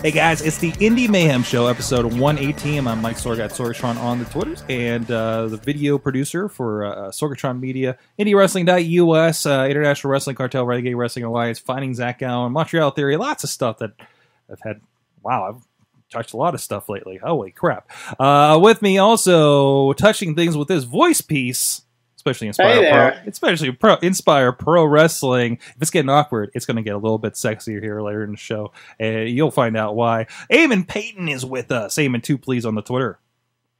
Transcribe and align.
Hey 0.00 0.12
guys, 0.12 0.42
it's 0.42 0.58
the 0.58 0.70
Indie 0.74 1.08
Mayhem 1.08 1.42
Show, 1.42 1.66
episode 1.66 2.04
118. 2.04 2.86
I'm 2.86 3.02
Mike 3.02 3.16
Sorg 3.16 3.40
at 3.40 3.50
Sorgatron 3.50 3.96
on 3.96 4.20
the 4.20 4.26
Twitters 4.26 4.62
and 4.68 5.10
uh, 5.10 5.48
the 5.48 5.56
video 5.56 5.98
producer 5.98 6.48
for 6.48 6.84
uh, 6.84 7.08
Sorgatron 7.08 7.58
Media, 7.58 7.98
IndieWrestling.us, 8.16 9.44
uh, 9.44 9.66
International 9.68 10.12
Wrestling 10.12 10.36
Cartel, 10.36 10.64
Renegade 10.64 10.94
Wrestling 10.94 11.24
Alliance, 11.24 11.58
Finding 11.58 11.94
Zach 11.94 12.20
Gowen, 12.20 12.52
Montreal 12.52 12.92
Theory, 12.92 13.16
lots 13.16 13.42
of 13.42 13.50
stuff 13.50 13.78
that 13.78 13.90
I've 14.48 14.60
had. 14.60 14.80
Wow, 15.24 15.48
I've 15.48 15.62
touched 16.10 16.32
a 16.32 16.36
lot 16.36 16.54
of 16.54 16.60
stuff 16.60 16.88
lately. 16.88 17.16
Holy 17.16 17.50
crap. 17.50 17.90
Uh, 18.20 18.56
with 18.62 18.80
me 18.80 18.98
also 18.98 19.94
touching 19.94 20.36
things 20.36 20.56
with 20.56 20.68
this 20.68 20.84
voice 20.84 21.20
piece. 21.20 21.82
Especially 22.18 22.48
Inspire 22.48 22.82
Hey 22.82 22.90
Pro, 22.90 23.30
especially 23.30 23.70
Pro, 23.70 23.94
Inspire 23.96 24.50
Pro 24.50 24.84
Wrestling. 24.84 25.60
If 25.76 25.82
it's 25.82 25.90
getting 25.90 26.10
awkward, 26.10 26.50
it's 26.52 26.66
going 26.66 26.76
to 26.76 26.82
get 26.82 26.94
a 26.94 26.98
little 26.98 27.18
bit 27.18 27.34
sexier 27.34 27.80
here 27.80 28.02
later 28.02 28.24
in 28.24 28.32
the 28.32 28.36
show, 28.36 28.72
and 28.98 29.28
you'll 29.28 29.52
find 29.52 29.76
out 29.76 29.94
why. 29.94 30.26
Eamon 30.50 30.86
Payton 30.86 31.28
is 31.28 31.46
with 31.46 31.70
us. 31.70 31.94
Eamon, 31.94 32.22
two 32.22 32.36
please 32.36 32.66
on 32.66 32.74
the 32.74 32.82
Twitter. 32.82 33.20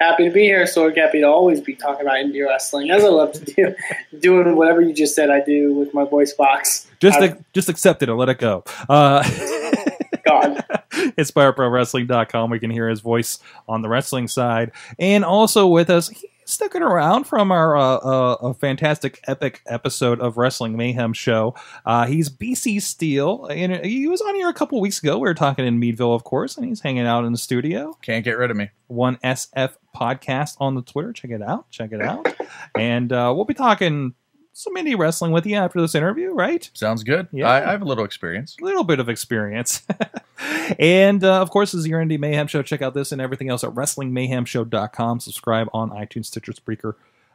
Happy 0.01 0.27
to 0.27 0.31
be 0.31 0.45
here, 0.45 0.65
Sword. 0.69 0.97
Happy 0.97 1.21
to 1.21 1.27
always 1.27 1.61
be 1.61 1.75
talking 1.75 2.03
about 2.03 2.19
indie 2.19 2.47
wrestling, 2.47 2.93
as 2.93 3.03
I 3.03 3.09
love 3.09 3.33
to 3.33 3.45
do. 3.45 3.75
Doing 4.21 4.55
whatever 4.55 4.81
you 4.81 4.95
just 4.95 5.17
said 5.17 5.31
I 5.31 5.41
do 5.41 5.75
with 5.75 5.93
my 5.93 6.05
voice 6.05 6.33
box. 6.33 6.87
Just 7.01 7.19
just 7.53 7.69
accept 7.69 8.05
it 8.05 8.09
and 8.09 8.17
let 8.17 8.29
it 8.29 8.39
go. 8.39 8.63
Uh, 8.89 9.29
God. 10.29 10.65
InspireProWrestling.com. 10.91 12.51
We 12.51 12.59
can 12.59 12.71
hear 12.71 12.89
his 12.89 13.01
voice 13.01 13.39
on 13.69 13.83
the 13.83 13.89
wrestling 13.89 14.29
side. 14.29 14.73
And 14.99 15.25
also 15.25 15.67
with 15.67 15.91
us, 15.91 16.11
sticking 16.49 16.83
around 16.83 17.25
from 17.25 17.53
our 17.53 17.77
uh, 17.77 17.97
uh, 17.97 18.37
a 18.43 18.55
fantastic 18.55 19.21
epic 19.29 19.63
episode 19.67 20.21
of 20.21 20.37
Wrestling 20.37 20.77
Mayhem 20.77 21.13
show. 21.13 21.55
Uh, 21.85 22.07
he's 22.07 22.31
BC 22.31 22.81
Steel. 22.81 23.47
And 23.47 23.85
he 23.85 24.09
was 24.09 24.21
on 24.21 24.35
here 24.35 24.49
a 24.49 24.55
couple 24.55 24.81
weeks 24.81 24.99
ago. 24.99 25.19
We 25.19 25.29
were 25.29 25.35
talking 25.35 25.67
in 25.67 25.79
Meadville, 25.79 26.15
of 26.15 26.25
course, 26.25 26.57
and 26.57 26.67
he's 26.67 26.81
hanging 26.81 27.07
out 27.07 27.25
in 27.25 27.33
the 27.33 27.39
studio. 27.39 27.97
Can't 28.03 28.25
get 28.25 28.39
rid 28.39 28.51
of 28.51 28.57
me. 28.57 28.71
One 28.87 29.17
SF 29.17 29.75
podcast 29.95 30.57
on 30.59 30.75
the 30.75 30.83
Twitter. 30.83 31.13
Check 31.13 31.31
it 31.31 31.43
out. 31.43 31.71
Check 31.71 31.93
it 31.93 32.01
out. 32.01 32.27
and 32.75 33.13
uh, 33.13 33.33
we'll 33.37 33.45
be 33.45 33.55
talking 33.55 34.15
some 34.59 34.75
indie 34.75 34.99
wrestling 34.99 35.31
with 35.31 35.47
you 35.47 35.55
after 35.55 35.81
this 35.81 35.95
interview, 35.95 36.33
right? 36.33 36.69
Sounds 36.75 37.05
good. 37.05 37.29
Yeah. 37.31 37.49
I, 37.49 37.69
I 37.69 37.71
have 37.71 37.83
a 37.83 37.85
little 37.85 38.05
experience. 38.05 38.57
a 38.61 38.65
little 38.65 38.83
bit 38.83 38.99
of 38.99 39.09
experience. 39.09 39.87
and 40.81 41.23
uh, 41.23 41.41
of 41.41 41.51
course, 41.51 41.71
this 41.71 41.79
is 41.83 41.87
your 41.87 42.03
Indie 42.03 42.19
Mayhem 42.19 42.49
Show. 42.49 42.63
Check 42.63 42.83
out 42.83 42.93
this 42.93 43.13
and 43.13 43.21
everything 43.21 43.49
else 43.49 43.63
at 43.63 43.71
WrestlingMayhemShow.com. 43.71 45.21
Subscribe 45.21 45.69
on 45.73 45.91
iTunes, 45.91 46.25
Stitcher, 46.27 46.51
Spreaker, 46.51 46.95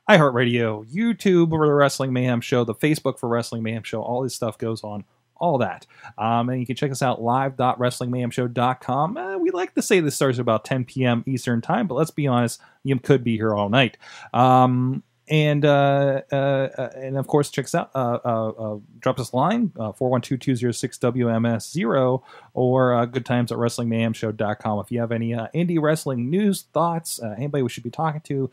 iHeartRadio, 0.10 0.86
YouTube 0.94 1.52
for 1.52 1.66
the 1.66 1.72
Wrestling 1.74 2.12
Mayhem 2.12 2.42
Show, 2.42 2.66
the 2.66 2.76
Facebook 2.76 3.18
for 3.18 3.30
Wrestling 3.30 3.64
Mayhem 3.64 3.84
Show. 3.84 4.02
All 4.02 4.22
this 4.22 4.36
stuff 4.36 4.58
goes 4.58 4.84
on. 4.84 5.06
All 5.38 5.58
that. 5.60 5.88
Um, 6.18 6.50
and 6.50 6.60
you 6.60 6.66
can 6.66 6.76
check 6.76 6.92
us 6.92 7.02
out 7.02 7.22
live.wrestlingmayhemshow.com. 7.22 9.16
Uh, 9.18 9.38
we 9.38 9.50
like 9.52 9.74
to 9.76 9.82
say 9.82 10.02
this 10.02 10.16
starts 10.16 10.40
about 10.40 10.66
10 10.66 10.84
p.m. 10.84 11.24
Eastern 11.26 11.62
Time, 11.62 11.88
but 11.88 11.96
let's 11.96 12.12
be 12.12 12.28
honest, 12.28 12.60
you 12.84 13.00
could 13.00 13.24
be 13.24 13.38
here 13.38 13.56
all 13.56 13.70
night. 13.70 13.98
Um, 14.34 15.04
and 15.34 15.66
uh, 15.66 16.22
uh, 16.32 16.36
uh, 16.36 16.90
and 16.96 17.18
of 17.18 17.26
course, 17.26 17.50
check 17.50 17.66
us 17.66 17.74
out. 17.74 17.90
Uh, 17.96 18.20
uh, 18.24 18.50
uh, 18.50 18.80
drop 19.00 19.20
us 19.20 19.32
a 19.32 19.36
line 19.36 19.72
four 19.96 20.12
one 20.12 20.22
two 20.22 20.38
two 20.38 20.56
zero 20.56 20.72
six 20.72 20.96
WMS 21.00 21.72
zero 21.72 22.24
or 22.54 23.04
good 23.08 23.26
times 23.26 23.52
at 23.52 23.58
WrestlingMayhemShow.com. 23.58 24.80
If 24.80 24.92
you 24.92 25.00
have 25.00 25.12
any 25.12 25.32
indie 25.32 25.82
wrestling 25.82 26.30
news, 26.30 26.66
thoughts, 26.72 27.20
anybody 27.24 27.64
we 27.64 27.70
should 27.70 27.82
be 27.82 27.90
talking 27.90 28.22
to, 28.22 28.52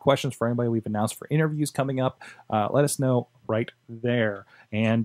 questions 0.00 0.34
for 0.34 0.46
anybody 0.46 0.70
we've 0.70 0.86
announced 0.86 1.16
for 1.16 1.26
interviews 1.28 1.70
coming 1.70 2.00
up, 2.00 2.22
let 2.48 2.82
us 2.82 2.98
know 2.98 3.28
right 3.46 3.70
there. 3.90 4.46
And 4.72 5.04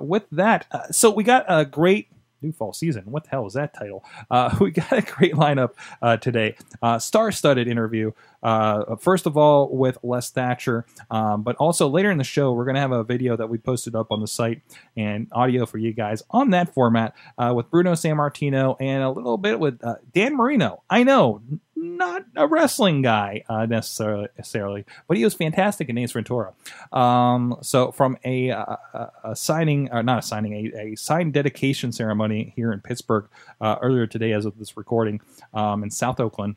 with 0.00 0.24
that, 0.32 0.66
so 0.90 1.08
we 1.10 1.22
got 1.22 1.44
a 1.46 1.64
great 1.66 2.08
new 2.42 2.52
fall 2.52 2.72
season. 2.72 3.04
What 3.06 3.24
the 3.24 3.30
hell 3.30 3.46
is 3.46 3.54
that 3.54 3.74
title? 3.74 4.04
Uh, 4.30 4.54
we 4.60 4.70
got 4.70 4.92
a 4.92 5.02
great 5.02 5.34
lineup 5.34 5.72
uh, 6.02 6.16
today. 6.16 6.56
Uh, 6.82 6.98
star-studded 6.98 7.68
interview. 7.68 8.12
Uh, 8.42 8.96
first 8.96 9.26
of 9.26 9.36
all, 9.36 9.68
with 9.76 9.98
Les 10.02 10.30
Thatcher, 10.30 10.86
um, 11.10 11.42
but 11.42 11.56
also 11.56 11.88
later 11.88 12.10
in 12.10 12.18
the 12.18 12.24
show, 12.24 12.52
we're 12.52 12.64
going 12.64 12.76
to 12.76 12.80
have 12.80 12.92
a 12.92 13.02
video 13.02 13.36
that 13.36 13.48
we 13.48 13.58
posted 13.58 13.96
up 13.96 14.12
on 14.12 14.20
the 14.20 14.28
site 14.28 14.62
and 14.96 15.26
audio 15.32 15.66
for 15.66 15.78
you 15.78 15.92
guys 15.92 16.22
on 16.30 16.50
that 16.50 16.72
format 16.72 17.14
uh, 17.38 17.52
with 17.54 17.68
Bruno 17.70 17.92
Sammartino 17.92 18.76
and 18.80 19.02
a 19.02 19.10
little 19.10 19.38
bit 19.38 19.58
with 19.58 19.82
uh, 19.84 19.96
Dan 20.12 20.36
Marino. 20.36 20.82
I 20.88 21.02
know, 21.02 21.42
not 21.78 22.24
a 22.36 22.46
wrestling 22.46 23.02
guy 23.02 23.44
uh, 23.48 23.66
necessarily, 23.66 24.28
necessarily, 24.36 24.84
but 25.06 25.16
he 25.16 25.24
was 25.24 25.34
fantastic 25.34 25.88
in 25.88 25.96
Ace 25.98 26.12
Ventura. 26.12 26.52
Um, 26.92 27.56
so 27.62 27.92
from 27.92 28.18
a, 28.24 28.50
uh, 28.50 28.76
a, 28.94 29.10
a 29.24 29.36
signing, 29.36 29.88
or 29.92 30.02
not 30.02 30.18
a 30.18 30.22
signing, 30.22 30.52
a, 30.52 30.92
a 30.92 30.96
sign 30.96 31.30
dedication 31.30 31.92
ceremony 31.92 32.52
here 32.56 32.72
in 32.72 32.80
Pittsburgh 32.80 33.28
uh, 33.60 33.76
earlier 33.80 34.06
today, 34.06 34.32
as 34.32 34.44
of 34.44 34.58
this 34.58 34.76
recording, 34.76 35.20
um, 35.54 35.82
in 35.82 35.90
South 35.90 36.20
Oakland. 36.20 36.56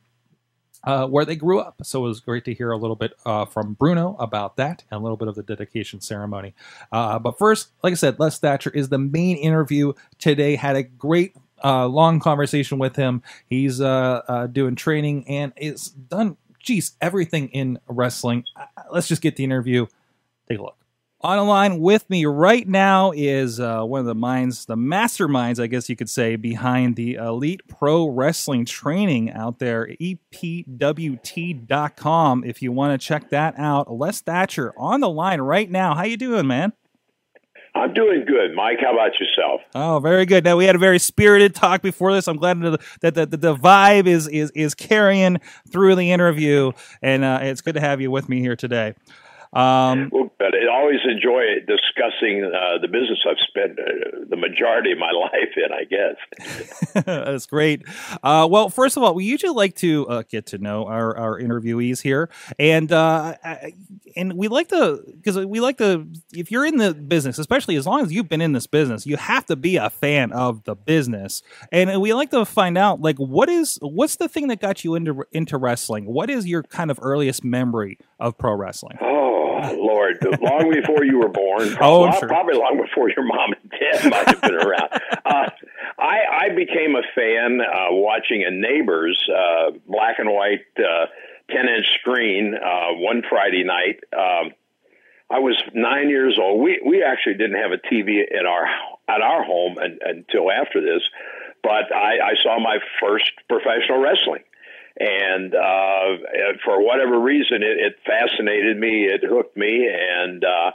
Uh, 0.84 1.06
where 1.06 1.26
they 1.26 1.36
grew 1.36 1.60
up. 1.60 1.76
So 1.84 2.00
it 2.06 2.08
was 2.08 2.20
great 2.22 2.44
to 2.46 2.56
hear 2.56 2.72
a 2.72 2.78
little 2.78 2.96
bit 2.96 3.14
uh, 3.24 3.46
from 3.46 3.74
Bruno 3.74 4.16
about 4.18 4.56
that 4.56 4.84
and 4.90 5.00
a 5.00 5.04
little 5.04 5.16
bit 5.16 5.28
of 5.28 5.36
the 5.36 5.44
dedication 5.44 6.02
ceremony. 6.02 6.56
Uh, 6.92 7.20
but 7.20 7.38
first, 7.38 7.70
like 7.84 7.92
I 7.92 7.96
said, 7.96 8.20
Les 8.20 8.40
Thatcher 8.40 8.72
is 8.72 8.90
the 8.90 8.98
main 8.98 9.38
interview 9.38 9.94
today. 10.18 10.56
Had 10.56 10.76
a 10.76 10.82
great 10.82 11.36
uh, 11.64 11.88
long 11.88 12.20
conversation 12.20 12.78
with 12.78 12.96
him. 12.96 13.22
He's 13.48 13.82
uh, 13.82 14.22
uh, 14.28 14.48
doing 14.48 14.76
training 14.76 15.28
and 15.28 15.54
is 15.58 15.90
done, 15.90 16.38
geez, 16.60 16.94
everything 17.02 17.50
in 17.50 17.80
wrestling. 17.88 18.46
Uh, 18.56 18.66
let's 18.92 19.08
just 19.08 19.22
get 19.22 19.36
the 19.36 19.44
interview. 19.44 19.86
Take 20.48 20.60
a 20.60 20.64
look. 20.64 20.78
On 21.24 21.38
the 21.38 21.44
line 21.44 21.80
with 21.80 22.10
me 22.10 22.26
right 22.26 22.68
now 22.68 23.12
is 23.12 23.60
uh, 23.60 23.84
one 23.84 24.00
of 24.00 24.08
the 24.08 24.16
minds, 24.16 24.66
the 24.66 24.76
masterminds, 24.76 25.62
I 25.62 25.68
guess 25.68 25.88
you 25.88 25.96
could 25.96 26.10
say, 26.10 26.36
behind 26.36 26.96
the 26.96 27.14
Elite 27.14 27.62
Pro 27.68 28.08
Wrestling 28.08 28.66
training 28.66 29.30
out 29.30 29.60
there, 29.60 29.88
epwt.com. 30.02 30.34
If 32.44 32.64
you 32.64 32.72
want 32.72 33.00
to 33.00 33.08
check 33.08 33.30
that 33.30 33.54
out, 33.60 33.94
Les 33.94 34.20
Thatcher 34.22 34.74
on 34.76 35.02
the 35.02 35.10
line 35.10 35.42
right 35.42 35.70
now. 35.70 35.94
How 35.94 36.06
you 36.06 36.18
doing, 36.18 36.48
man? 36.48 36.74
I'm 37.82 37.96
doing 37.96 38.26
good, 38.28 38.54
Mike. 38.56 38.78
How 38.80 38.94
about 38.94 39.14
yourself? 39.20 39.62
Oh, 39.74 40.00
very 40.00 40.28
good. 40.28 40.44
Now 40.44 40.56
we 40.56 40.66
had 40.66 40.76
a 40.76 40.80
very 40.80 41.00
spirited 41.00 41.56
talk 41.56 41.82
before 41.82 42.14
this. 42.14 42.28
I'm 42.28 42.38
glad 42.38 42.62
that 43.02 43.16
the, 43.16 43.26
the, 43.26 43.56
vibe 43.56 44.06
is 44.06 44.28
is 44.28 44.52
is 44.52 44.76
carrying 44.76 45.42
through 45.72 45.96
the 45.96 46.12
interview, 46.12 46.74
and 47.02 47.24
uh, 47.24 47.40
it's 47.42 47.62
good 47.62 47.74
to 47.74 47.82
have 47.82 48.00
you 48.00 48.12
with 48.12 48.30
me 48.30 48.40
here 48.40 48.56
today. 48.56 48.94
Um, 49.54 50.10
good. 50.10 50.30
I 50.56 50.72
always 50.74 51.00
enjoy 51.06 51.42
discussing 51.68 52.44
uh, 52.46 52.78
the 52.82 52.88
business 52.88 53.20
I've 53.30 53.36
spent 53.48 53.78
uh, 53.80 54.26
the 54.30 54.38
majority 54.38 54.94
of 54.94 54.98
my 54.98 55.12
life 55.16 55.56
in, 55.58 55.72
I 55.74 55.84
guess. 55.84 57.04
That's 57.06 57.46
great. 57.48 57.84
Uh, 58.24 58.48
well, 58.50 58.70
first 58.70 58.96
of 58.96 59.04
all, 59.04 59.14
we 59.14 59.26
usually 59.26 59.54
like 59.54 59.76
to 59.78 60.08
uh, 60.08 60.24
get 60.30 60.46
to 60.48 60.58
know 60.58 60.86
our, 60.86 61.18
our 61.18 61.40
interviewees 61.40 62.02
here, 62.02 62.30
and 62.60 62.92
uh, 62.92 63.36
I- 63.44 63.74
and 64.16 64.34
we 64.34 64.48
like 64.50 64.68
to 64.70 65.02
because 65.16 65.38
we 65.46 65.60
like 65.62 65.78
to. 65.78 66.06
If 66.34 66.52
you're 66.52 66.66
in 66.66 66.78
the 66.78 66.94
business, 66.94 67.38
especially 67.40 67.76
as 67.78 67.86
long 67.88 68.02
as 68.02 68.12
you've 68.12 68.28
been 68.30 68.42
in 68.42 68.52
this 68.54 68.68
business, 68.68 69.06
you 69.06 69.16
have 69.18 69.46
to 69.46 69.56
be 69.56 69.78
a 69.78 69.90
fan 69.90 70.32
of 70.34 70.64
the 70.66 70.76
business, 70.76 71.42
and 71.72 72.02
we 72.02 72.14
like 72.14 72.32
to 72.32 72.44
find 72.46 72.78
out 72.78 73.00
like 73.02 73.18
what 73.18 73.48
is 73.50 73.78
what's 73.82 74.18
the 74.18 74.28
thing 74.28 74.48
that 74.50 74.60
got 74.60 74.84
you 74.84 74.96
into 74.96 75.24
into 75.32 75.58
wrestling. 75.58 76.06
What 76.06 76.30
is 76.30 76.46
your 76.46 76.64
kind 76.64 76.92
of 76.92 77.00
earliest 77.02 77.44
memory 77.46 77.98
of 78.20 78.38
pro 78.38 78.54
wrestling? 78.54 78.98
Oh, 79.02 79.41
Lord. 79.70 80.18
Long 80.42 80.72
before 80.72 81.04
you 81.04 81.20
were 81.20 81.30
born. 81.30 81.76
Oh, 81.82 82.12
sure. 82.20 82.28
Probably 82.28 82.56
long 82.56 82.80
before 82.82 83.10
your 83.10 83.26
mom 83.26 83.54
and 83.54 83.72
dad 83.72 84.10
might 84.12 84.28
have 84.28 84.42
been 84.42 84.56
around. 84.56 84.90
Uh, 85.26 85.50
I, 85.98 86.20
I 86.46 86.50
became 86.56 86.96
a 86.96 87.02
fan 87.16 87.60
uh, 87.62 87.88
watching 87.92 88.44
a 88.46 88.52
neighbor's 88.52 89.18
uh, 89.30 89.72
black 89.88 90.20
and 90.20 90.30
white 90.30 90.66
uh, 90.78 91.08
10 91.50 91.70
inch 91.70 91.86
screen 92.00 92.54
uh, 92.56 92.94
one 92.94 93.24
Friday 93.28 93.64
night. 93.64 94.00
Um, 94.14 94.52
I 95.32 95.40
was 95.40 95.62
nine 95.74 96.10
years 96.10 96.38
old. 96.42 96.62
We 96.62 96.82
we 96.86 97.04
actually 97.04 97.36
didn't 97.36 97.56
have 97.56 97.72
a 97.72 97.78
TV 97.78 98.20
in 98.30 98.46
our 98.46 98.66
at 99.08 99.22
our 99.22 99.44
home 99.44 99.78
un 99.78 100.00
until 100.04 100.52
after 100.52 100.82
this, 100.82 101.02
but 101.64 101.94
I, 101.94 102.20
I 102.20 102.34
saw 102.44 102.60
my 102.60 102.80
first 103.00 103.32
professional 103.48 104.00
wrestling, 104.00 104.44
and 105.00 105.56
uh, 105.56 106.58
for 106.64 106.84
whatever 106.84 107.20
reason, 107.20 107.64
it, 107.64 107.78
it 107.80 107.96
fascinated 108.06 108.78
me. 108.78 109.06
It 109.06 109.22
hooked 109.24 109.56
me, 109.56 109.88
and 109.88 110.44
uh, 110.44 110.72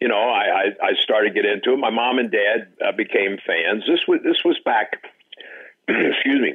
you 0.00 0.08
know, 0.08 0.18
I, 0.18 0.74
I 0.82 0.88
I 0.88 0.92
started 1.00 1.34
to 1.34 1.34
get 1.34 1.50
into 1.50 1.72
it. 1.72 1.76
My 1.78 1.90
mom 1.90 2.18
and 2.18 2.30
dad 2.30 2.72
uh, 2.84 2.92
became 2.92 3.38
fans. 3.46 3.84
This 3.86 4.00
was 4.08 4.20
this 4.24 4.42
was 4.44 4.58
back, 4.64 5.04
excuse 5.88 6.40
me, 6.40 6.54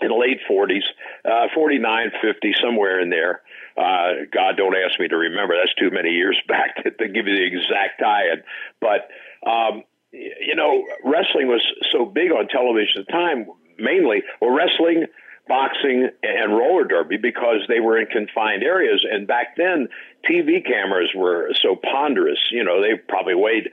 in 0.00 0.08
the 0.08 0.14
late 0.14 0.40
40s, 0.50 0.84
uh, 1.24 1.48
49, 1.54 2.12
50, 2.22 2.54
somewhere 2.62 3.00
in 3.00 3.10
there. 3.10 3.42
Uh, 3.76 4.26
God, 4.32 4.56
don't 4.56 4.74
ask 4.74 4.98
me 4.98 5.08
to 5.08 5.16
remember. 5.16 5.54
That's 5.56 5.74
too 5.74 5.90
many 5.90 6.10
years 6.10 6.40
back 6.48 6.82
to, 6.82 6.90
to 6.90 7.08
give 7.08 7.26
you 7.26 7.36
the 7.36 7.46
exact 7.46 8.00
tie-in. 8.00 8.42
But 8.80 9.08
um, 9.48 9.84
you 10.12 10.56
know, 10.56 10.84
wrestling 11.04 11.48
was 11.48 11.62
so 11.92 12.04
big 12.06 12.32
on 12.32 12.48
television 12.48 13.00
at 13.00 13.06
the 13.06 13.12
time. 13.12 13.46
Mainly, 13.78 14.22
well, 14.40 14.50
wrestling, 14.50 15.06
boxing, 15.48 16.08
and 16.22 16.52
roller 16.52 16.84
derby 16.84 17.16
because 17.16 17.64
they 17.68 17.80
were 17.80 17.98
in 17.98 18.06
confined 18.06 18.62
areas. 18.62 19.04
And 19.10 19.26
back 19.26 19.56
then, 19.56 19.88
TV 20.28 20.64
cameras 20.64 21.10
were 21.14 21.50
so 21.62 21.76
ponderous. 21.76 22.38
You 22.50 22.64
know, 22.64 22.80
they 22.80 22.96
probably 22.96 23.34
weighed 23.34 23.70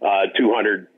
uh, 0.00 0.26
200 0.36 0.88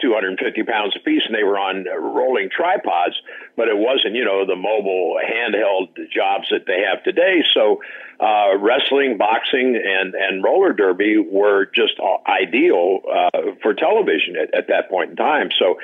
250 0.00 0.62
pounds 0.64 0.96
apiece, 0.96 1.22
and 1.26 1.34
they 1.34 1.44
were 1.44 1.58
on 1.58 1.84
rolling 1.84 2.50
tripods, 2.50 3.14
but 3.56 3.68
it 3.68 3.76
wasn't, 3.76 4.14
you 4.14 4.24
know, 4.24 4.44
the 4.44 4.56
mobile 4.56 5.16
handheld 5.22 5.94
jobs 6.10 6.48
that 6.50 6.66
they 6.66 6.82
have 6.82 7.02
today. 7.04 7.42
So, 7.54 7.80
uh, 8.20 8.56
wrestling, 8.58 9.16
boxing, 9.16 9.76
and 9.76 10.14
and 10.14 10.42
roller 10.42 10.72
derby 10.72 11.18
were 11.18 11.66
just 11.74 11.94
ideal 12.26 13.00
uh, 13.12 13.30
for 13.62 13.74
television 13.74 14.36
at, 14.36 14.54
at 14.54 14.68
that 14.68 14.90
point 14.90 15.10
in 15.10 15.16
time. 15.16 15.50
So, 15.58 15.78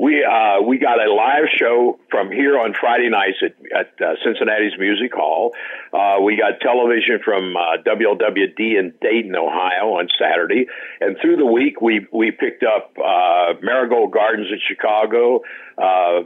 we 0.00 0.24
uh, 0.24 0.62
we 0.62 0.78
got 0.78 0.98
a 0.98 1.12
live 1.12 1.48
show 1.54 1.98
from 2.10 2.30
here 2.32 2.58
on 2.58 2.72
Friday 2.72 3.10
nights 3.10 3.36
at, 3.42 3.54
at 3.76 4.00
uh, 4.00 4.14
Cincinnati's 4.24 4.78
Music 4.78 5.12
Hall. 5.12 5.52
Uh, 5.92 6.16
we 6.22 6.36
got 6.36 6.60
television 6.60 7.20
from 7.22 7.54
uh, 7.54 7.82
WLWD 7.84 8.78
in 8.78 8.94
Dayton, 9.02 9.36
Ohio, 9.36 9.92
on 9.98 10.08
Saturday, 10.18 10.66
and 11.02 11.18
through 11.20 11.36
the 11.36 11.44
week 11.44 11.82
we 11.82 12.06
we 12.12 12.30
picked 12.30 12.62
up 12.62 12.96
uh, 12.96 13.52
Marigold 13.60 14.10
Gardens 14.10 14.48
in 14.50 14.58
Chicago. 14.66 15.42
Uh, 15.76 16.22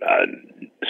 uh, 0.00 0.26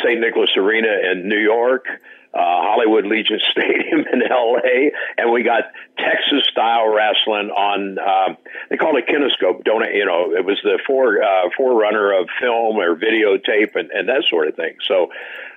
St. 0.02 0.20
Nicholas 0.20 0.50
Arena 0.56 0.88
in 1.12 1.28
New 1.28 1.38
York, 1.38 1.86
uh, 2.34 2.38
Hollywood 2.38 3.06
Legion 3.06 3.40
Stadium 3.50 4.04
in 4.12 4.22
L.A., 4.22 4.92
and 5.16 5.32
we 5.32 5.42
got 5.42 5.64
Texas 5.98 6.46
style 6.50 6.88
wrestling 6.92 7.50
on. 7.50 7.98
Uh, 7.98 8.34
they 8.70 8.76
called 8.76 8.96
it 8.96 9.06
kinescope. 9.06 9.64
Don't? 9.64 9.82
You 9.94 10.04
know, 10.04 10.32
it 10.32 10.44
was 10.44 10.58
the 10.62 10.78
fore 10.86 11.22
uh, 11.22 11.48
forerunner 11.56 12.12
of 12.12 12.28
film 12.40 12.76
or 12.76 12.96
videotape 12.96 13.74
and, 13.74 13.90
and 13.90 14.08
that 14.08 14.24
sort 14.28 14.48
of 14.48 14.56
thing. 14.56 14.76
So, 14.86 15.10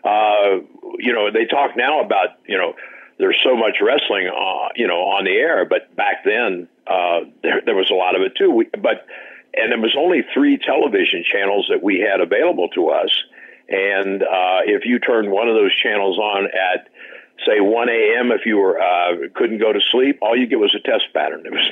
uh, 0.03 0.61
you 0.97 1.13
know, 1.13 1.31
they 1.31 1.45
talk 1.45 1.75
now 1.75 2.01
about 2.01 2.29
you 2.47 2.57
know 2.57 2.75
there's 3.17 3.37
so 3.43 3.55
much 3.55 3.77
wrestling, 3.81 4.27
uh, 4.27 4.69
you 4.75 4.87
know, 4.87 5.01
on 5.01 5.25
the 5.25 5.31
air, 5.31 5.65
but 5.65 5.93
back 5.95 6.23
then 6.23 6.67
uh, 6.87 7.21
there 7.43 7.61
there 7.65 7.75
was 7.75 7.91
a 7.91 7.95
lot 7.95 8.15
of 8.15 8.21
it 8.21 8.35
too. 8.35 8.49
We, 8.49 8.65
but 8.65 9.05
and 9.53 9.71
there 9.71 9.79
was 9.79 9.95
only 9.97 10.23
three 10.33 10.57
television 10.57 11.23
channels 11.29 11.67
that 11.69 11.83
we 11.83 11.99
had 11.99 12.21
available 12.21 12.69
to 12.69 12.89
us 12.89 13.09
and 13.69 14.23
uh, 14.23 14.61
if 14.65 14.85
you 14.85 14.99
turned 14.99 15.31
one 15.31 15.47
of 15.47 15.55
those 15.55 15.73
channels 15.75 16.17
on 16.17 16.45
at 16.45 16.89
say 17.45 17.59
1 17.59 17.89
a.m. 17.89 18.31
if 18.31 18.45
you 18.45 18.57
were 18.57 18.79
uh, 18.79 19.29
couldn't 19.35 19.59
go 19.59 19.71
to 19.71 19.79
sleep, 19.91 20.19
all 20.21 20.35
you 20.35 20.47
get 20.47 20.59
was 20.59 20.75
a 20.75 20.79
test 20.79 21.05
pattern. 21.13 21.45
It 21.45 21.53
was 21.53 21.71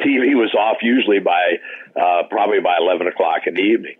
TV 0.00 0.34
was 0.34 0.54
off 0.54 0.78
usually 0.82 1.20
by 1.20 1.58
uh, 1.94 2.24
probably 2.28 2.60
by 2.60 2.76
11 2.80 3.06
o'clock 3.06 3.46
in 3.46 3.54
the 3.54 3.62
evening. 3.62 3.96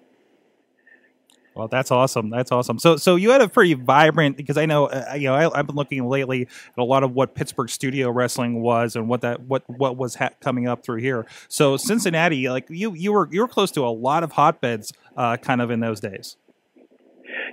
Well, 1.54 1.68
that's 1.68 1.90
awesome. 1.90 2.28
That's 2.28 2.52
awesome. 2.52 2.78
So, 2.78 2.96
so 2.96 3.16
you 3.16 3.30
had 3.30 3.40
a 3.40 3.48
pretty 3.48 3.72
vibrant 3.72 4.36
because 4.36 4.58
I 4.58 4.66
know, 4.66 4.86
uh, 4.86 5.14
you 5.14 5.28
know, 5.28 5.34
I, 5.34 5.56
have 5.56 5.66
been 5.66 5.76
looking 5.76 6.06
lately 6.06 6.42
at 6.42 6.78
a 6.78 6.84
lot 6.84 7.02
of 7.02 7.12
what 7.12 7.34
Pittsburgh 7.34 7.70
studio 7.70 8.10
wrestling 8.10 8.60
was 8.60 8.94
and 8.94 9.08
what 9.08 9.22
that 9.22 9.40
what 9.42 9.62
what 9.70 9.96
was 9.96 10.16
ha- 10.16 10.32
coming 10.40 10.68
up 10.68 10.84
through 10.84 11.00
here. 11.00 11.24
So, 11.48 11.78
Cincinnati, 11.78 12.50
like 12.50 12.66
you, 12.68 12.92
you 12.92 13.10
were 13.12 13.26
you 13.32 13.40
were 13.40 13.48
close 13.48 13.70
to 13.72 13.86
a 13.86 13.88
lot 13.88 14.22
of 14.22 14.32
hotbeds, 14.32 14.92
uh, 15.16 15.38
kind 15.38 15.62
of 15.62 15.70
in 15.70 15.80
those 15.80 15.98
days. 15.98 16.36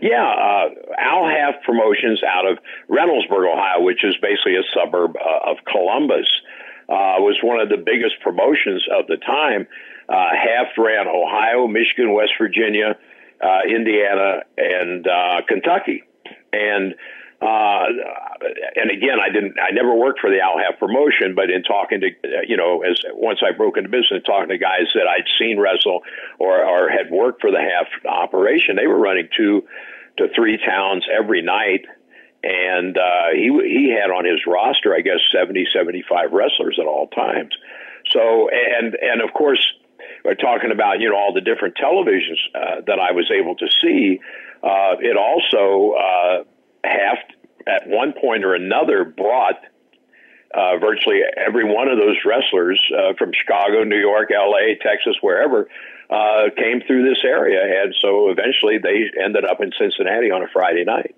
Yeah, 0.03 0.19
uh, 0.19 0.69
Al 0.99 1.29
Haft 1.29 1.63
Promotions 1.63 2.21
out 2.27 2.45
of 2.45 2.57
Reynoldsburg, 2.89 3.49
Ohio, 3.49 3.81
which 3.81 4.03
is 4.03 4.17
basically 4.21 4.57
a 4.57 4.63
suburb 4.75 5.15
uh, 5.15 5.49
of 5.49 5.63
Columbus, 5.63 6.27
uh, 6.89 7.23
was 7.23 7.39
one 7.41 7.61
of 7.61 7.69
the 7.69 7.77
biggest 7.77 8.19
promotions 8.19 8.85
of 8.91 9.07
the 9.07 9.15
time. 9.15 9.65
Uh, 10.09 10.27
Haft 10.35 10.77
ran 10.77 11.07
Ohio, 11.07 11.67
Michigan, 11.67 12.11
West 12.11 12.33
Virginia, 12.37 12.97
uh, 13.41 13.59
Indiana, 13.65 14.43
and 14.57 15.07
uh, 15.07 15.41
Kentucky, 15.47 16.03
and 16.51 16.95
uh, 17.41 17.85
and 18.75 18.91
again, 18.91 19.19
I 19.21 19.29
didn't, 19.29 19.55
I 19.59 19.71
never 19.71 19.95
worked 19.95 20.19
for 20.19 20.29
the 20.29 20.39
Al 20.39 20.57
Haft 20.57 20.79
promotion, 20.79 21.33
but 21.35 21.49
in 21.49 21.63
talking 21.63 22.01
to, 22.01 22.09
you 22.47 22.55
know, 22.57 22.83
as 22.83 22.99
once 23.13 23.39
I 23.45 23.55
broke 23.55 23.77
into 23.77 23.89
business, 23.89 24.23
talking 24.25 24.49
to 24.49 24.57
guys 24.57 24.87
that 24.95 25.07
I'd 25.07 25.27
seen 25.39 25.59
wrestle 25.59 26.03
or, 26.39 26.63
or 26.63 26.89
had 26.89 27.11
worked 27.11 27.41
for 27.41 27.51
the 27.51 27.59
Haft 27.59 28.05
operation, 28.05 28.75
they 28.75 28.87
were 28.87 28.99
running 28.99 29.27
two 29.35 29.63
to 30.17 30.27
three 30.35 30.57
towns 30.57 31.05
every 31.11 31.41
night. 31.41 31.85
And, 32.43 32.97
uh, 32.97 33.31
he, 33.33 33.49
he 33.63 33.95
had 33.97 34.11
on 34.11 34.25
his 34.25 34.41
roster, 34.45 34.93
I 34.93 35.01
guess, 35.01 35.19
70, 35.31 35.67
75 35.73 36.31
wrestlers 36.31 36.77
at 36.79 36.85
all 36.85 37.07
times. 37.07 37.55
So, 38.11 38.49
and, 38.49 38.95
and 38.95 39.21
of 39.21 39.33
course, 39.33 39.65
we're 40.25 40.35
talking 40.35 40.71
about, 40.71 40.99
you 40.99 41.09
know, 41.09 41.15
all 41.15 41.33
the 41.33 41.41
different 41.41 41.75
televisions, 41.75 42.39
uh, 42.53 42.81
that 42.87 42.99
I 42.99 43.13
was 43.13 43.31
able 43.31 43.55
to 43.55 43.67
see. 43.81 44.19
Uh, 44.61 44.95
it 44.99 45.17
also, 45.17 45.95
uh, 45.97 46.43
Haft 46.83 47.33
at 47.65 47.87
one 47.87 48.13
point 48.13 48.43
or 48.43 48.55
another 48.55 49.05
brought 49.05 49.55
uh, 50.53 50.77
virtually 50.77 51.21
every 51.37 51.63
one 51.63 51.87
of 51.87 51.97
those 51.97 52.17
wrestlers 52.25 52.81
uh, 52.93 53.13
from 53.17 53.31
Chicago, 53.33 53.83
New 53.83 53.99
York, 53.99 54.29
L.A., 54.31 54.75
Texas, 54.75 55.15
wherever, 55.21 55.69
uh, 56.13 56.49
came 56.55 56.81
through 56.85 57.09
this 57.09 57.23
area, 57.25 57.83
and 57.83 57.95
so 57.99 58.29
eventually 58.29 58.77
they 58.77 59.09
ended 59.23 59.45
up 59.45 59.61
in 59.61 59.71
Cincinnati 59.77 60.29
on 60.29 60.43
a 60.43 60.47
Friday 60.53 60.83
night. 60.83 61.15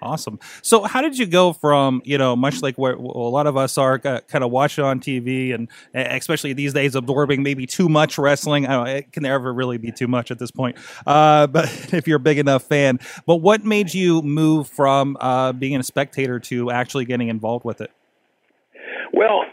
Awesome. 0.00 0.38
So, 0.60 0.82
how 0.82 1.00
did 1.00 1.18
you 1.18 1.24
go 1.24 1.54
from 1.54 2.02
you 2.04 2.18
know 2.18 2.36
much 2.36 2.62
like 2.62 2.76
where 2.76 2.92
a 2.92 3.00
lot 3.00 3.46
of 3.46 3.56
us 3.56 3.78
are 3.78 3.98
kind 3.98 4.44
of 4.44 4.50
watching 4.50 4.84
on 4.84 5.00
TV, 5.00 5.54
and 5.54 5.68
especially 5.94 6.52
these 6.52 6.74
days 6.74 6.94
absorbing 6.94 7.42
maybe 7.42 7.66
too 7.66 7.88
much 7.88 8.18
wrestling? 8.18 8.66
I 8.66 8.72
don't 8.72 8.84
know, 8.84 9.02
can 9.12 9.22
never 9.24 9.52
really 9.52 9.78
be 9.78 9.90
too 9.90 10.06
much 10.06 10.30
at 10.30 10.38
this 10.38 10.50
point. 10.50 10.76
Uh, 11.06 11.46
but 11.48 11.92
if 11.92 12.06
you're 12.06 12.18
a 12.18 12.20
big 12.20 12.38
enough 12.38 12.64
fan, 12.64 13.00
but 13.26 13.36
what 13.36 13.64
made 13.64 13.94
you 13.94 14.20
move 14.22 14.68
from 14.68 15.16
uh, 15.20 15.52
being 15.52 15.76
a 15.76 15.82
spectator 15.82 16.38
to 16.40 16.70
actually 16.70 17.06
getting 17.06 17.28
involved 17.28 17.64
with 17.64 17.80
it? 17.80 17.90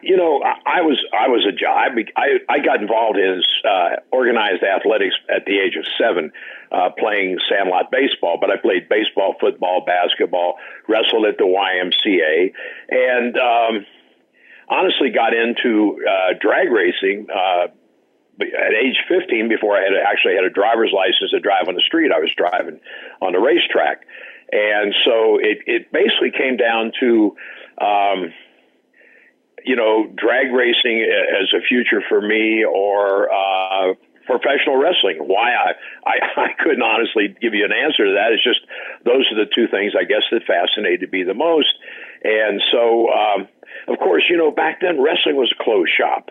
You 0.02 0.18
know, 0.18 0.42
I, 0.42 0.82
was 0.82 0.98
I 1.14 1.28
was 1.28 1.46
I 1.46 1.46
was 1.46 1.46
a 1.46 2.18
I, 2.18 2.40
I 2.50 2.56
I 2.56 2.60
got 2.60 2.82
involved 2.82 3.18
in 3.18 3.42
uh, 3.64 4.02
organized 4.12 4.64
athletics 4.64 5.16
at 5.30 5.46
the 5.46 5.60
age 5.60 5.76
of 5.76 5.86
seven, 5.98 6.32
uh, 6.72 6.90
playing 6.98 7.38
sandlot 7.48 7.92
baseball. 7.92 8.38
But 8.42 8.50
I 8.50 8.58
played 8.58 8.90
baseball, 8.90 9.36
football, 9.40 9.86
basketball, 9.86 10.56
wrestled 10.88 11.26
at 11.26 11.38
the 11.38 11.46
YMCA, 11.46 12.54
and 12.90 13.38
um, 13.38 13.86
honestly 14.70 15.12
got 15.12 15.34
into 15.34 16.02
uh, 16.02 16.34
drag 16.40 16.72
racing. 16.72 17.28
Uh, 17.30 17.68
at 18.42 18.74
age 18.74 18.98
15, 19.08 19.50
before 19.50 19.78
I 19.78 19.82
had 19.82 19.94
actually 20.02 20.34
had 20.34 20.46
a 20.46 20.50
driver's 20.50 20.92
license 20.92 21.30
to 21.30 21.40
drive 21.40 21.68
on 21.68 21.76
the 21.76 21.82
street, 21.86 22.10
I 22.12 22.18
was 22.18 22.34
driving 22.36 22.80
on 23.22 23.34
the 23.34 23.40
racetrack, 23.40 24.02
and 24.52 24.96
so 25.06 25.38
it 25.38 25.60
it 25.68 25.92
basically 25.92 26.32
came 26.32 26.58
down 26.58 26.92
to. 27.00 27.36
Um, 27.78 28.34
you 29.66 29.76
know, 29.76 30.08
drag 30.16 30.52
racing 30.52 31.04
as 31.04 31.50
a 31.56 31.62
future 31.68 32.02
for 32.08 32.22
me 32.22 32.64
or 32.64 33.32
uh, 33.32 33.94
professional 34.26 34.78
wrestling. 34.78 35.18
Why 35.20 35.54
I, 35.54 35.72
I 36.06 36.16
I 36.38 36.64
couldn't 36.64 36.84
honestly 36.84 37.36
give 37.42 37.54
you 37.54 37.66
an 37.66 37.74
answer 37.74 38.06
to 38.06 38.14
that. 38.14 38.34
It's 38.34 38.44
just 38.44 38.62
those 39.06 39.26
are 39.32 39.38
the 39.44 39.50
two 39.54 39.68
things 39.68 39.94
I 39.98 40.04
guess 40.04 40.24
that 40.32 40.44
fascinated 40.46 41.12
me 41.12 41.24
the 41.24 41.34
most. 41.34 41.74
And 42.24 42.62
so, 42.72 43.10
um, 43.10 43.48
of 43.88 43.98
course, 44.00 44.24
you 44.30 44.38
know, 44.38 44.52
back 44.52 44.82
then 44.82 45.02
wrestling 45.02 45.36
was 45.36 45.54
a 45.58 45.64
closed 45.64 45.92
shop. 45.98 46.30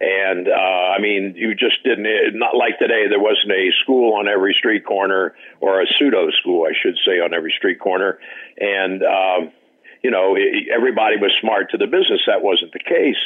And 0.00 0.48
uh, 0.48 0.96
I 0.96 1.00
mean, 1.00 1.34
you 1.36 1.54
just 1.54 1.82
didn't. 1.84 2.06
Not 2.34 2.56
like 2.56 2.78
today. 2.78 3.06
There 3.08 3.20
wasn't 3.20 3.52
a 3.52 3.70
school 3.82 4.14
on 4.18 4.28
every 4.28 4.54
street 4.58 4.84
corner, 4.84 5.34
or 5.60 5.80
a 5.80 5.86
pseudo 5.86 6.30
school, 6.40 6.66
I 6.66 6.74
should 6.74 6.98
say, 7.06 7.20
on 7.20 7.32
every 7.32 7.54
street 7.56 7.78
corner. 7.78 8.18
And 8.58 9.02
um, 9.02 9.52
you 10.04 10.10
know, 10.10 10.36
everybody 10.68 11.16
was 11.16 11.32
smart 11.40 11.70
to 11.70 11.78
the 11.78 11.86
business. 11.86 12.20
That 12.28 12.44
wasn't 12.44 12.72
the 12.72 12.84
case. 12.84 13.18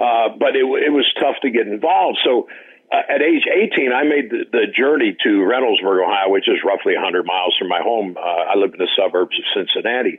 Uh, 0.00 0.32
but 0.40 0.56
it, 0.56 0.64
it 0.64 0.90
was 0.90 1.04
tough 1.20 1.36
to 1.42 1.50
get 1.50 1.68
involved. 1.68 2.18
So 2.24 2.48
uh, 2.90 3.04
at 3.12 3.20
age 3.20 3.44
18, 3.44 3.92
I 3.92 4.02
made 4.04 4.30
the, 4.32 4.48
the 4.50 4.66
journey 4.74 5.14
to 5.22 5.28
Reynoldsburg, 5.44 6.02
Ohio, 6.02 6.32
which 6.32 6.48
is 6.48 6.64
roughly 6.64 6.94
100 6.96 7.26
miles 7.26 7.54
from 7.58 7.68
my 7.68 7.80
home. 7.84 8.16
Uh, 8.16 8.20
I 8.20 8.56
live 8.56 8.72
in 8.72 8.80
the 8.80 8.88
suburbs 8.96 9.36
of 9.36 9.44
Cincinnati, 9.52 10.18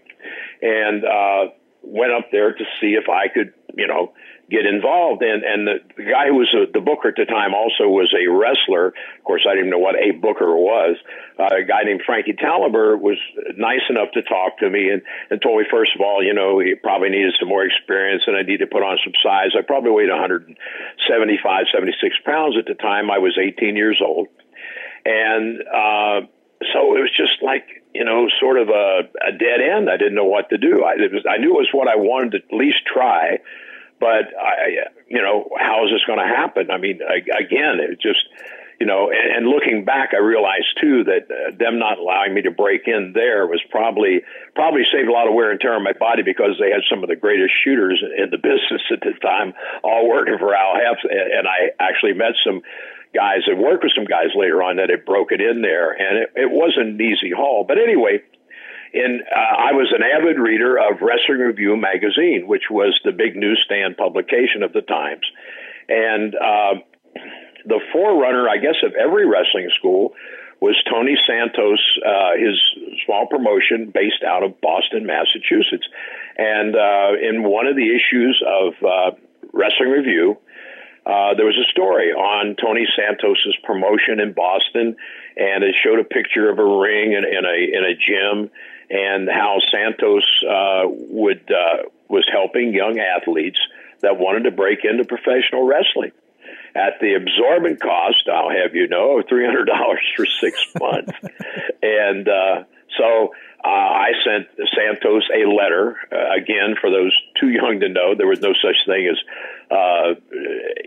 and 0.62 1.04
uh, 1.04 1.52
went 1.82 2.14
up 2.14 2.30
there 2.32 2.54
to 2.54 2.64
see 2.80 2.94
if 2.94 3.10
I 3.10 3.28
could, 3.28 3.54
you 3.76 3.88
know, 3.88 4.14
get 4.50 4.66
involved. 4.66 5.24
And 5.24 5.44
and 5.44 5.68
the, 5.68 5.76
the 5.98 6.04
guy 6.04 6.28
who 6.28 6.36
was 6.36 6.52
a, 6.54 6.72
the 6.72 6.82
booker 6.82 7.10
at 7.10 7.18
the 7.18 7.26
time 7.26 7.54
also 7.54 7.90
was 7.90 8.14
a 8.14 8.30
wrestler. 8.30 8.94
Of 8.94 9.24
course, 9.24 9.46
I 9.50 9.56
didn't 9.56 9.70
know 9.70 9.82
what 9.82 9.96
a 9.96 10.12
booker 10.12 10.56
was. 10.56 10.98
Uh, 11.40 11.62
a 11.62 11.64
guy 11.64 11.84
named 11.84 12.02
Frankie 12.06 12.34
Talaber 12.34 13.00
was 13.00 13.18
nice 13.58 13.84
enough 13.90 14.12
to 14.14 14.22
talk 14.24 14.60
to 14.60 14.70
me 14.70 14.90
and, 14.90 15.02
and 15.30 15.42
told 15.42 15.60
me 15.60 15.66
first 15.70 15.92
of 15.96 16.02
all, 16.02 16.24
you 16.24 16.34
know, 16.34 16.60
he 16.60 16.76
probably 16.76 17.10
needed 17.10 17.34
some 17.40 17.50
more 17.50 17.66
experience 17.66 18.24
and 18.28 18.38
I 18.38 18.42
needed 18.42 18.70
to 18.70 18.72
put 18.72 18.84
on 18.84 18.98
some 19.04 19.14
size. 19.24 19.52
I 19.58 19.62
probably 19.62 19.92
weighed 19.92 20.10
175, 20.10 21.66
76 21.74 22.16
pounds 22.26 22.56
at 22.58 22.66
the 22.66 22.76
time. 22.76 23.10
I 23.10 23.20
was 23.20 23.38
18 23.38 23.76
years 23.76 24.00
old, 24.04 24.28
and 25.04 25.62
uh, 25.62 26.28
so 26.74 26.96
it 26.96 27.02
was 27.04 27.12
just 27.16 27.42
like 27.42 27.86
you 27.96 28.04
know, 28.04 28.28
sort 28.42 28.60
of 28.60 28.68
a, 28.68 29.08
a 29.24 29.32
dead 29.32 29.64
end. 29.64 29.90
I 29.90 29.96
didn't 29.96 30.16
know 30.16 30.26
what 30.28 30.50
to 30.50 30.58
do. 30.58 30.84
I, 30.84 31.00
was, 31.08 31.24
I 31.24 31.38
knew 31.38 31.56
it 31.56 31.64
was 31.64 31.70
what 31.72 31.88
I 31.88 31.96
wanted 31.96 32.32
to 32.32 32.38
at 32.44 32.54
least 32.54 32.84
try, 32.86 33.40
but 34.00 34.32
I, 34.36 34.92
you 35.08 35.22
know, 35.22 35.50
how 35.58 35.86
is 35.86 35.92
this 35.92 36.04
going 36.06 36.20
to 36.20 36.28
happen? 36.28 36.72
I 36.72 36.78
mean, 36.78 37.00
I, 37.02 37.24
again, 37.40 37.80
it 37.80 38.02
just, 38.02 38.20
you 38.80 38.86
know, 38.86 39.10
and, 39.10 39.38
and 39.38 39.48
looking 39.48 39.86
back, 39.86 40.12
I 40.14 40.18
realized 40.18 40.68
too 40.82 41.06
that 41.06 41.32
uh, 41.32 41.56
them 41.58 41.80
not 41.80 41.98
allowing 41.98 42.34
me 42.34 42.42
to 42.44 42.52
break 42.52 42.88
in 42.88 43.14
there 43.14 43.48
was 43.48 43.62
probably 43.70 44.22
probably 44.54 44.84
saved 44.92 45.08
a 45.08 45.14
lot 45.14 45.28
of 45.28 45.34
wear 45.34 45.52
and 45.52 45.60
tear 45.60 45.76
on 45.76 45.84
my 45.84 45.94
body 45.94 46.24
because 46.24 46.60
they 46.60 46.72
had 46.72 46.84
some 46.90 47.04
of 47.04 47.10
the 47.10 47.16
greatest 47.16 47.54
shooters 47.64 48.04
in 48.04 48.30
the 48.32 48.38
business 48.42 48.84
at 48.92 49.00
the 49.00 49.14
time, 49.22 49.54
all 49.84 50.10
working 50.10 50.38
for 50.38 50.54
Al 50.54 50.76
Haft, 50.76 51.06
and, 51.06 51.32
and 51.32 51.48
I 51.48 51.72
actually 51.80 52.14
met 52.14 52.36
some 52.44 52.62
guys 53.14 53.48
and 53.48 53.58
worked 53.60 53.84
with 53.84 53.94
some 53.96 54.06
guys 54.06 54.36
later 54.36 54.62
on 54.62 54.76
that 54.76 54.90
had 54.90 55.06
broken 55.06 55.40
in 55.40 55.62
there, 55.62 55.96
and 55.96 56.28
it, 56.28 56.30
it 56.36 56.52
wasn't 56.52 57.00
an 57.00 57.02
easy 57.02 57.32
haul. 57.32 57.64
But 57.64 57.78
anyway, 57.78 58.20
in 58.94 59.22
uh, 59.30 59.36
I 59.36 59.74
was 59.74 59.94
an 59.96 60.04
avid 60.04 60.40
reader 60.40 60.78
of 60.78 61.02
Wrestling 61.02 61.40
Review 61.40 61.76
magazine, 61.76 62.48
which 62.48 62.70
was 62.70 63.00
the 63.04 63.12
big 63.12 63.36
newsstand 63.36 63.98
publication 63.98 64.64
of 64.64 64.74
the 64.74 64.82
times, 64.82 65.26
and 65.90 66.36
uh, 66.36 66.76
the 67.66 67.80
forerunner, 67.92 68.48
I 68.48 68.58
guess, 68.58 68.78
of 68.84 68.94
every 68.94 69.26
wrestling 69.26 69.70
school 69.78 70.14
was 70.62 70.82
Tony 70.90 71.16
Santos, 71.28 71.82
uh, 72.06 72.38
his 72.38 72.56
small 73.06 73.28
promotion 73.28 73.92
based 73.94 74.24
out 74.26 74.44
of 74.44 74.62
Boston, 74.62 75.06
Massachusetts. 75.06 75.86
And 76.38 76.76
uh, 76.76 77.12
in 77.22 77.44
one 77.44 77.68
of 77.68 77.76
the 77.76 77.90
issues 77.92 78.42
of 78.42 78.74
uh, 78.82 79.12
Wrestling 79.52 79.90
Review, 79.90 80.38
uh, 81.06 81.36
there 81.36 81.46
was 81.46 81.58
a 81.58 81.70
story 81.70 82.12
on 82.12 82.56
Tony 82.56 82.88
Santos's 82.96 83.56
promotion 83.64 84.20
in 84.20 84.34
Boston, 84.34 84.96
and 85.38 85.64
it 85.64 85.76
showed 85.84 86.00
a 86.00 86.04
picture 86.04 86.50
of 86.50 86.58
a 86.58 86.66
ring 86.66 87.14
in, 87.14 87.24
in 87.24 87.46
a 87.46 87.58
in 87.78 87.84
a 87.86 87.94
gym, 87.94 88.50
and 88.90 89.30
how 89.30 89.60
Santos 89.72 90.24
uh, 90.48 90.84
would 90.88 91.52
uh, 91.52 91.90
was 92.08 92.26
helping 92.32 92.74
young 92.74 93.00
athletes 93.00 93.60
that 94.02 94.18
wanted 94.18 94.44
to 94.44 94.52
break 94.52 94.86
into 94.86 95.06
professional 95.06 95.64
wrestling 95.66 96.12
at 96.76 97.00
the 97.00 97.14
absorbent 97.14 97.80
cost, 97.82 98.28
I'll 98.32 98.50
have 98.50 98.76
you 98.76 98.88
know, 98.88 99.24
three 99.28 99.46
hundred 99.46 99.66
dollars 99.66 100.06
for 100.16 100.26
six 100.26 100.60
months. 100.80 101.14
and 101.82 102.28
uh, 102.28 102.64
so 102.98 103.34
uh, 103.64 103.68
I 103.68 104.12
sent 104.24 104.48
Santos 104.76 105.24
a 105.34 105.50
letter 105.50 105.98
uh, 106.12 106.36
again 106.36 106.76
for 106.80 106.92
those 106.92 107.16
too 107.40 107.50
young 107.50 107.80
to 107.80 107.90
know. 107.90 108.14
There 108.16 108.28
was 108.28 108.42
no 108.42 108.54
such 108.54 108.76
thing 108.86 109.08
as 109.08 109.18
uh, 109.72 110.20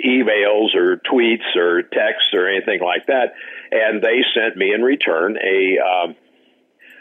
emails 0.04 0.74
or 0.74 0.98
tweets 0.98 1.56
or 1.56 1.82
texts 1.82 2.34
or 2.34 2.46
anything 2.48 2.80
like 2.80 3.06
that, 3.06 3.32
and 3.72 4.02
they 4.02 4.22
sent 4.34 4.56
me 4.56 4.72
in 4.72 4.82
return 4.82 5.38
a. 5.38 5.78
Um, 5.78 6.16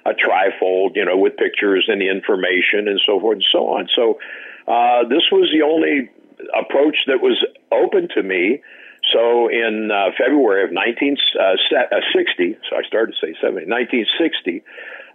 a 0.08 0.14
trifold, 0.14 0.96
you 0.96 1.04
know, 1.04 1.18
with 1.18 1.36
pictures 1.36 1.86
and 1.88 2.00
the 2.02 2.10
information 2.10 2.88
and 2.88 3.00
so 3.06 3.20
forth 3.20 3.36
and 3.36 3.46
so 3.52 3.68
on. 3.68 3.90
So 3.94 4.20
uh, 4.68 5.08
this 5.10 5.24
was 5.32 5.52
the 5.52 5.64
only 5.64 6.10
approach 6.56 6.98
that 7.08 7.22
was 7.22 7.44
open 7.72 8.08
to 8.16 8.24
me. 8.24 8.62
So 9.12 9.50
in 9.50 9.90
uh, 9.92 10.12
February 10.18 10.64
of 10.64 10.72
1960, 10.72 11.36
uh, 11.38 11.96
uh, 11.96 12.60
so 12.70 12.76
I 12.78 12.84
started 12.88 13.16
to 13.20 13.28
say 13.28 13.34
70, 13.40 13.68
1960, 13.68 14.64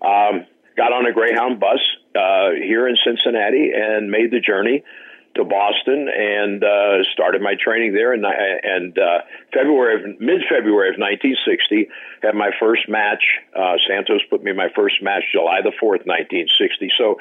um, 0.03 0.47
got 0.77 0.93
on 0.93 1.07
a 1.07 1.13
Greyhound 1.13 1.61
bus 1.61 1.81
uh, 2.17 2.53
here 2.53 2.89
in 2.89 2.97
Cincinnati 3.05 3.73
and 3.75 4.11
made 4.11 4.31
the 4.31 4.41
journey 4.41 4.85
to 5.35 5.45
Boston 5.45 6.09
and 6.09 6.63
uh, 6.63 7.03
started 7.13 7.41
my 7.41 7.55
training 7.55 7.95
there. 7.95 8.13
And, 8.13 8.25
and 8.25 8.99
uh, 8.99 9.19
February 9.53 10.17
mid 10.21 10.43
February 10.49 10.91
of 10.91 10.99
1960, 10.99 11.89
had 12.23 12.35
my 12.35 12.51
first 12.61 12.89
match. 12.89 13.23
Uh, 13.57 13.77
Santos 13.89 14.21
put 14.29 14.43
me 14.43 14.51
in 14.51 14.57
my 14.57 14.69
first 14.75 14.97
match 15.03 15.25
July 15.33 15.61
the 15.63 15.73
4th, 15.83 16.07
1960. 16.07 16.91
So 16.99 17.17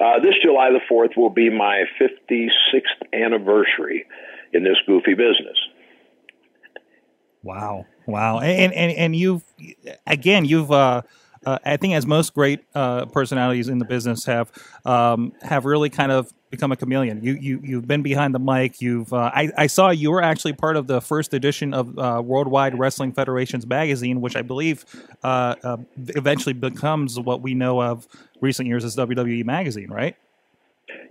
uh, 0.00 0.20
this 0.20 0.34
July 0.42 0.70
the 0.70 0.80
4th 0.90 1.16
will 1.16 1.30
be 1.30 1.50
my 1.50 1.84
56th 2.00 3.12
anniversary 3.12 4.06
in 4.52 4.64
this 4.64 4.76
goofy 4.86 5.14
business. 5.14 5.56
Wow. 7.42 7.86
Wow. 8.06 8.40
And, 8.40 8.72
and, 8.72 8.92
and 8.92 9.16
you've, 9.16 9.44
again, 10.06 10.44
you've, 10.44 10.70
uh, 11.44 11.58
I 11.64 11.76
think 11.76 11.94
as 11.94 12.06
most 12.06 12.34
great 12.34 12.60
uh, 12.74 13.06
personalities 13.06 13.68
in 13.68 13.78
the 13.78 13.84
business 13.84 14.24
have 14.26 14.50
um, 14.84 15.32
have 15.42 15.64
really 15.64 15.90
kind 15.90 16.12
of 16.12 16.32
become 16.50 16.70
a 16.70 16.76
chameleon. 16.76 17.22
You 17.22 17.34
you 17.34 17.60
you've 17.64 17.88
been 17.88 18.02
behind 18.02 18.34
the 18.34 18.38
mic. 18.38 18.80
You've 18.80 19.12
uh, 19.12 19.30
I, 19.34 19.50
I 19.56 19.66
saw 19.66 19.90
you 19.90 20.10
were 20.10 20.22
actually 20.22 20.52
part 20.52 20.76
of 20.76 20.86
the 20.86 21.00
first 21.00 21.34
edition 21.34 21.74
of 21.74 21.98
uh, 21.98 22.22
Worldwide 22.24 22.78
Wrestling 22.78 23.12
Federation's 23.12 23.66
magazine, 23.66 24.20
which 24.20 24.36
I 24.36 24.42
believe 24.42 24.84
uh, 25.24 25.54
uh, 25.64 25.76
eventually 25.96 26.52
becomes 26.52 27.18
what 27.18 27.40
we 27.40 27.54
know 27.54 27.82
of 27.82 28.06
recent 28.40 28.68
years 28.68 28.84
as 28.84 28.94
WWE 28.96 29.44
magazine, 29.44 29.90
right? 29.90 30.16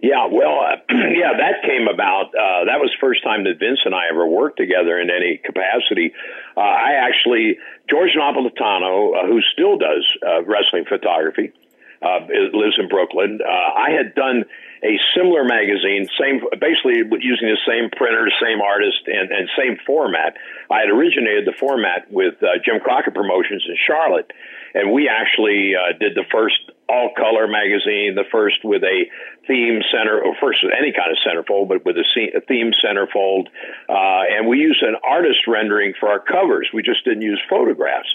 Yeah, 0.01 0.25
well, 0.31 0.59
uh, 0.65 0.81
yeah, 0.89 1.37
that 1.37 1.61
came 1.61 1.87
about. 1.87 2.33
Uh, 2.33 2.65
that 2.65 2.81
was 2.81 2.89
first 2.99 3.23
time 3.23 3.43
that 3.45 3.59
Vince 3.59 3.79
and 3.85 3.93
I 3.93 4.09
ever 4.09 4.25
worked 4.25 4.57
together 4.57 4.99
in 4.99 5.09
any 5.09 5.37
capacity. 5.37 6.13
Uh, 6.57 6.61
I 6.61 7.05
actually, 7.05 7.57
George 7.89 8.17
Napolitano, 8.17 9.13
uh, 9.13 9.27
who 9.27 9.41
still 9.53 9.77
does 9.77 10.01
uh, 10.25 10.41
wrestling 10.43 10.85
photography, 10.89 11.53
uh, 12.01 12.25
lives 12.53 12.81
in 12.81 12.89
Brooklyn. 12.89 13.39
I 13.45 13.91
had 13.93 14.15
done 14.15 14.45
a 14.81 14.97
similar 15.15 15.45
magazine, 15.45 16.09
same 16.17 16.41
basically 16.57 17.05
using 17.21 17.45
the 17.45 17.61
same 17.69 17.91
printer, 17.93 18.25
same 18.41 18.59
artist, 18.59 19.05
and, 19.05 19.29
and 19.29 19.47
same 19.55 19.77
format. 19.85 20.33
I 20.71 20.79
had 20.81 20.89
originated 20.89 21.45
the 21.45 21.53
format 21.53 22.09
with 22.09 22.41
Jim 22.65 22.81
Crockett 22.81 23.13
Promotions 23.13 23.63
in 23.69 23.77
Charlotte, 23.77 24.33
and 24.73 24.91
we 24.91 25.09
actually 25.09 25.73
uh, 25.75 25.97
did 25.99 26.15
the 26.15 26.25
first 26.31 26.55
all 26.89 27.11
color 27.15 27.47
magazine, 27.47 28.15
the 28.15 28.27
first 28.31 28.63
with 28.63 28.83
a 28.83 29.05
theme 29.47 29.79
center, 29.91 30.19
or 30.21 30.35
first 30.41 30.59
with 30.63 30.73
any 30.77 30.91
kind 30.91 31.11
of 31.11 31.17
centerfold, 31.23 31.69
but 31.69 31.85
with 31.85 31.95
a, 31.95 32.41
theme 32.47 32.71
centerfold. 32.83 33.47
Uh, 33.87 34.23
and 34.29 34.47
we 34.47 34.59
used 34.59 34.83
an 34.83 34.95
artist 35.03 35.47
rendering 35.47 35.93
for 35.99 36.09
our 36.09 36.19
covers. 36.19 36.69
We 36.73 36.83
just 36.83 37.03
didn't 37.05 37.21
use 37.21 37.41
photographs. 37.49 38.13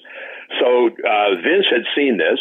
So 0.60 0.88
uh, 0.88 1.40
Vince 1.42 1.66
had 1.70 1.84
seen 1.94 2.18
this. 2.18 2.38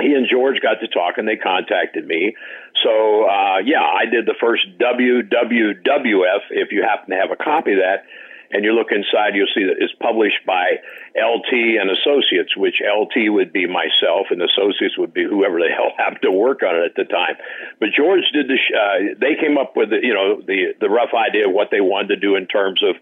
He 0.00 0.14
and 0.14 0.28
George 0.30 0.60
got 0.62 0.80
to 0.80 0.88
talk, 0.88 1.18
and 1.18 1.26
they 1.26 1.36
contacted 1.36 2.06
me. 2.06 2.34
So 2.82 3.24
uh, 3.24 3.58
yeah, 3.64 3.82
I 3.82 4.06
did 4.06 4.26
the 4.26 4.36
first 4.40 4.62
WWWF. 4.78 6.42
If 6.50 6.72
you 6.72 6.82
happen 6.82 7.10
to 7.10 7.16
have 7.16 7.30
a 7.32 7.36
copy 7.36 7.72
of 7.72 7.78
that, 7.78 8.04
and 8.50 8.64
you 8.64 8.72
look 8.72 8.88
inside, 8.90 9.34
you'll 9.34 9.52
see 9.54 9.64
that 9.64 9.76
it's 9.76 9.92
published 10.00 10.40
by 10.46 10.80
LT 11.12 11.76
and 11.76 11.90
Associates, 11.92 12.56
which 12.56 12.80
LT 12.80 13.28
would 13.28 13.52
be 13.52 13.66
myself, 13.66 14.28
and 14.30 14.40
Associates 14.40 14.96
would 14.96 15.12
be 15.12 15.24
whoever 15.24 15.60
the 15.60 15.68
hell 15.76 15.92
happened 15.96 16.22
to 16.22 16.32
work 16.32 16.62
on 16.62 16.76
it 16.76 16.84
at 16.84 16.94
the 16.96 17.04
time. 17.04 17.36
But 17.80 17.90
George 17.92 18.24
did 18.32 18.48
the. 18.48 18.56
Sh- 18.56 18.72
uh, 18.72 18.98
they 19.20 19.36
came 19.36 19.58
up 19.58 19.76
with 19.76 19.90
the, 19.90 20.00
you 20.00 20.14
know 20.14 20.40
the 20.40 20.72
the 20.80 20.88
rough 20.88 21.12
idea 21.12 21.48
of 21.48 21.52
what 21.52 21.68
they 21.70 21.80
wanted 21.80 22.08
to 22.08 22.16
do 22.16 22.36
in 22.36 22.46
terms 22.46 22.80
of 22.82 22.96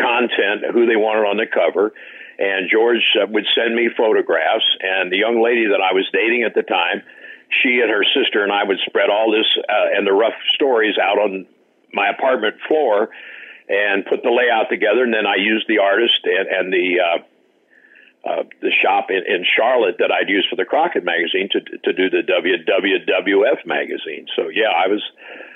content, 0.00 0.64
who 0.72 0.86
they 0.86 0.96
wanted 0.96 1.28
on 1.28 1.36
the 1.36 1.46
cover. 1.46 1.92
And 2.38 2.68
George 2.70 3.04
uh, 3.20 3.26
would 3.28 3.46
send 3.56 3.74
me 3.74 3.88
photographs, 3.96 4.64
and 4.80 5.12
the 5.12 5.16
young 5.16 5.42
lady 5.42 5.68
that 5.72 5.80
I 5.80 5.92
was 5.92 6.08
dating 6.12 6.44
at 6.44 6.54
the 6.54 6.62
time, 6.62 7.02
she 7.48 7.80
and 7.80 7.90
her 7.90 8.04
sister 8.16 8.44
and 8.44 8.52
I 8.52 8.64
would 8.64 8.78
spread 8.84 9.08
all 9.08 9.32
this 9.32 9.48
uh, 9.68 9.96
and 9.96 10.06
the 10.06 10.12
rough 10.12 10.36
stories 10.54 10.96
out 11.00 11.18
on 11.18 11.46
my 11.92 12.08
apartment 12.10 12.56
floor 12.68 13.08
and 13.68 14.04
put 14.06 14.22
the 14.22 14.30
layout 14.30 14.68
together. 14.70 15.02
And 15.02 15.14
then 15.14 15.26
I 15.26 15.36
used 15.36 15.66
the 15.68 15.78
artist 15.78 16.20
and, 16.24 16.48
and 16.48 16.72
the 16.72 17.00
uh, 17.00 17.18
uh, 18.26 18.42
the 18.60 18.72
shop 18.82 19.06
in, 19.10 19.22
in 19.22 19.46
Charlotte 19.46 19.96
that 19.98 20.10
I'd 20.10 20.28
used 20.28 20.48
for 20.50 20.56
the 20.56 20.64
Crockett 20.64 21.04
magazine 21.04 21.48
to 21.52 21.60
to 21.60 21.92
do 21.92 22.10
the 22.10 22.22
WWWF 22.26 23.66
magazine. 23.66 24.26
So 24.34 24.48
yeah, 24.48 24.74
I 24.74 24.88
was 24.88 25.02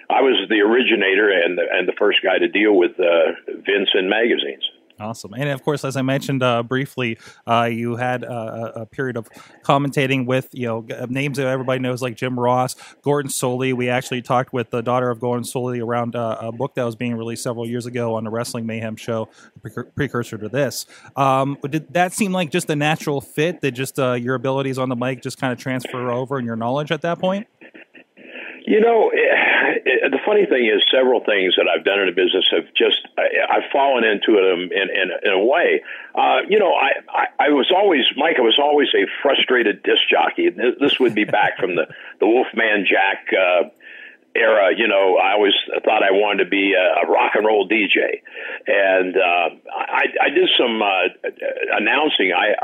I 0.08 0.22
was 0.22 0.48
the 0.48 0.60
originator 0.60 1.30
and 1.30 1.58
the, 1.58 1.66
and 1.70 1.86
the 1.86 1.94
first 1.98 2.18
guy 2.22 2.38
to 2.38 2.48
deal 2.48 2.74
with 2.74 2.98
uh, 2.98 3.34
Vince 3.46 3.90
in 3.94 4.08
magazines. 4.08 4.66
Awesome, 5.00 5.32
and 5.34 5.48
of 5.48 5.62
course, 5.62 5.82
as 5.84 5.96
I 5.96 6.02
mentioned 6.02 6.42
uh, 6.42 6.62
briefly, 6.62 7.18
uh, 7.46 7.64
you 7.72 7.96
had 7.96 8.22
uh, 8.22 8.72
a 8.76 8.86
period 8.86 9.16
of 9.16 9.30
commentating 9.62 10.26
with 10.26 10.50
you 10.52 10.66
know 10.66 10.86
names 11.08 11.38
that 11.38 11.46
everybody 11.46 11.80
knows 11.80 12.02
like 12.02 12.16
Jim 12.16 12.38
Ross, 12.38 12.76
Gordon 13.02 13.30
Solie. 13.30 13.72
We 13.72 13.88
actually 13.88 14.20
talked 14.20 14.52
with 14.52 14.68
the 14.70 14.82
daughter 14.82 15.08
of 15.08 15.18
Gordon 15.18 15.44
Solie 15.44 15.82
around 15.82 16.16
uh, 16.16 16.36
a 16.40 16.52
book 16.52 16.74
that 16.74 16.84
was 16.84 16.96
being 16.96 17.16
released 17.16 17.42
several 17.42 17.66
years 17.66 17.86
ago 17.86 18.14
on 18.14 18.24
the 18.24 18.30
Wrestling 18.30 18.66
Mayhem 18.66 18.96
show, 18.96 19.28
precursor 19.96 20.36
to 20.36 20.50
this. 20.50 20.84
Um, 21.16 21.56
did 21.68 21.92
that 21.94 22.12
seem 22.12 22.32
like 22.32 22.50
just 22.50 22.68
a 22.68 22.76
natural 22.76 23.22
fit? 23.22 23.62
Did 23.62 23.74
just 23.74 23.98
uh, 23.98 24.12
your 24.12 24.34
abilities 24.34 24.76
on 24.76 24.90
the 24.90 24.96
mic 24.96 25.22
just 25.22 25.38
kind 25.38 25.52
of 25.52 25.58
transfer 25.58 26.10
over 26.10 26.36
and 26.36 26.46
your 26.46 26.56
knowledge 26.56 26.92
at 26.92 27.00
that 27.02 27.18
point? 27.18 27.46
You 28.70 28.78
know, 28.78 29.10
it, 29.12 30.12
the 30.12 30.20
funny 30.24 30.46
thing 30.46 30.66
is, 30.66 30.80
several 30.94 31.24
things 31.24 31.56
that 31.56 31.66
I've 31.66 31.84
done 31.84 31.98
in 31.98 32.06
the 32.06 32.12
business 32.12 32.46
have 32.54 32.72
just 32.78 33.02
I, 33.18 33.26
I've 33.50 33.68
fallen 33.72 34.04
into 34.04 34.38
them 34.38 34.70
in, 34.70 34.86
in, 34.94 35.10
in 35.24 35.32
a 35.32 35.44
way. 35.44 35.82
Uh, 36.14 36.46
you 36.48 36.60
know, 36.60 36.72
I, 36.72 37.02
I 37.10 37.46
I 37.46 37.48
was 37.50 37.72
always 37.74 38.04
Mike. 38.16 38.36
I 38.38 38.42
was 38.42 38.60
always 38.62 38.86
a 38.94 39.10
frustrated 39.24 39.82
disc 39.82 40.02
jockey. 40.08 40.50
This 40.50 41.00
would 41.00 41.16
be 41.16 41.24
back 41.24 41.58
from 41.58 41.74
the 41.74 41.88
the 42.20 42.28
Wolfman 42.28 42.86
Jack. 42.86 43.26
Uh, 43.34 43.70
era, 44.34 44.70
you 44.76 44.86
know, 44.86 45.16
I 45.16 45.32
always 45.32 45.54
thought 45.84 46.02
I 46.02 46.12
wanted 46.12 46.44
to 46.44 46.50
be 46.50 46.74
a, 46.74 47.06
a 47.06 47.10
rock 47.10 47.32
and 47.34 47.44
roll 47.44 47.68
DJ, 47.68 48.22
and 48.66 49.16
uh, 49.16 49.48
I, 49.74 50.04
I 50.22 50.28
did 50.30 50.48
some 50.56 50.80
uh, 50.80 51.10
announcing. 51.74 52.32
I 52.32 52.54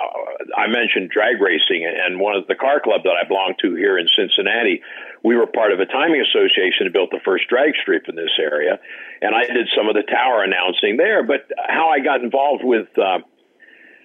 I 0.56 0.68
mentioned 0.68 1.10
drag 1.10 1.40
racing, 1.40 1.82
and 1.84 2.20
one 2.20 2.36
of 2.36 2.46
the 2.46 2.54
car 2.54 2.78
club 2.80 3.02
that 3.02 3.18
I 3.18 3.26
belonged 3.26 3.56
to 3.62 3.74
here 3.74 3.98
in 3.98 4.06
Cincinnati, 4.14 4.82
we 5.24 5.34
were 5.34 5.46
part 5.46 5.72
of 5.72 5.80
a 5.80 5.86
timing 5.86 6.22
association 6.22 6.86
that 6.86 6.92
built 6.92 7.10
the 7.10 7.20
first 7.24 7.48
drag 7.48 7.74
strip 7.82 8.08
in 8.08 8.14
this 8.14 8.38
area, 8.38 8.78
and 9.20 9.34
I 9.34 9.46
did 9.46 9.68
some 9.76 9.88
of 9.88 9.94
the 9.94 10.06
tower 10.06 10.44
announcing 10.44 10.96
there. 10.96 11.24
But 11.24 11.50
how 11.58 11.88
I 11.88 11.98
got 11.98 12.22
involved 12.22 12.62
with 12.62 12.86
uh, 12.96 13.26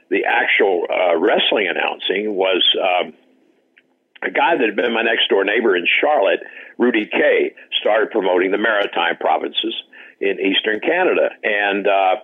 the 0.09 0.25
actual 0.25 0.87
uh, 0.89 1.15
wrestling 1.17 1.69
announcing 1.69 2.33
was. 2.33 2.65
Um, 2.73 3.13
a 4.23 4.29
guy 4.29 4.55
that 4.57 4.65
had 4.65 4.75
been 4.75 4.93
my 4.93 5.01
next 5.01 5.29
door 5.29 5.43
neighbor 5.43 5.75
in 5.75 5.85
Charlotte, 5.99 6.41
Rudy 6.77 7.05
Kay, 7.05 7.55
started 7.79 8.11
promoting 8.11 8.51
the 8.51 8.57
Maritime 8.57 9.17
provinces 9.19 9.73
in 10.19 10.39
Eastern 10.39 10.79
Canada. 10.79 11.29
And 11.43 11.87
uh, 11.87 12.15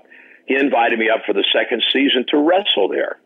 he 0.46 0.56
invited 0.56 1.00
me 1.00 1.10
up 1.10 1.22
for 1.26 1.34
the 1.34 1.46
second 1.52 1.84
season 1.92 2.26
to 2.30 2.38
wrestle 2.38 2.90
there. 2.90 3.20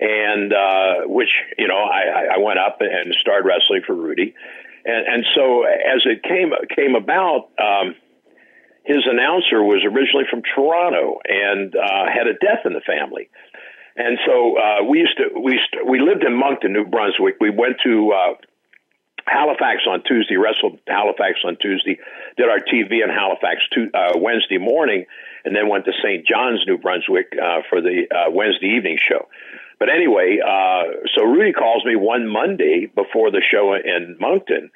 And 0.00 0.52
uh, 0.52 1.06
which, 1.06 1.30
you 1.58 1.68
know, 1.68 1.76
I, 1.76 2.34
I 2.34 2.38
went 2.38 2.58
up 2.58 2.78
and 2.80 3.14
started 3.20 3.46
wrestling 3.46 3.82
for 3.86 3.94
Rudy. 3.94 4.34
And, 4.84 5.06
and 5.06 5.24
so 5.34 5.62
as 5.62 6.02
it 6.04 6.22
came, 6.22 6.50
came 6.74 6.94
about, 6.94 7.50
um, 7.58 7.94
his 8.84 9.06
announcer 9.08 9.62
was 9.62 9.80
originally 9.84 10.24
from 10.28 10.42
Toronto 10.42 11.20
and 11.24 11.74
uh, 11.74 12.04
had 12.12 12.26
a 12.26 12.34
death 12.34 12.66
in 12.66 12.74
the 12.74 12.82
family. 12.84 13.30
And 13.96 14.18
so 14.26 14.58
uh, 14.58 14.84
we 14.84 14.98
used 14.98 15.16
to 15.18 15.38
we 15.38 15.52
used 15.52 15.72
to, 15.72 15.84
we 15.88 16.00
lived 16.00 16.24
in 16.24 16.34
Moncton, 16.34 16.72
New 16.72 16.84
Brunswick. 16.84 17.36
We 17.40 17.50
went 17.50 17.76
to 17.84 18.12
uh, 18.12 18.34
Halifax 19.26 19.82
on 19.88 20.02
Tuesday, 20.02 20.36
wrestled 20.36 20.80
Halifax 20.86 21.40
on 21.44 21.56
Tuesday, 21.60 21.98
did 22.36 22.48
our 22.48 22.58
TV 22.58 23.02
in 23.02 23.10
Halifax 23.10 23.60
to, 23.72 23.88
uh, 23.94 24.18
Wednesday 24.18 24.58
morning, 24.58 25.06
and 25.44 25.54
then 25.54 25.68
went 25.68 25.84
to 25.86 25.92
St. 26.02 26.26
John's, 26.26 26.60
New 26.66 26.78
Brunswick 26.78 27.32
uh, 27.40 27.62
for 27.70 27.80
the 27.80 28.04
uh, 28.10 28.30
Wednesday 28.30 28.74
evening 28.76 28.98
show. 29.00 29.28
But 29.78 29.88
anyway, 29.88 30.38
uh, 30.44 31.06
so 31.14 31.24
Rudy 31.24 31.52
calls 31.52 31.84
me 31.84 31.96
one 31.96 32.28
Monday 32.28 32.86
before 32.86 33.30
the 33.30 33.42
show 33.42 33.74
in 33.74 34.16
Moncton 34.20 34.70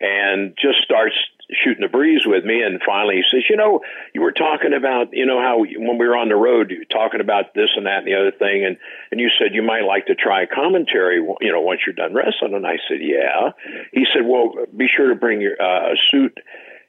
and 0.00 0.56
just 0.60 0.78
starts 0.84 1.14
shooting 1.50 1.82
the 1.82 1.88
breeze 1.88 2.22
with 2.26 2.44
me. 2.44 2.62
And 2.62 2.80
finally, 2.84 3.16
he 3.16 3.24
says, 3.30 3.48
"You 3.48 3.56
know, 3.56 3.80
you 4.12 4.20
were 4.20 4.32
talking 4.32 4.74
about, 4.74 5.12
you 5.12 5.26
know, 5.26 5.40
how 5.40 5.58
when 5.60 5.98
we 5.98 6.06
were 6.06 6.16
on 6.16 6.28
the 6.28 6.36
road, 6.36 6.70
you 6.70 6.78
were 6.80 6.84
talking 6.84 7.20
about 7.20 7.54
this 7.54 7.70
and 7.76 7.86
that 7.86 7.98
and 7.98 8.06
the 8.06 8.14
other 8.14 8.32
thing, 8.32 8.64
and 8.64 8.76
and 9.10 9.20
you 9.20 9.30
said 9.38 9.54
you 9.54 9.62
might 9.62 9.84
like 9.84 10.06
to 10.06 10.14
try 10.14 10.46
commentary, 10.46 11.16
you 11.16 11.52
know, 11.52 11.60
once 11.60 11.80
you're 11.86 11.94
done 11.94 12.14
wrestling." 12.14 12.54
And 12.54 12.66
I 12.66 12.78
said, 12.88 12.98
"Yeah." 13.00 13.52
He 13.92 14.06
said, 14.12 14.26
"Well, 14.26 14.66
be 14.76 14.88
sure 14.88 15.08
to 15.08 15.14
bring 15.14 15.40
your 15.40 15.60
uh, 15.60 15.94
suit 16.10 16.38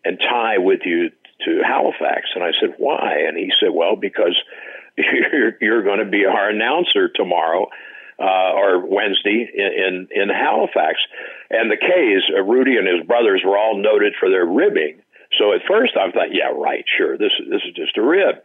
and 0.04 0.20
tie 0.20 0.58
with 0.58 0.82
you 0.86 1.12
to 1.46 1.62
Halifax." 1.64 2.32
And 2.36 2.44
I 2.44 2.52
said, 2.60 2.76
"Why?" 2.78 3.26
And 3.28 3.38
he 3.38 3.52
said, 3.60 3.70
"Well, 3.72 3.96
because." 3.96 4.36
You're, 5.00 5.54
you're 5.62 5.84
going 5.84 6.00
to 6.00 6.06
be 6.06 6.26
our 6.26 6.50
announcer 6.50 7.08
tomorrow, 7.08 7.70
uh, 8.20 8.52
or 8.54 8.86
Wednesday 8.86 9.50
in, 9.54 10.08
in, 10.14 10.24
in 10.24 10.30
Halifax. 10.30 11.00
And 11.50 11.72
the 11.72 11.78
K's, 11.78 12.24
uh, 12.38 12.44
Rudy 12.44 12.78
and 12.78 12.88
his 12.88 13.06
brothers 13.08 13.42
were 13.46 13.58
all 13.58 13.78
noted 13.82 14.14
for 14.20 14.30
their 14.30 14.46
ribbing. 14.46 15.02
So 15.38 15.54
at 15.54 15.62
first 15.68 15.94
I 15.96 16.12
thought, 16.12 16.34
yeah, 16.34 16.52
right, 16.54 16.84
sure, 16.98 17.18
this 17.18 17.32
this 17.50 17.62
is 17.68 17.76
just 17.76 17.98
a 17.98 18.02
rib, 18.02 18.36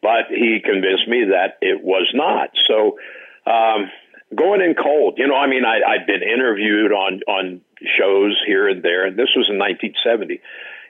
but 0.00 0.30
he 0.30 0.60
convinced 0.64 1.08
me 1.08 1.24
that 1.30 1.58
it 1.60 1.82
was 1.82 2.08
not. 2.14 2.50
So 2.66 2.98
um, 3.44 3.90
going 4.34 4.60
in 4.60 4.74
cold, 4.74 5.14
you 5.18 5.26
know, 5.26 5.34
I 5.34 5.48
mean, 5.48 5.64
I, 5.64 5.80
I'd 5.82 6.06
been 6.06 6.22
interviewed 6.22 6.92
on 6.92 7.22
on 7.26 7.60
shows 7.98 8.40
here 8.46 8.68
and 8.68 8.82
there, 8.82 9.04
and 9.04 9.16
this 9.16 9.34
was 9.34 9.48
in 9.50 9.58
1970, 9.58 10.40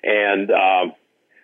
and 0.05 0.51
um, 0.51 0.93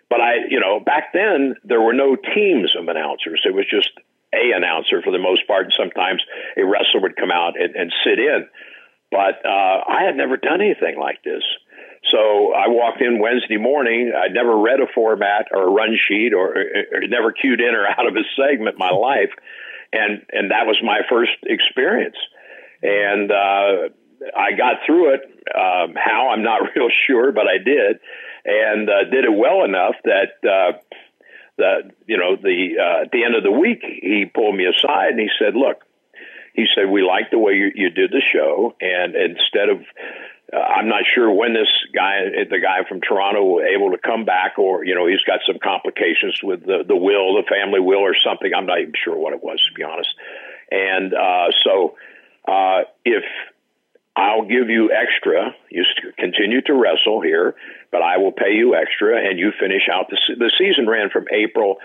but 0.09 0.21
I, 0.21 0.45
you 0.49 0.59
know, 0.59 0.79
back 0.79 1.11
then 1.13 1.55
there 1.63 1.81
were 1.81 1.93
no 1.93 2.15
teams 2.15 2.75
of 2.77 2.87
announcers. 2.87 3.41
It 3.43 3.55
was 3.55 3.65
just 3.67 3.89
a 4.33 4.51
announcer 4.55 5.01
for 5.01 5.11
the 5.11 5.19
most 5.19 5.47
part, 5.47 5.65
and 5.65 5.73
sometimes 5.77 6.21
a 6.57 6.65
wrestler 6.65 7.01
would 7.01 7.15
come 7.15 7.31
out 7.31 7.59
and, 7.59 7.75
and 7.75 7.93
sit 8.03 8.19
in. 8.19 8.47
But 9.11 9.45
uh, 9.45 9.83
I 9.87 10.03
had 10.05 10.15
never 10.15 10.37
done 10.37 10.61
anything 10.61 10.99
like 10.99 11.23
this. 11.23 11.43
So 12.11 12.53
I 12.53 12.67
walked 12.67 13.01
in 13.01 13.19
Wednesday 13.19 13.57
morning. 13.57 14.13
I'd 14.15 14.33
never 14.33 14.57
read 14.57 14.79
a 14.79 14.87
format 14.93 15.47
or 15.51 15.63
a 15.63 15.71
run 15.71 15.97
sheet 16.07 16.33
or, 16.33 16.49
or, 16.49 16.65
or 16.93 17.07
never 17.07 17.31
cued 17.31 17.61
in 17.61 17.73
or 17.73 17.87
out 17.97 18.07
of 18.07 18.15
a 18.15 18.25
segment 18.35 18.75
in 18.75 18.79
my 18.79 18.91
life. 18.91 19.31
And, 19.93 20.25
and 20.31 20.51
that 20.51 20.65
was 20.65 20.77
my 20.83 21.01
first 21.09 21.37
experience. 21.43 22.17
And, 22.83 23.31
uh, 23.31 23.89
I 24.35 24.51
got 24.57 24.77
through 24.85 25.13
it. 25.15 25.21
Um, 25.53 25.95
how 25.95 26.29
I'm 26.29 26.43
not 26.43 26.61
real 26.75 26.89
sure, 27.07 27.31
but 27.31 27.45
I 27.47 27.57
did, 27.57 27.99
and 28.45 28.89
uh, 28.89 29.03
did 29.11 29.25
it 29.25 29.33
well 29.33 29.63
enough 29.63 29.95
that 30.03 30.41
uh, 30.43 30.77
the 31.57 31.91
you 32.07 32.17
know 32.17 32.35
the 32.35 32.75
uh, 32.79 33.03
at 33.03 33.11
the 33.11 33.23
end 33.23 33.35
of 33.35 33.43
the 33.43 33.51
week 33.51 33.81
he 33.83 34.25
pulled 34.25 34.55
me 34.55 34.65
aside 34.65 35.11
and 35.11 35.19
he 35.19 35.29
said, 35.39 35.55
"Look," 35.55 35.83
he 36.53 36.65
said, 36.73 36.89
"We 36.89 37.01
like 37.03 37.31
the 37.31 37.39
way 37.39 37.53
you, 37.53 37.71
you 37.73 37.89
did 37.89 38.11
the 38.11 38.21
show, 38.33 38.75
and 38.81 39.15
instead 39.15 39.69
of 39.69 39.81
uh, 40.53 40.57
I'm 40.57 40.87
not 40.87 41.03
sure 41.13 41.31
when 41.31 41.53
this 41.53 41.69
guy, 41.93 42.21
the 42.49 42.59
guy 42.59 42.87
from 42.87 43.01
Toronto, 43.01 43.43
will 43.43 43.63
able 43.63 43.91
to 43.91 43.97
come 43.97 44.25
back, 44.25 44.59
or 44.59 44.85
you 44.85 44.93
know, 44.93 45.07
he's 45.07 45.23
got 45.25 45.39
some 45.45 45.57
complications 45.61 46.39
with 46.43 46.61
the 46.65 46.83
the 46.87 46.95
will, 46.95 47.35
the 47.35 47.43
family 47.49 47.79
will, 47.79 47.99
or 47.99 48.15
something. 48.15 48.51
I'm 48.55 48.65
not 48.65 48.79
even 48.79 48.93
sure 49.03 49.17
what 49.17 49.33
it 49.33 49.43
was, 49.43 49.59
to 49.67 49.73
be 49.73 49.83
honest. 49.83 50.13
And 50.71 51.13
uh, 51.13 51.49
so, 51.63 51.95
uh, 52.47 52.81
if 53.03 53.23
I'll 54.15 54.45
give 54.45 54.69
you 54.69 54.91
extra. 54.91 55.53
You 55.69 55.83
continue 56.17 56.61
to 56.61 56.73
wrestle 56.73 57.21
here, 57.21 57.55
but 57.91 58.01
I 58.01 58.17
will 58.17 58.31
pay 58.31 58.53
you 58.53 58.75
extra, 58.75 59.17
and 59.17 59.37
you 59.37 59.51
finish 59.59 59.89
out 59.91 60.09
the 60.09 60.17
the 60.35 60.51
season 60.57 60.87
ran 60.87 61.09
from 61.09 61.25
April 61.31 61.77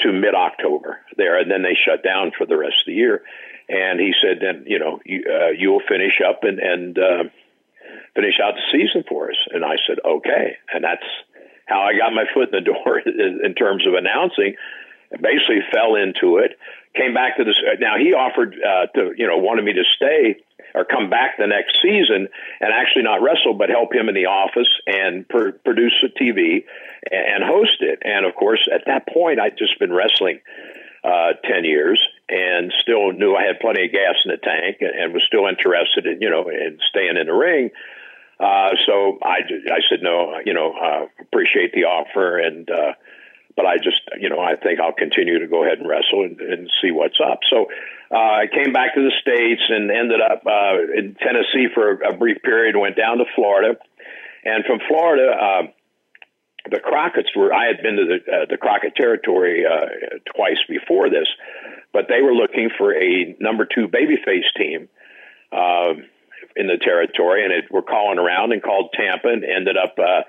to 0.00 0.12
mid 0.12 0.34
October 0.34 0.98
there, 1.16 1.38
and 1.38 1.50
then 1.50 1.62
they 1.62 1.74
shut 1.74 2.02
down 2.02 2.32
for 2.36 2.46
the 2.46 2.56
rest 2.56 2.80
of 2.80 2.86
the 2.86 2.94
year. 2.94 3.22
And 3.68 4.00
he 4.00 4.12
said, 4.20 4.38
then 4.40 4.64
you 4.66 4.78
know 4.78 5.00
you 5.04 5.24
uh, 5.28 5.50
you 5.50 5.70
will 5.70 5.82
finish 5.88 6.20
up 6.26 6.42
and 6.42 6.58
and 6.58 6.98
uh, 6.98 7.24
finish 8.14 8.40
out 8.42 8.54
the 8.54 8.66
season 8.72 9.04
for 9.08 9.30
us. 9.30 9.36
And 9.52 9.64
I 9.64 9.76
said, 9.86 9.98
okay, 10.04 10.56
and 10.74 10.82
that's 10.82 11.06
how 11.66 11.82
I 11.82 11.96
got 11.96 12.12
my 12.12 12.24
foot 12.34 12.52
in 12.52 12.64
the 12.64 12.72
door 12.72 12.98
in 12.98 13.54
terms 13.54 13.86
of 13.86 13.94
announcing. 13.94 14.56
basically 15.12 15.62
fell 15.72 15.94
into 15.94 16.38
it. 16.38 16.58
Came 16.96 17.14
back 17.14 17.36
to 17.36 17.44
this. 17.44 17.54
Now 17.78 17.98
he 17.98 18.14
offered 18.14 18.56
uh, 18.58 18.86
to 18.98 19.12
you 19.16 19.28
know 19.28 19.38
wanted 19.38 19.64
me 19.64 19.74
to 19.74 19.84
stay 19.94 20.42
or 20.78 20.84
come 20.84 21.10
back 21.10 21.34
the 21.36 21.46
next 21.46 21.76
season 21.82 22.28
and 22.60 22.70
actually 22.72 23.02
not 23.02 23.20
wrestle, 23.20 23.54
but 23.54 23.68
help 23.68 23.92
him 23.92 24.08
in 24.08 24.14
the 24.14 24.26
office 24.26 24.70
and 24.86 25.28
pr- 25.28 25.58
produce 25.64 25.98
a 26.06 26.08
TV 26.08 26.62
and 27.10 27.42
host 27.42 27.78
it. 27.80 27.98
And 28.04 28.24
of 28.24 28.34
course, 28.36 28.62
at 28.72 28.86
that 28.86 29.08
point, 29.12 29.40
I'd 29.40 29.58
just 29.58 29.76
been 29.80 29.92
wrestling 29.92 30.38
uh, 31.02 31.34
10 31.42 31.64
years 31.64 31.98
and 32.28 32.72
still 32.80 33.10
knew 33.10 33.34
I 33.34 33.42
had 33.42 33.58
plenty 33.60 33.86
of 33.86 33.92
gas 33.92 34.14
in 34.24 34.30
the 34.30 34.38
tank 34.38 34.78
and, 34.80 34.94
and 34.94 35.12
was 35.12 35.24
still 35.26 35.48
interested 35.48 36.06
in, 36.06 36.22
you 36.22 36.30
know, 36.30 36.48
in 36.48 36.78
staying 36.88 37.16
in 37.18 37.26
the 37.26 37.34
ring. 37.34 37.70
Uh, 38.38 38.70
so 38.86 39.18
I, 39.20 39.42
I 39.66 39.80
said, 39.90 39.98
no, 40.02 40.38
you 40.44 40.54
know, 40.54 40.72
uh, 40.72 41.06
appreciate 41.20 41.72
the 41.72 41.90
offer. 41.90 42.38
And, 42.38 42.70
uh, 42.70 42.92
but 43.58 43.66
I 43.66 43.74
just, 43.82 43.98
you 44.20 44.30
know, 44.30 44.38
I 44.38 44.54
think 44.54 44.78
I'll 44.78 44.94
continue 44.94 45.40
to 45.40 45.48
go 45.48 45.64
ahead 45.66 45.78
and 45.82 45.88
wrestle 45.88 46.22
and, 46.22 46.38
and 46.40 46.70
see 46.80 46.92
what's 46.92 47.18
up. 47.18 47.40
So 47.50 47.66
uh, 48.14 48.14
I 48.14 48.46
came 48.46 48.72
back 48.72 48.94
to 48.94 49.02
the 49.02 49.10
States 49.18 49.62
and 49.68 49.90
ended 49.90 50.20
up 50.22 50.46
uh, 50.46 50.78
in 50.94 51.18
Tennessee 51.18 51.66
for 51.74 51.98
a, 51.98 52.14
a 52.14 52.16
brief 52.16 52.40
period, 52.40 52.76
went 52.76 52.96
down 52.96 53.18
to 53.18 53.24
Florida. 53.34 53.74
And 54.44 54.64
from 54.64 54.78
Florida, 54.86 55.34
uh, 55.34 55.62
the 56.70 56.78
Crockett's 56.78 57.34
were, 57.34 57.52
I 57.52 57.66
had 57.66 57.82
been 57.82 57.96
to 57.96 58.06
the, 58.06 58.18
uh, 58.30 58.46
the 58.48 58.58
Crockett 58.58 58.94
territory 58.94 59.66
uh, 59.66 60.22
twice 60.36 60.62
before 60.68 61.10
this, 61.10 61.26
but 61.92 62.06
they 62.08 62.22
were 62.22 62.34
looking 62.34 62.70
for 62.78 62.94
a 62.94 63.34
number 63.40 63.66
two 63.66 63.88
babyface 63.88 64.46
team. 64.56 64.88
Uh, 65.50 65.94
in 66.54 66.66
the 66.66 66.76
territory, 66.76 67.44
and 67.44 67.52
it, 67.52 67.64
we're 67.70 67.82
calling 67.82 68.18
around 68.18 68.52
and 68.52 68.62
called 68.62 68.90
Tampa, 68.92 69.28
and 69.28 69.44
ended 69.44 69.76
up 69.76 69.94
uh, 69.96 70.22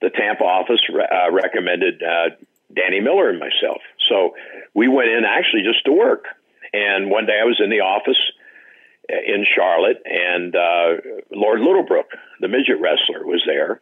the 0.00 0.10
Tampa 0.10 0.44
office 0.44 0.80
uh, 0.88 1.32
recommended 1.32 2.02
uh, 2.02 2.36
Danny 2.74 3.00
Miller 3.00 3.30
and 3.30 3.38
myself. 3.38 3.80
So 4.08 4.34
we 4.74 4.88
went 4.88 5.10
in 5.10 5.24
actually 5.24 5.62
just 5.62 5.84
to 5.86 5.92
work. 5.92 6.24
And 6.72 7.10
one 7.10 7.26
day 7.26 7.38
I 7.40 7.44
was 7.44 7.60
in 7.62 7.70
the 7.70 7.80
office 7.80 8.20
in 9.08 9.44
Charlotte, 9.44 10.02
and 10.04 10.54
uh, 10.54 11.02
Lord 11.32 11.60
Littlebrook, 11.60 12.14
the 12.40 12.48
midget 12.48 12.78
wrestler, 12.80 13.26
was 13.26 13.42
there. 13.44 13.80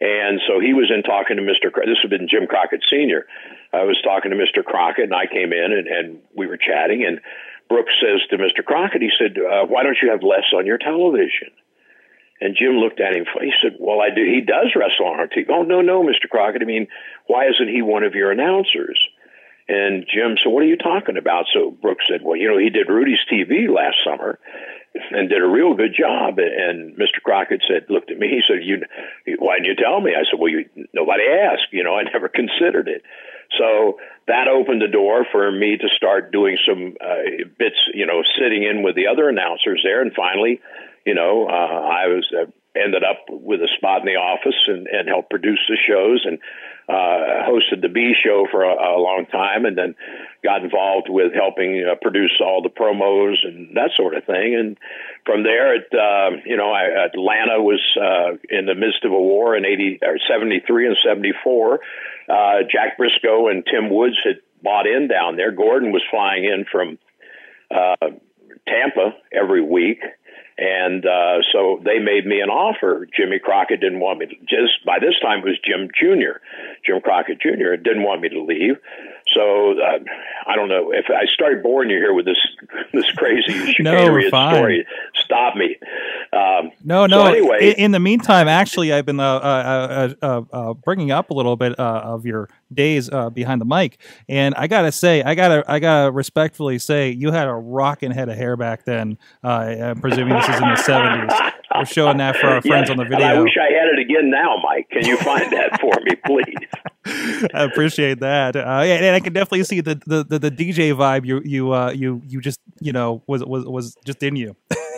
And 0.00 0.40
so 0.48 0.58
he 0.58 0.74
was 0.74 0.90
in 0.90 1.02
talking 1.02 1.36
to 1.36 1.42
Mr. 1.42 1.70
This 1.86 2.02
had 2.02 2.10
been 2.10 2.28
Jim 2.28 2.46
Crockett 2.46 2.82
Sr. 2.90 3.26
I 3.72 3.84
was 3.84 3.98
talking 4.02 4.30
to 4.30 4.36
Mr. 4.36 4.64
Crockett, 4.64 5.04
and 5.04 5.14
I 5.14 5.26
came 5.26 5.52
in 5.52 5.72
and, 5.72 5.86
and 5.86 6.18
we 6.34 6.46
were 6.46 6.56
chatting. 6.56 7.04
And 7.06 7.20
Brooks 7.68 7.94
says 8.00 8.20
to 8.30 8.36
Mr. 8.36 8.64
Crockett, 8.64 9.02
he 9.02 9.10
said, 9.16 9.38
uh, 9.38 9.66
"Why 9.66 9.82
don't 9.82 9.96
you 10.02 10.10
have 10.10 10.22
Les 10.22 10.52
on 10.52 10.66
your 10.66 10.78
television?" 10.78 11.50
And 12.40 12.56
Jim 12.58 12.76
looked 12.76 13.00
at 13.00 13.14
him. 13.14 13.24
He 13.40 13.52
said, 13.62 13.76
"Well, 13.78 14.00
I 14.00 14.10
do. 14.10 14.24
He 14.24 14.40
does 14.40 14.74
wrestle 14.74 15.06
on 15.06 15.20
our 15.20 15.28
TV." 15.28 15.46
Oh 15.48 15.62
no, 15.62 15.80
no, 15.80 16.02
Mr. 16.02 16.28
Crockett. 16.28 16.62
I 16.62 16.66
mean, 16.66 16.88
why 17.26 17.48
isn't 17.48 17.68
he 17.68 17.82
one 17.82 18.04
of 18.04 18.14
your 18.14 18.30
announcers? 18.30 18.98
And 19.68 20.06
Jim 20.12 20.36
said, 20.36 20.50
"What 20.50 20.62
are 20.62 20.66
you 20.66 20.76
talking 20.76 21.16
about?" 21.16 21.46
So 21.52 21.70
Brooks 21.70 22.04
said, 22.08 22.22
"Well, 22.22 22.36
you 22.36 22.48
know, 22.48 22.58
he 22.58 22.68
did 22.68 22.88
Rudy's 22.88 23.24
TV 23.30 23.68
last 23.68 23.96
summer, 24.04 24.38
and 25.10 25.28
did 25.28 25.42
a 25.42 25.46
real 25.46 25.74
good 25.74 25.94
job. 25.98 26.38
And 26.38 26.96
Mr. 26.96 27.22
Crockett 27.22 27.62
said, 27.66 27.86
looked 27.88 28.10
at 28.10 28.18
me. 28.18 28.28
He 28.28 28.42
said, 28.46 28.62
"You, 28.62 28.82
why 29.38 29.56
didn't 29.56 29.66
you 29.66 29.76
tell 29.76 30.00
me?" 30.00 30.14
I 30.14 30.24
said, 30.30 30.38
"Well, 30.38 30.50
you, 30.50 30.68
nobody 30.92 31.24
asked. 31.24 31.72
You 31.72 31.82
know, 31.82 31.96
I 31.96 32.02
never 32.12 32.28
considered 32.28 32.88
it." 32.88 33.02
So 33.58 33.98
that 34.26 34.48
opened 34.48 34.82
the 34.82 34.88
door 34.88 35.26
for 35.30 35.50
me 35.50 35.76
to 35.76 35.88
start 35.96 36.32
doing 36.32 36.56
some 36.66 36.96
uh, 37.00 37.44
bits, 37.58 37.76
you 37.92 38.06
know, 38.06 38.22
sitting 38.38 38.62
in 38.62 38.82
with 38.82 38.96
the 38.96 39.06
other 39.06 39.28
announcers 39.28 39.80
there. 39.84 40.00
And 40.00 40.12
finally, 40.14 40.60
you 41.04 41.14
know, 41.14 41.46
uh, 41.46 41.52
I 41.52 42.06
was 42.08 42.26
uh, 42.32 42.50
ended 42.76 43.04
up 43.04 43.26
with 43.28 43.60
a 43.60 43.68
spot 43.76 44.00
in 44.00 44.06
the 44.06 44.16
office 44.16 44.58
and, 44.66 44.86
and 44.86 45.08
helped 45.08 45.30
produce 45.30 45.60
the 45.68 45.76
shows 45.76 46.24
and 46.24 46.38
uh, 46.88 47.48
hosted 47.48 47.80
the 47.80 47.88
B 47.88 48.12
show 48.22 48.46
for 48.50 48.62
a, 48.62 48.72
a 48.72 49.00
long 49.00 49.26
time, 49.30 49.64
and 49.64 49.76
then 49.76 49.94
got 50.42 50.62
involved 50.62 51.08
with 51.08 51.32
helping 51.32 51.84
uh, 51.84 51.94
produce 52.00 52.40
all 52.40 52.62
the 52.62 52.68
promos 52.68 53.36
and 53.42 53.76
that 53.76 53.90
sort 53.96 54.14
of 54.14 54.24
thing. 54.24 54.54
And 54.54 54.76
from 55.24 55.42
there, 55.42 55.74
it 55.74 55.88
uh, 55.92 56.36
you 56.44 56.56
know, 56.56 56.70
I, 56.70 57.06
Atlanta 57.06 57.62
was 57.62 57.80
uh, 57.96 58.36
in 58.50 58.66
the 58.66 58.74
midst 58.74 59.04
of 59.04 59.12
a 59.12 59.20
war 59.20 59.56
in 59.56 59.64
eighty 59.64 59.98
or 60.02 60.18
seventy 60.28 60.60
three 60.66 60.86
and 60.86 60.96
seventy 61.06 61.32
four. 61.42 61.80
Uh, 62.28 62.64
Jack 62.70 62.96
Briscoe 62.96 63.48
and 63.48 63.64
Tim 63.64 63.90
Woods 63.90 64.16
had 64.24 64.36
bought 64.62 64.86
in 64.86 65.08
down 65.08 65.36
there. 65.36 65.52
Gordon 65.52 65.92
was 65.92 66.02
flying 66.10 66.44
in 66.44 66.64
from 66.70 66.98
uh, 67.70 68.16
Tampa 68.66 69.16
every 69.32 69.62
week 69.62 70.00
and 70.56 71.04
uh, 71.04 71.38
so 71.52 71.80
they 71.84 71.98
made 71.98 72.26
me 72.26 72.40
an 72.40 72.48
offer. 72.48 73.08
Jimmy 73.16 73.38
Crockett 73.38 73.80
didn't 73.80 74.00
want 74.00 74.20
me 74.20 74.26
to, 74.26 74.34
just 74.48 74.84
by 74.86 74.98
this 75.00 75.18
time 75.20 75.40
it 75.40 75.44
was 75.44 75.58
Jim 75.64 75.88
Jr., 75.94 76.38
Jim 76.86 77.00
Crockett 77.00 77.40
Jr., 77.40 77.76
didn't 77.76 78.04
want 78.04 78.20
me 78.20 78.28
to 78.28 78.42
leave. 78.42 78.76
So 79.32 79.78
uh, 79.80 79.98
I 80.46 80.54
don't 80.54 80.68
know 80.68 80.92
if 80.92 81.06
I 81.08 81.24
start 81.32 81.62
boring 81.62 81.88
you 81.88 81.96
here 81.96 82.12
with 82.12 82.26
this 82.26 82.36
this 82.92 83.10
crazy 83.12 83.74
no, 83.80 84.20
story. 84.28 84.86
Stop 85.14 85.56
me. 85.56 85.76
Um, 86.32 86.72
no, 86.84 87.06
no. 87.06 87.24
So 87.24 87.26
anyway, 87.26 87.70
in, 87.70 87.84
in, 87.84 87.90
the 87.92 88.00
meantime, 88.00 88.48
actually, 88.48 88.92
I've 88.92 89.06
been 89.06 89.20
uh, 89.20 89.24
uh, 89.24 90.14
uh, 90.20 90.42
uh 90.52 90.74
bringing 90.74 91.10
up 91.10 91.30
a 91.30 91.34
little 91.34 91.56
bit 91.56 91.78
uh, 91.78 92.02
of 92.04 92.26
your 92.26 92.50
days 92.72 93.08
behind 93.32 93.60
the 93.60 93.64
mic, 93.64 93.98
and 94.28 94.54
I 94.56 94.66
gotta 94.66 94.92
say, 94.92 95.22
I 95.22 95.34
gotta, 95.34 95.64
I 95.66 95.78
gotta 95.78 96.10
respectfully 96.10 96.78
say, 96.78 97.10
you 97.10 97.30
had 97.32 97.48
a 97.48 97.54
rocking 97.54 98.10
head 98.10 98.28
of 98.28 98.36
hair 98.36 98.56
back 98.56 98.84
then. 98.84 99.16
I'm 99.42 100.00
presuming 100.00 100.34
this 100.34 100.48
is 100.48 100.56
in 100.56 100.68
the 100.68 100.76
'70s. 100.76 101.52
We're 101.74 101.84
showing 101.86 102.18
that 102.18 102.36
for 102.36 102.46
our 102.46 102.62
friends 102.62 102.90
on 102.90 102.98
the 102.98 103.04
video. 103.04 103.26
I 103.26 103.40
wish 103.40 103.56
I 103.60 103.72
had 103.72 103.88
it 103.88 103.98
again 103.98 104.30
now, 104.30 104.56
Mike. 104.62 104.88
Can 104.90 105.04
you 105.04 105.16
find 105.16 105.52
that 105.52 105.80
for 105.80 105.92
me, 106.04 106.14
please? 106.24 107.48
I 107.54 107.64
appreciate 107.64 108.20
that. 108.20 108.56
Uh, 108.56 108.82
yeah, 108.84 108.94
and 108.94 109.16
I 109.16 109.20
can 109.20 109.32
definitely 109.32 109.64
see 109.64 109.80
the, 109.80 110.00
the, 110.06 110.24
the, 110.24 110.38
the 110.38 110.50
DJ 110.50 110.94
vibe 110.94 111.26
you 111.26 111.42
you 111.44 111.72
uh, 111.72 111.90
you 111.90 112.22
you 112.26 112.40
just 112.40 112.60
you 112.80 112.92
know 112.92 113.22
was 113.26 113.44
was 113.44 113.64
was 113.64 113.96
just 114.04 114.22
in 114.22 114.36
you. 114.36 114.56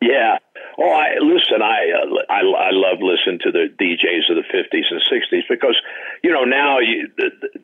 yeah. 0.00 0.38
Oh, 0.76 0.90
I 0.90 1.18
listen. 1.20 1.62
I, 1.62 1.92
uh, 1.92 2.32
I 2.32 2.40
I 2.40 2.70
love 2.72 2.98
listening 3.00 3.38
to 3.42 3.52
the 3.52 3.68
DJs 3.78 4.30
of 4.30 4.36
the 4.36 4.46
'50s 4.52 4.90
and 4.90 5.00
'60s 5.00 5.42
because 5.48 5.80
you 6.22 6.30
know 6.30 6.44
now 6.44 6.78
you, 6.78 7.08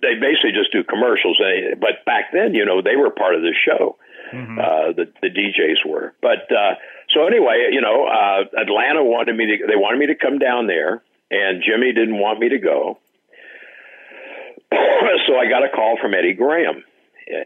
they 0.02 0.14
basically 0.14 0.52
just 0.52 0.72
do 0.72 0.84
commercials. 0.84 1.40
But 1.80 2.04
back 2.04 2.32
then, 2.32 2.54
you 2.54 2.64
know, 2.64 2.82
they 2.82 2.96
were 2.96 3.10
part 3.10 3.34
of 3.34 3.42
the 3.42 3.54
show. 3.54 3.96
Mm-hmm. 4.32 4.58
Uh, 4.58 4.92
the 4.92 5.12
the 5.22 5.28
DJs 5.28 5.88
were. 5.88 6.14
But 6.22 6.50
uh, 6.52 6.74
so 7.12 7.26
anyway, 7.26 7.70
you 7.72 7.80
know, 7.80 8.06
uh, 8.06 8.44
Atlanta 8.60 9.02
wanted 9.02 9.36
me 9.36 9.46
to. 9.46 9.66
They 9.66 9.76
wanted 9.76 9.98
me 9.98 10.06
to 10.06 10.14
come 10.14 10.38
down 10.38 10.66
there, 10.66 11.02
and 11.30 11.62
Jimmy 11.62 11.92
didn't 11.92 12.18
want 12.18 12.38
me 12.38 12.50
to 12.50 12.58
go. 12.58 12.98
so 14.70 15.36
I 15.36 15.48
got 15.48 15.64
a 15.64 15.70
call 15.74 15.98
from 16.00 16.14
Eddie 16.14 16.34
Graham, 16.34 16.84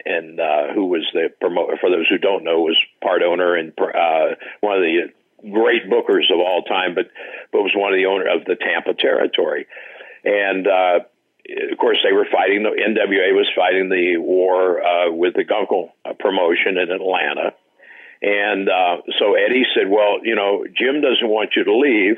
and 0.04 0.38
uh, 0.38 0.72
who 0.74 0.86
was 0.86 1.08
the 1.14 1.30
promoter. 1.40 1.78
For 1.80 1.88
those 1.88 2.06
who 2.08 2.18
don't 2.18 2.44
know, 2.44 2.60
was 2.60 2.78
part 3.02 3.22
owner 3.22 3.56
and 3.56 3.72
uh, 3.78 4.36
one 4.60 4.76
of 4.76 4.82
the 4.82 5.12
great 5.50 5.88
bookers 5.88 6.30
of 6.32 6.40
all 6.40 6.62
time, 6.62 6.94
but 6.94 7.06
but 7.50 7.62
was 7.62 7.72
one 7.74 7.92
of 7.92 7.96
the 7.96 8.06
owner 8.06 8.26
of 8.28 8.44
the 8.44 8.56
Tampa 8.56 8.94
territory, 8.94 9.66
and. 10.24 10.66
Uh, 10.66 11.00
of 11.70 11.76
course, 11.76 11.98
they 12.02 12.14
were 12.14 12.26
fighting. 12.32 12.62
The 12.62 12.70
NWA 12.70 13.36
was 13.36 13.46
fighting 13.54 13.90
the 13.90 14.16
war 14.16 14.82
uh, 14.82 15.12
with 15.12 15.34
the 15.34 15.44
Gunkel 15.44 15.90
uh, 16.02 16.14
promotion 16.18 16.78
in 16.78 16.90
Atlanta, 16.90 17.52
and 18.24 18.70
uh, 18.70 18.96
so 19.18 19.34
Eddie 19.34 19.66
said, 19.76 19.90
"Well, 19.90 20.24
you 20.24 20.34
know, 20.34 20.64
Jim 20.64 21.02
doesn't 21.02 21.28
want 21.28 21.50
you 21.56 21.64
to 21.64 21.76
leave, 21.76 22.16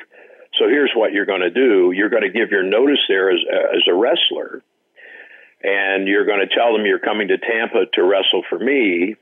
so 0.55 0.69
here's 0.69 0.93
what 0.95 1.13
you're 1.13 1.27
going 1.27 1.41
to 1.41 1.51
do. 1.51 1.91
You're 1.91 2.11
going 2.11 2.23
to 2.23 2.31
give 2.31 2.51
your 2.51 2.63
notice 2.63 3.03
there 3.09 3.31
as 3.31 3.41
as 3.75 3.83
a 3.91 3.95
wrestler, 3.95 4.63
and 5.65 6.07
you're 6.07 6.25
going 6.25 6.47
to 6.47 6.55
tell 6.55 6.73
them 6.73 6.87
you're 6.87 7.01
coming 7.01 7.27
to 7.29 7.39
Tampa 7.39 7.87
to 7.95 8.03
wrestle 8.05 8.45
for 8.49 8.59
me." 8.59 9.17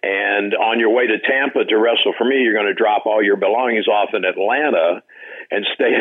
And 0.00 0.54
on 0.54 0.78
your 0.78 0.94
way 0.94 1.08
to 1.08 1.18
Tampa 1.18 1.64
to 1.64 1.76
wrestle 1.76 2.14
for 2.16 2.24
me, 2.24 2.36
you're 2.40 2.54
going 2.54 2.72
to 2.72 2.74
drop 2.74 3.04
all 3.04 3.22
your 3.22 3.36
belongings 3.36 3.88
off 3.88 4.10
in 4.14 4.24
Atlanta 4.24 5.02
and 5.50 5.64
stay 5.74 5.96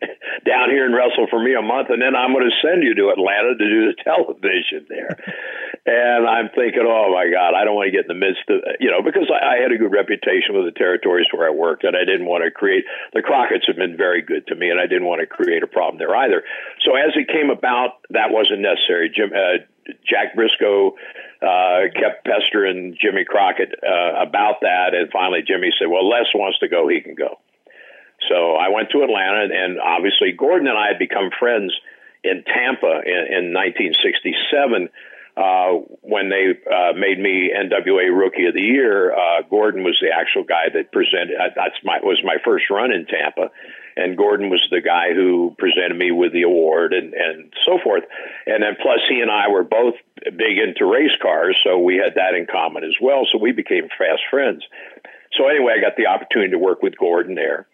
down 0.48 0.70
here 0.70 0.86
and 0.86 0.94
wrestle 0.94 1.26
for 1.28 1.42
me 1.42 1.54
a 1.54 1.62
month, 1.62 1.88
and 1.90 2.00
then 2.00 2.16
I'm 2.16 2.32
going 2.32 2.48
to 2.48 2.56
send 2.64 2.82
you 2.82 2.94
to 2.94 3.12
Atlanta 3.12 3.52
to 3.56 3.64
do 3.68 3.92
the 3.92 3.96
television 4.04 4.86
there. 4.88 5.16
and 5.84 6.26
I'm 6.26 6.48
thinking, 6.54 6.84
oh 6.84 7.12
my 7.12 7.28
God, 7.28 7.52
I 7.52 7.64
don't 7.64 7.76
want 7.76 7.92
to 7.92 7.96
get 7.96 8.08
in 8.08 8.12
the 8.12 8.20
midst 8.20 8.48
of, 8.48 8.64
you 8.80 8.90
know, 8.90 9.02
because 9.04 9.28
I, 9.28 9.56
I 9.56 9.62
had 9.62 9.72
a 9.72 9.78
good 9.78 9.92
reputation 9.92 10.56
with 10.56 10.64
the 10.64 10.76
territories 10.76 11.28
where 11.32 11.46
I 11.46 11.52
worked, 11.52 11.84
and 11.84 11.96
I 11.96 12.08
didn't 12.08 12.26
want 12.26 12.44
to 12.44 12.50
create. 12.50 12.84
The 13.12 13.20
Crockett's 13.20 13.68
have 13.68 13.76
been 13.76 13.96
very 13.96 14.22
good 14.22 14.46
to 14.48 14.54
me, 14.56 14.70
and 14.70 14.80
I 14.80 14.86
didn't 14.86 15.06
want 15.06 15.20
to 15.20 15.28
create 15.28 15.62
a 15.62 15.68
problem 15.68 15.98
there 15.98 16.16
either. 16.16 16.42
So 16.84 16.96
as 16.96 17.12
it 17.16 17.28
came 17.28 17.50
about, 17.50 18.00
that 18.10 18.32
wasn't 18.32 18.60
necessary. 18.60 19.12
Jim. 19.14 19.32
Uh, 19.32 19.64
Jack 20.02 20.34
Briscoe 20.34 20.96
uh, 21.42 21.86
kept 21.94 22.26
pestering 22.26 22.96
Jimmy 23.00 23.24
Crockett 23.24 23.72
uh, 23.86 24.20
about 24.20 24.62
that, 24.62 24.94
and 24.94 25.10
finally 25.12 25.42
Jimmy 25.46 25.70
said, 25.78 25.86
"Well, 25.86 26.08
Les 26.08 26.26
wants 26.34 26.58
to 26.58 26.66
go; 26.66 26.88
he 26.88 27.00
can 27.00 27.14
go." 27.14 27.38
So 28.28 28.56
I 28.56 28.68
went 28.68 28.90
to 28.90 29.02
Atlanta, 29.02 29.48
and 29.52 29.78
obviously 29.80 30.32
Gordon 30.32 30.68
and 30.68 30.78
I 30.78 30.88
had 30.88 30.98
become 30.98 31.30
friends 31.38 31.72
in 32.24 32.42
Tampa 32.44 33.02
in, 33.04 33.52
in 33.52 33.54
1967. 33.54 34.88
Uh, 35.36 35.84
when 36.00 36.30
they 36.30 36.56
uh, 36.64 36.94
made 36.96 37.18
me 37.20 37.52
NWA 37.52 38.08
Rookie 38.08 38.46
of 38.46 38.54
the 38.54 38.62
Year, 38.62 39.12
uh, 39.12 39.42
Gordon 39.50 39.84
was 39.84 39.98
the 40.00 40.08
actual 40.08 40.44
guy 40.44 40.72
that 40.72 40.90
presented. 40.90 41.36
Uh, 41.36 41.52
that's 41.54 41.76
my 41.84 42.00
was 42.02 42.18
my 42.24 42.36
first 42.42 42.70
run 42.70 42.90
in 42.90 43.04
Tampa, 43.04 43.50
and 43.98 44.16
Gordon 44.16 44.48
was 44.48 44.66
the 44.70 44.80
guy 44.80 45.12
who 45.12 45.54
presented 45.58 45.98
me 45.98 46.10
with 46.10 46.32
the 46.32 46.42
award 46.42 46.94
and 46.94 47.12
and 47.12 47.52
so 47.66 47.78
forth. 47.84 48.04
And 48.46 48.62
then 48.62 48.76
plus 48.80 49.00
he 49.10 49.20
and 49.20 49.30
I 49.30 49.48
were 49.48 49.62
both 49.62 49.94
big 50.24 50.56
into 50.56 50.86
race 50.86 51.16
cars, 51.20 51.54
so 51.62 51.78
we 51.78 51.96
had 51.96 52.14
that 52.14 52.34
in 52.34 52.46
common 52.46 52.82
as 52.82 52.96
well. 52.98 53.26
So 53.30 53.36
we 53.36 53.52
became 53.52 53.88
fast 53.92 54.22
friends. 54.30 54.64
So 55.36 55.48
anyway, 55.48 55.74
I 55.76 55.82
got 55.82 55.98
the 55.98 56.06
opportunity 56.06 56.52
to 56.52 56.58
work 56.58 56.82
with 56.82 56.96
Gordon 56.96 57.34
there 57.34 57.66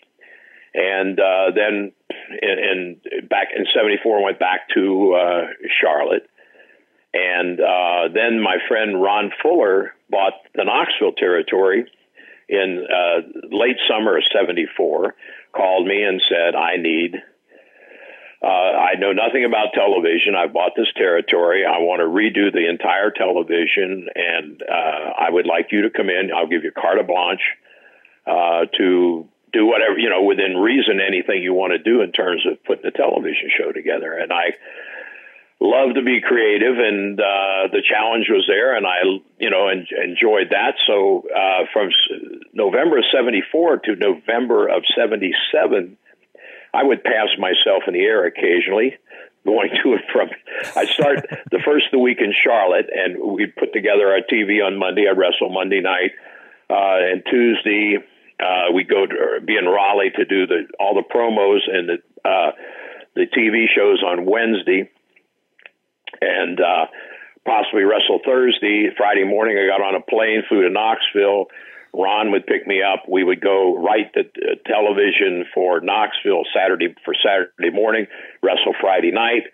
and 0.75 1.19
uh, 1.21 1.51
then 1.55 1.93
in, 2.41 3.01
in 3.13 3.29
back 3.29 3.49
in 3.57 3.67
'74 3.75 4.23
went 4.23 4.39
back 4.39 4.69
to 4.75 5.15
uh, 5.15 5.47
Charlotte, 5.81 6.29
and 7.13 7.61
uh, 7.61 8.09
then 8.13 8.41
my 8.41 8.57
friend 8.69 9.03
Ron 9.03 9.33
Fuller 9.43 9.95
bought 10.11 10.35
the 10.55 10.65
Knoxville 10.65 11.13
territory 11.13 11.85
in 12.49 12.87
uh, 12.89 13.21
late 13.51 13.77
summer 13.89 14.17
of 14.17 14.25
'74. 14.33 15.15
Called 15.55 15.87
me 15.87 16.03
and 16.03 16.23
said, 16.29 16.55
"I 16.55 16.77
need." 16.77 17.17
Uh, 18.43 18.49
I 18.49 18.95
know 18.99 19.13
nothing 19.13 19.45
about 19.45 19.73
television. 19.73 20.35
I 20.35 20.49
bought 20.49 20.73
this 20.77 20.89
territory. 20.97 21.65
I 21.65 21.79
want 21.79 22.01
to 22.01 22.09
redo 22.09 22.53
the 22.53 22.69
entire 22.69 23.13
television, 23.13 24.09
and 24.17 24.61
uh, 24.63 25.13
I 25.17 25.31
would 25.31 25.47
like 25.47 25.69
you 25.71 25.83
to 25.83 25.91
come 25.91 26.09
in. 26.09 26.33
I'll 26.35 26.49
give 26.49 26.65
you 26.65 26.73
carte 26.73 27.07
blanche 27.07 27.45
to 28.27 29.29
do 29.53 29.67
whatever 29.67 29.99
you 29.99 30.09
know 30.09 30.23
within 30.23 30.57
reason 30.57 31.01
anything 31.01 31.43
you 31.43 31.55
want 31.55 31.73
to 31.73 31.79
do 31.79 32.03
in 32.03 32.13
terms 32.13 32.45
of 32.51 32.63
putting 32.65 32.87
a 32.87 32.91
television 32.91 33.51
show 33.57 33.73
together. 33.73 34.13
And 34.13 34.33
i 34.33 34.57
love 35.61 35.95
to 35.95 36.03
be 36.03 36.21
creative 36.21 36.77
and 36.79 37.21
uh 37.21 37.71
the 37.71 37.83
challenge 37.87 38.27
was 38.29 38.45
there 38.49 38.75
and 38.77 38.87
i 38.87 38.99
you 39.39 39.51
know 39.51 39.69
en- 39.69 39.87
enjoyed 40.03 40.51
that. 40.51 40.75
So 40.87 41.25
uh 41.29 41.67
from 41.73 41.91
november 42.53 42.99
of 42.99 43.05
74 43.15 43.79
to 43.79 43.97
november 43.97 44.69
of 44.69 44.83
77 44.97 45.97
i 46.75 46.83
would 46.83 47.05
pass 47.05 47.29
myself 47.39 47.85
in 47.87 47.95
the 47.95 48.01
air 48.01 48.27
occasionally 48.27 48.97
going 49.45 49.71
to 49.83 49.93
and 49.93 50.03
from. 50.13 50.29
I 50.77 50.87
start 50.87 51.27
the 51.51 51.59
first 51.65 51.87
of 51.87 51.93
the 51.93 51.99
week 51.99 52.19
in 52.21 52.33
charlotte 52.33 52.89
and 52.93 53.21
we 53.21 53.47
put 53.47 53.73
together 53.73 54.09
our 54.09 54.21
tv 54.21 54.65
on 54.65 54.79
monday 54.79 55.07
i 55.09 55.13
wrestle 55.13 55.51
monday 55.51 55.81
night 55.81 56.13
uh 56.71 56.99
and 57.13 57.23
tuesday 57.29 57.99
uh, 58.41 58.73
we 58.73 58.85
go 58.85 59.07
to 59.07 59.41
be 59.45 59.57
in 59.57 59.67
Raleigh 59.67 60.13
to 60.17 60.25
do 60.25 60.47
the 60.47 60.67
all 60.79 60.95
the 60.95 61.03
promos 61.03 61.61
and 61.69 61.89
the 61.89 62.29
uh, 62.29 62.53
the 63.15 63.27
TV 63.27 63.67
shows 63.75 64.03
on 64.03 64.25
Wednesday, 64.27 64.91
and 66.21 66.61
uh, 66.61 66.87
possibly 67.45 67.83
wrestle 67.83 68.21
Thursday. 68.25 68.89
Friday 68.97 69.25
morning, 69.25 69.59
I 69.59 69.67
got 69.67 69.85
on 69.85 69.95
a 69.95 70.01
plane, 70.01 70.43
flew 70.49 70.63
to 70.63 70.71
Knoxville. 70.71 71.47
Ron 71.95 72.33
would 72.33 72.47
pick 72.47 72.67
me 72.67 72.81
up. 72.81 73.05
We 73.07 73.23
would 73.23 73.43
go 73.43 73.77
write 73.77 74.15
the 74.15 74.23
uh, 74.23 74.57
television 74.67 75.45
for 75.53 75.81
Knoxville 75.81 76.45
Saturday 76.55 76.95
for 77.05 77.15
Saturday 77.15 77.75
morning, 77.75 78.07
wrestle 78.43 78.75
Friday 78.81 79.11
night. 79.13 79.45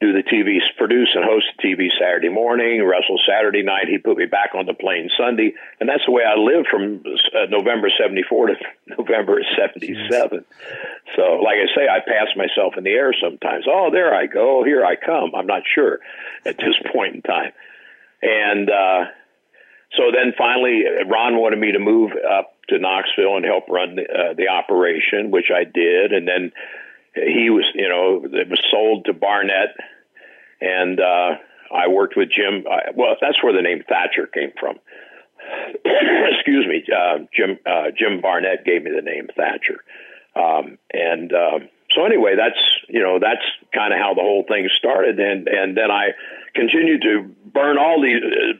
Do 0.00 0.12
the 0.12 0.22
TV, 0.22 0.58
produce 0.76 1.10
and 1.14 1.24
host 1.24 1.46
the 1.56 1.68
TV 1.68 1.88
Saturday 1.98 2.28
morning, 2.28 2.84
wrestle 2.84 3.18
Saturday 3.26 3.62
night. 3.62 3.86
He 3.88 3.98
put 3.98 4.16
me 4.16 4.26
back 4.26 4.50
on 4.54 4.66
the 4.66 4.74
plane 4.74 5.08
Sunday, 5.16 5.54
and 5.80 5.88
that's 5.88 6.04
the 6.06 6.12
way 6.12 6.22
I 6.24 6.38
lived 6.38 6.68
from 6.68 7.02
uh, 7.06 7.46
November 7.48 7.88
'74 7.96 8.46
to 8.48 8.54
November 8.98 9.40
'77. 9.56 10.44
So, 11.16 11.22
like 11.42 11.58
I 11.62 11.66
say, 11.74 11.86
I 11.88 12.00
pass 12.00 12.34
myself 12.36 12.74
in 12.76 12.84
the 12.84 12.90
air 12.90 13.14
sometimes. 13.22 13.66
Oh, 13.68 13.90
there 13.92 14.14
I 14.14 14.26
go. 14.26 14.64
Here 14.64 14.84
I 14.84 14.96
come. 14.96 15.34
I'm 15.34 15.46
not 15.46 15.62
sure 15.74 16.00
at 16.44 16.56
this 16.56 16.74
point 16.92 17.14
in 17.16 17.22
time, 17.22 17.52
and 18.22 18.70
uh, 18.70 19.04
so 19.96 20.10
then 20.12 20.34
finally, 20.36 20.82
Ron 21.06 21.36
wanted 21.36 21.58
me 21.58 21.72
to 21.72 21.78
move 21.78 22.12
up 22.12 22.54
to 22.68 22.78
Knoxville 22.78 23.36
and 23.36 23.44
help 23.44 23.68
run 23.68 23.96
the, 23.96 24.02
uh, 24.02 24.34
the 24.34 24.48
operation, 24.48 25.30
which 25.30 25.50
I 25.54 25.64
did, 25.64 26.12
and 26.12 26.26
then 26.26 26.52
he 27.14 27.50
was, 27.50 27.64
you 27.74 27.88
know, 27.88 28.22
it 28.24 28.48
was 28.48 28.60
sold 28.70 29.06
to 29.06 29.12
Barnett, 29.12 29.76
and 30.60 30.98
uh, 31.00 31.36
I 31.72 31.88
worked 31.88 32.16
with 32.16 32.28
Jim. 32.30 32.64
Uh, 32.70 32.92
well, 32.94 33.16
that's 33.20 33.42
where 33.42 33.52
the 33.52 33.62
name 33.62 33.82
Thatcher 33.88 34.26
came 34.26 34.52
from. 34.58 34.76
Excuse 35.84 36.66
me, 36.66 36.84
uh, 36.90 37.18
Jim 37.34 37.58
uh, 37.64 37.90
Jim 37.96 38.20
Barnett 38.20 38.64
gave 38.64 38.82
me 38.82 38.90
the 38.90 39.02
name 39.02 39.28
Thatcher, 39.36 39.84
um, 40.34 40.78
and 40.92 41.32
um, 41.32 41.68
so 41.94 42.04
anyway, 42.04 42.34
that's 42.36 42.58
you 42.88 43.02
know 43.02 43.18
that's 43.20 43.44
kind 43.72 43.92
of 43.92 44.00
how 44.00 44.14
the 44.14 44.22
whole 44.22 44.44
thing 44.48 44.68
started, 44.76 45.20
and 45.20 45.46
and 45.48 45.76
then 45.76 45.90
I 45.90 46.10
continued 46.54 47.02
to 47.02 47.30
burn 47.52 47.78
all 47.78 48.02
these. 48.02 48.22
Uh, 48.22 48.58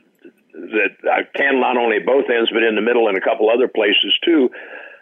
that 0.55 0.95
I 1.03 1.23
can 1.37 1.59
not 1.59 1.75
only 1.75 1.97
at 1.97 2.05
both 2.05 2.29
ends, 2.31 2.49
but 2.49 2.63
in 2.63 2.75
the 2.75 2.81
middle 2.81 3.09
and 3.09 3.17
a 3.17 3.21
couple 3.21 3.49
other 3.49 3.67
places 3.67 4.15
too, 4.23 4.49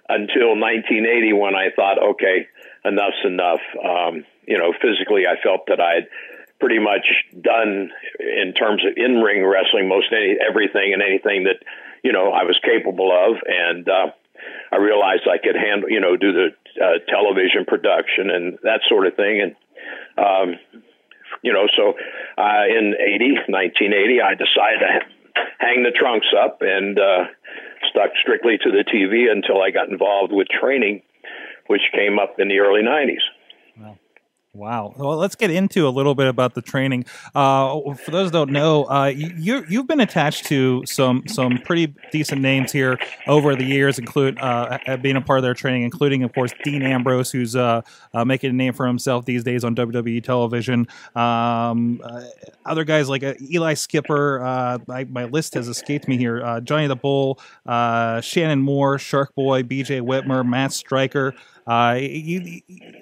until 0.10 0.58
1980 0.58 1.34
when 1.34 1.54
I 1.54 1.70
thought, 1.76 2.02
okay, 2.02 2.48
enough's 2.86 3.22
enough. 3.26 3.62
Um, 3.84 4.26
you 4.48 4.58
know, 4.58 4.74
physically, 4.82 5.24
I 5.28 5.42
felt 5.42 5.68
that 5.68 5.80
I'd 5.80 6.08
pretty 6.60 6.80
much 6.80 7.06
done 7.42 7.92
in 8.20 8.54
terms 8.54 8.84
of 8.86 8.94
in 8.96 9.22
ring 9.22 9.46
wrestling 9.46 9.90
most 9.90 10.08
any, 10.12 10.38
everything 10.40 10.94
and 10.94 11.02
anything 11.02 11.44
that 11.44 11.60
you 12.04 12.12
know 12.12 12.32
I 12.32 12.44
was 12.44 12.58
capable 12.64 13.12
of, 13.12 13.38
and 13.46 13.88
uh, 13.88 14.12
I 14.72 14.78
realized 14.78 15.24
I 15.28 15.38
could 15.38 15.56
handle 15.56 15.90
you 15.90 16.00
know 16.00 16.16
do 16.16 16.32
the 16.32 16.48
uh, 16.82 17.00
television 17.10 17.66
production 17.66 18.30
and 18.30 18.58
that 18.64 18.82
sort 18.88 19.08
of 19.08 19.16
thing, 19.16 19.42
and 19.42 19.56
um, 20.18 20.60
you 21.42 21.54
know 21.54 21.68
so 21.76 21.94
uh, 22.38 22.64
in 22.68 22.96
80, 23.00 23.52
1980, 23.52 24.22
I 24.22 24.36
decided 24.36 24.80
to 24.80 25.00
hang 25.60 25.84
the 25.84 25.92
trunks 25.92 26.28
up 26.38 26.62
and 26.62 27.00
uh, 27.00 27.26
stuck 27.90 28.12
strictly 28.22 28.58
to 28.58 28.72
the 28.72 28.84
TV 28.84 29.32
until 29.32 29.62
I 29.62 29.72
got 29.72 29.90
involved 29.90 30.32
with 30.32 30.48
training 30.48 31.02
which 31.68 31.82
came 31.94 32.20
up 32.20 32.36
in 32.40 32.48
the 32.48 32.60
early 32.60 32.82
90s. 32.82 33.22
Wow. 34.56 34.94
Well, 34.96 35.18
let's 35.18 35.34
get 35.34 35.50
into 35.50 35.88
a 35.88 35.90
little 35.90 36.14
bit 36.14 36.28
about 36.28 36.54
the 36.54 36.62
training. 36.62 37.06
Uh, 37.34 37.96
for 37.96 38.12
those 38.12 38.28
who 38.28 38.34
don't 38.34 38.52
know, 38.52 38.84
uh, 38.84 39.06
you 39.08 39.66
you've 39.68 39.88
been 39.88 40.00
attached 40.00 40.46
to 40.46 40.84
some 40.86 41.24
some 41.26 41.58
pretty 41.58 41.96
decent 42.12 42.40
names 42.40 42.72
here 42.72 43.00
over 43.26 43.56
the 43.56 43.64
years, 43.64 43.98
include 43.98 44.38
uh, 44.40 44.78
being 45.02 45.16
a 45.16 45.22
part 45.22 45.40
of 45.40 45.44
their 45.44 45.56
training, 45.56 45.82
including 45.82 46.22
of 46.22 46.32
course 46.36 46.54
Dean 46.64 46.84
Ambrose, 46.84 47.32
who's 47.32 47.56
uh, 47.56 47.82
uh, 48.14 48.26
making 48.26 48.52
a 48.52 48.54
name 48.54 48.74
for 48.74 48.86
himself 48.86 49.26
these 49.26 49.44
days 49.44 49.64
on 49.64 49.74
WWE 49.76 50.24
television. 50.24 50.88
Um, 51.16 52.00
uh, 52.04 52.22
other 52.64 52.84
guys 52.84 53.10
like 53.10 53.24
Eli 53.42 53.74
Skipper. 53.74 54.80
My, 54.86 55.06
my, 55.06 55.24
list 55.26 55.56
has 55.56 55.68
escaped 55.68 56.08
me 56.08 56.16
here. 56.16 56.62
Johnny 56.62 56.86
the 56.86 56.96
Bull, 56.96 57.40
Shannon 57.66 58.62
Moore, 58.62 59.00
Shark 59.00 59.34
Boy, 59.34 59.64
B.J. 59.64 60.02
Whitmer, 60.02 60.48
Matt 60.48 60.74
Striker. 60.74 61.34
Uh, 61.66 61.98
you 62.00 62.62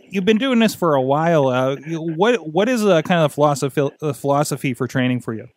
you've 0.09 0.25
been 0.25 0.37
doing 0.37 0.59
this 0.59 0.75
for 0.75 0.93
a 0.95 1.01
while. 1.01 1.47
Uh, 1.47 1.77
what 1.87 2.47
what 2.47 2.69
is 2.69 2.85
a 2.85 3.01
kind 3.03 3.21
of 3.21 3.33
philosophy 3.33 3.89
philosophy 4.13 4.73
for 4.73 4.87
training 4.87 5.19
for 5.19 5.33
you? 5.33 5.47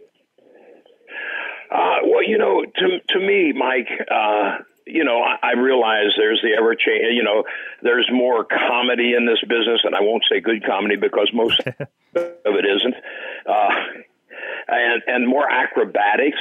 Uh, 1.71 1.97
well, 2.07 2.23
you 2.23 2.39
know, 2.39 2.65
to 2.65 2.99
to 3.11 3.21
me, 3.21 3.53
Mike, 3.53 3.89
uh, 4.11 4.59
you 4.87 5.05
know, 5.05 5.21
I, 5.21 5.51
I 5.51 5.53
realize 5.53 6.13
there's 6.17 6.41
the 6.43 6.57
ever 6.57 6.75
change. 6.75 7.03
You 7.11 7.25
know, 7.25 7.45
there's 7.83 8.09
more 8.13 8.45
comedy 8.45 9.13
in 9.15 9.27
this 9.27 9.41
business, 9.43 9.81
and 9.85 9.95
I 9.95 10.01
won't 10.01 10.25
say 10.31 10.41
good 10.41 10.65
comedy 10.65 10.97
because 10.97 11.31
most 11.35 11.61
of 11.67 11.77
it 12.15 12.65
isn't, 12.65 12.95
uh, 13.47 13.71
and 14.69 15.03
and 15.07 15.29
more 15.29 15.51
acrobatics. 15.51 16.39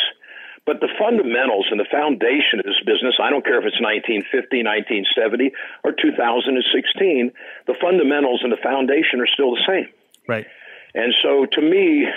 But 0.65 0.80
the 0.80 0.88
fundamentals 0.97 1.67
and 1.71 1.80
the 1.80 1.89
foundation 1.91 2.60
of 2.60 2.65
this 2.65 2.80
business, 2.86 3.19
I 3.19 3.30
don't 3.30 3.43
care 3.43 3.60
if 3.60 3.67
it's 3.67 3.82
1950, 3.84 4.63
1970, 4.63 5.52
or 5.84 5.91
2016, 5.91 7.32
the 7.67 7.76
fundamentals 7.82 8.41
and 8.43 8.52
the 8.52 8.62
foundation 8.63 9.19
are 9.19 9.28
still 9.28 9.52
the 9.52 9.63
same. 9.67 9.91
Right. 10.28 10.47
And 10.95 11.13
so 11.21 11.45
to 11.45 11.62
me, 11.62 12.08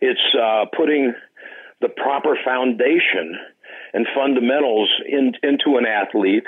it's 0.00 0.26
uh, 0.38 0.66
putting 0.76 1.14
the 1.80 1.88
proper 1.88 2.38
foundation 2.44 3.34
and 3.92 4.06
fundamentals 4.14 4.88
in, 5.06 5.32
into 5.42 5.76
an 5.76 5.86
athlete 5.86 6.46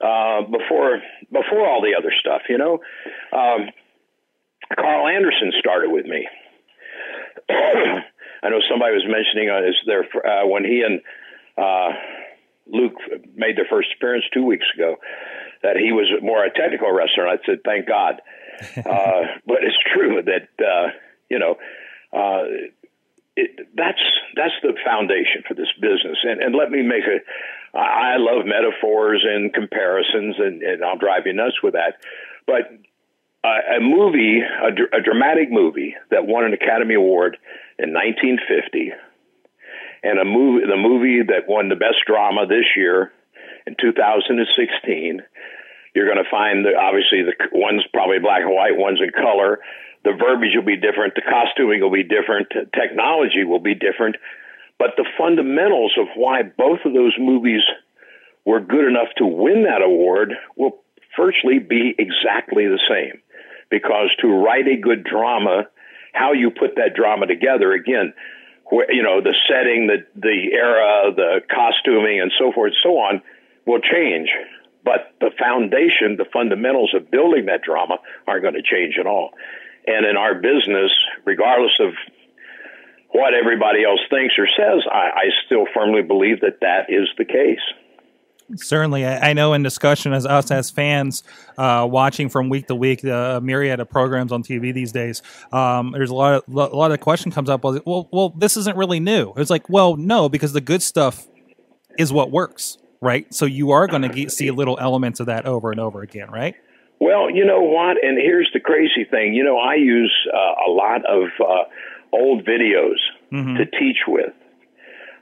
uh, 0.00 0.42
before 0.42 1.02
before 1.30 1.68
all 1.68 1.82
the 1.82 1.94
other 1.96 2.12
stuff. 2.18 2.42
You 2.48 2.56
know, 2.56 2.80
um, 3.32 3.68
Karl 4.74 5.08
Anderson 5.08 5.52
started 5.58 5.90
with 5.90 6.06
me. 6.06 6.26
I 8.42 8.48
know 8.48 8.60
somebody 8.70 8.94
was 8.94 9.04
mentioning 9.06 9.50
uh, 9.50 9.68
is 9.68 9.76
there 9.86 10.04
uh, 10.04 10.46
when 10.46 10.64
he 10.64 10.82
and 10.82 11.00
uh, 11.56 11.92
Luke 12.66 12.96
made 13.34 13.56
their 13.56 13.66
first 13.68 13.88
appearance 13.96 14.24
two 14.32 14.44
weeks 14.44 14.66
ago 14.74 14.96
that 15.62 15.76
he 15.76 15.92
was 15.92 16.08
more 16.22 16.44
a 16.44 16.52
technical 16.52 16.90
wrestler. 16.90 17.26
And 17.26 17.38
I 17.38 17.44
said, 17.44 17.58
thank 17.64 17.86
God. 17.86 18.22
uh, 18.76 19.40
but 19.46 19.58
it's 19.62 19.76
true 19.92 20.22
that 20.22 20.48
uh, 20.64 20.88
you 21.28 21.38
know 21.38 21.56
uh, 22.12 22.44
it, 23.36 23.68
that's 23.74 24.02
that's 24.36 24.54
the 24.62 24.74
foundation 24.84 25.42
for 25.46 25.54
this 25.54 25.68
business. 25.80 26.18
And, 26.22 26.42
and 26.42 26.54
let 26.54 26.70
me 26.70 26.82
make 26.82 27.04
a. 27.04 27.20
I 27.76 28.16
love 28.18 28.46
metaphors 28.46 29.24
and 29.24 29.54
comparisons, 29.54 30.34
and, 30.38 30.60
and 30.60 30.84
I'll 30.84 30.98
drive 30.98 31.26
you 31.26 31.32
nuts 31.32 31.62
with 31.62 31.74
that. 31.74 32.02
But 32.44 32.68
a 33.44 33.80
movie, 33.80 34.40
a, 34.40 34.98
a 34.98 35.00
dramatic 35.00 35.50
movie 35.50 35.94
that 36.10 36.26
won 36.26 36.44
an 36.44 36.52
Academy 36.52 36.94
Award 36.94 37.38
in 37.80 37.96
1950, 37.96 38.92
and 40.04 40.18
a 40.20 40.24
movie, 40.24 40.66
the 40.68 40.76
movie 40.76 41.22
that 41.24 41.48
won 41.48 41.68
the 41.68 41.80
best 41.80 42.04
drama 42.06 42.46
this 42.46 42.76
year 42.76 43.12
in 43.66 43.74
2016. 43.80 45.22
You're 45.94 46.06
going 46.06 46.22
to 46.22 46.30
find 46.30 46.64
that 46.66 46.76
obviously 46.76 47.24
the 47.24 47.34
one's 47.52 47.84
probably 47.92 48.20
black 48.20 48.42
and 48.42 48.54
white, 48.54 48.76
one's 48.76 49.00
in 49.00 49.10
color. 49.10 49.60
The 50.04 50.12
verbiage 50.12 50.54
will 50.54 50.64
be 50.64 50.76
different, 50.76 51.14
the 51.14 51.24
costuming 51.24 51.80
will 51.80 51.92
be 51.92 52.04
different, 52.04 52.48
technology 52.72 53.44
will 53.44 53.60
be 53.60 53.74
different, 53.74 54.16
but 54.78 54.96
the 54.96 55.04
fundamentals 55.18 55.92
of 56.00 56.08
why 56.16 56.42
both 56.42 56.80
of 56.84 56.94
those 56.94 57.12
movies 57.18 57.60
were 58.46 58.60
good 58.60 58.88
enough 58.88 59.08
to 59.18 59.26
win 59.26 59.64
that 59.64 59.82
award 59.82 60.32
will 60.56 60.80
virtually 61.18 61.58
be 61.58 61.94
exactly 61.98 62.66
the 62.66 62.80
same. 62.88 63.20
Because 63.70 64.08
to 64.20 64.28
write 64.28 64.66
a 64.66 64.80
good 64.80 65.04
drama 65.04 65.68
how 66.12 66.32
you 66.32 66.50
put 66.50 66.76
that 66.76 66.94
drama 66.94 67.26
together. 67.26 67.72
Again 67.72 68.12
you 68.70 69.02
know 69.02 69.20
the 69.20 69.34
setting 69.48 69.86
the 69.86 70.06
the 70.14 70.52
era 70.52 71.12
the 71.14 71.40
costuming 71.50 72.20
and 72.20 72.32
so 72.38 72.52
forth 72.52 72.72
and 72.72 72.80
so 72.82 72.98
on 72.98 73.22
will 73.66 73.80
change. 73.80 74.28
But 74.84 75.12
the 75.20 75.30
foundation 75.38 76.16
the 76.16 76.26
fundamentals 76.32 76.94
of 76.94 77.10
building 77.10 77.46
that 77.46 77.62
drama 77.62 77.98
aren't 78.26 78.42
going 78.42 78.54
to 78.54 78.62
change 78.62 78.96
at 78.98 79.06
all. 79.06 79.30
And 79.86 80.06
in 80.06 80.16
our 80.16 80.34
business 80.34 80.92
regardless 81.24 81.74
of 81.80 81.92
what 83.10 83.34
everybody 83.34 83.84
else 83.84 84.00
thinks 84.08 84.34
or 84.38 84.46
says 84.46 84.86
I, 84.90 85.10
I 85.10 85.24
still 85.46 85.66
firmly 85.74 86.02
believe 86.02 86.40
that 86.40 86.60
that 86.60 86.86
is 86.88 87.08
the 87.18 87.24
case 87.24 87.64
Certainly, 88.56 89.06
I 89.06 89.32
know 89.32 89.52
in 89.52 89.62
discussion 89.62 90.12
as 90.12 90.26
us 90.26 90.50
as 90.50 90.70
fans 90.70 91.22
uh, 91.58 91.86
watching 91.90 92.28
from 92.28 92.48
week 92.48 92.66
to 92.68 92.74
week, 92.74 93.02
the 93.02 93.36
uh, 93.36 93.40
myriad 93.40 93.80
of 93.80 93.88
programs 93.88 94.32
on 94.32 94.42
TV 94.42 94.72
these 94.72 94.92
days. 94.92 95.22
Um, 95.52 95.92
there's 95.92 96.10
a 96.10 96.14
lot 96.14 96.34
of 96.34 96.54
a 96.54 96.76
lot 96.76 96.92
of 96.92 97.00
question 97.00 97.30
comes 97.30 97.48
up. 97.48 97.64
Well, 97.64 98.08
well, 98.12 98.30
this 98.30 98.56
isn't 98.56 98.76
really 98.76 99.00
new. 99.00 99.32
It's 99.36 99.50
like, 99.50 99.68
well, 99.68 99.96
no, 99.96 100.28
because 100.28 100.52
the 100.52 100.60
good 100.60 100.82
stuff 100.82 101.26
is 101.98 102.12
what 102.12 102.30
works, 102.30 102.78
right? 103.00 103.32
So 103.32 103.44
you 103.46 103.70
are 103.70 103.86
going 103.86 104.02
to 104.02 104.30
see 104.30 104.50
little 104.50 104.78
elements 104.80 105.20
of 105.20 105.26
that 105.26 105.46
over 105.46 105.70
and 105.70 105.80
over 105.80 106.02
again, 106.02 106.30
right? 106.30 106.54
Well, 107.00 107.30
you 107.30 107.46
know 107.46 107.62
what? 107.62 107.96
And 108.02 108.18
here's 108.18 108.50
the 108.52 108.60
crazy 108.60 109.04
thing. 109.10 109.34
You 109.34 109.42
know, 109.44 109.58
I 109.58 109.74
use 109.74 110.14
uh, 110.32 110.68
a 110.68 110.70
lot 110.70 111.04
of 111.06 111.28
uh, 111.40 111.64
old 112.12 112.44
videos 112.44 112.98
mm-hmm. 113.32 113.56
to 113.56 113.64
teach 113.64 113.98
with 114.06 114.34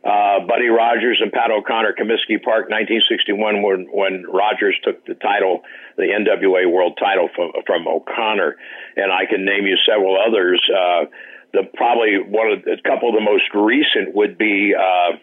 uh, 0.04 0.40
Buddy 0.46 0.68
Rogers 0.68 1.18
and 1.20 1.32
Pat 1.32 1.50
O'Connor, 1.50 1.94
Comiskey 1.98 2.42
Park, 2.42 2.70
1961, 2.70 3.62
when, 3.62 3.88
when 3.90 4.24
Rogers 4.30 4.76
took 4.84 5.04
the 5.06 5.14
title, 5.14 5.62
the 5.96 6.04
NWA 6.04 6.70
World 6.70 6.98
title 6.98 7.28
from, 7.34 7.50
from 7.66 7.88
O'Connor, 7.88 8.56
and 8.96 9.12
I 9.12 9.26
can 9.26 9.44
name 9.44 9.66
you 9.66 9.76
several 9.86 10.16
others. 10.16 10.62
Uh, 10.70 11.06
the 11.52 11.62
probably 11.74 12.18
one 12.18 12.50
of 12.50 12.64
the, 12.64 12.72
a 12.72 12.82
couple 12.82 13.08
of 13.08 13.14
the 13.14 13.24
most 13.24 13.50
recent 13.54 14.14
would 14.14 14.38
be 14.38 14.74
uh, 14.74 15.16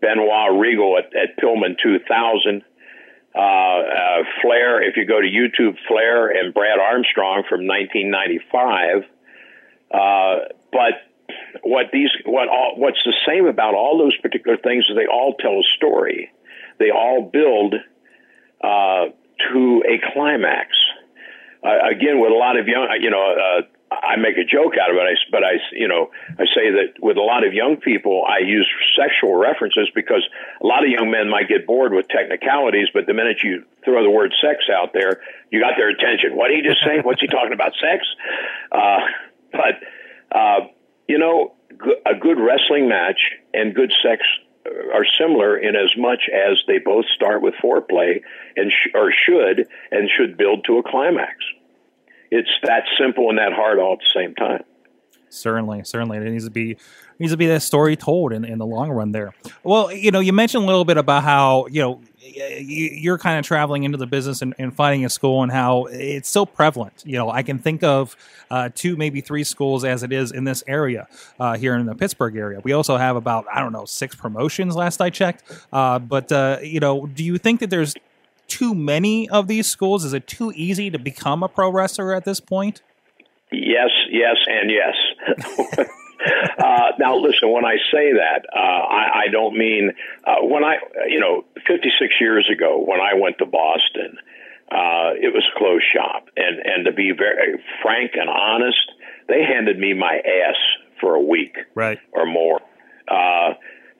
Benoit 0.00 0.58
Regal 0.58 0.96
at, 0.98 1.14
at 1.14 1.36
Pillman 1.36 1.76
2000. 1.82 2.62
Uh, 3.32 3.38
uh, 3.38 4.22
Flair, 4.42 4.82
if 4.82 4.96
you 4.96 5.06
go 5.06 5.20
to 5.20 5.26
YouTube, 5.26 5.76
Flair 5.86 6.28
and 6.30 6.52
Brad 6.54 6.78
Armstrong 6.78 7.44
from 7.48 7.66
1995 7.66 9.04
Uh, 9.92 10.48
but 10.72 11.09
what 11.62 11.86
these 11.92 12.10
what 12.24 12.48
all 12.48 12.74
what's 12.76 13.02
the 13.04 13.14
same 13.26 13.46
about 13.46 13.74
all 13.74 13.98
those 13.98 14.16
particular 14.18 14.56
things 14.56 14.84
is 14.88 14.96
they 14.96 15.06
all 15.06 15.34
tell 15.38 15.60
a 15.60 15.66
story. 15.76 16.30
They 16.78 16.90
all 16.90 17.30
build 17.32 17.74
uh, 18.62 19.06
to 19.52 19.82
a 19.88 20.12
climax. 20.12 20.68
Uh, 21.62 21.90
again, 21.90 22.20
with 22.20 22.32
a 22.32 22.34
lot 22.34 22.58
of 22.58 22.66
young, 22.66 22.88
you 23.00 23.10
know, 23.10 23.20
uh, 23.20 23.62
I 23.90 24.16
make 24.16 24.38
a 24.38 24.44
joke 24.44 24.74
out 24.80 24.90
of 24.90 24.96
it, 24.96 25.18
but 25.32 25.42
I, 25.42 25.58
you 25.72 25.88
know, 25.88 26.10
I 26.38 26.44
say 26.54 26.70
that 26.70 27.02
with 27.02 27.16
a 27.16 27.22
lot 27.22 27.44
of 27.44 27.52
young 27.52 27.76
people, 27.76 28.22
I 28.24 28.38
use 28.38 28.66
sexual 28.96 29.34
references 29.34 29.90
because 29.94 30.22
a 30.62 30.66
lot 30.66 30.84
of 30.84 30.90
young 30.90 31.10
men 31.10 31.28
might 31.28 31.48
get 31.48 31.66
bored 31.66 31.92
with 31.92 32.06
technicalities, 32.08 32.88
but 32.94 33.06
the 33.06 33.14
minute 33.14 33.42
you 33.42 33.64
throw 33.84 34.02
the 34.04 34.10
word 34.10 34.32
sex 34.40 34.70
out 34.72 34.92
there, 34.94 35.20
you 35.50 35.60
got 35.60 35.74
their 35.76 35.90
attention. 35.90 36.36
What 36.36 36.48
did 36.48 36.62
he 36.62 36.70
just 36.70 36.84
say? 36.84 37.00
What's 37.02 37.20
he 37.20 37.26
talking 37.26 37.52
about? 37.52 37.72
Sex? 37.80 38.06
Uh, 38.70 39.00
but, 39.50 39.82
uh, 40.30 40.60
you 41.10 41.18
know, 41.18 41.52
a 42.06 42.14
good 42.14 42.38
wrestling 42.38 42.88
match 42.88 43.20
and 43.52 43.74
good 43.74 43.92
sex 44.02 44.22
are 44.94 45.04
similar 45.18 45.58
in 45.58 45.74
as 45.74 45.90
much 45.96 46.28
as 46.32 46.62
they 46.66 46.78
both 46.78 47.06
start 47.14 47.42
with 47.42 47.54
foreplay 47.62 48.20
and 48.56 48.70
sh- 48.70 48.90
or 48.94 49.12
should 49.12 49.66
and 49.90 50.08
should 50.16 50.36
build 50.36 50.64
to 50.66 50.78
a 50.78 50.82
climax 50.82 51.36
it's 52.30 52.50
that 52.62 52.84
simple 52.98 53.28
and 53.28 53.38
that 53.38 53.52
hard 53.52 53.78
all 53.78 53.94
at 53.94 53.98
the 53.98 54.20
same 54.20 54.34
time. 54.34 54.62
Certainly, 55.30 55.84
certainly, 55.84 56.18
it 56.18 56.24
needs 56.24 56.44
to 56.44 56.50
be 56.50 56.76
needs 57.18 57.32
to 57.32 57.36
be 57.36 57.46
that 57.46 57.60
story 57.60 57.96
told 57.96 58.32
in, 58.32 58.44
in 58.44 58.58
the 58.58 58.66
long 58.66 58.90
run. 58.90 59.12
There, 59.12 59.32
well, 59.62 59.92
you 59.92 60.10
know, 60.10 60.20
you 60.20 60.32
mentioned 60.32 60.64
a 60.64 60.66
little 60.66 60.84
bit 60.84 60.96
about 60.96 61.22
how 61.22 61.66
you 61.70 61.80
know 61.80 62.00
you're 62.22 63.18
kind 63.18 63.38
of 63.38 63.44
traveling 63.44 63.84
into 63.84 63.96
the 63.96 64.06
business 64.06 64.42
and, 64.42 64.54
and, 64.58 64.74
finding 64.74 65.04
a 65.04 65.08
school 65.08 65.42
and 65.42 65.50
how 65.50 65.86
it's 65.90 66.28
so 66.28 66.44
prevalent. 66.44 67.02
You 67.06 67.16
know, 67.16 67.30
I 67.30 67.42
can 67.42 67.58
think 67.58 67.82
of 67.82 68.16
uh, 68.50 68.68
two, 68.74 68.96
maybe 68.96 69.20
three 69.20 69.44
schools 69.44 69.84
as 69.84 70.02
it 70.02 70.12
is 70.12 70.30
in 70.30 70.44
this 70.44 70.62
area 70.66 71.08
uh, 71.38 71.56
here 71.56 71.74
in 71.76 71.86
the 71.86 71.94
Pittsburgh 71.94 72.36
area. 72.36 72.60
We 72.62 72.72
also 72.72 72.96
have 72.96 73.16
about 73.16 73.46
I 73.52 73.60
don't 73.60 73.72
know 73.72 73.84
six 73.84 74.14
promotions 74.14 74.76
last 74.76 75.00
I 75.00 75.10
checked. 75.10 75.44
Uh, 75.72 75.98
but 75.98 76.30
uh, 76.30 76.58
you 76.62 76.80
know, 76.80 77.06
do 77.06 77.24
you 77.24 77.38
think 77.38 77.60
that 77.60 77.70
there's 77.70 77.94
too 78.48 78.74
many 78.74 79.28
of 79.28 79.46
these 79.46 79.66
schools? 79.66 80.04
Is 80.04 80.12
it 80.12 80.26
too 80.26 80.52
easy 80.54 80.90
to 80.90 80.98
become 80.98 81.42
a 81.42 81.48
pro 81.48 81.70
wrestler 81.70 82.14
at 82.14 82.24
this 82.24 82.40
point? 82.40 82.82
Yes, 83.52 83.90
yes, 84.10 84.36
and 84.46 84.70
yes. 84.70 85.88
uh, 86.58 86.92
now, 86.98 87.16
listen, 87.16 87.50
when 87.50 87.64
I 87.64 87.76
say 87.92 88.12
that, 88.12 88.46
uh, 88.54 88.58
I, 88.58 89.24
I 89.24 89.28
don't 89.32 89.56
mean 89.56 89.92
uh, 90.24 90.36
when 90.42 90.64
I, 90.64 90.76
you 91.08 91.20
know, 91.20 91.44
56 91.66 92.14
years 92.20 92.48
ago 92.52 92.78
when 92.78 93.00
I 93.00 93.14
went 93.14 93.38
to 93.38 93.46
Boston, 93.46 94.18
uh, 94.70 95.18
it 95.18 95.34
was 95.34 95.44
a 95.54 95.58
closed 95.58 95.84
shop. 95.92 96.28
And, 96.36 96.60
and 96.64 96.84
to 96.84 96.92
be 96.92 97.12
very 97.16 97.62
frank 97.82 98.12
and 98.14 98.30
honest, 98.30 98.92
they 99.28 99.42
handed 99.42 99.78
me 99.78 99.94
my 99.94 100.16
ass 100.16 100.56
for 101.00 101.14
a 101.14 101.20
week 101.20 101.56
right. 101.74 101.98
or 102.12 102.26
more. 102.26 102.60
Uh, 103.08 103.54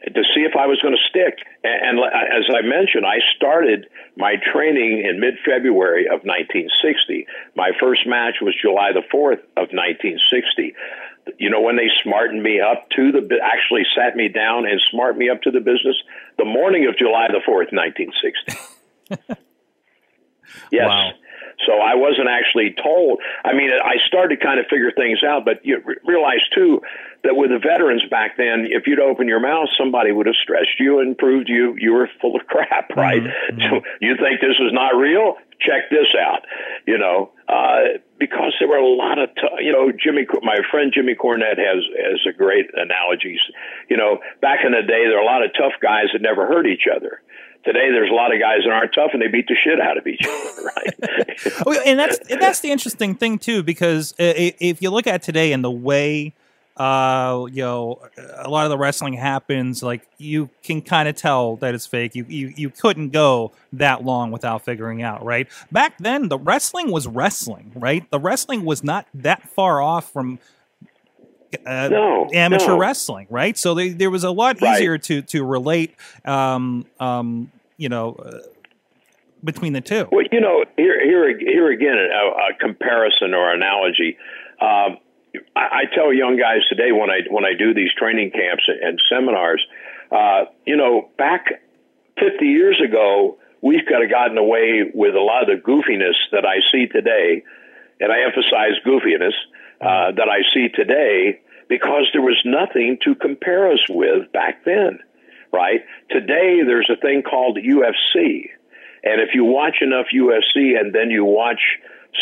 to 0.05 0.23
see 0.35 0.41
if 0.41 0.57
I 0.57 0.67
was 0.67 0.81
going 0.81 0.97
to 0.97 1.09
stick. 1.09 1.45
And, 1.63 1.99
and 1.99 2.01
uh, 2.01 2.39
as 2.39 2.45
I 2.49 2.63
mentioned, 2.63 3.05
I 3.05 3.21
started 3.37 3.87
my 4.17 4.37
training 4.53 5.05
in 5.05 5.21
mid 5.21 5.35
February 5.45 6.07
of 6.07 6.25
1960. 6.25 7.27
My 7.55 7.73
first 7.79 8.07
match 8.07 8.37
was 8.41 8.55
July 8.61 8.93
the 8.93 9.05
4th 9.13 9.45
of 9.57 9.73
1960. 9.77 10.75
You 11.39 11.51
know, 11.51 11.61
when 11.61 11.77
they 11.77 11.89
smartened 12.03 12.43
me 12.43 12.61
up 12.61 12.89
to 12.97 13.13
the, 13.13 13.39
actually 13.45 13.85
sat 13.95 14.17
me 14.17 14.29
down 14.29 14.67
and 14.67 14.81
smartened 14.91 15.19
me 15.19 15.29
up 15.29 15.43
to 15.43 15.51
the 15.51 15.61
business, 15.61 15.97
the 16.39 16.47
morning 16.47 16.87
of 16.89 16.97
July 16.97 17.29
the 17.29 17.45
4th, 17.47 17.73
1960. 17.73 18.57
yes. 20.73 20.89
Wow. 20.89 21.13
So 21.67 21.75
I 21.75 21.95
wasn't 21.95 22.29
actually 22.29 22.75
told. 22.83 23.21
I 23.45 23.53
mean, 23.53 23.71
I 23.71 23.97
started 24.07 24.41
to 24.41 24.45
kind 24.45 24.59
of 24.59 24.67
figure 24.67 24.93
things 24.97 25.23
out, 25.23 25.45
but 25.45 25.65
you 25.65 25.83
realize 26.05 26.41
too 26.55 26.81
that 27.23 27.37
with 27.37 27.51
the 27.51 27.59
veterans 27.59 28.03
back 28.11 28.37
then, 28.37 28.67
if 28.71 28.87
you'd 28.87 29.01
open 29.01 29.29
your 29.29 29.41
mouth, 29.41 29.69
somebody 29.79 30.13
would 30.13 30.27
have 30.27 30.37
stressed 30.43 30.79
you 30.79 31.01
and 31.01 31.17
proved 31.17 31.49
you 31.49 31.75
you 31.79 31.93
were 31.93 32.09
full 32.21 32.37
of 32.37 32.47
crap, 32.49 32.91
right? 32.97 33.23
Mm-hmm. 33.23 33.61
So 33.61 33.81
you 34.01 34.17
think 34.17 34.41
this 34.41 34.57
is 34.59 34.73
not 34.73 34.97
real? 34.97 35.35
Check 35.61 35.91
this 35.91 36.09
out, 36.17 36.47
you 36.87 36.97
know, 36.97 37.33
uh, 37.47 38.01
because 38.19 38.55
there 38.59 38.69
were 38.69 38.81
a 38.81 38.89
lot 38.89 39.19
of, 39.19 39.29
t- 39.35 39.61
you 39.65 39.73
know, 39.73 39.93
Jimmy, 39.93 40.25
my 40.41 40.57
friend 40.71 40.91
Jimmy 40.95 41.15
Cornette 41.15 41.61
has 41.61 41.85
has 42.01 42.21
a 42.27 42.33
great 42.33 42.71
analogies. 42.73 43.41
You 43.91 43.99
know, 43.99 44.21
back 44.41 44.61
in 44.65 44.73
the 44.73 44.81
day, 44.81 45.05
there 45.05 45.21
were 45.21 45.23
a 45.23 45.29
lot 45.29 45.45
of 45.45 45.51
tough 45.53 45.77
guys 45.83 46.09
that 46.15 46.23
never 46.23 46.47
hurt 46.47 46.67
each 46.67 46.89
other 46.89 47.21
today 47.65 47.91
there's 47.91 48.11
a 48.11 48.15
lot 48.15 48.35
of 48.35 48.41
guys 48.41 48.61
that 48.65 48.73
aren't 48.73 48.95
tough 48.95 49.11
and 49.13 49.21
they 49.21 49.29
beat 49.29 49.47
the 49.47 49.55
shit 49.55 49.81
out 49.81 49.99
of 49.99 50.07
each 50.07 50.25
other, 50.25 50.71
right? 50.77 50.97
Oh, 51.67 51.73
and 51.87 51.99
that's 51.99 52.19
and 52.31 52.41
that's 52.41 52.61
the 52.61 52.71
interesting 52.71 53.15
thing 53.15 53.39
too, 53.39 53.63
because 53.63 54.15
if 54.19 54.83
you 54.83 54.91
look 54.91 55.07
at 55.07 55.23
today 55.23 55.53
and 55.53 55.65
the 55.65 55.71
way 55.71 56.35
uh, 56.81 57.45
you 57.53 57.63
know, 57.63 58.01
a 58.39 58.49
lot 58.49 58.65
of 58.65 58.71
the 58.71 58.79
wrestling 58.79 59.13
happens. 59.13 59.83
Like 59.83 60.09
you 60.17 60.49
can 60.63 60.81
kind 60.81 61.11
of 61.11 61.15
tell 61.15 61.57
that 61.57 61.75
it's 61.75 61.87
fake. 61.87 62.15
You, 62.15 62.25
you 62.27 62.55
you 62.57 62.71
couldn't 62.71 63.11
go 63.11 63.53
that 63.75 64.03
long 64.03 64.31
without 64.31 64.65
figuring 64.65 65.03
out, 65.03 65.23
right? 65.23 65.47
Back 65.71 65.99
then, 65.99 66.29
the 66.29 66.39
wrestling 66.39 66.91
was 66.91 67.07
wrestling, 67.07 67.71
right? 67.75 68.11
The 68.11 68.19
wrestling 68.19 68.65
was 68.65 68.83
not 68.83 69.07
that 69.13 69.47
far 69.51 69.83
off 69.83 70.11
from 70.11 70.39
uh, 71.67 71.89
no, 71.89 72.31
amateur 72.33 72.69
no. 72.69 72.79
wrestling, 72.79 73.27
right? 73.29 73.59
So 73.59 73.75
they, 73.75 73.91
there 73.91 74.11
was 74.11 74.25
a 74.25 74.31
lot 74.31 74.63
easier 74.63 74.97
to 74.97 75.21
to 75.21 75.45
relate, 75.45 75.95
um, 76.25 76.87
um, 76.99 77.53
you 77.77 77.91
know, 77.91 78.15
uh, 78.15 78.39
between 79.45 79.75
the 79.75 79.83
two. 79.83 80.09
Well, 80.11 80.25
you 80.33 80.41
know, 80.41 80.65
here 80.79 81.05
here 81.05 81.39
here 81.39 81.71
again, 81.71 81.99
a, 81.99 82.55
a 82.55 82.55
comparison 82.59 83.35
or 83.35 83.53
analogy. 83.53 84.17
Um, 84.63 84.97
I, 85.55 85.85
tell 85.95 86.13
young 86.13 86.37
guys 86.37 86.61
today 86.69 86.93
when 86.93 87.11
I 87.11 87.21
when 87.29 87.45
I 87.45 87.55
do 87.55 87.75
these 87.75 87.93
training 87.97 88.33
camps 88.33 88.65
and 88.69 89.01
seminars, 89.09 89.65
uh, 90.11 90.47
you 90.67 90.77
know, 90.77 91.09
back 91.17 91.47
50 92.19 92.45
years 92.47 92.81
ago, 92.85 93.39
we've 93.61 93.85
kind 93.89 94.03
of 94.03 94.11
gotten 94.11 94.39
away 94.39 94.91
with 94.93 95.15
a 95.15 95.21
lot 95.21 95.43
of 95.43 95.49
the 95.49 95.63
goofiness 95.63 96.17
that 96.33 96.45
I 96.45 96.59
see 96.73 96.87
today, 96.87 97.45
and 98.01 98.13
I 98.13 98.23
emphasize 98.23 98.79
goofiness 98.85 99.35
uh, 99.81 100.13
that 100.13 100.29
I 100.29 100.43
see 100.53 100.69
today 100.69 101.41
because 101.69 102.09
there 102.13 102.23
was 102.23 102.41
nothing 102.45 102.99
to 103.05 103.15
compare 103.15 103.73
us 103.73 103.87
with 103.89 104.33
back 104.33 104.65
then, 104.65 104.99
right? 105.53 105.85
Today, 106.11 106.63
there's 106.67 106.91
a 106.91 107.01
thing 107.01 107.23
called 107.23 107.57
UFC. 107.57 108.51
And 109.03 109.21
if 109.21 109.35
you 109.35 109.45
watch 109.45 109.77
enough 109.81 110.07
UFC 110.13 110.79
and 110.79 110.93
then 110.93 111.11
you 111.11 111.25
watch 111.25 111.61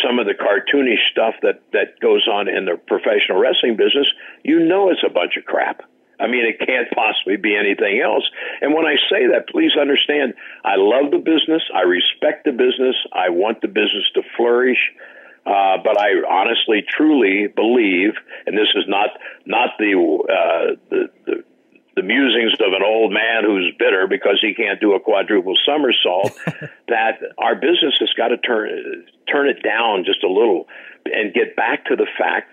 some 0.04 0.18
of 0.18 0.26
the 0.26 0.34
cartoonish 0.34 1.10
stuff 1.10 1.34
that, 1.42 1.62
that 1.72 1.98
goes 2.00 2.26
on 2.28 2.48
in 2.48 2.64
the 2.64 2.76
professional 2.76 3.38
wrestling 3.38 3.76
business, 3.76 4.06
you 4.42 4.60
know 4.60 4.90
it's 4.90 5.02
a 5.04 5.10
bunch 5.10 5.36
of 5.36 5.44
crap. 5.44 5.82
I 6.20 6.26
mean, 6.26 6.44
it 6.46 6.58
can't 6.58 6.90
possibly 6.90 7.36
be 7.36 7.54
anything 7.54 8.00
else. 8.00 8.24
And 8.60 8.74
when 8.74 8.86
I 8.86 8.96
say 9.08 9.28
that, 9.32 9.48
please 9.48 9.72
understand, 9.80 10.34
I 10.64 10.74
love 10.76 11.12
the 11.12 11.18
business. 11.18 11.62
I 11.72 11.82
respect 11.82 12.44
the 12.44 12.52
business. 12.52 12.96
I 13.12 13.30
want 13.30 13.60
the 13.60 13.68
business 13.68 14.04
to 14.14 14.22
flourish. 14.36 14.92
Uh, 15.46 15.78
but 15.82 15.96
I 15.98 16.10
honestly, 16.28 16.84
truly 16.86 17.46
believe, 17.46 18.12
and 18.46 18.58
this 18.58 18.68
is 18.74 18.84
not 18.86 19.10
not 19.46 19.70
the, 19.78 19.94
uh, 19.94 20.76
the 20.90 21.08
the 21.24 21.44
the 21.98 22.06
musings 22.06 22.52
of 22.60 22.72
an 22.72 22.82
old 22.84 23.12
man 23.12 23.42
who's 23.44 23.74
bitter 23.76 24.06
because 24.06 24.38
he 24.40 24.54
can't 24.54 24.80
do 24.80 24.94
a 24.94 25.00
quadruple 25.00 25.56
somersault. 25.66 26.32
that 26.88 27.18
our 27.36 27.56
business 27.56 27.94
has 27.98 28.10
got 28.16 28.28
to 28.28 28.38
turn 28.38 29.04
turn 29.30 29.48
it 29.48 29.62
down 29.62 30.04
just 30.04 30.22
a 30.22 30.28
little 30.28 30.68
and 31.04 31.34
get 31.34 31.56
back 31.56 31.86
to 31.86 31.96
the 31.96 32.06
fact 32.16 32.50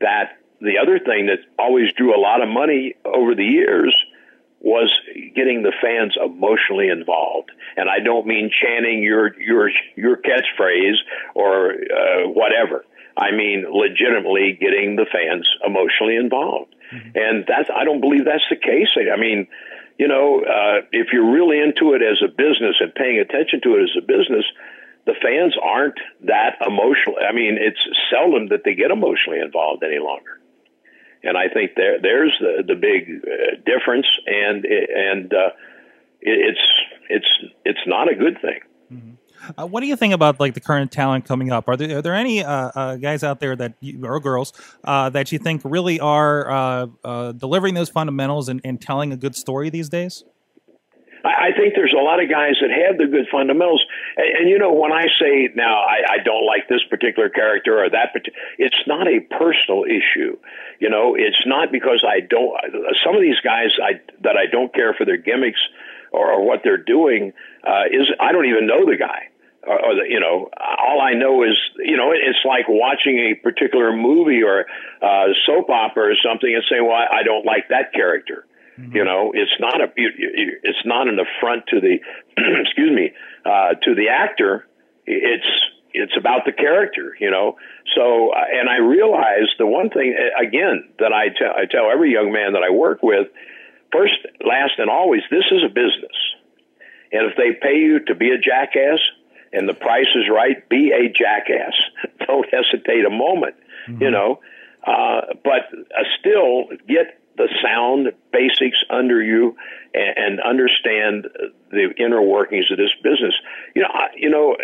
that 0.00 0.38
the 0.60 0.78
other 0.82 0.98
thing 0.98 1.26
that 1.26 1.38
always 1.58 1.92
drew 1.94 2.14
a 2.14 2.20
lot 2.20 2.42
of 2.42 2.48
money 2.48 2.94
over 3.04 3.34
the 3.34 3.44
years 3.44 3.94
was 4.60 4.90
getting 5.34 5.62
the 5.62 5.72
fans 5.82 6.16
emotionally 6.22 6.88
involved. 6.88 7.50
And 7.76 7.88
I 7.88 7.98
don't 7.98 8.26
mean 8.26 8.50
chanting 8.50 9.02
your 9.02 9.38
your 9.40 9.70
your 9.94 10.16
catchphrase 10.16 10.98
or 11.34 11.70
uh, 11.72 12.28
whatever. 12.28 12.84
I 13.16 13.30
mean 13.30 13.66
legitimately 13.70 14.58
getting 14.60 14.96
the 14.96 15.06
fans 15.06 15.48
emotionally 15.64 16.16
involved. 16.16 16.74
And 17.14 17.44
that's 17.46 17.70
I 17.74 17.84
don't 17.84 18.00
believe 18.00 18.24
that's 18.24 18.44
the 18.50 18.56
case. 18.56 18.88
I 18.96 19.18
mean, 19.18 19.48
you 19.98 20.08
know, 20.08 20.40
uh, 20.40 20.86
if 20.92 21.08
you're 21.12 21.30
really 21.32 21.60
into 21.60 21.94
it 21.94 22.02
as 22.02 22.22
a 22.22 22.28
business 22.28 22.76
and 22.80 22.94
paying 22.94 23.18
attention 23.18 23.60
to 23.62 23.76
it 23.76 23.82
as 23.84 23.96
a 23.96 24.02
business, 24.02 24.44
the 25.06 25.14
fans 25.20 25.54
aren't 25.62 25.98
that 26.24 26.56
emotional. 26.66 27.16
I 27.20 27.32
mean, 27.32 27.58
it's 27.58 27.80
seldom 28.10 28.48
that 28.48 28.62
they 28.64 28.74
get 28.74 28.90
emotionally 28.90 29.40
involved 29.40 29.82
any 29.82 29.98
longer 29.98 30.42
and 31.22 31.36
I 31.36 31.48
think 31.48 31.72
there 31.76 32.00
there's 32.00 32.36
the 32.40 32.64
the 32.66 32.74
big 32.74 33.22
uh, 33.24 33.56
difference, 33.64 34.06
and 34.26 34.64
and 34.64 35.32
uh, 35.32 35.50
it's 36.20 36.60
it's 37.08 37.28
it's 37.64 37.86
not 37.86 38.10
a 38.10 38.14
good 38.14 38.40
thing. 38.40 38.60
Mm-hmm. 38.92 39.14
Uh, 39.56 39.66
what 39.66 39.80
do 39.80 39.86
you 39.86 39.96
think 39.96 40.14
about 40.14 40.40
like 40.40 40.54
the 40.54 40.60
current 40.60 40.92
talent 40.92 41.24
coming 41.24 41.50
up? 41.50 41.68
Are 41.68 41.76
there 41.76 41.98
are 41.98 42.02
there 42.02 42.14
any 42.14 42.44
uh, 42.44 42.70
uh, 42.74 42.96
guys 42.96 43.22
out 43.22 43.40
there 43.40 43.56
that 43.56 43.74
you, 43.80 44.04
or 44.06 44.20
girls 44.20 44.52
uh, 44.84 45.10
that 45.10 45.32
you 45.32 45.38
think 45.38 45.62
really 45.64 46.00
are 46.00 46.88
delivering 47.36 47.74
those 47.74 47.88
fundamentals 47.88 48.48
and, 48.48 48.60
and 48.64 48.80
telling 48.80 49.12
a 49.12 49.16
good 49.16 49.36
story 49.36 49.70
these 49.70 49.88
days? 49.88 50.24
I, 51.24 51.52
think 51.56 51.74
there's 51.74 51.94
a 51.96 52.02
lot 52.02 52.22
of 52.22 52.28
guys 52.28 52.54
that 52.60 52.70
have 52.70 52.98
the 52.98 53.06
good 53.06 53.26
fundamentals. 53.30 53.84
And, 54.16 54.36
and 54.38 54.50
you 54.50 54.58
know, 54.58 54.72
when 54.72 54.92
I 54.92 55.06
say 55.20 55.48
now 55.54 55.80
I, 55.82 56.18
I 56.18 56.22
don't 56.24 56.46
like 56.46 56.68
this 56.68 56.82
particular 56.90 57.28
character 57.28 57.82
or 57.82 57.90
that, 57.90 58.10
partic- 58.14 58.34
it's 58.58 58.82
not 58.86 59.06
a 59.06 59.20
personal 59.20 59.84
issue. 59.84 60.36
You 60.80 60.90
know, 60.90 61.14
it's 61.14 61.46
not 61.46 61.70
because 61.70 62.04
I 62.06 62.20
don't. 62.20 62.52
Some 63.04 63.14
of 63.14 63.22
these 63.22 63.40
guys 63.40 63.70
I 63.82 64.00
that 64.22 64.36
I 64.36 64.46
don't 64.46 64.74
care 64.74 64.94
for 64.94 65.04
their 65.04 65.16
gimmicks 65.16 65.60
or, 66.12 66.32
or 66.32 66.46
what 66.46 66.60
they're 66.62 66.82
doing 66.82 67.32
uh, 67.66 67.84
is 67.90 68.08
I 68.20 68.32
don't 68.32 68.46
even 68.46 68.66
know 68.66 68.84
the 68.86 68.96
guy. 68.96 69.28
Or, 69.64 69.78
or 69.78 69.94
the, 69.94 70.02
you 70.08 70.18
know, 70.18 70.50
all 70.58 71.00
I 71.00 71.14
know 71.14 71.44
is 71.44 71.56
you 71.78 71.96
know 71.96 72.10
it's 72.12 72.44
like 72.44 72.66
watching 72.68 73.18
a 73.18 73.34
particular 73.34 73.94
movie 73.94 74.42
or 74.42 74.66
uh, 75.00 75.32
soap 75.46 75.70
opera 75.70 76.10
or 76.10 76.16
something 76.22 76.52
and 76.52 76.64
saying, 76.68 76.84
"Well, 76.84 76.96
I, 76.96 77.22
don't 77.22 77.46
like 77.46 77.68
that 77.68 77.92
character." 77.92 78.44
You 78.78 79.04
know, 79.04 79.32
it's 79.34 79.52
not 79.60 79.80
a 79.80 79.92
it's 79.96 80.84
not 80.84 81.06
an 81.06 81.18
affront 81.20 81.66
to 81.68 81.80
the 81.80 82.00
excuse 82.36 82.90
me 82.90 83.12
uh, 83.44 83.74
to 83.84 83.94
the 83.94 84.08
actor. 84.08 84.66
It's 85.06 85.46
it's 85.94 86.16
about 86.16 86.44
the 86.44 86.52
character, 86.52 87.14
you 87.20 87.30
know. 87.30 87.56
So, 87.94 88.30
uh, 88.32 88.44
and 88.52 88.68
I 88.68 88.78
realize 88.78 89.48
the 89.58 89.66
one 89.66 89.90
thing 89.90 90.14
again 90.40 90.88
that 90.98 91.12
I 91.12 91.28
tell 91.28 91.52
I 91.52 91.66
tell 91.70 91.90
every 91.92 92.12
young 92.12 92.32
man 92.32 92.54
that 92.54 92.62
I 92.62 92.70
work 92.70 93.02
with, 93.02 93.28
first, 93.92 94.14
last, 94.44 94.72
and 94.78 94.90
always, 94.90 95.22
this 95.30 95.44
is 95.50 95.62
a 95.64 95.68
business, 95.68 96.16
and 97.12 97.30
if 97.30 97.36
they 97.36 97.52
pay 97.52 97.78
you 97.78 98.00
to 98.06 98.14
be 98.14 98.30
a 98.30 98.38
jackass 98.38 98.98
and 99.52 99.68
the 99.68 99.74
price 99.74 100.08
is 100.14 100.24
right, 100.30 100.66
be 100.68 100.92
a 100.92 101.12
jackass. 101.12 101.74
Don't 102.26 102.46
hesitate 102.50 103.04
a 103.04 103.10
moment, 103.10 103.54
you 104.00 104.10
know. 104.10 104.40
Uh, 104.86 105.20
but 105.44 105.68
uh, 105.72 106.04
still, 106.18 106.64
get 106.88 107.18
the 107.36 107.48
sound 107.62 108.12
basics 108.32 108.78
under 108.90 109.22
you 109.22 109.56
and, 109.94 110.16
and 110.16 110.40
understand 110.40 111.28
the 111.72 111.90
inner 111.98 112.22
workings 112.22 112.70
of 112.70 112.76
this 112.76 112.92
business. 113.02 113.34
You 113.74 113.82
know, 113.82 113.88
I, 113.92 114.08
you 114.16 114.30
know. 114.30 114.56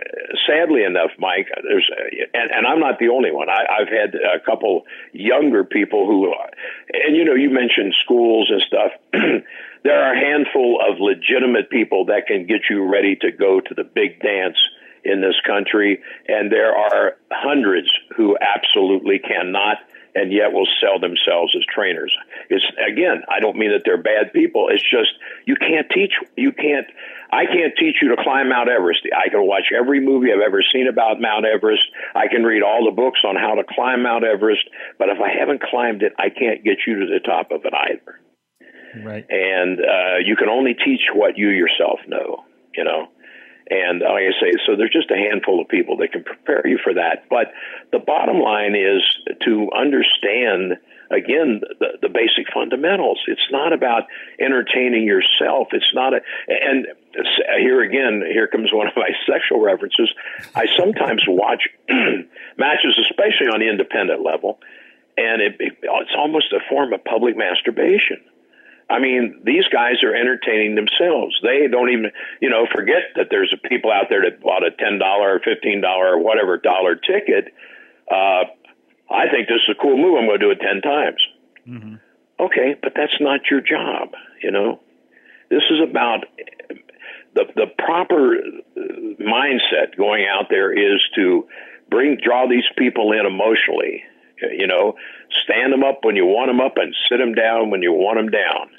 Sadly 0.47 0.85
enough, 0.85 1.11
Mike, 1.19 1.49
there's 1.63 1.91
and, 2.35 2.51
and 2.51 2.67
I'm 2.67 2.81
not 2.81 2.99
the 2.99 3.09
only 3.09 3.33
one. 3.33 3.49
I, 3.49 3.65
I've 3.81 3.89
had 3.89 4.15
a 4.15 4.41
couple 4.45 4.85
younger 5.13 5.65
people 5.65 6.07
who, 6.07 6.33
and 6.93 7.17
you 7.17 7.25
know, 7.25 7.35
you 7.35 7.51
mentioned 7.51 7.95
schools 8.05 8.51
and 8.51 8.63
stuff. 8.63 8.93
there 9.85 10.01
are 10.01 10.15
a 10.15 10.19
handful 10.19 10.81
of 10.81 11.01
legitimate 11.01 11.71
people 11.71 12.07
that 12.07 12.27
can 12.27 12.47
get 12.47 12.63
you 12.71 12.91
ready 12.91 13.17
to 13.17 13.33
go 13.33 13.61
to 13.61 13.75
the 13.75 13.85
big 13.85 14.21
dance 14.21 14.57
in 15.05 15.21
this 15.21 15.37
country, 15.47 16.01
and 16.27 16.53
there 16.53 16.77
are 16.77 17.17
hundreds 17.31 17.89
who 18.17 18.37
absolutely 18.41 19.19
cannot 19.19 19.79
and 20.19 20.33
yet 20.33 20.53
will 20.53 20.67
sell 20.83 20.99
themselves 20.99 21.55
as 21.57 21.63
trainers. 21.73 22.13
It's 22.51 22.65
again, 22.83 23.23
I 23.31 23.39
don't 23.39 23.57
mean 23.57 23.71
that 23.71 23.83
they're 23.85 24.03
bad 24.03 24.33
people. 24.33 24.69
It's 24.71 24.83
just 24.83 25.15
you 25.47 25.55
can't 25.55 25.87
teach. 25.95 26.13
You 26.37 26.53
can't. 26.53 26.87
I 27.31 27.45
can't 27.45 27.75
teach 27.79 27.97
you 28.01 28.09
to 28.17 28.23
climb 28.23 28.49
Mount 28.49 28.69
Everest. 28.69 29.07
I 29.15 29.29
can 29.29 29.47
watch 29.47 29.71
every 29.77 30.01
movie 30.01 30.33
I've 30.33 30.41
ever 30.41 30.63
seen 30.63 30.89
about 30.89 31.21
Mount 31.21 31.45
Everest. 31.45 31.85
I 32.17 32.27
can 32.27 32.43
read 32.43 32.63
all 32.63 32.85
the 32.85 32.97
books 32.97 33.21
on 33.23 33.37
how 33.37 33.55
to 33.55 33.65
climb 33.69 34.03
Mount 34.03 34.25
Everest. 34.25 34.65
But 34.99 35.11
if 35.11 35.19
I 35.21 35.31
haven't 35.39 35.63
climbed 35.63 36.03
it, 36.03 36.15
I 36.19 36.31
can't 36.31 36.65
get 36.65 36.79
you 36.87 37.01
to 37.01 37.07
the 37.07 37.21
top 37.21 37.53
of 37.53 37.65
it 37.65 37.75
either. 37.75 38.21
Right. 39.05 39.27
And 39.29 39.79
uh, 39.79 40.19
you 40.25 40.37
can 40.37 40.49
only 40.49 40.75
teach 40.75 41.13
what 41.15 41.37
you 41.37 41.51
yourself 41.51 42.01
know. 42.09 42.45
You 42.75 42.85
know. 42.85 43.09
And 43.71 44.03
I 44.03 44.31
say, 44.41 44.53
so 44.67 44.77
there's 44.77 44.93
just 44.93 45.11
a 45.11 45.17
handful 45.17 45.61
of 45.61 45.69
people 45.69 45.99
that 45.99 46.13
can 46.13 46.25
prepare 46.25 46.67
you 46.67 46.79
for 46.83 46.95
that. 46.95 47.25
But 47.29 47.53
the 47.93 47.99
bottom 47.99 48.41
line 48.41 48.75
is 48.75 49.03
to 49.45 49.69
understand 49.77 50.79
again 51.11 51.61
the, 51.81 51.99
the 52.03 52.09
basic 52.09 52.53
fundamentals. 52.53 53.21
It's 53.27 53.49
not 53.51 53.73
about 53.73 54.05
entertaining 54.41 55.05
yourself. 55.05 55.69
It's 55.73 55.93
not 55.93 56.15
a 56.15 56.21
and 56.49 56.87
here 57.61 57.83
again, 57.83 58.23
here 58.31 58.47
comes 58.47 58.71
one 58.73 58.87
of 58.87 58.95
my 58.97 59.11
sexual 59.31 59.61
references. 59.61 60.13
I 60.55 60.67
sometimes 60.79 61.25
watch 61.27 61.69
matches, 62.57 62.99
especially 63.11 63.49
on 63.53 63.61
the 63.61 63.69
independent 63.69 64.23
level, 64.23 64.61
and 65.17 65.43
it, 65.43 65.57
it, 65.59 65.79
it's 65.83 66.15
almost 66.17 66.53
a 66.53 66.61
form 66.69 66.93
of 66.93 67.05
public 67.05 67.37
masturbation. 67.37 68.21
I 68.91 69.01
mean, 69.01 69.43
these 69.45 69.65
guys 69.71 70.03
are 70.03 70.15
entertaining 70.15 70.75
themselves. 70.75 71.39
They 71.43 71.69
don't 71.71 71.91
even, 71.91 72.11
you 72.41 72.49
know, 72.49 72.67
forget 72.75 73.13
that 73.17 73.27
there's 73.31 73.55
people 73.69 73.91
out 73.93 74.07
there 74.09 74.23
that 74.23 74.41
bought 74.41 74.65
a 74.65 74.71
ten 74.71 74.99
dollar 74.99 75.35
or 75.35 75.41
fifteen 75.41 75.83
dollar 75.83 76.15
or 76.15 76.19
whatever 76.19 76.57
dollar 76.57 76.95
ticket. 76.97 77.53
Uh, 78.11 78.45
I 79.11 79.29
think 79.31 79.49
this 79.49 79.61
is 79.69 79.77
a 79.79 79.83
cool 79.83 79.97
move. 79.97 80.17
I'm 80.19 80.27
going 80.27 80.41
to 80.41 80.47
do 80.47 80.51
it 80.51 80.61
ten 80.61 80.81
times. 80.81 81.21
Mm-hmm. 81.69 81.95
Okay, 82.41 82.77
but 82.81 82.93
that's 82.95 83.17
not 83.21 83.41
your 83.51 83.61
job. 83.61 84.15
You 84.43 84.53
know, 84.53 84.81
this 85.51 85.63
is 85.71 85.81
about 85.83 86.25
the 87.35 87.45
the 87.55 87.67
proper 87.79 88.37
mindset 89.21 89.97
going 89.99 90.25
out 90.27 90.47
there 90.49 90.73
is 90.73 91.01
to 91.17 91.47
bring 91.91 92.17
draw 92.23 92.49
these 92.49 92.69
people 92.77 93.13
in 93.13 93.27
emotionally. 93.27 94.05
You 94.41 94.67
know, 94.67 94.95
stand 95.45 95.73
them 95.73 95.83
up 95.83 96.05
when 96.05 96.17
you 96.17 96.25
want 96.25 96.49
them 96.49 96.61
up 96.61 96.77
and 96.77 96.95
sit 97.11 97.19
them 97.19 97.35
down 97.35 97.71
when 97.71 97.83
you 97.83 97.93
want 97.93 98.19
them 98.19 98.31
down. 98.31 98.71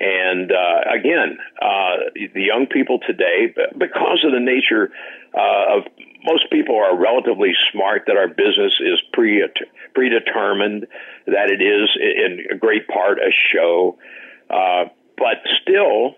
And 0.00 0.50
uh, 0.50 0.80
again, 0.98 1.36
uh, 1.60 2.08
the 2.14 2.42
young 2.42 2.66
people 2.66 3.00
today, 3.06 3.54
because 3.76 4.24
of 4.24 4.32
the 4.32 4.40
nature 4.40 4.90
uh, 5.36 5.76
of 5.76 5.82
most 6.24 6.50
people 6.50 6.76
are 6.76 6.96
relatively 6.96 7.52
smart, 7.70 8.04
that 8.06 8.16
our 8.16 8.28
business 8.28 8.72
is 8.80 8.98
pre 9.12 9.46
predetermined, 9.94 10.86
that 11.26 11.50
it 11.50 11.60
is 11.60 11.90
in 12.00 12.46
a 12.50 12.56
great 12.56 12.88
part 12.88 13.18
a 13.18 13.30
show, 13.52 13.98
uh, 14.48 14.84
but 15.18 15.44
still, 15.60 16.14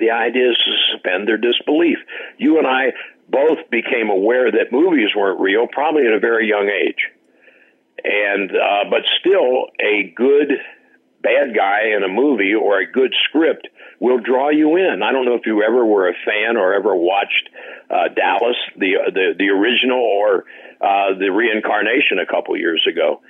the 0.00 0.10
idea 0.10 0.50
is 0.50 0.56
to 0.56 0.72
suspend 0.90 1.28
their 1.28 1.38
disbelief. 1.38 1.98
You 2.36 2.58
and 2.58 2.66
I 2.66 2.92
both 3.28 3.58
became 3.70 4.10
aware 4.10 4.50
that 4.50 4.72
movies 4.72 5.10
weren't 5.16 5.38
real, 5.38 5.68
probably 5.70 6.04
at 6.04 6.12
a 6.12 6.18
very 6.18 6.48
young 6.48 6.68
age, 6.68 7.06
and 8.02 8.50
uh, 8.50 8.90
but 8.90 9.02
still, 9.20 9.68
a 9.80 10.12
good 10.16 10.50
bad 11.22 11.54
guy 11.54 11.94
in 11.96 12.02
a 12.02 12.08
movie 12.08 12.54
or 12.54 12.80
a 12.80 12.90
good 12.90 13.14
script 13.28 13.68
will 14.00 14.18
draw 14.18 14.48
you 14.48 14.76
in. 14.76 15.02
I 15.02 15.12
don't 15.12 15.24
know 15.24 15.34
if 15.34 15.46
you 15.46 15.62
ever 15.62 15.84
were 15.84 16.08
a 16.08 16.14
fan 16.24 16.56
or 16.56 16.74
ever 16.74 16.94
watched 16.94 17.48
uh, 17.90 18.08
Dallas, 18.14 18.56
the 18.76 18.94
the 19.12 19.34
the 19.38 19.48
original, 19.50 19.98
or 19.98 20.44
uh, 20.80 21.18
the 21.18 21.28
reincarnation 21.28 22.18
a 22.18 22.26
couple 22.26 22.56
years 22.56 22.86
ago. 22.90 23.20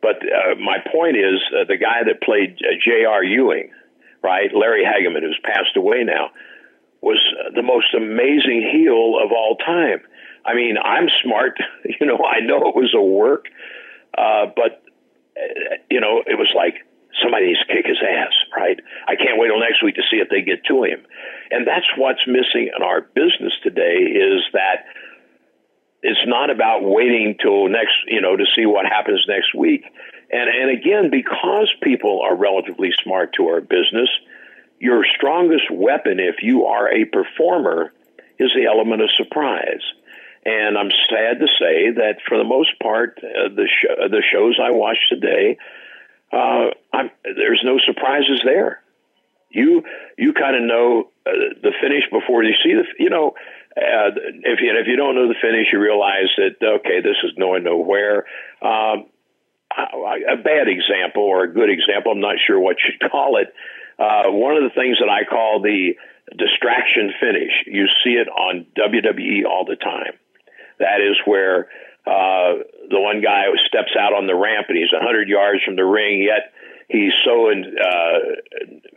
But 0.00 0.16
uh, 0.16 0.54
my 0.56 0.78
point 0.92 1.16
is, 1.16 1.40
uh, 1.54 1.64
the 1.66 1.76
guy 1.76 2.02
that 2.06 2.22
played 2.22 2.58
uh, 2.58 2.74
J.R. 2.84 3.22
Ewing, 3.22 3.70
right, 4.22 4.50
Larry 4.52 4.84
Hagman, 4.84 5.22
who's 5.22 5.38
passed 5.44 5.76
away 5.76 6.02
now, 6.02 6.30
was 7.00 7.18
the 7.54 7.62
most 7.62 7.94
amazing 7.94 8.68
heel 8.72 9.14
of 9.22 9.30
all 9.32 9.56
time. 9.56 10.00
I 10.44 10.54
mean, 10.54 10.76
I'm 10.82 11.08
smart, 11.22 11.56
you 12.00 12.06
know, 12.06 12.18
I 12.18 12.40
know 12.40 12.68
it 12.68 12.74
was 12.74 12.92
a 12.96 13.02
work, 13.02 13.46
uh, 14.16 14.46
but 14.54 14.82
uh, 15.36 15.76
you 15.90 16.00
know, 16.00 16.22
it 16.26 16.36
was 16.36 16.52
like 16.54 16.84
somebody 17.20 17.46
needs 17.46 17.60
to 17.60 17.66
kick 17.66 17.86
his 17.86 17.98
ass, 18.00 18.32
right? 18.56 18.78
I 19.06 19.16
can't 19.16 19.38
wait 19.38 19.48
till 19.48 19.60
next 19.60 19.82
week 19.82 19.96
to 19.96 20.02
see 20.10 20.16
if 20.18 20.28
they 20.28 20.42
get 20.42 20.64
to 20.66 20.84
him. 20.84 21.04
And 21.50 21.66
that's 21.66 21.86
what's 21.96 22.26
missing 22.26 22.70
in 22.74 22.82
our 22.82 23.02
business 23.02 23.52
today 23.62 24.08
is 24.08 24.42
that 24.52 24.86
it's 26.02 26.26
not 26.26 26.50
about 26.50 26.82
waiting 26.82 27.36
till 27.40 27.68
next, 27.68 27.94
you 28.06 28.20
know, 28.20 28.36
to 28.36 28.44
see 28.56 28.66
what 28.66 28.86
happens 28.86 29.24
next 29.28 29.54
week. 29.54 29.84
And 30.30 30.48
and 30.48 30.70
again, 30.70 31.10
because 31.10 31.72
people 31.82 32.22
are 32.22 32.34
relatively 32.34 32.90
smart 33.04 33.34
to 33.34 33.48
our 33.48 33.60
business, 33.60 34.08
your 34.80 35.04
strongest 35.16 35.70
weapon 35.70 36.18
if 36.18 36.42
you 36.42 36.64
are 36.64 36.92
a 36.92 37.04
performer 37.04 37.92
is 38.38 38.50
the 38.54 38.66
element 38.66 39.02
of 39.02 39.10
surprise. 39.16 39.82
And 40.44 40.76
I'm 40.76 40.90
sad 41.08 41.38
to 41.38 41.46
say 41.46 41.92
that 41.92 42.16
for 42.26 42.36
the 42.36 42.44
most 42.44 42.76
part, 42.80 43.18
uh, 43.22 43.48
the 43.48 43.68
sh- 43.68 44.10
the 44.10 44.22
shows 44.32 44.58
I 44.60 44.70
watch 44.70 44.98
today, 45.08 45.56
uh, 46.32 46.70
there's 47.24 47.62
no 47.64 47.78
surprises 47.84 48.40
there. 48.44 48.82
You 49.50 49.84
you 50.16 50.32
kind 50.32 50.56
of 50.56 50.62
know 50.62 51.10
uh, 51.26 51.30
the 51.62 51.72
finish 51.80 52.04
before 52.10 52.42
you 52.42 52.54
see 52.64 52.74
the 52.74 52.84
you 52.98 53.10
know 53.10 53.34
uh, 53.76 54.10
if 54.44 54.60
you 54.60 54.72
if 54.76 54.86
you 54.86 54.96
don't 54.96 55.14
know 55.14 55.28
the 55.28 55.40
finish, 55.40 55.68
you 55.72 55.80
realize 55.80 56.28
that 56.36 56.56
okay, 56.62 57.00
this 57.00 57.16
is 57.24 57.32
going 57.38 57.64
nowhere. 57.64 58.24
Um, 58.62 59.06
a 59.74 60.36
bad 60.36 60.68
example 60.68 61.22
or 61.22 61.44
a 61.44 61.52
good 61.52 61.70
example, 61.70 62.12
I'm 62.12 62.20
not 62.20 62.36
sure 62.46 62.60
what 62.60 62.76
you'd 62.84 63.10
call 63.10 63.38
it. 63.38 63.52
Uh, 63.98 64.30
one 64.30 64.56
of 64.56 64.62
the 64.62 64.74
things 64.74 64.98
that 65.00 65.08
I 65.08 65.24
call 65.24 65.60
the 65.62 65.94
distraction 66.36 67.12
finish, 67.20 67.52
you 67.66 67.86
see 68.04 68.12
it 68.12 68.28
on 68.28 68.66
WWE 68.76 69.44
all 69.48 69.64
the 69.64 69.76
time. 69.76 70.12
That 70.78 71.00
is 71.00 71.16
where 71.24 71.68
uh, 72.06 72.66
the 72.90 73.00
one 73.00 73.22
guy 73.22 73.46
who 73.46 73.56
steps 73.66 73.94
out 73.98 74.12
on 74.12 74.26
the 74.26 74.34
ramp 74.34 74.66
and 74.68 74.78
he's 74.78 74.92
100 74.92 75.28
yards 75.28 75.62
from 75.64 75.76
the 75.76 75.84
ring, 75.84 76.22
yet 76.22 76.52
he's 76.88 77.12
so 77.24 77.48
in, 77.50 77.62
uh, 77.78 78.18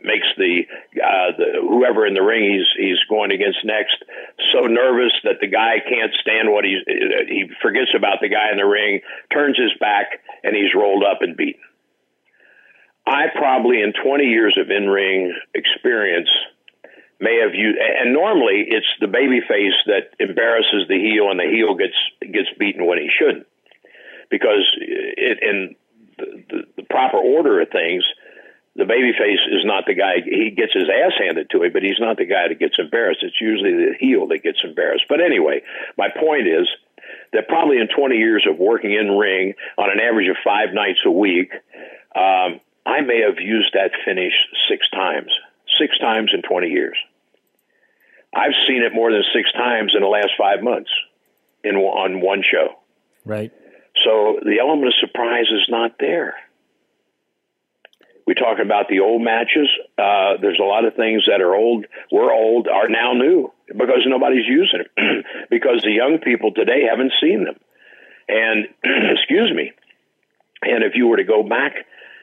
makes 0.02 0.26
the, 0.36 0.66
uh, 0.98 1.30
the 1.38 1.62
whoever 1.62 2.06
in 2.06 2.14
the 2.14 2.22
ring 2.22 2.50
he's 2.50 2.68
he's 2.76 2.98
going 3.08 3.30
against 3.30 3.64
next 3.64 3.96
so 4.52 4.66
nervous 4.66 5.12
that 5.24 5.38
the 5.40 5.46
guy 5.46 5.78
can't 5.78 6.12
stand 6.20 6.50
what 6.50 6.64
he's 6.64 6.82
he 6.86 7.46
forgets 7.62 7.94
about 7.96 8.18
the 8.20 8.28
guy 8.28 8.50
in 8.50 8.58
the 8.58 8.66
ring, 8.66 9.00
turns 9.32 9.56
his 9.56 9.72
back, 9.78 10.20
and 10.42 10.54
he's 10.54 10.74
rolled 10.74 11.04
up 11.04 11.22
and 11.22 11.36
beaten. 11.36 11.62
I 13.06 13.26
probably 13.34 13.82
in 13.82 13.92
20 13.92 14.24
years 14.24 14.58
of 14.60 14.70
in 14.70 14.88
ring 14.88 15.32
experience 15.54 16.28
may 17.20 17.40
have 17.40 17.54
used, 17.54 17.78
and 17.78 18.12
normally 18.12 18.64
it's 18.68 18.86
the 19.00 19.08
baby 19.08 19.40
face 19.40 19.74
that 19.86 20.12
embarrasses 20.20 20.86
the 20.88 20.98
heel, 20.98 21.30
and 21.30 21.40
the 21.40 21.48
heel 21.48 21.74
gets 21.74 21.96
gets 22.20 22.48
beaten 22.58 22.86
when 22.86 22.98
he 22.98 23.08
shouldn't, 23.08 23.46
because 24.30 24.68
it, 24.80 25.38
in 25.42 25.76
the, 26.18 26.44
the, 26.48 26.62
the 26.76 26.82
proper 26.84 27.18
order 27.18 27.60
of 27.60 27.70
things, 27.70 28.04
the 28.76 28.84
baby 28.84 29.12
face 29.12 29.40
is 29.50 29.64
not 29.64 29.84
the 29.86 29.94
guy. 29.94 30.20
He 30.24 30.50
gets 30.50 30.74
his 30.74 30.88
ass 30.88 31.12
handed 31.18 31.48
to 31.50 31.62
him, 31.62 31.72
but 31.72 31.82
he's 31.82 31.98
not 31.98 32.18
the 32.18 32.26
guy 32.26 32.48
that 32.48 32.58
gets 32.58 32.78
embarrassed. 32.78 33.22
It's 33.22 33.40
usually 33.40 33.72
the 33.72 33.94
heel 33.98 34.26
that 34.28 34.42
gets 34.42 34.60
embarrassed. 34.62 35.06
But 35.08 35.20
anyway, 35.20 35.62
my 35.96 36.08
point 36.10 36.46
is 36.46 36.68
that 37.32 37.48
probably 37.48 37.78
in 37.78 37.88
20 37.88 38.16
years 38.16 38.46
of 38.48 38.58
working 38.58 38.92
in 38.92 39.16
ring 39.16 39.54
on 39.78 39.90
an 39.90 40.00
average 40.00 40.28
of 40.28 40.36
five 40.44 40.74
nights 40.74 41.00
a 41.06 41.10
week, 41.10 41.52
um, 42.14 42.60
I 42.84 43.00
may 43.00 43.22
have 43.22 43.40
used 43.40 43.72
that 43.72 43.92
finish 44.04 44.34
six 44.68 44.88
times, 44.90 45.32
six 45.78 45.98
times 45.98 46.30
in 46.34 46.42
20 46.42 46.68
years. 46.68 46.96
I've 48.34 48.54
seen 48.66 48.82
it 48.82 48.92
more 48.94 49.10
than 49.12 49.22
six 49.34 49.50
times 49.52 49.92
in 49.94 50.02
the 50.02 50.08
last 50.08 50.30
five 50.38 50.62
months 50.62 50.90
in 51.64 51.76
on 51.76 52.20
one 52.20 52.42
show. 52.42 52.76
Right. 53.24 53.52
So 54.04 54.38
the 54.42 54.58
element 54.60 54.88
of 54.88 54.94
surprise 55.00 55.46
is 55.50 55.66
not 55.68 55.92
there. 55.98 56.34
We 58.26 58.34
talk 58.34 58.58
about 58.60 58.88
the 58.88 59.00
old 59.00 59.22
matches. 59.22 59.68
Uh, 59.96 60.36
there's 60.40 60.58
a 60.60 60.66
lot 60.66 60.84
of 60.84 60.94
things 60.96 61.24
that 61.28 61.40
are 61.40 61.54
old, 61.54 61.86
were 62.10 62.32
old, 62.32 62.66
are 62.66 62.88
now 62.88 63.12
new 63.12 63.52
because 63.68 64.02
nobody's 64.04 64.46
using 64.46 64.82
them 64.96 65.22
because 65.50 65.82
the 65.82 65.92
young 65.92 66.18
people 66.18 66.52
today 66.52 66.82
haven't 66.90 67.12
seen 67.20 67.44
them. 67.44 67.54
And 68.28 68.66
excuse 69.16 69.52
me. 69.54 69.72
And 70.62 70.82
if 70.82 70.94
you 70.96 71.06
were 71.06 71.18
to 71.18 71.24
go 71.24 71.42
back 71.44 71.74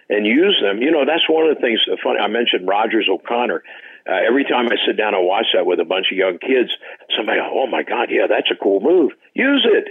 and 0.09 0.25
use 0.25 0.59
them, 0.61 0.81
you 0.81 0.91
know 0.91 1.05
that's 1.05 1.27
one 1.29 1.49
of 1.49 1.55
the 1.55 1.61
things. 1.61 1.79
Funny, 2.03 2.19
I 2.19 2.27
mentioned 2.27 2.67
Rogers 2.67 3.07
O'Connor. 3.09 3.63
Uh, 4.05 4.19
every 4.27 4.43
time 4.43 4.67
I 4.67 4.75
sit 4.85 4.97
down 4.97 5.15
and 5.15 5.25
watch 5.25 5.47
that 5.53 5.65
with 5.65 5.79
a 5.79 5.85
bunch 5.85 6.07
of 6.11 6.17
young 6.17 6.37
kids, 6.37 6.75
somebody, 7.15 7.39
oh 7.41 7.67
my 7.67 7.83
God, 7.83 8.09
yeah, 8.11 8.27
that's 8.27 8.51
a 8.51 8.55
cool 8.55 8.81
move. 8.81 9.13
Use 9.33 9.65
it. 9.65 9.87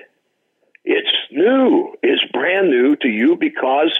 It's 0.85 1.09
new. 1.31 1.95
It's 2.03 2.23
brand 2.31 2.69
new 2.69 2.97
to 2.97 3.09
you 3.09 3.37
because 3.37 3.99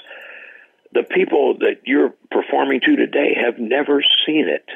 the 0.93 1.03
people 1.03 1.59
that 1.61 1.83
you're 1.87 2.13
performing 2.31 2.81
to 2.81 2.97
today 2.97 3.35
have 3.43 3.59
never 3.59 4.03
seen 4.27 4.49
it. 4.49 4.69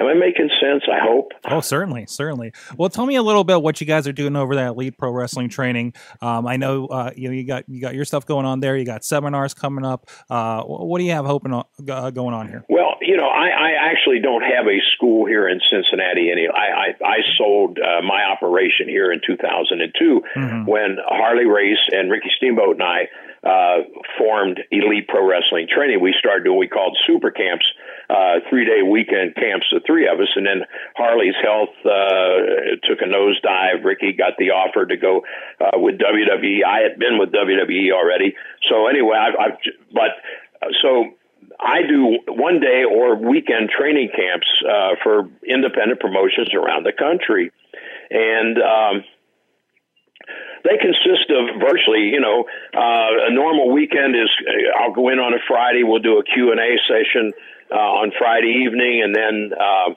Am 0.00 0.06
I 0.06 0.14
making 0.14 0.50
sense? 0.60 0.84
I 0.90 0.98
hope. 1.00 1.32
Oh, 1.44 1.60
certainly, 1.60 2.06
certainly. 2.06 2.52
Well, 2.76 2.88
tell 2.88 3.06
me 3.06 3.16
a 3.16 3.22
little 3.22 3.44
bit 3.44 3.62
what 3.62 3.80
you 3.80 3.86
guys 3.86 4.06
are 4.06 4.12
doing 4.12 4.36
over 4.36 4.54
that 4.54 4.68
Elite 4.68 4.96
Pro 4.96 5.10
Wrestling 5.10 5.48
training. 5.48 5.94
Um, 6.20 6.46
I 6.46 6.56
know 6.56 6.86
uh, 6.86 7.10
you 7.16 7.28
know 7.28 7.34
you 7.34 7.44
got 7.44 7.68
you 7.68 7.80
got 7.80 7.94
your 7.94 8.04
stuff 8.04 8.24
going 8.26 8.46
on 8.46 8.60
there. 8.60 8.76
You 8.76 8.84
got 8.84 9.04
seminars 9.04 9.54
coming 9.54 9.84
up. 9.84 10.08
Uh, 10.30 10.62
what 10.62 10.98
do 10.98 11.04
you 11.04 11.12
have 11.12 11.26
hoping 11.26 11.52
uh, 11.52 12.10
going 12.10 12.34
on 12.34 12.48
here? 12.48 12.64
Well, 12.68 12.94
you 13.00 13.16
know, 13.16 13.28
I, 13.28 13.48
I 13.48 13.70
actually 13.90 14.20
don't 14.20 14.42
have 14.42 14.66
a 14.66 14.78
school 14.94 15.26
here 15.26 15.48
in 15.48 15.60
Cincinnati. 15.70 16.30
Any, 16.30 16.46
I 16.46 16.94
I, 17.02 17.04
I 17.04 17.16
sold 17.36 17.78
uh, 17.78 18.02
my 18.02 18.22
operation 18.22 18.88
here 18.88 19.12
in 19.12 19.20
2002 19.26 20.22
mm-hmm. 20.36 20.64
when 20.66 20.96
Harley 21.06 21.46
Race 21.46 21.82
and 21.90 22.10
Ricky 22.10 22.30
Steamboat 22.36 22.76
and 22.76 22.82
I 22.82 23.08
uh, 23.44 23.84
formed 24.18 24.60
Elite 24.70 25.08
Pro 25.08 25.26
Wrestling 25.26 25.68
Training. 25.72 26.00
We 26.00 26.14
started 26.18 26.44
doing 26.44 26.56
what 26.56 26.60
we 26.60 26.68
called 26.68 26.96
super 27.06 27.30
camps, 27.30 27.64
uh, 28.10 28.40
three 28.48 28.64
day 28.64 28.82
weekend 28.82 29.34
camps, 29.34 29.66
the 29.72 29.80
three 29.86 30.08
of 30.08 30.18
us. 30.20 30.28
And 30.34 30.46
then 30.46 30.62
Harley's 30.96 31.36
health 31.42 31.74
uh, 31.84 32.80
took 32.88 33.00
a 33.00 33.08
nosedive. 33.08 33.84
Ricky 33.84 34.12
got 34.12 34.34
the 34.38 34.50
offer 34.50 34.86
to 34.86 34.96
go 34.96 35.24
uh, 35.60 35.78
with 35.78 35.98
WWE. 35.98 36.64
I 36.64 36.80
had 36.80 36.98
been 36.98 37.18
with 37.18 37.32
WWE 37.32 37.92
already. 37.92 38.34
So 38.68 38.86
anyway, 38.86 39.16
I've, 39.16 39.34
I've 39.38 39.58
but 39.92 40.10
uh, 40.62 40.70
so 40.82 41.14
I 41.60 41.82
do 41.82 42.18
one 42.28 42.60
day 42.60 42.84
or 42.84 43.16
weekend 43.16 43.70
training 43.70 44.10
camps 44.14 44.46
uh, 44.64 44.94
for 45.02 45.28
independent 45.46 46.00
promotions 46.00 46.54
around 46.54 46.84
the 46.84 46.92
country. 46.92 47.52
And, 48.10 48.58
um, 48.58 49.04
they 50.64 50.76
consist 50.78 51.30
of 51.30 51.60
virtually, 51.60 52.10
you 52.10 52.20
know, 52.20 52.44
uh, 52.74 53.28
a 53.28 53.32
normal 53.32 53.72
weekend 53.72 54.14
is 54.14 54.30
uh, 54.46 54.82
I'll 54.82 54.94
go 54.94 55.08
in 55.08 55.18
on 55.18 55.34
a 55.34 55.42
Friday, 55.46 55.82
we'll 55.84 56.02
do 56.02 56.18
a 56.18 56.24
Q&A 56.24 56.78
session 56.86 57.32
uh, 57.70 58.00
on 58.02 58.12
Friday 58.18 58.64
evening, 58.64 59.02
and 59.04 59.14
then 59.14 59.52
uh, 59.52 59.94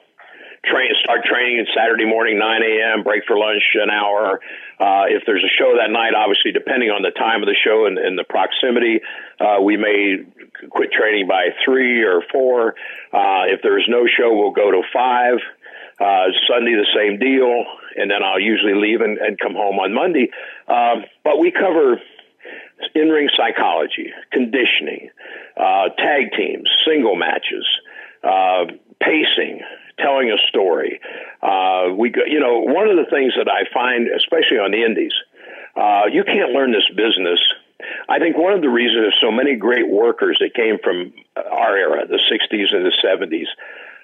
train 0.64 0.90
start 1.02 1.24
training 1.24 1.66
Saturday 1.74 2.04
morning, 2.06 2.38
9 2.38 2.62
a.m. 2.62 3.02
Break 3.02 3.24
for 3.26 3.36
lunch 3.36 3.62
an 3.74 3.90
hour. 3.90 4.40
Uh, 4.78 5.06
if 5.10 5.22
there's 5.26 5.42
a 5.42 5.52
show 5.58 5.74
that 5.78 5.90
night, 5.90 6.14
obviously 6.14 6.52
depending 6.52 6.90
on 6.90 7.02
the 7.02 7.10
time 7.10 7.42
of 7.42 7.46
the 7.46 7.56
show 7.58 7.86
and, 7.86 7.98
and 7.98 8.18
the 8.18 8.24
proximity, 8.24 9.00
uh, 9.40 9.60
we 9.62 9.76
may 9.76 10.22
quit 10.70 10.92
training 10.92 11.26
by 11.26 11.50
three 11.64 12.02
or 12.02 12.22
four. 12.30 12.74
Uh, 13.12 13.50
if 13.50 13.60
there's 13.62 13.86
no 13.88 14.06
show, 14.06 14.34
we'll 14.34 14.54
go 14.54 14.70
to 14.70 14.82
five. 14.92 15.38
Uh, 16.00 16.34
Sunday, 16.48 16.74
the 16.74 16.88
same 16.96 17.18
deal, 17.18 17.64
and 17.96 18.10
then 18.10 18.22
I'll 18.22 18.40
usually 18.40 18.74
leave 18.74 19.00
and, 19.00 19.18
and 19.18 19.38
come 19.38 19.54
home 19.54 19.78
on 19.78 19.92
Monday. 19.92 20.30
Um, 20.68 21.04
but 21.24 21.38
we 21.38 21.50
cover 21.50 22.00
in 22.94 23.08
ring 23.08 23.28
psychology, 23.36 24.10
conditioning, 24.32 25.10
uh, 25.56 25.88
tag 25.96 26.32
teams, 26.36 26.68
single 26.86 27.16
matches, 27.16 27.66
uh, 28.24 28.64
pacing, 29.00 29.60
telling 29.98 30.30
a 30.30 30.38
story. 30.48 31.00
Uh, 31.42 31.94
we, 31.96 32.12
you 32.26 32.40
know, 32.40 32.60
one 32.60 32.88
of 32.88 32.96
the 32.96 33.06
things 33.10 33.34
that 33.36 33.48
I 33.48 33.64
find, 33.72 34.08
especially 34.08 34.58
on 34.58 34.72
the 34.72 34.82
indies, 34.82 35.14
uh, 35.76 36.06
you 36.10 36.24
can't 36.24 36.52
learn 36.52 36.72
this 36.72 36.88
business. 36.90 37.40
I 38.08 38.18
think 38.18 38.36
one 38.36 38.52
of 38.52 38.62
the 38.62 38.68
reasons 38.68 39.14
so 39.20 39.30
many 39.30 39.56
great 39.56 39.88
workers 39.88 40.38
that 40.40 40.54
came 40.54 40.78
from 40.82 41.12
our 41.36 41.76
era, 41.76 42.06
the 42.06 42.20
60s 42.30 42.74
and 42.74 42.86
the 42.86 42.92
70s, 43.02 43.48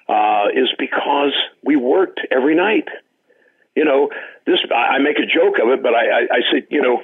uh, 0.09 0.49
is 0.53 0.69
because 0.77 1.33
we 1.63 1.75
worked 1.75 2.19
every 2.31 2.55
night. 2.55 2.87
You 3.79 3.85
know, 3.85 4.09
this 4.45 4.59
I 4.75 4.99
make 4.99 5.19
a 5.19 5.25
joke 5.25 5.55
of 5.63 5.71
it, 5.71 5.81
but 5.81 5.95
I, 5.95 6.03
I, 6.03 6.21
I 6.27 6.39
say, 6.51 6.67
you 6.69 6.81
know, 6.81 6.99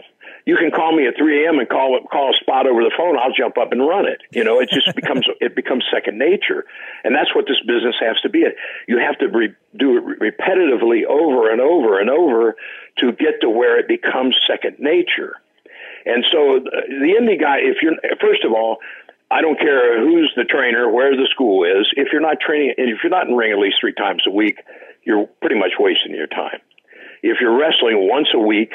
you 0.46 0.58
can 0.58 0.72
call 0.72 0.92
me 0.92 1.08
at 1.08 1.16
3 1.16 1.46
a.m. 1.46 1.60
and 1.60 1.70
call 1.70 1.98
call 2.12 2.36
a 2.36 2.38
spot 2.44 2.68
over 2.68 2.84
the 2.84 2.92
phone. 2.98 3.18
I'll 3.18 3.32
jump 3.32 3.58
up 3.58 3.72
and 3.72 3.80
run 3.80 4.06
it. 4.06 4.20
You 4.36 4.44
know, 4.44 4.60
it 4.60 4.68
just 4.70 4.94
becomes 5.00 5.26
it 5.40 5.56
becomes 5.56 5.86
second 5.88 6.20
nature, 6.20 6.66
and 7.06 7.16
that's 7.16 7.34
what 7.34 7.48
this 7.48 7.64
business 7.66 7.96
has 8.02 8.20
to 8.24 8.30
be. 8.30 8.44
You 8.90 9.00
have 9.00 9.18
to 9.20 9.28
re- 9.28 9.56
do 9.72 9.96
it 9.96 10.20
repetitively 10.20 11.06
over 11.08 11.50
and 11.50 11.62
over 11.62 11.98
and 11.98 12.10
over 12.10 12.58
to 13.00 13.12
get 13.14 13.40
to 13.40 13.50
where 13.50 13.80
it 13.80 13.88
becomes 13.88 14.36
second 14.46 14.76
nature. 14.80 15.40
And 16.06 16.26
so 16.30 16.58
uh, 16.58 16.60
the 16.60 17.16
indie 17.16 17.40
guy, 17.40 17.60
if 17.64 17.78
you're 17.82 17.96
first 18.20 18.44
of 18.44 18.52
all, 18.52 18.80
I 19.32 19.40
don't 19.40 19.58
care 19.58 19.98
who's 20.04 20.32
the 20.36 20.44
trainer, 20.44 20.92
where 20.92 21.16
the 21.16 21.28
school 21.32 21.64
is. 21.64 21.88
If 21.96 22.10
you're 22.12 22.22
not 22.22 22.42
training, 22.42 22.76
and 22.78 22.90
if 22.90 23.00
you're 23.02 23.16
not 23.16 23.30
in 23.30 23.36
ring 23.36 23.54
at 23.54 23.60
least 23.60 23.78
three 23.80 23.94
times 23.94 24.24
a 24.28 24.32
week, 24.32 24.60
you're 25.06 25.28
pretty 25.42 25.58
much 25.58 25.74
wasting 25.80 26.16
your 26.16 26.28
time. 26.28 26.60
If 27.22 27.38
you're 27.40 27.58
wrestling 27.58 28.08
once 28.10 28.28
a 28.34 28.40
week 28.40 28.74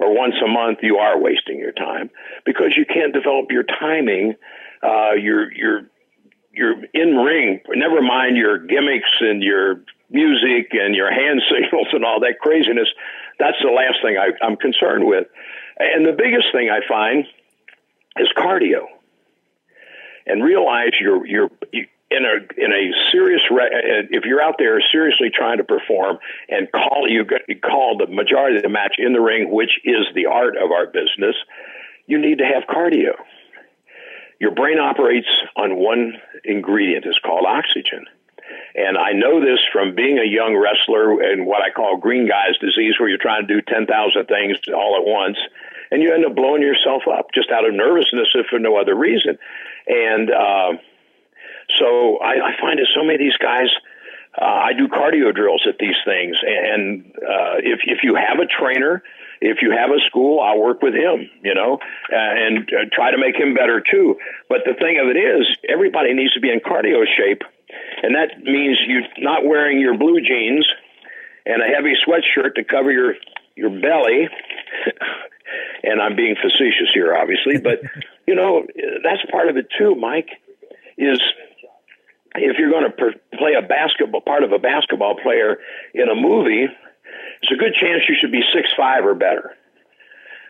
or 0.00 0.14
once 0.14 0.34
a 0.44 0.48
month, 0.48 0.78
you 0.82 0.96
are 0.96 1.18
wasting 1.20 1.58
your 1.58 1.72
time 1.72 2.10
because 2.44 2.74
you 2.76 2.84
can't 2.86 3.12
develop 3.12 3.50
your 3.50 3.64
timing, 3.64 4.34
uh, 4.82 5.12
your 5.12 5.52
your 5.52 5.82
your 6.52 6.74
in 6.94 7.16
ring. 7.16 7.60
Never 7.68 8.02
mind 8.02 8.36
your 8.36 8.58
gimmicks 8.58 9.10
and 9.20 9.42
your 9.42 9.82
music 10.10 10.70
and 10.72 10.94
your 10.94 11.12
hand 11.12 11.42
signals 11.50 11.88
and 11.92 12.04
all 12.04 12.20
that 12.20 12.38
craziness. 12.40 12.88
That's 13.38 13.56
the 13.62 13.70
last 13.70 13.98
thing 14.02 14.16
I, 14.18 14.30
I'm 14.44 14.56
concerned 14.56 15.06
with. 15.06 15.26
And 15.78 16.06
the 16.06 16.12
biggest 16.12 16.46
thing 16.52 16.70
I 16.70 16.80
find 16.86 17.24
is 18.18 18.28
cardio 18.36 18.86
and 20.26 20.44
realize 20.44 20.92
you're 21.00 21.26
you're 21.26 21.50
in 22.16 22.24
a 22.24 22.64
in 22.64 22.72
a 22.72 22.92
serious 23.10 23.42
re- 23.50 24.06
if 24.10 24.24
you're 24.24 24.42
out 24.42 24.56
there 24.58 24.80
seriously 24.92 25.30
trying 25.34 25.58
to 25.58 25.64
perform 25.64 26.18
and 26.48 26.70
call 26.70 27.06
you 27.08 27.24
call 27.62 27.96
the 27.98 28.06
majority 28.06 28.56
of 28.56 28.62
the 28.62 28.68
match 28.68 28.96
in 28.98 29.12
the 29.12 29.20
ring, 29.20 29.50
which 29.50 29.80
is 29.84 30.06
the 30.14 30.26
art 30.26 30.56
of 30.56 30.70
our 30.70 30.86
business, 30.86 31.36
you 32.06 32.18
need 32.18 32.38
to 32.38 32.44
have 32.44 32.64
cardio. 32.68 33.14
Your 34.38 34.50
brain 34.50 34.78
operates 34.78 35.28
on 35.56 35.76
one 35.76 36.14
ingredient. 36.44 37.04
It's 37.06 37.18
called 37.20 37.46
oxygen. 37.46 38.06
And 38.74 38.96
I 38.96 39.12
know 39.12 39.40
this 39.40 39.60
from 39.72 39.94
being 39.94 40.18
a 40.18 40.26
young 40.26 40.56
wrestler 40.56 41.20
and 41.20 41.46
what 41.46 41.62
I 41.62 41.70
call 41.70 41.96
green 41.96 42.28
guy's 42.28 42.58
disease, 42.58 42.94
where 42.98 43.08
you're 43.08 43.18
trying 43.18 43.46
to 43.46 43.54
do 43.54 43.60
10,000 43.62 43.86
things 44.26 44.58
all 44.74 44.96
at 44.96 45.06
once, 45.06 45.38
and 45.90 46.02
you 46.02 46.12
end 46.12 46.24
up 46.24 46.34
blowing 46.34 46.62
yourself 46.62 47.02
up 47.06 47.28
just 47.34 47.50
out 47.50 47.68
of 47.68 47.74
nervousness, 47.74 48.28
if 48.34 48.46
for 48.46 48.58
no 48.58 48.76
other 48.76 48.94
reason. 48.94 49.38
And 49.86 50.30
uh, 50.30 50.72
so 51.78 52.18
I, 52.18 52.52
I 52.52 52.60
find 52.60 52.78
that 52.78 52.88
so 52.94 53.02
many 53.02 53.14
of 53.14 53.20
these 53.20 53.36
guys, 53.36 53.68
uh, 54.40 54.44
I 54.44 54.72
do 54.72 54.88
cardio 54.88 55.34
drills 55.34 55.66
at 55.68 55.78
these 55.78 55.96
things, 56.04 56.36
and 56.40 57.04
uh, 57.16 57.60
if 57.60 57.80
if 57.84 58.00
you 58.02 58.14
have 58.14 58.40
a 58.40 58.46
trainer, 58.46 59.02
if 59.42 59.58
you 59.60 59.72
have 59.72 59.90
a 59.90 60.00
school, 60.06 60.40
I'll 60.40 60.60
work 60.60 60.82
with 60.82 60.94
him, 60.94 61.28
you 61.42 61.54
know, 61.54 61.78
uh, 62.10 62.16
and 62.16 62.68
uh, 62.70 62.88
try 62.92 63.10
to 63.10 63.18
make 63.18 63.36
him 63.36 63.54
better 63.54 63.82
too. 63.82 64.16
But 64.48 64.62
the 64.64 64.74
thing 64.74 64.98
of 65.02 65.08
it 65.08 65.18
is, 65.18 65.44
everybody 65.68 66.14
needs 66.14 66.32
to 66.34 66.40
be 66.40 66.50
in 66.50 66.60
cardio 66.60 67.04
shape, 67.04 67.42
and 68.02 68.14
that 68.14 68.38
means 68.42 68.80
you're 68.86 69.02
not 69.18 69.44
wearing 69.44 69.80
your 69.80 69.98
blue 69.98 70.20
jeans 70.20 70.66
and 71.44 71.60
a 71.60 71.66
heavy 71.66 71.94
sweatshirt 72.06 72.54
to 72.54 72.64
cover 72.64 72.90
your 72.90 73.14
your 73.56 73.70
belly. 73.70 74.28
and 75.82 76.00
I'm 76.00 76.16
being 76.16 76.36
facetious 76.40 76.90
here, 76.94 77.14
obviously, 77.14 77.58
but 77.58 77.80
you 78.26 78.34
know 78.34 78.66
that's 79.04 79.22
part 79.30 79.48
of 79.48 79.56
it 79.56 79.66
too, 79.76 79.94
Mike. 79.94 80.30
Is 80.96 81.20
if 82.34 82.58
you're 82.58 82.70
going 82.70 82.84
to 82.84 82.90
per- 82.90 83.20
play 83.36 83.54
a 83.54 83.62
basketball 83.62 84.20
part 84.20 84.44
of 84.44 84.52
a 84.52 84.58
basketball 84.58 85.16
player 85.22 85.58
in 85.94 86.08
a 86.08 86.14
movie, 86.14 86.66
there's 86.66 87.52
a 87.52 87.56
good 87.56 87.74
chance 87.74 88.02
you 88.08 88.16
should 88.20 88.32
be 88.32 88.42
six 88.54 88.68
five 88.76 89.04
or 89.04 89.14
better. 89.14 89.54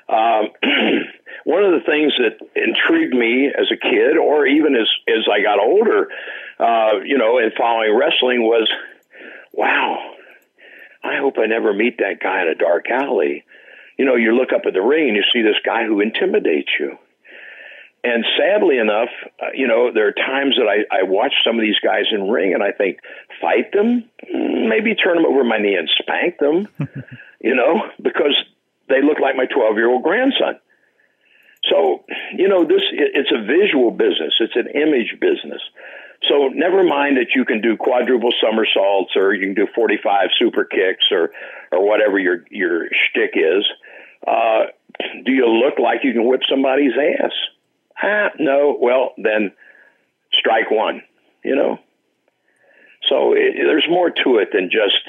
Um, 0.08 0.50
one 1.44 1.64
of 1.64 1.72
the 1.72 1.84
things 1.86 2.12
that 2.18 2.38
intrigued 2.54 3.14
me 3.14 3.48
as 3.48 3.70
a 3.72 3.76
kid, 3.76 4.16
or 4.16 4.46
even 4.46 4.76
as 4.76 4.88
as 5.08 5.26
I 5.30 5.42
got 5.42 5.58
older, 5.58 6.08
uh, 6.58 7.00
you 7.04 7.18
know, 7.18 7.38
in 7.38 7.50
following 7.56 7.96
wrestling, 7.96 8.42
was, 8.42 8.68
wow, 9.52 10.14
I 11.02 11.16
hope 11.16 11.38
I 11.38 11.46
never 11.46 11.72
meet 11.72 11.98
that 11.98 12.20
guy 12.22 12.42
in 12.42 12.48
a 12.48 12.54
dark 12.54 12.90
alley. 12.90 13.44
You 13.98 14.04
know, 14.04 14.16
you 14.16 14.34
look 14.34 14.52
up 14.52 14.62
at 14.66 14.74
the 14.74 14.82
ring 14.82 15.08
and 15.08 15.16
you 15.16 15.24
see 15.32 15.42
this 15.42 15.60
guy 15.64 15.84
who 15.84 16.00
intimidates 16.00 16.70
you. 16.78 16.98
And 18.05 18.24
sadly 18.36 18.78
enough, 18.78 19.11
uh, 19.40 19.55
you 19.55 19.68
know, 19.68 19.92
there 19.92 20.09
are 20.09 20.12
times 20.12 20.57
that 20.59 20.66
I, 20.66 20.82
I 20.90 21.03
watch 21.05 21.34
some 21.46 21.57
of 21.57 21.62
these 21.62 21.78
guys 21.78 22.07
in 22.11 22.28
ring 22.28 22.53
and 22.53 22.62
I 22.62 22.72
think, 22.72 22.98
fight 23.40 23.72
them? 23.72 24.11
Mm, 24.24 24.68
Maybe 24.68 24.94
turn 24.94 25.16
them 25.16 25.26
over 25.26 25.44
my 25.44 25.59
knee 25.59 25.76
and 25.76 25.88
spank 26.00 26.38
them, 26.38 26.68
you 27.40 27.55
know, 27.55 27.82
because 28.03 28.34
they 28.88 29.03
look 29.03 29.20
like 29.20 29.36
my 29.36 29.46
12 29.46 29.76
year 29.76 29.88
old 29.88 30.03
grandson. 30.03 30.59
So, 31.70 32.05
you 32.36 32.48
know, 32.48 32.64
this, 32.64 32.82
it, 32.92 33.12
it's 33.14 33.30
a 33.30 33.40
visual 33.46 33.92
business. 33.92 34.34
It's 34.40 34.57
an 34.57 34.66
image 34.74 35.18
business. 35.20 35.62
So 36.28 36.48
never 36.48 36.82
mind 36.82 37.16
that 37.18 37.34
you 37.34 37.44
can 37.44 37.61
do 37.61 37.76
quadruple 37.76 38.32
somersaults 38.40 39.12
or 39.16 39.32
you 39.34 39.46
can 39.46 39.55
do 39.55 39.68
45 39.74 40.30
super 40.38 40.64
kicks 40.64 41.07
or, 41.11 41.30
or 41.70 41.86
whatever 41.86 42.18
your, 42.18 42.44
your 42.50 42.86
shtick 42.86 43.34
is. 43.34 43.64
Uh, 44.26 44.66
do 45.24 45.32
you 45.32 45.46
look 45.46 45.78
like 45.78 46.05
you 46.05 46.12
can 46.12 46.26
whip 46.26 46.42
somebody's 46.48 46.92
ass? 46.92 47.32
Ah, 48.01 48.30
no. 48.38 48.76
Well, 48.80 49.12
then 49.16 49.53
strike 50.32 50.70
one, 50.70 51.03
you 51.45 51.57
know? 51.57 51.78
So 53.09 53.32
it, 53.32 53.55
there's 53.57 53.86
more 53.88 54.11
to 54.11 54.38
it 54.38 54.51
than 54.53 54.70
just 54.70 55.03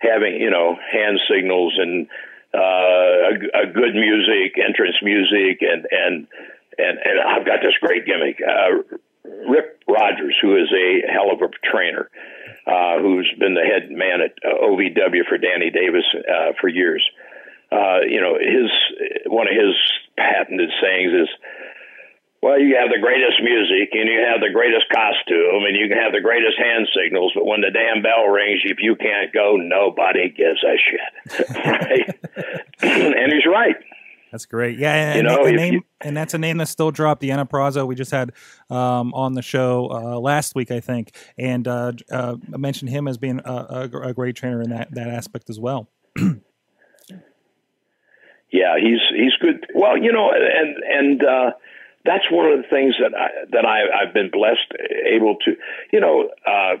having, 0.00 0.40
you 0.40 0.50
know, 0.50 0.76
hand 0.92 1.18
signals 1.30 1.74
and, 1.78 2.08
uh, 2.54 2.58
a, 2.58 3.62
a 3.62 3.66
good 3.72 3.94
music, 3.94 4.56
entrance 4.58 4.96
music, 5.02 5.60
and, 5.60 5.86
and, 5.90 6.26
and, 6.78 6.98
and 6.98 7.20
I've 7.26 7.46
got 7.46 7.60
this 7.62 7.74
great 7.80 8.06
gimmick. 8.06 8.38
Uh, 8.40 8.98
Rip 9.48 9.82
Rogers, 9.88 10.36
who 10.40 10.56
is 10.56 10.72
a 10.72 11.12
hell 11.12 11.30
of 11.32 11.40
a 11.42 11.48
trainer, 11.64 12.10
uh, 12.66 12.98
who's 13.00 13.32
been 13.38 13.54
the 13.54 13.62
head 13.62 13.90
man 13.90 14.20
at 14.20 14.32
uh, 14.44 14.58
OVW 14.64 15.26
for 15.28 15.38
Danny 15.38 15.70
Davis 15.70 16.04
uh, 16.14 16.52
for 16.60 16.68
years. 16.68 17.04
Uh, 17.70 18.00
you 18.08 18.20
know, 18.20 18.38
his 18.38 18.70
one 19.26 19.46
of 19.48 19.54
his 19.54 19.74
patented 20.16 20.70
sayings 20.80 21.12
is, 21.12 21.28
"Well, 22.42 22.58
you 22.60 22.76
have 22.76 22.90
the 22.90 23.00
greatest 23.00 23.42
music 23.42 23.90
and 23.92 24.08
you 24.08 24.20
have 24.30 24.40
the 24.40 24.52
greatest 24.52 24.86
costume 24.92 25.64
and 25.66 25.76
you 25.76 25.88
can 25.88 25.98
have 25.98 26.12
the 26.12 26.20
greatest 26.20 26.58
hand 26.58 26.88
signals, 26.94 27.32
but 27.34 27.44
when 27.46 27.60
the 27.60 27.70
damn 27.70 28.02
bell 28.02 28.26
rings, 28.28 28.60
if 28.64 28.78
you 28.80 28.96
can't 28.96 29.32
go, 29.32 29.56
nobody 29.56 30.28
gives 30.30 30.62
a 30.62 30.76
shit." 30.76 31.50
right? 31.64 32.18
and 32.82 33.32
he's 33.32 33.46
right. 33.46 33.76
That's 34.32 34.44
great. 34.44 34.78
Yeah, 34.78 34.92
and, 34.92 35.16
You 35.16 35.22
know, 35.22 35.44
and, 35.44 35.54
if 35.54 35.60
name, 35.60 35.74
you- 35.74 35.84
and 36.02 36.16
that's 36.16 36.34
a 36.34 36.38
name 36.38 36.58
that's 36.58 36.70
still 36.70 36.90
dropped. 36.90 37.22
Deanna 37.22 37.48
Prazo, 37.48 37.86
we 37.86 37.94
just 37.94 38.10
had 38.10 38.32
um, 38.68 39.14
on 39.14 39.32
the 39.34 39.40
show 39.40 39.88
uh, 39.90 40.18
last 40.18 40.54
week, 40.54 40.70
I 40.70 40.80
think, 40.80 41.12
and 41.38 41.66
uh, 41.66 41.92
uh, 42.10 42.36
I 42.52 42.56
mentioned 42.56 42.90
him 42.90 43.08
as 43.08 43.16
being 43.18 43.40
a, 43.44 43.88
a, 43.92 44.08
a 44.08 44.12
great 44.14 44.36
trainer 44.36 44.60
in 44.60 44.70
that, 44.70 44.92
that 44.94 45.08
aspect 45.08 45.48
as 45.48 45.58
well. 45.58 45.88
Yeah, 48.50 48.76
he's 48.80 49.00
he's 49.14 49.34
good. 49.40 49.66
Well, 49.74 49.98
you 49.98 50.12
know, 50.12 50.30
and 50.30 50.76
and 50.88 51.24
uh, 51.24 51.50
that's 52.06 52.30
one 52.30 52.46
of 52.50 52.58
the 52.62 52.68
things 52.68 52.94
that 53.00 53.16
I, 53.16 53.28
that 53.52 53.66
I, 53.66 53.82
I've 53.90 54.14
been 54.14 54.30
blessed 54.30 54.72
able 55.04 55.36
to. 55.44 55.56
You 55.92 56.00
know, 56.00 56.30
uh, 56.46 56.80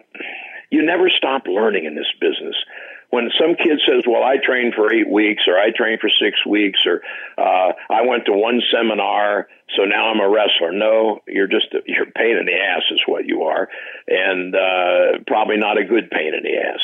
you 0.70 0.84
never 0.84 1.10
stop 1.10 1.46
learning 1.46 1.84
in 1.84 1.94
this 1.94 2.10
business. 2.20 2.56
When 3.10 3.30
some 3.38 3.54
kid 3.54 3.80
says, 3.86 4.02
"Well, 4.06 4.22
I 4.22 4.36
trained 4.42 4.74
for 4.74 4.92
eight 4.92 5.08
weeks," 5.08 5.44
or 5.46 5.58
"I 5.58 5.70
trained 5.70 6.00
for 6.00 6.10
six 6.10 6.44
weeks," 6.46 6.80
or 6.86 7.02
uh, 7.38 7.72
"I 7.90 8.02
went 8.02 8.26
to 8.26 8.32
one 8.32 8.60
seminar, 8.72 9.48
so 9.76 9.84
now 9.84 10.10
I'm 10.10 10.20
a 10.20 10.28
wrestler," 10.28 10.72
no, 10.72 11.20
you're 11.26 11.46
just 11.46 11.72
a, 11.74 11.80
you're 11.86 12.08
a 12.08 12.10
pain 12.10 12.36
in 12.36 12.46
the 12.46 12.54
ass, 12.54 12.82
is 12.90 13.00
what 13.06 13.26
you 13.26 13.42
are, 13.44 13.68
and 14.08 14.54
uh, 14.54 15.22
probably 15.26 15.56
not 15.56 15.78
a 15.78 15.84
good 15.84 16.10
pain 16.10 16.34
in 16.34 16.42
the 16.42 16.58
ass. 16.58 16.80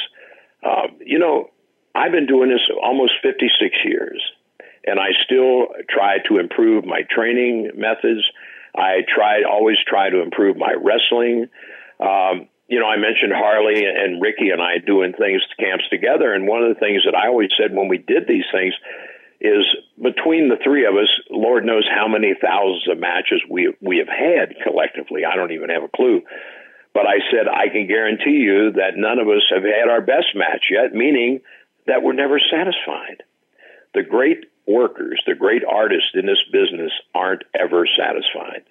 Uh, 0.62 0.94
you 1.04 1.18
know, 1.18 1.50
I've 1.94 2.12
been 2.12 2.26
doing 2.26 2.50
this 2.50 2.62
almost 2.80 3.14
56 3.22 3.74
years 3.84 4.22
and 4.84 4.98
I 4.98 5.10
still 5.24 5.68
try 5.88 6.18
to 6.28 6.38
improve 6.38 6.84
my 6.84 7.02
training 7.08 7.70
methods. 7.74 8.22
I 8.74 9.02
try 9.06 9.42
always 9.48 9.76
try 9.86 10.10
to 10.10 10.22
improve 10.22 10.56
my 10.56 10.72
wrestling. 10.72 11.48
Um, 12.00 12.48
you 12.68 12.80
know, 12.80 12.86
I 12.86 12.96
mentioned 12.96 13.32
Harley 13.34 13.84
and 13.84 14.22
Ricky 14.22 14.50
and 14.50 14.62
I 14.62 14.78
doing 14.78 15.12
things 15.12 15.42
camps 15.58 15.84
together, 15.90 16.32
and 16.32 16.48
one 16.48 16.62
of 16.62 16.74
the 16.74 16.80
things 16.80 17.02
that 17.04 17.14
I 17.14 17.28
always 17.28 17.50
said 17.58 17.74
when 17.74 17.88
we 17.88 17.98
did 17.98 18.26
these 18.26 18.48
things 18.50 18.74
is 19.42 19.66
between 20.00 20.48
the 20.48 20.56
three 20.62 20.86
of 20.86 20.94
us, 20.94 21.10
Lord 21.28 21.66
knows 21.66 21.86
how 21.90 22.06
many 22.06 22.32
thousands 22.40 22.88
of 22.88 22.98
matches 22.98 23.42
we 23.50 23.74
we 23.80 23.98
have 23.98 24.08
had 24.08 24.54
collectively. 24.62 25.24
I 25.24 25.36
don't 25.36 25.52
even 25.52 25.68
have 25.70 25.82
a 25.82 25.94
clue. 25.94 26.22
But 26.94 27.06
I 27.06 27.18
said 27.30 27.48
I 27.48 27.68
can 27.68 27.88
guarantee 27.88 28.38
you 28.38 28.72
that 28.72 28.96
none 28.96 29.18
of 29.18 29.26
us 29.28 29.42
have 29.52 29.64
had 29.64 29.90
our 29.90 30.00
best 30.00 30.34
match 30.34 30.70
yet, 30.70 30.94
meaning 30.94 31.40
that 31.86 32.02
we're 32.02 32.12
never 32.12 32.38
satisfied. 32.38 33.24
The 33.94 34.02
great 34.02 34.51
workers, 34.66 35.20
the 35.26 35.34
great 35.34 35.62
artists 35.64 36.10
in 36.14 36.26
this 36.26 36.42
business 36.52 36.92
aren't 37.14 37.42
ever 37.54 37.86
satisfied. 37.98 38.64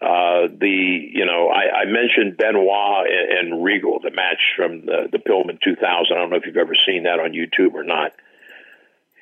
Uh, 0.00 0.48
the 0.48 1.10
you 1.12 1.26
know 1.26 1.48
I, 1.48 1.82
I 1.82 1.84
mentioned 1.84 2.38
Benoit 2.38 3.06
and, 3.06 3.52
and 3.52 3.64
Regal, 3.64 4.00
the 4.00 4.10
match 4.10 4.40
from 4.56 4.86
the, 4.86 5.08
the 5.12 5.18
Pillman 5.18 5.60
2000. 5.62 5.84
I 5.84 6.18
don't 6.18 6.30
know 6.30 6.36
if 6.36 6.46
you've 6.46 6.56
ever 6.56 6.74
seen 6.86 7.02
that 7.02 7.20
on 7.20 7.32
YouTube 7.32 7.74
or 7.74 7.84
not. 7.84 8.12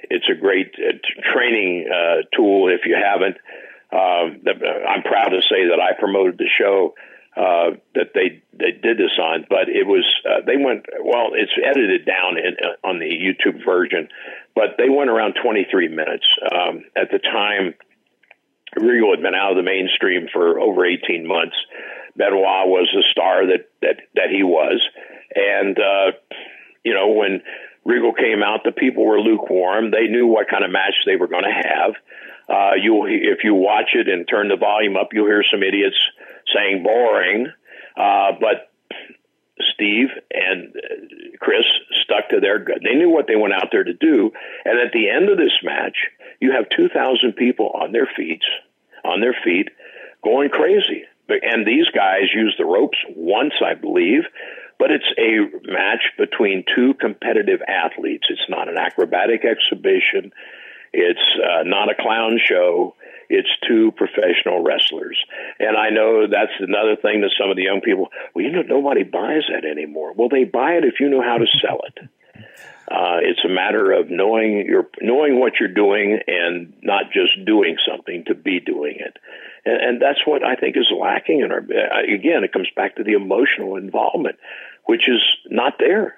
It's 0.05 0.29
a 0.31 0.41
great 0.41 0.77
uh, 0.79 0.99
training 1.33 1.89
uh, 1.91 2.23
tool 2.37 2.69
if 2.69 2.87
you 2.87 2.95
haven't. 2.95 3.39
Um, 3.91 4.41
I'm 4.87 5.03
proud 5.03 5.31
to 5.31 5.43
say 5.43 5.67
that 5.69 5.81
I 5.81 5.99
promoted 5.99 6.39
the 6.39 6.47
show 6.47 6.95
uh, 7.39 7.79
that 7.95 8.15
they 8.15 8.43
they 8.53 8.73
did 8.73 8.99
this 8.99 9.19
on, 9.21 9.47
but 9.49 9.69
it 9.69 9.87
was 9.87 10.05
uh, 10.29 10.45
they 10.45 10.57
went 10.57 10.87
well. 11.03 11.31
It's 11.35 11.53
edited 11.59 12.05
down 12.05 12.37
in, 12.37 12.57
uh, 12.59 12.87
on 12.87 12.99
the 12.99 13.07
YouTube 13.07 13.65
version, 13.65 14.09
but 14.59 14.75
they 14.77 14.89
went 14.89 15.09
around 15.09 15.37
23 15.41 15.87
minutes. 15.87 16.27
Um, 16.43 16.83
at 16.97 17.13
the 17.13 17.21
time, 17.21 17.75
Regal 18.75 19.13
had 19.15 19.23
been 19.23 19.37
out 19.37 19.53
of 19.53 19.57
the 19.57 19.63
mainstream 19.63 20.27
for 20.33 20.59
over 20.59 20.85
18 20.85 21.25
months. 21.29 21.55
Benoit 22.17 22.67
was 22.67 22.91
the 22.93 23.05
star 23.13 23.47
that 23.47 23.71
that 23.83 24.03
that 24.17 24.31
he 24.31 24.43
was, 24.43 24.83
and 25.33 25.79
uh, 25.79 26.11
you 26.83 26.93
know 26.93 27.11
when 27.11 27.41
Regal 27.85 28.13
came 28.13 28.43
out, 28.43 28.65
the 28.65 28.73
people 28.73 29.07
were 29.07 29.21
lukewarm. 29.21 29.93
They 29.93 30.09
knew 30.09 30.27
what 30.27 30.49
kind 30.51 30.65
of 30.65 30.73
match 30.73 30.95
they 31.07 31.15
were 31.15 31.29
going 31.29 31.45
to 31.45 31.55
have. 31.55 31.95
Uh, 32.49 32.75
you, 32.75 33.07
if 33.07 33.45
you 33.45 33.55
watch 33.55 33.91
it 33.95 34.09
and 34.09 34.27
turn 34.27 34.49
the 34.49 34.57
volume 34.57 34.97
up, 34.97 35.11
you'll 35.13 35.27
hear 35.27 35.45
some 35.49 35.63
idiots 35.63 35.97
saying 36.53 36.83
boring. 36.83 37.47
Uh, 37.97 38.33
but 38.41 38.73
Steve 39.75 40.09
and 40.33 40.75
uh, 40.77 41.37
Chris 41.41 41.65
stuck 42.03 42.29
to 42.31 42.41
their 42.41 42.59
gut. 42.59 42.79
They 42.83 42.95
knew 42.95 43.11
what 43.11 43.27
they 43.27 43.37
went 43.37 43.55
out 43.55 43.69
there 43.73 43.85
to 43.85 43.95
do. 43.95 44.33
And 44.65 44.79
at 44.79 44.93
the 44.93 45.09
end 45.09 45.29
of 45.29 45.39
this 45.39 45.57
match, 45.63 45.97
you 46.41 46.53
have 46.53 46.69
2,000 46.77 47.33
people 47.35 47.71
on 47.75 47.93
their 47.93 48.09
feet, 48.17 48.43
on 49.05 49.21
their 49.21 49.37
feet, 49.45 49.69
going 50.23 50.51
crazy. 50.51 51.05
And 51.29 51.67
these 51.67 51.87
guys 51.95 52.33
use 52.35 52.55
the 52.59 52.65
ropes 52.65 52.99
once, 53.15 53.55
I 53.65 53.75
believe, 53.75 54.23
but 54.79 54.91
it's 54.91 55.13
a 55.19 55.71
match 55.71 56.13
between 56.17 56.65
two 56.75 56.95
competitive 56.95 57.61
athletes. 57.67 58.27
It's 58.31 58.49
not 58.49 58.69
an 58.69 58.79
acrobatic 58.79 59.45
exhibition. 59.45 60.33
It's 60.93 61.39
uh, 61.45 61.65
not 61.65 61.91
a 61.91 62.01
clown 62.01 62.41
show. 62.43 62.95
It's 63.29 63.49
two 63.67 63.93
professional 63.93 64.63
wrestlers. 64.63 65.19
And 65.59 65.77
I 65.77 65.91
know 65.91 66.27
that's 66.27 66.53
another 66.61 66.97
thing 66.97 67.21
that 67.21 67.31
some 67.39 67.51
of 67.51 67.57
the 67.57 67.65
young 67.65 67.81
people, 67.81 68.09
well, 68.35 68.45
you 68.45 68.51
know, 68.51 68.63
nobody 68.63 69.03
buys 69.03 69.43
that 69.53 69.69
anymore. 69.69 70.13
Well, 70.15 70.29
they 70.29 70.45
buy 70.45 70.73
it 70.73 70.85
if 70.85 71.01
you 71.01 71.11
know 71.11 71.23
how 71.23 71.39
to 71.39 71.47
sell 71.61 71.81
it. 71.87 72.09
Uh, 72.91 73.21
it's 73.21 73.45
a 73.45 73.49
matter 73.49 73.93
of 73.93 74.09
knowing 74.09 74.65
your 74.67 74.89
knowing 75.03 75.39
what 75.39 75.55
you're 75.61 75.69
doing 75.69 76.21
and 76.27 76.73
not 76.83 77.13
just 77.13 77.45
doing 77.45 77.77
something 77.87 78.25
to 78.27 78.35
be 78.35 78.61
doing 78.61 78.97
it, 78.99 79.19
and, 79.67 79.77
and 79.83 80.03
that's 80.03 80.21
what 80.25 80.43
I 80.43 80.55
think 80.55 80.75
is 80.75 80.91
lacking 80.99 81.41
in 81.41 81.53
our. 81.53 81.59
Again, 81.59 82.45
it 82.45 82.53
comes 82.53 82.69
back 82.75 82.97
to 82.97 83.05
the 83.05 83.13
emotional 83.13 83.77
involvement, 83.77 84.37
which 84.87 85.03
is 85.07 85.21
not 85.51 85.75
there. 85.79 86.18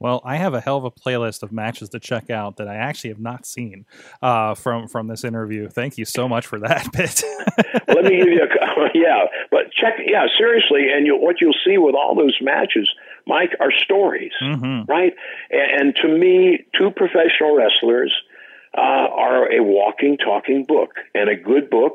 Well, 0.00 0.20
I 0.24 0.36
have 0.36 0.54
a 0.54 0.60
hell 0.60 0.76
of 0.76 0.84
a 0.84 0.90
playlist 0.90 1.42
of 1.42 1.52
matches 1.52 1.88
to 1.90 2.00
check 2.00 2.28
out 2.28 2.56
that 2.56 2.68
I 2.68 2.74
actually 2.74 3.10
have 3.10 3.20
not 3.20 3.46
seen 3.46 3.86
uh, 4.22 4.54
from 4.54 4.88
from 4.88 5.06
this 5.08 5.24
interview. 5.24 5.68
Thank 5.68 5.96
you 5.98 6.04
so 6.04 6.28
much 6.28 6.46
for 6.46 6.58
that 6.60 6.90
bit. 6.92 7.22
Let 7.88 8.04
me 8.04 8.16
give 8.18 8.28
you 8.28 8.42
a 8.42 8.88
yeah, 8.94 9.24
but 9.50 9.70
check 9.72 9.94
yeah 10.06 10.26
seriously, 10.38 10.88
and 10.94 11.06
you, 11.06 11.16
what 11.16 11.36
you'll 11.40 11.54
see 11.64 11.78
with 11.78 11.94
all 11.94 12.14
those 12.14 12.36
matches, 12.40 12.90
Mike, 13.26 13.50
are 13.60 13.72
stories, 13.72 14.32
Mhm. 14.42 14.86
right? 14.88 15.12
And, 15.50 15.80
and 15.80 15.96
to 16.02 16.08
me, 16.08 16.64
two 16.78 16.90
professional 16.90 17.56
wrestlers 17.56 18.12
uh, 18.76 18.80
are 18.80 19.50
a 19.52 19.62
walking, 19.62 20.18
talking 20.18 20.64
book, 20.66 20.90
and 21.14 21.28
a 21.30 21.36
good 21.36 21.70
book 21.70 21.94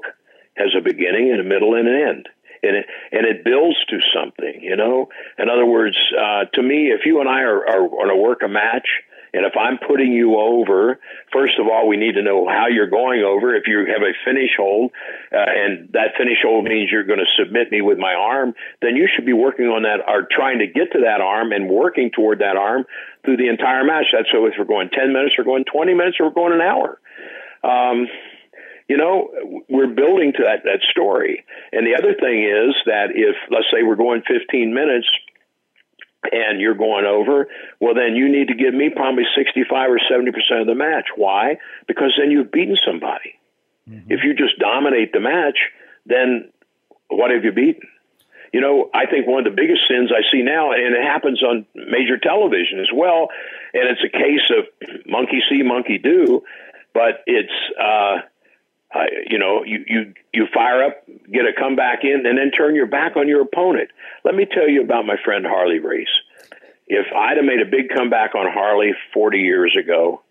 has 0.57 0.69
a 0.77 0.81
beginning 0.81 1.31
and 1.31 1.39
a 1.39 1.43
middle 1.43 1.75
and 1.75 1.87
an 1.87 2.07
end. 2.09 2.29
And 2.63 2.77
it 2.77 2.85
and 3.11 3.25
it 3.25 3.43
builds 3.43 3.77
to 3.89 3.99
something. 4.13 4.61
You 4.61 4.75
know, 4.75 5.09
in 5.37 5.49
other 5.49 5.65
words, 5.65 5.97
uh, 6.17 6.45
to 6.53 6.61
me, 6.61 6.91
if 6.91 7.01
you 7.05 7.19
and 7.19 7.29
I 7.29 7.41
are, 7.41 7.67
are 7.67 7.87
going 7.87 8.09
to 8.09 8.15
work 8.15 8.39
a 8.43 8.47
match 8.47 8.87
and 9.33 9.45
if 9.45 9.53
I'm 9.59 9.77
putting 9.77 10.11
you 10.11 10.37
over, 10.37 10.99
first 11.31 11.59
of 11.59 11.67
all, 11.67 11.87
we 11.87 11.97
need 11.97 12.13
to 12.13 12.23
know 12.23 12.47
how 12.47 12.67
you're 12.67 12.89
going 12.89 13.21
over. 13.21 13.55
If 13.55 13.67
you 13.67 13.85
have 13.85 14.01
a 14.01 14.13
finish 14.25 14.51
hold, 14.57 14.91
uh, 15.31 15.37
and 15.37 15.89
that 15.93 16.17
finish 16.17 16.37
hold 16.41 16.65
means 16.65 16.89
you're 16.91 17.05
going 17.05 17.19
to 17.19 17.29
submit 17.37 17.71
me 17.71 17.81
with 17.81 17.99
my 17.99 18.13
arm, 18.13 18.53
then 18.81 18.95
you 18.95 19.07
should 19.13 19.25
be 19.25 19.33
working 19.33 19.67
on 19.67 19.83
that 19.83 20.01
or 20.07 20.27
trying 20.31 20.59
to 20.59 20.67
get 20.67 20.91
to 20.93 21.01
that 21.05 21.21
arm 21.21 21.51
and 21.51 21.69
working 21.69 22.09
toward 22.09 22.39
that 22.39 22.57
arm 22.57 22.85
through 23.23 23.37
the 23.37 23.49
entire 23.49 23.83
match. 23.83 24.07
That's 24.13 24.29
so 24.31 24.45
if 24.45 24.53
we're 24.57 24.65
going 24.65 24.89
10 24.89 25.13
minutes, 25.13 25.35
we're 25.37 25.43
going 25.43 25.65
20 25.65 25.93
minutes, 25.93 26.17
or 26.19 26.27
we're 26.27 26.33
going 26.33 26.53
an 26.53 26.61
hour. 26.61 26.99
Um, 27.61 28.07
you 28.89 28.97
know, 28.97 29.29
we're 29.69 29.93
building 29.93 30.33
to 30.33 30.43
that, 30.43 30.63
that 30.65 30.81
story. 30.89 31.45
And 31.71 31.85
the 31.85 31.95
other 31.95 32.15
thing 32.15 32.43
is 32.43 32.75
that 32.87 33.11
if, 33.13 33.35
let's 33.51 33.67
say 33.71 33.83
we're 33.83 33.95
going 33.95 34.23
15 34.27 34.73
minutes, 34.73 35.07
and 36.33 36.59
you're 36.59 36.75
going 36.75 37.05
over, 37.05 37.47
well, 37.79 37.93
then 37.93 38.15
you 38.15 38.29
need 38.29 38.49
to 38.49 38.53
give 38.53 38.73
me 38.73 38.89
probably 38.89 39.23
65 39.37 39.89
or 39.89 39.99
70% 39.99 40.59
of 40.59 40.67
the 40.67 40.75
match. 40.75 41.05
Why? 41.15 41.57
Because 41.87 42.13
then 42.19 42.29
you've 42.29 42.51
beaten 42.51 42.75
somebody. 42.85 43.39
Mm-hmm. 43.89 44.11
If 44.11 44.25
you 44.25 44.33
just 44.33 44.59
dominate 44.59 45.13
the 45.13 45.21
match, 45.21 45.57
then 46.05 46.51
what 47.07 47.31
have 47.31 47.45
you 47.45 47.53
beaten? 47.53 47.87
You 48.51 48.59
know, 48.59 48.89
I 48.93 49.05
think 49.05 49.27
one 49.27 49.45
of 49.47 49.55
the 49.55 49.55
biggest 49.55 49.83
sins 49.87 50.11
I 50.11 50.27
see 50.29 50.41
now, 50.41 50.73
and 50.73 50.93
it 50.93 51.03
happens 51.03 51.41
on 51.41 51.65
major 51.73 52.17
television 52.17 52.79
as 52.79 52.89
well, 52.93 53.29
and 53.73 53.83
it's 53.87 54.03
a 54.03 54.09
case 54.09 54.43
of 54.49 54.65
monkey 55.05 55.41
see, 55.49 55.63
monkey 55.63 55.99
do, 55.99 56.43
but 56.93 57.23
it's, 57.27 57.53
uh, 57.79 58.27
uh, 58.93 59.03
you 59.29 59.37
know, 59.37 59.63
you, 59.63 59.83
you, 59.87 60.13
you 60.33 60.47
fire 60.53 60.83
up, 60.83 61.05
get 61.31 61.45
a 61.45 61.53
comeback 61.57 62.03
in, 62.03 62.25
and 62.25 62.37
then 62.37 62.51
turn 62.51 62.75
your 62.75 62.87
back 62.87 63.15
on 63.15 63.27
your 63.27 63.41
opponent. 63.41 63.89
Let 64.25 64.33
me 64.33 64.45
tell 64.45 64.67
you 64.67 64.81
about 64.81 65.05
my 65.05 65.15
friend 65.23 65.45
Harley 65.45 65.79
Race. 65.79 66.07
If 66.87 67.05
I'd 67.15 67.37
have 67.37 67.45
made 67.45 67.61
a 67.61 67.69
big 67.69 67.89
comeback 67.95 68.33
on 68.33 68.51
Harley 68.51 68.93
40 69.13 69.37
years 69.37 69.77
ago 69.79 70.23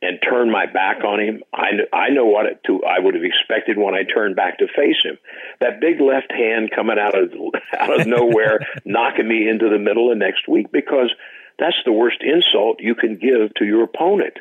and 0.00 0.20
turned 0.22 0.52
my 0.52 0.66
back 0.66 1.02
on 1.02 1.18
him, 1.18 1.42
I, 1.52 1.70
I 1.92 2.10
know 2.10 2.26
what 2.26 2.46
it 2.46 2.60
to, 2.66 2.84
I 2.84 3.00
would 3.00 3.14
have 3.14 3.24
expected 3.24 3.76
when 3.76 3.94
I 3.94 4.04
turned 4.04 4.36
back 4.36 4.58
to 4.58 4.68
face 4.68 5.02
him. 5.02 5.18
That 5.60 5.80
big 5.80 6.00
left 6.00 6.30
hand 6.30 6.70
coming 6.72 6.98
out 7.00 7.18
of 7.18 7.32
out 7.78 8.00
of 8.00 8.06
nowhere, 8.06 8.60
knocking 8.84 9.26
me 9.26 9.48
into 9.48 9.68
the 9.68 9.78
middle 9.80 10.12
of 10.12 10.18
next 10.18 10.46
week 10.46 10.70
because 10.70 11.12
that's 11.58 11.82
the 11.84 11.92
worst 11.92 12.22
insult 12.22 12.80
you 12.80 12.94
can 12.94 13.16
give 13.16 13.52
to 13.54 13.64
your 13.64 13.82
opponent. 13.82 14.38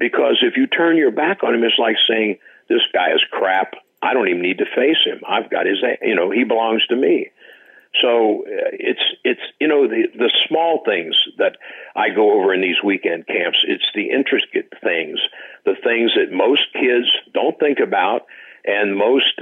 Because 0.00 0.42
if 0.42 0.56
you 0.56 0.66
turn 0.66 0.96
your 0.96 1.12
back 1.12 1.44
on 1.44 1.54
him, 1.54 1.62
it's 1.62 1.78
like 1.78 1.96
saying, 2.08 2.38
this 2.68 2.82
guy 2.92 3.12
is 3.12 3.22
crap. 3.30 3.74
I 4.02 4.12
don't 4.12 4.28
even 4.28 4.42
need 4.42 4.58
to 4.58 4.66
face 4.76 5.00
him. 5.04 5.22
I've 5.26 5.50
got 5.50 5.66
his, 5.66 5.78
you 6.02 6.14
know, 6.14 6.30
he 6.30 6.44
belongs 6.44 6.86
to 6.88 6.96
me. 6.96 7.30
So 8.02 8.42
uh, 8.42 8.70
it's 8.72 9.02
it's 9.22 9.40
you 9.60 9.68
know 9.68 9.86
the 9.86 10.08
the 10.16 10.30
small 10.48 10.82
things 10.84 11.14
that 11.38 11.56
I 11.94 12.10
go 12.10 12.40
over 12.40 12.52
in 12.52 12.60
these 12.60 12.82
weekend 12.82 13.26
camps. 13.26 13.58
It's 13.66 13.86
the 13.94 14.10
intricate 14.10 14.72
things, 14.82 15.20
the 15.64 15.76
things 15.82 16.10
that 16.16 16.34
most 16.34 16.62
kids 16.72 17.06
don't 17.32 17.58
think 17.60 17.78
about, 17.78 18.22
and 18.64 18.96
most 18.96 19.40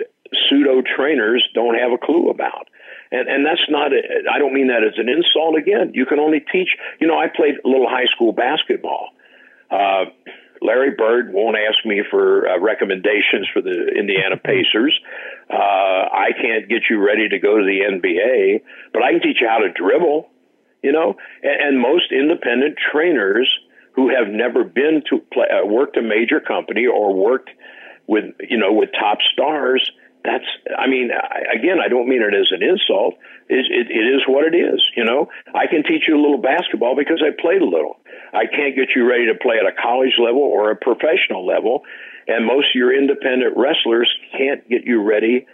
pseudo 0.48 0.82
trainers 0.82 1.46
don't 1.54 1.76
have 1.78 1.92
a 1.92 1.98
clue 1.98 2.28
about. 2.28 2.68
And 3.10 3.26
and 3.28 3.46
that's 3.46 3.64
not. 3.70 3.92
A, 3.92 4.02
I 4.30 4.38
don't 4.38 4.52
mean 4.52 4.68
that 4.68 4.84
as 4.84 4.98
an 4.98 5.08
insult. 5.08 5.56
Again, 5.56 5.92
you 5.94 6.04
can 6.04 6.18
only 6.18 6.40
teach. 6.40 6.76
You 7.00 7.06
know, 7.06 7.18
I 7.18 7.28
played 7.28 7.54
a 7.64 7.68
little 7.68 7.88
high 7.88 8.06
school 8.14 8.32
basketball. 8.32 9.08
Uh, 9.70 10.06
Larry 10.62 10.92
Bird 10.96 11.32
won't 11.32 11.56
ask 11.56 11.84
me 11.84 12.02
for 12.08 12.48
uh, 12.48 12.58
recommendations 12.60 13.48
for 13.52 13.60
the 13.60 13.88
Indiana 13.98 14.36
Pacers. 14.44 14.98
Uh, 15.50 16.08
I 16.12 16.30
can't 16.40 16.68
get 16.68 16.82
you 16.88 17.04
ready 17.04 17.28
to 17.28 17.38
go 17.38 17.58
to 17.58 17.64
the 17.64 17.80
NBA, 17.80 18.62
but 18.92 19.02
I 19.02 19.12
can 19.12 19.20
teach 19.22 19.40
you 19.40 19.48
how 19.48 19.58
to 19.58 19.72
dribble, 19.72 20.28
you 20.82 20.92
know, 20.92 21.16
and, 21.42 21.60
and 21.60 21.80
most 21.80 22.12
independent 22.12 22.76
trainers 22.92 23.50
who 23.94 24.08
have 24.08 24.28
never 24.28 24.64
been 24.64 25.02
to 25.10 25.18
play, 25.32 25.46
uh, 25.50 25.66
worked 25.66 25.96
a 25.96 26.02
major 26.02 26.40
company 26.40 26.86
or 26.86 27.12
worked 27.14 27.50
with, 28.06 28.24
you 28.40 28.56
know, 28.56 28.72
with 28.72 28.90
top 28.98 29.18
stars. 29.32 29.90
That's, 30.24 30.44
I 30.78 30.86
mean, 30.86 31.10
I, 31.10 31.58
again, 31.58 31.78
I 31.84 31.88
don't 31.88 32.08
mean 32.08 32.22
it 32.22 32.34
as 32.34 32.48
an 32.52 32.62
insult. 32.62 33.14
It, 33.48 33.66
it, 33.66 33.90
it 33.90 34.06
is 34.14 34.22
what 34.28 34.44
it 34.44 34.56
is, 34.56 34.80
you 34.96 35.04
know. 35.04 35.28
I 35.54 35.66
can 35.66 35.82
teach 35.82 36.04
you 36.06 36.14
a 36.16 36.22
little 36.22 36.38
basketball 36.38 36.94
because 36.96 37.22
I 37.22 37.34
played 37.40 37.60
a 37.60 37.66
little. 37.66 37.98
I 38.32 38.46
can't 38.46 38.76
get 38.76 38.94
you 38.94 39.08
ready 39.08 39.26
to 39.26 39.34
play 39.34 39.56
at 39.58 39.66
a 39.66 39.74
college 39.74 40.14
level 40.22 40.42
or 40.42 40.70
a 40.70 40.76
professional 40.76 41.44
level. 41.44 41.82
And 42.28 42.46
most 42.46 42.68
of 42.70 42.74
your 42.74 42.96
independent 42.96 43.56
wrestlers 43.56 44.08
can't 44.30 44.68
get 44.68 44.84
you 44.84 45.02
ready 45.02 45.46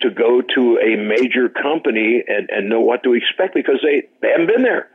to 0.00 0.10
go 0.10 0.42
to 0.42 0.78
a 0.82 0.96
major 0.96 1.48
company 1.48 2.22
and, 2.26 2.50
and 2.50 2.68
know 2.68 2.80
what 2.80 3.04
to 3.04 3.14
expect 3.14 3.54
because 3.54 3.78
they, 3.82 4.08
they 4.20 4.28
haven't 4.30 4.48
been 4.48 4.62
there. 4.62 4.90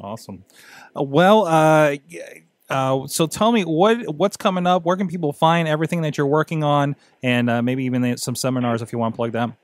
Awesome. 0.00 0.44
Well, 0.94 1.46
uh, 1.46 1.96
uh, 2.68 3.06
so 3.06 3.26
tell 3.26 3.52
me 3.52 3.62
what 3.62 4.14
what's 4.14 4.36
coming 4.36 4.66
up. 4.66 4.84
Where 4.84 4.96
can 4.96 5.08
people 5.08 5.32
find 5.32 5.66
everything 5.66 6.02
that 6.02 6.18
you're 6.18 6.26
working 6.26 6.62
on, 6.62 6.96
and 7.22 7.48
uh, 7.48 7.62
maybe 7.62 7.84
even 7.84 8.16
some 8.18 8.34
seminars 8.34 8.82
if 8.82 8.92
you 8.92 8.98
want 8.98 9.14
to 9.14 9.16
plug 9.16 9.32
them. 9.32 9.56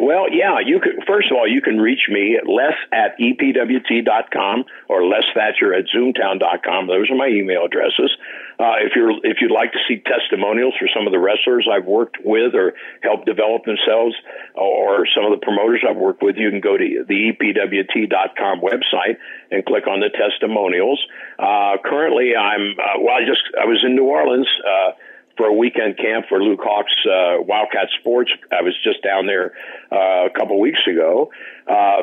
Well, 0.00 0.26
yeah, 0.30 0.58
you 0.64 0.80
could. 0.80 1.04
First 1.06 1.30
of 1.30 1.36
all, 1.36 1.48
you 1.48 1.62
can 1.62 1.78
reach 1.78 2.08
me 2.10 2.36
at 2.36 2.46
les 2.46 2.74
at 2.92 3.18
epwt.com 3.18 4.64
or 4.88 5.04
les 5.06 5.24
thatcher 5.34 5.72
at 5.72 5.84
zoomtown.com. 5.94 6.86
Those 6.86 7.10
are 7.10 7.16
my 7.16 7.28
email 7.28 7.64
addresses. 7.64 8.10
Uh, 8.58 8.80
if 8.80 8.92
you're 8.96 9.12
if 9.22 9.38
you'd 9.40 9.52
like 9.52 9.72
to 9.72 9.78
see 9.86 10.00
testimonials 10.00 10.74
for 10.78 10.88
some 10.94 11.06
of 11.06 11.12
the 11.12 11.18
wrestlers 11.18 11.68
I've 11.68 11.84
worked 11.84 12.16
with 12.24 12.54
or 12.54 12.72
helped 13.02 13.26
develop 13.26 13.64
themselves, 13.64 14.16
or 14.54 15.06
some 15.14 15.24
of 15.24 15.38
the 15.38 15.44
promoters 15.44 15.84
I've 15.88 15.96
worked 15.96 16.22
with, 16.22 16.36
you 16.36 16.50
can 16.50 16.60
go 16.60 16.76
to 16.76 17.04
the 17.06 17.32
epwt.com 17.36 18.60
website 18.60 19.16
and 19.50 19.64
click 19.64 19.86
on 19.86 20.00
the 20.00 20.08
testimonials. 20.08 21.04
Uh, 21.38 21.76
currently, 21.84 22.32
I'm 22.34 22.72
uh, 22.80 23.00
well. 23.00 23.14
I 23.14 23.28
just 23.28 23.44
I 23.60 23.66
was 23.66 23.84
in 23.84 23.94
New 23.94 24.08
Orleans. 24.08 24.48
Uh, 24.64 24.92
for 25.36 25.46
a 25.46 25.52
weekend 25.52 25.96
camp 25.98 26.26
for 26.28 26.42
Luke 26.42 26.60
Hawx's 26.62 26.96
uh, 27.04 27.42
Wildkat 27.44 27.88
Sports. 28.00 28.30
I 28.50 28.62
was 28.62 28.74
just 28.82 29.02
down 29.02 29.26
there 29.26 29.52
uh, 29.92 30.26
a 30.26 30.30
couple 30.30 30.58
weeks 30.58 30.80
ago. 30.90 31.30
Uh, 31.66 32.02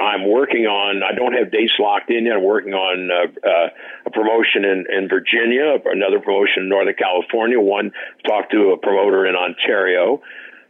I'm 0.00 0.28
working 0.28 0.66
on. 0.66 1.02
I 1.02 1.14
don't 1.14 1.34
have 1.34 1.52
dates 1.52 1.74
locked 1.78 2.10
in 2.10 2.26
yet. 2.26 2.36
I'm 2.36 2.44
working 2.44 2.74
on 2.74 3.10
uh, 3.10 3.48
uh, 3.48 3.68
a 4.06 4.10
promotion 4.10 4.64
in, 4.64 4.86
in 4.90 5.08
Virginia, 5.08 5.76
another 5.84 6.18
promotion 6.18 6.64
in 6.64 6.68
Northern 6.68 6.94
California. 6.94 7.60
One 7.60 7.92
talked 8.26 8.52
to 8.52 8.72
a 8.72 8.78
promoter 8.78 9.26
in 9.26 9.36
Ontario. 9.36 10.22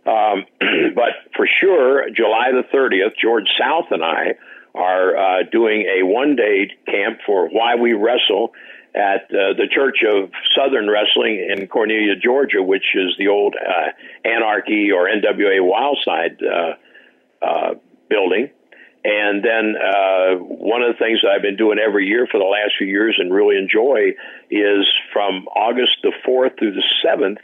Um, 0.04 0.44
but 0.94 1.32
for 1.36 1.48
sure, 1.60 2.10
July 2.10 2.50
the 2.52 2.64
30th, 2.76 3.16
George 3.20 3.46
South 3.58 3.86
and 3.90 4.04
I 4.04 4.34
are 4.74 5.16
uh, 5.16 5.42
doing 5.50 5.82
a 5.82 6.02
one 6.02 6.36
day 6.36 6.70
camp 6.86 7.20
for 7.26 7.48
Why 7.48 7.76
We 7.76 7.92
Wrestle 7.92 8.52
at 8.95 9.24
uh, 9.30 9.57
the 9.57 9.68
Church 9.70 9.99
of 10.07 10.30
Southern 10.55 10.88
Wrestling 10.88 11.49
in 11.51 11.66
Cornelia, 11.66 12.16
Georgia, 12.16 12.62
which 12.62 12.95
is 12.95 13.14
the 13.18 13.28
old 13.28 13.55
uh, 13.57 14.28
Anarchy 14.28 14.90
or 14.93 15.09
NWA 15.09 15.61
Wildside 15.61 16.43
uh, 16.43 17.45
uh, 17.45 17.74
building. 18.09 18.51
And 19.05 19.43
then 19.43 19.74
uh, 19.74 20.36
one 20.36 20.82
of 20.82 20.95
the 20.95 20.99
things 20.99 21.20
that 21.22 21.30
I've 21.30 21.43
been 21.43 21.57
doing 21.57 21.78
every 21.78 22.07
year 22.07 22.28
for 22.30 22.38
the 22.38 22.47
last 22.47 22.74
few 22.78 22.86
years 22.86 23.16
and 23.18 23.34
really 23.34 23.57
enjoy 23.57 24.14
is 24.49 24.86
from 25.12 25.47
August 25.49 25.97
the 26.03 26.12
4th 26.26 26.59
through 26.59 26.74
the 26.74 26.84
7th, 27.05 27.38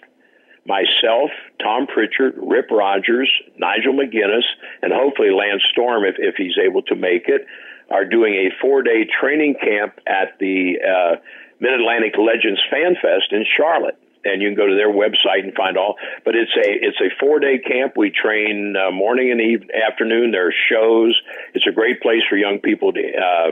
myself, 0.67 1.31
Tom 1.61 1.87
Pritchard, 1.87 2.35
Rip 2.37 2.71
Rogers, 2.71 3.31
Nigel 3.57 3.95
McGuinness, 3.95 4.45
and 4.83 4.93
hopefully 4.93 5.31
Lance 5.31 5.63
Storm, 5.73 6.05
if, 6.05 6.17
if 6.19 6.37
he's 6.37 6.59
able 6.63 6.83
to 6.83 6.95
make 6.95 7.27
it, 7.27 7.47
are 7.91 8.05
doing 8.05 8.35
a 8.35 8.51
four 8.61 8.83
day 8.83 9.07
training 9.21 9.57
camp 9.61 9.99
at 10.07 10.39
the 10.39 10.79
uh, 10.81 11.17
Mid 11.61 11.73
Atlantic 11.73 12.15
Legends 12.19 12.61
Fan 12.71 12.95
Fest 13.01 13.33
in 13.33 13.45
Charlotte. 13.57 13.99
And 14.25 14.43
you 14.43 14.49
can 14.49 14.57
go 14.57 14.67
to 14.67 14.75
their 14.75 14.93
website 14.93 15.45
and 15.45 15.55
find 15.55 15.79
all. 15.79 15.95
But 16.25 16.35
it's 16.35 16.51
a 16.57 16.67
it's 16.67 17.01
a 17.01 17.09
four 17.21 17.39
day 17.39 17.59
camp. 17.59 17.95
We 17.97 18.11
train 18.11 18.75
uh, 18.77 18.91
morning 18.91 19.31
and 19.31 19.41
eve- 19.41 19.71
afternoon. 19.71 20.33
There 20.33 20.49
are 20.49 20.55
shows. 20.69 21.19
It's 21.55 21.67
a 21.67 21.73
great 21.73 22.03
place 22.03 22.23
for 22.29 22.37
young 22.37 22.59
people 22.59 22.93
to 22.93 23.01
uh, 23.01 23.51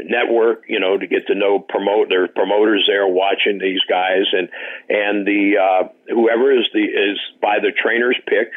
network. 0.00 0.64
You 0.66 0.80
know, 0.80 0.96
to 0.96 1.06
get 1.06 1.26
to 1.26 1.34
know 1.34 1.60
promote. 1.60 2.08
There 2.08 2.24
are 2.24 2.28
promoters 2.28 2.84
there 2.88 3.06
watching 3.06 3.58
these 3.58 3.80
guys, 3.88 4.24
and 4.32 4.48
and 4.88 5.26
the 5.26 5.58
uh, 5.60 5.88
whoever 6.08 6.52
is 6.52 6.66
the 6.72 6.82
is 6.82 7.20
by 7.40 7.58
the 7.60 7.70
trainer's 7.70 8.18
pick 8.26 8.50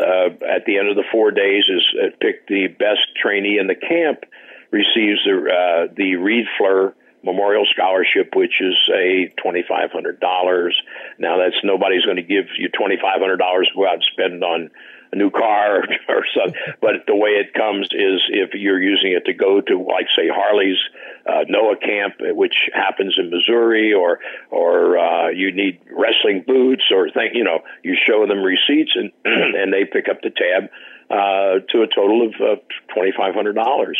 uh, 0.00 0.44
at 0.46 0.64
the 0.66 0.78
end 0.78 0.88
of 0.88 0.96
the 0.96 1.04
four 1.12 1.30
days 1.30 1.64
is 1.68 1.84
uh, 1.94 2.08
picked 2.20 2.48
the 2.48 2.68
best 2.68 3.06
trainee 3.20 3.58
in 3.58 3.66
the 3.66 3.74
camp 3.74 4.24
receives 4.70 5.20
the 5.24 5.34
uh, 5.34 5.92
the 5.96 6.16
Reid 6.16 6.46
Flair 6.56 6.94
Memorial 7.22 7.66
Scholarship, 7.70 8.34
which 8.34 8.60
is 8.60 8.76
a 8.94 9.32
twenty 9.40 9.64
five 9.68 9.90
hundred 9.92 10.20
dollars. 10.20 10.80
Now 11.18 11.38
that's 11.38 11.56
nobody's 11.62 12.04
going 12.04 12.16
to 12.16 12.22
give 12.22 12.46
you 12.58 12.68
twenty 12.68 12.96
five 12.96 13.20
hundred 13.20 13.38
dollars 13.38 13.68
to 13.68 13.78
go 13.78 13.86
out 13.86 13.94
and 13.94 14.04
spend 14.12 14.44
on 14.44 14.70
a 15.12 15.16
new 15.16 15.30
car 15.30 15.82
or 16.08 16.24
something. 16.36 16.60
But 16.80 17.06
the 17.06 17.16
way 17.16 17.30
it 17.30 17.54
comes 17.54 17.88
is 17.92 18.20
if 18.28 18.54
you're 18.54 18.80
using 18.80 19.12
it 19.12 19.26
to 19.26 19.34
go 19.34 19.60
to, 19.60 19.78
like, 19.78 20.06
say, 20.16 20.28
Harley's 20.28 20.78
uh, 21.26 21.44
Noah 21.48 21.76
camp, 21.76 22.14
which 22.20 22.54
happens 22.72 23.16
in 23.18 23.30
Missouri, 23.30 23.92
or 23.92 24.20
or 24.50 24.98
uh, 24.98 25.28
you 25.28 25.52
need 25.52 25.80
wrestling 25.90 26.44
boots, 26.46 26.84
or 26.92 27.10
think 27.10 27.34
you 27.34 27.44
know 27.44 27.60
you 27.82 27.96
show 28.06 28.26
them 28.26 28.42
receipts 28.42 28.92
and 28.94 29.12
and 29.24 29.72
they 29.72 29.84
pick 29.84 30.08
up 30.08 30.22
the 30.22 30.30
tab 30.30 30.70
uh, 31.10 31.60
to 31.70 31.82
a 31.82 31.88
total 31.94 32.26
of 32.26 32.34
uh, 32.40 32.60
twenty 32.94 33.12
five 33.16 33.34
hundred 33.34 33.54
dollars. 33.54 33.98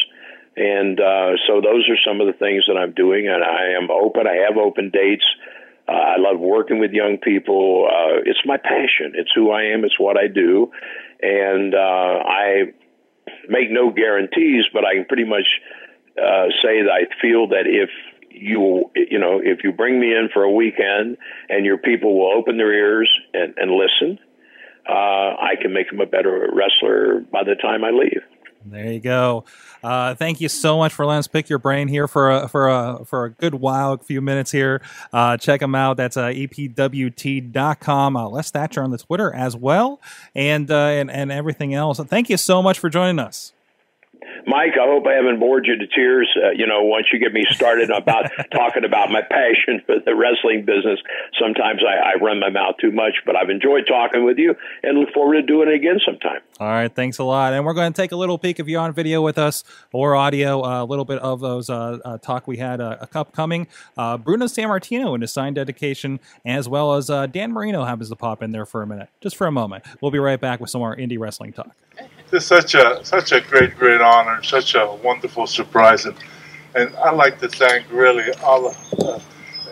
And 0.57 1.01
uh, 1.01 1.39
so 1.47 1.61
those 1.61 1.89
are 1.89 1.97
some 2.05 2.21
of 2.21 2.27
the 2.27 2.33
things 2.35 2.65
that 2.67 2.77
I'm 2.77 2.93
doing, 2.93 3.29
and 3.29 3.43
I 3.43 3.79
am 3.81 3.91
open. 3.91 4.27
I 4.27 4.45
have 4.49 4.57
open 4.59 4.91
dates. 4.91 5.25
I 5.93 6.17
love 6.19 6.39
working 6.39 6.79
with 6.79 6.93
young 6.93 7.19
people. 7.19 7.89
Uh, 7.91 8.21
it's 8.25 8.41
my 8.45 8.57
passion. 8.57 9.13
It's 9.15 9.31
who 9.35 9.51
I 9.51 9.65
am. 9.75 9.85
It's 9.85 9.99
what 9.99 10.17
I 10.17 10.29
do, 10.29 10.71
and 11.21 11.75
uh, 11.75 11.79
I 11.79 12.73
make 13.49 13.71
no 13.71 13.91
guarantees, 13.91 14.65
but 14.73 14.85
I 14.85 14.95
can 14.95 15.05
pretty 15.07 15.25
much 15.25 15.47
uh, 16.17 16.47
say 16.63 16.83
that 16.83 16.91
I 16.93 17.21
feel 17.21 17.49
that 17.49 17.65
if 17.67 17.91
you 18.31 18.91
you 18.95 19.19
know 19.19 19.41
if 19.43 19.65
you 19.65 19.73
bring 19.73 20.01
me 20.01 20.13
in 20.13 20.29
for 20.33 20.45
a 20.45 20.51
weekend 20.51 21.17
and 21.49 21.65
your 21.65 21.79
people 21.79 22.19
will 22.19 22.33
open 22.37 22.57
their 22.57 22.73
ears 22.73 23.11
and, 23.35 23.55
and 23.57 23.71
listen, 23.71 24.19
uh, 24.89 24.93
I 24.93 25.55
can 25.61 25.73
make 25.73 25.91
them 25.91 26.01
a 26.01 26.07
better 26.07 26.49
wrestler 26.53 27.21
by 27.33 27.43
the 27.45 27.57
time 27.57 27.85
I 27.85 27.91
leave. 27.91 28.23
There 28.65 28.93
you 28.93 29.01
go. 29.01 29.45
Uh, 29.83 30.15
thank 30.15 30.41
you 30.41 30.49
so 30.49 30.77
much 30.77 30.93
for 30.93 31.07
letting 31.07 31.21
us 31.21 31.29
pick 31.29 31.49
your 31.49 31.59
brain 31.59 31.89
here 31.89 32.07
for 32.07 32.31
a, 32.31 32.49
for 32.49 32.69
a, 32.69 33.05
for 33.05 33.25
a 33.25 33.31
good 33.31 33.55
while, 33.55 33.93
a 33.93 33.99
few 33.99 34.21
minutes 34.21 34.51
here. 34.51 34.83
Uh, 35.13 35.37
check 35.37 35.61
them 35.61 35.75
out. 35.75 35.97
That's 35.97 36.17
uh, 36.17 36.27
epwt.com. 36.27 38.17
Uh, 38.17 38.29
Les 38.29 38.51
Thatcher 38.51 38.83
on 38.83 38.91
the 38.91 38.99
Twitter 38.99 39.35
as 39.35 39.57
well, 39.57 40.01
and, 40.35 40.71
uh, 40.71 40.77
and 40.77 41.11
and 41.11 41.33
everything 41.33 41.75
else. 41.75 41.99
Thank 41.99 42.29
you 42.29 42.37
so 42.37 42.63
much 42.63 42.79
for 42.79 42.91
joining 42.91 43.19
us. 43.19 43.53
Mike, 44.47 44.75
I 44.81 44.87
hope 44.87 45.07
I 45.07 45.15
haven't 45.15 45.41
bored 45.41 45.67
you 45.67 45.77
to 45.77 45.87
tears. 45.87 46.29
Uh, 46.37 46.51
you 46.51 46.67
know, 46.67 46.83
once 46.83 47.07
you 47.13 47.19
get 47.19 47.33
me 47.33 47.45
started 47.51 47.91
about 47.95 48.31
talking 48.53 48.85
about 48.85 49.11
my 49.11 49.23
passion 49.23 49.83
for 49.87 49.97
the 50.05 50.15
wrestling 50.15 50.65
business, 50.65 51.01
sometimes 51.39 51.83
I, 51.87 52.13
I 52.13 52.23
run 52.23 52.41
my 52.41 52.51
mouth 52.51 52.77
too 52.81 52.91
much. 52.91 53.15
But 53.27 53.37
I've 53.37 53.51
enjoyed 53.51 53.87
talking 53.87 54.25
with 54.25 54.39
you, 54.39 54.55
and 54.83 54.99
look 54.99 55.13
forward 55.13 55.35
to 55.35 55.43
doing 55.43 55.69
it 55.69 55.75
again 55.75 56.01
sometime. 56.05 56.41
All 56.59 56.69
right, 56.69 56.95
thanks 56.95 57.19
a 57.19 57.25
lot. 57.25 57.53
And 57.53 57.65
we're 57.65 57.75
going 57.75 57.93
to 57.93 57.97
take 57.97 58.13
a 58.13 58.17
little 58.17 58.39
peek 58.39 58.61
if 58.61 58.69
you're 58.69 58.81
on 58.81 58.93
video 58.93 59.23
with 59.23 59.39
us 59.39 59.65
or 59.93 60.15
audio, 60.15 60.63
uh, 60.63 60.83
a 60.83 60.85
little 60.85 61.05
bit 61.05 61.19
of 61.21 61.41
those 61.41 61.71
uh, 61.71 61.99
uh, 62.05 62.19
talk 62.19 62.47
we 62.47 62.59
had 62.59 62.81
uh, 62.81 62.99
a 63.01 63.07
cup 63.07 63.33
coming. 63.33 63.67
Uh, 63.97 64.17
Bruno 64.19 64.47
Sammartino 64.47 65.15
in 65.15 65.21
his 65.21 65.33
signed 65.33 65.57
dedication, 65.57 66.21
as 66.45 66.69
well 66.69 66.95
as 66.95 67.09
uh, 67.11 67.27
Dan 67.27 67.53
Marino 67.53 67.85
happens 67.85 68.11
to 68.11 68.17
pop 68.17 68.43
in 68.43 68.53
there 68.53 68.67
for 68.67 68.83
a 68.83 68.87
minute, 68.87 69.09
just 69.21 69.37
for 69.37 69.47
a 69.47 69.53
moment. 69.53 69.85
We'll 70.01 70.11
be 70.11 70.19
right 70.19 70.41
back 70.41 70.61
with 70.61 70.71
some 70.71 70.81
more 70.81 70.97
indie 70.97 71.19
wrestling 71.19 71.53
talk. 71.53 71.75
It's 72.33 72.47
such 72.47 72.75
a 72.75 73.05
such 73.05 73.33
a 73.33 73.41
great 73.41 73.77
great 73.77 74.01
honor, 74.01 74.43
such 74.43 74.75
a 74.77 74.87
wonderful 75.03 75.47
surprise, 75.47 76.05
and 76.07 76.17
and 76.75 76.95
I'd 76.97 77.17
like 77.17 77.41
to 77.41 77.49
thank 77.49 77.91
really 77.91 78.33
all 78.45 78.75
uh, 79.01 79.19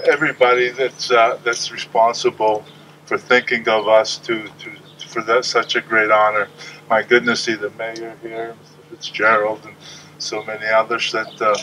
everybody 0.05 0.71
that's 0.71 1.11
uh, 1.11 1.39
that's 1.45 1.71
responsible 1.71 2.65
for 3.07 3.17
thinking 3.17 3.69
of 3.69 3.87
us 3.87 4.19
to 4.19 4.49
to 4.61 4.71
for 5.07 5.23
that 5.23 5.45
such 5.45 5.77
a 5.77 5.81
great 5.81 6.11
honor. 6.11 6.49
My 6.91 7.03
goodness, 7.03 7.45
see 7.45 7.55
the 7.55 7.71
mayor 7.71 8.17
here. 8.23 8.55
Fitzgerald, 8.91 9.65
and 9.65 9.75
so 10.19 10.43
many 10.43 10.67
others. 10.67 11.13
That 11.13 11.41
uh, 11.41 11.57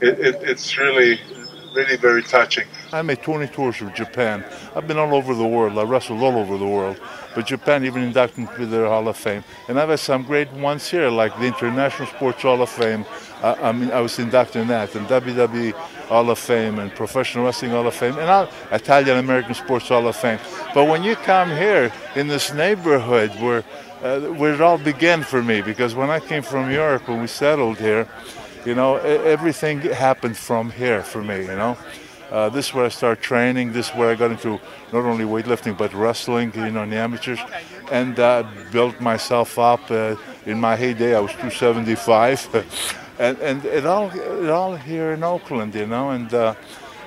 it, 0.00 0.20
it, 0.20 0.34
it's 0.42 0.78
really 0.78 1.18
really 1.74 1.96
very 1.96 2.22
touching. 2.22 2.66
I 2.92 3.02
made 3.02 3.22
20 3.22 3.48
tours 3.48 3.82
of 3.82 3.92
Japan. 3.94 4.44
I've 4.74 4.86
been 4.88 4.98
all 4.98 5.14
over 5.14 5.34
the 5.34 5.46
world. 5.46 5.76
I 5.78 5.82
wrestled 5.82 6.22
all 6.22 6.38
over 6.38 6.56
the 6.56 6.66
world. 6.66 7.00
But 7.36 7.44
Japan 7.44 7.84
even 7.84 8.02
inducted 8.02 8.38
me 8.38 8.48
to 8.56 8.64
their 8.64 8.86
Hall 8.86 9.06
of 9.08 9.16
Fame. 9.18 9.44
And 9.68 9.78
I've 9.78 9.90
had 9.90 10.00
some 10.00 10.22
great 10.22 10.50
ones 10.52 10.88
here, 10.88 11.10
like 11.10 11.38
the 11.38 11.44
International 11.44 12.08
Sports 12.08 12.40
Hall 12.40 12.62
of 12.62 12.70
Fame. 12.70 13.04
Uh, 13.42 13.54
I 13.60 13.72
mean, 13.72 13.90
I 13.90 14.00
was 14.00 14.18
inducted 14.18 14.62
in 14.62 14.68
that, 14.68 14.94
and 14.94 15.06
WWE 15.06 15.72
Hall 16.08 16.30
of 16.30 16.38
Fame, 16.38 16.78
and 16.78 16.90
Professional 16.94 17.44
Wrestling 17.44 17.72
Hall 17.72 17.86
of 17.86 17.94
Fame, 17.94 18.16
and 18.18 18.48
Italian 18.72 19.18
American 19.18 19.52
Sports 19.54 19.88
Hall 19.88 20.08
of 20.08 20.16
Fame. 20.16 20.38
But 20.72 20.88
when 20.88 21.02
you 21.02 21.14
come 21.14 21.50
here 21.50 21.92
in 22.14 22.26
this 22.26 22.54
neighborhood 22.54 23.30
where, 23.38 23.64
uh, 24.02 24.20
where 24.32 24.54
it 24.54 24.62
all 24.62 24.78
began 24.78 25.22
for 25.22 25.42
me, 25.42 25.60
because 25.60 25.94
when 25.94 26.08
I 26.08 26.20
came 26.20 26.42
from 26.42 26.70
Europe, 26.70 27.06
when 27.06 27.20
we 27.20 27.26
settled 27.26 27.76
here, 27.76 28.08
you 28.64 28.74
know, 28.74 28.96
everything 28.96 29.80
happened 29.80 30.38
from 30.38 30.70
here 30.70 31.02
for 31.02 31.22
me, 31.22 31.40
you 31.40 31.48
know. 31.48 31.76
Uh, 32.30 32.48
this 32.48 32.68
is 32.68 32.74
where 32.74 32.84
I 32.84 32.88
started 32.88 33.22
training. 33.22 33.72
This 33.72 33.88
is 33.88 33.94
where 33.94 34.10
I 34.10 34.14
got 34.16 34.30
into 34.30 34.60
not 34.92 35.04
only 35.04 35.24
weightlifting 35.24 35.76
but 35.76 35.92
wrestling, 35.94 36.52
you 36.54 36.70
know, 36.70 36.82
in 36.82 36.90
the 36.90 36.96
amateurs, 36.96 37.38
and 37.92 38.18
uh, 38.18 38.44
built 38.72 39.00
myself 39.00 39.58
up. 39.58 39.90
Uh, 39.90 40.16
in 40.44 40.60
my 40.60 40.76
heyday, 40.76 41.14
I 41.14 41.20
was 41.20 41.32
275, 41.32 42.94
and 43.18 43.38
and 43.38 43.64
it 43.64 43.86
all 43.86 44.10
it 44.10 44.50
all 44.50 44.76
here 44.76 45.12
in 45.12 45.22
Oakland, 45.22 45.74
you 45.74 45.86
know, 45.86 46.10
and 46.10 46.32
uh, 46.34 46.54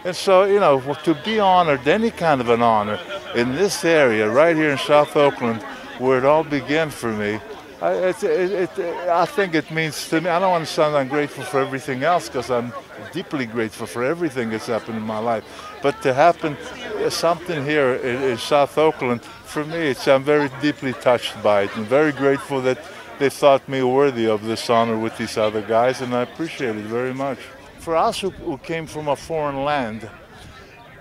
and 0.06 0.16
so 0.16 0.46
you 0.46 0.60
know 0.60 0.80
to 1.04 1.14
be 1.26 1.40
honored, 1.40 1.88
any 1.88 2.12
kind 2.12 2.40
of 2.42 2.50
an 2.50 2.62
honor 2.62 3.00
in 3.36 3.56
this 3.56 3.84
area, 3.84 4.30
right 4.30 4.56
here 4.56 4.72
in 4.72 4.78
South 4.78 5.16
Oakland, 5.16 5.62
where 5.98 6.18
it 6.18 6.26
all 6.26 6.44
began 6.44 6.90
for 6.90 7.12
me. 7.12 7.40
I, 7.82 7.94
it, 7.94 8.24
it, 8.24 8.78
it, 8.78 9.10
I 9.10 9.26
think 9.26 9.56
it 9.56 9.72
means 9.72 10.10
to 10.10 10.20
me, 10.20 10.30
I 10.30 10.40
don't 10.40 10.52
want 10.52 10.68
to 10.68 10.72
sound 10.72 10.96
ungrateful 10.96 11.46
for 11.46 11.62
everything 11.62 12.04
else 12.04 12.28
because 12.28 12.52
I'm 12.52 12.74
deeply 13.14 13.46
grateful 13.46 13.88
for 13.88 14.04
everything 14.04 14.50
that's 14.50 14.68
happened 14.68 14.98
in 14.98 15.04
my 15.04 15.20
life. 15.20 15.46
But 15.82 16.02
to 16.02 16.14
happen 16.14 16.58
uh, 16.58 17.10
something 17.10 17.64
here 17.64 17.94
in, 17.96 18.22
in 18.24 18.38
South 18.38 18.78
Oakland, 18.78 19.22
for 19.22 19.64
me, 19.64 19.78
it's, 19.78 20.08
I'm 20.08 20.24
very 20.24 20.50
deeply 20.62 20.92
touched 20.92 21.42
by 21.42 21.64
it 21.64 21.76
and 21.78 21.86
very 21.86 22.12
grateful 22.12 22.62
that 22.64 22.80
they 23.18 23.30
thought 23.30 23.68
me 23.70 23.82
worthy 23.82 24.28
of 24.28 24.44
this 24.44 24.70
honor 24.70 24.98
with 24.98 25.18
these 25.18 25.38
other 25.38 25.62
guys, 25.62 26.02
and 26.02 26.14
I 26.14 26.24
appreciate 26.24 26.76
it 26.76 26.86
very 26.86 27.14
much. 27.14 27.40
For 27.80 27.96
us 27.96 28.20
who, 28.20 28.30
who 28.32 28.58
came 28.58 28.88
from 28.88 29.08
a 29.08 29.16
foreign 29.16 29.64
land, 29.64 30.10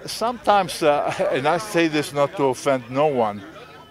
sometimes, 0.07 0.83
uh, 0.83 1.13
and 1.33 1.47
I 1.49 1.59
say 1.59 1.89
this 1.89 2.13
not 2.13 2.37
to 2.37 2.45
offend 2.45 2.89
no 2.89 3.07
one, 3.07 3.43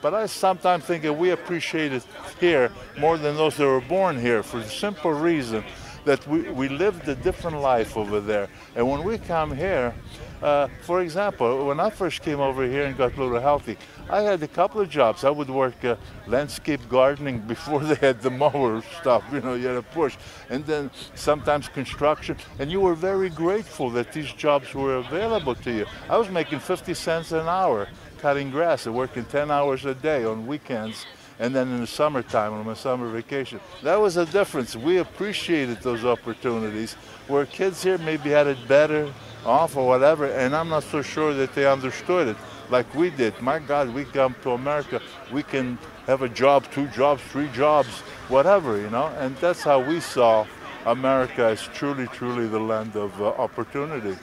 but 0.09 0.13
I 0.13 0.25
sometimes 0.25 0.85
think 0.85 1.03
that 1.03 1.11
we 1.11 1.31
appreciate 1.31 1.91
it 1.91 2.01
here 2.39 2.71
more 2.97 3.17
than 3.17 3.35
those 3.35 3.57
that 3.57 3.65
were 3.65 3.81
born 3.81 4.17
here 4.17 4.41
for 4.41 4.59
the 4.59 4.69
simple 4.69 5.11
reason 5.11 5.65
that 6.05 6.25
we, 6.25 6.49
we 6.49 6.69
lived 6.69 7.09
a 7.09 7.15
different 7.15 7.59
life 7.59 7.97
over 7.97 8.21
there. 8.21 8.47
And 8.77 8.89
when 8.89 9.03
we 9.03 9.17
come 9.17 9.53
here, 9.53 9.93
uh, 10.41 10.69
for 10.83 11.01
example, 11.01 11.67
when 11.67 11.81
I 11.81 11.89
first 11.89 12.21
came 12.21 12.39
over 12.39 12.65
here 12.65 12.85
and 12.85 12.95
got 12.95 13.17
a 13.17 13.21
little 13.21 13.41
healthy, 13.41 13.77
I 14.09 14.21
had 14.21 14.41
a 14.41 14.47
couple 14.47 14.79
of 14.79 14.89
jobs. 14.89 15.25
I 15.25 15.29
would 15.29 15.49
work 15.49 15.83
uh, 15.83 15.97
landscape 16.25 16.79
gardening 16.87 17.39
before 17.55 17.81
they 17.81 17.95
had 17.95 18.21
the 18.21 18.29
mower 18.29 18.81
stuff, 19.01 19.25
you 19.33 19.41
know, 19.41 19.55
you 19.55 19.67
had 19.67 19.73
to 19.73 19.81
push. 19.81 20.15
And 20.49 20.65
then 20.65 20.89
sometimes 21.15 21.67
construction. 21.67 22.37
And 22.59 22.71
you 22.71 22.79
were 22.79 22.95
very 22.95 23.29
grateful 23.29 23.89
that 23.89 24.13
these 24.13 24.31
jobs 24.31 24.73
were 24.73 24.95
available 24.95 25.55
to 25.55 25.71
you. 25.73 25.85
I 26.09 26.15
was 26.15 26.29
making 26.29 26.59
50 26.59 26.93
cents 26.93 27.33
an 27.33 27.49
hour 27.49 27.89
cutting 28.17 28.49
grass 28.49 28.85
and 28.85 28.95
working 28.95 29.25
10 29.25 29.51
hours 29.51 29.85
a 29.85 29.93
day 29.93 30.25
on 30.25 30.47
weekends 30.47 31.05
and 31.39 31.55
then 31.55 31.67
in 31.67 31.81
the 31.81 31.87
summertime 31.87 32.53
on 32.53 32.65
my 32.65 32.73
summer 32.73 33.09
vacation. 33.09 33.59
That 33.83 34.01
was 34.01 34.17
a 34.17 34.25
difference. 34.25 34.75
We 34.75 34.97
appreciated 34.97 35.81
those 35.81 36.03
opportunities 36.03 36.93
where 37.27 37.45
kids 37.45 37.83
here 37.83 37.97
maybe 37.99 38.31
had 38.31 38.47
it 38.47 38.67
better 38.67 39.13
off 39.45 39.77
or 39.77 39.87
whatever, 39.87 40.25
and 40.25 40.55
I'm 40.55 40.69
not 40.69 40.83
so 40.83 41.01
sure 41.01 41.33
that 41.35 41.53
they 41.53 41.67
understood 41.67 42.29
it 42.29 42.37
like 42.69 42.93
we 42.95 43.11
did. 43.11 43.39
My 43.41 43.59
God, 43.59 43.93
we 43.93 44.03
come 44.05 44.35
to 44.41 44.51
America, 44.51 45.01
we 45.31 45.43
can 45.43 45.77
have 46.07 46.21
a 46.21 46.29
job, 46.29 46.65
two 46.71 46.87
jobs, 46.87 47.21
three 47.29 47.49
jobs, 47.49 47.99
whatever, 48.29 48.77
you 48.81 48.89
know, 48.89 49.07
and 49.19 49.35
that's 49.37 49.61
how 49.61 49.79
we 49.79 49.99
saw 49.99 50.45
America 50.85 51.43
as 51.43 51.61
truly, 51.61 52.07
truly 52.07 52.47
the 52.47 52.59
land 52.59 52.95
of 52.95 53.21
uh, 53.21 53.27
opportunity. 53.27 54.17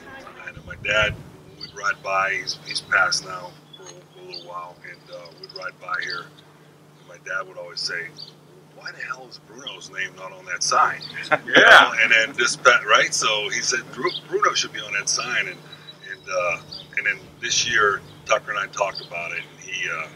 I 0.45 0.51
know 0.51 0.61
my 0.67 0.75
dad 0.83 1.15
would 1.59 1.73
ride 1.75 2.03
by, 2.03 2.33
he's, 2.41 2.59
he's 2.65 2.81
passed 2.81 3.23
now 3.23 3.51
while, 4.55 4.75
and 4.89 5.15
uh, 5.15 5.27
would 5.41 5.44
ride 5.57 5.79
by 5.81 5.95
here. 6.03 6.25
And 6.99 7.07
my 7.07 7.17
dad 7.25 7.47
would 7.47 7.57
always 7.57 7.79
say, 7.79 8.07
"Why 8.75 8.91
the 8.91 9.03
hell 9.03 9.27
is 9.29 9.39
Bruno's 9.47 9.89
name 9.91 10.15
not 10.15 10.31
on 10.31 10.45
that 10.45 10.63
sign?" 10.63 11.01
yeah. 11.29 11.91
and 12.01 12.11
then 12.11 12.33
this, 12.37 12.57
right? 12.85 13.13
So 13.13 13.49
he 13.49 13.61
said 13.61 13.81
Bruno 13.91 14.53
should 14.53 14.73
be 14.73 14.79
on 14.79 14.93
that 14.93 15.09
sign, 15.09 15.47
and 15.47 15.57
and 16.11 16.21
uh, 16.29 16.57
and 16.97 17.05
then 17.05 17.19
this 17.41 17.67
year 17.67 18.01
Tucker 18.25 18.51
and 18.51 18.59
I 18.59 18.67
talked 18.67 19.05
about 19.05 19.31
it, 19.31 19.41
and 19.51 19.59
he 19.61 19.89
uh, 19.89 20.07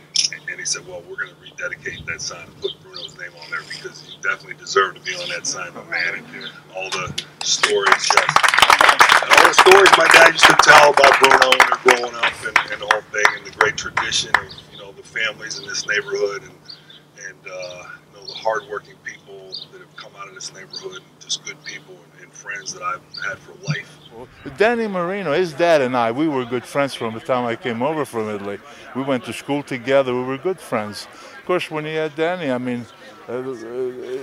and 0.50 0.60
he 0.60 0.66
said, 0.66 0.86
"Well, 0.88 1.02
we're 1.08 1.16
going 1.16 1.30
to 1.30 1.42
rededicate 1.42 2.06
that 2.08 2.22
sign 2.22 2.44
and 2.44 2.62
put 2.62 2.72
Bruno's 2.82 3.18
name 3.18 3.32
on 3.44 3.50
there 3.52 3.62
because 3.70 4.10
you 4.10 4.22
definitely 4.22 4.58
deserve 4.58 4.96
to 4.96 5.02
be 5.02 5.14
on 5.16 5.30
that 5.30 5.46
sign, 5.46 5.74
my 5.74 5.84
man." 5.86 6.16
And 6.16 6.52
all 6.76 6.90
the 6.90 7.14
stories, 7.44 8.10
and 8.12 9.30
all 9.30 9.46
the 9.46 9.54
stories 9.54 9.92
my 9.98 10.08
dad 10.14 10.34
used 10.34 10.46
to 10.46 10.58
tell 10.62 10.90
about 10.90 11.20
Bruno 11.20 11.52
they're 11.54 11.98
growing 11.98 12.16
up, 12.16 12.34
and, 12.46 12.58
and 12.74 12.82
the 12.82 12.88
whole 12.90 13.06
thing, 13.14 13.26
and 13.38 13.46
the 13.46 13.56
great 13.58 13.78
tradition 13.78 14.34
of 14.36 14.44
you 14.44 14.50
know 14.50 14.69
families 15.10 15.60
in 15.60 15.68
this 15.68 15.88
neighborhood, 15.88 16.44
and 16.44 16.52
and 17.28 17.38
uh, 17.46 17.84
you 18.14 18.20
know 18.20 18.28
the 18.28 18.34
hardworking 18.34 18.96
people 19.04 19.50
that 19.72 19.82
have 19.82 19.96
come 19.96 20.12
out 20.18 20.28
of 20.28 20.36
this 20.36 20.54
neighborhood, 20.54 21.02
just 21.20 21.44
good 21.44 21.62
people 21.66 21.96
and, 21.96 22.24
and 22.24 22.34
friends 22.34 22.74
that 22.74 22.84
I've 22.84 23.02
had 23.26 23.38
for 23.40 23.54
life. 23.68 24.00
Danny 24.58 24.88
Marino, 24.88 25.34
his 25.34 25.54
dad 25.54 25.82
and 25.82 25.96
I, 25.96 26.12
we 26.12 26.28
were 26.28 26.46
good 26.46 26.66
friends 26.66 26.94
from 26.94 27.14
the 27.14 27.20
time 27.20 27.46
I 27.46 27.56
came 27.56 27.82
over 27.82 28.06
from 28.06 28.30
Italy. 28.30 28.60
We 28.96 29.04
went 29.04 29.26
to 29.26 29.34
school 29.34 29.64
together. 29.64 30.14
We 30.14 30.24
were 30.24 30.38
good 30.38 30.60
friends. 30.60 31.08
Of 31.40 31.46
course, 31.46 31.72
when 31.72 31.86
he 31.86 31.96
had 31.96 32.16
Danny, 32.16 32.52
I 32.52 32.58
mean, 32.58 32.86
uh, 33.28 33.34
uh, 33.34 33.44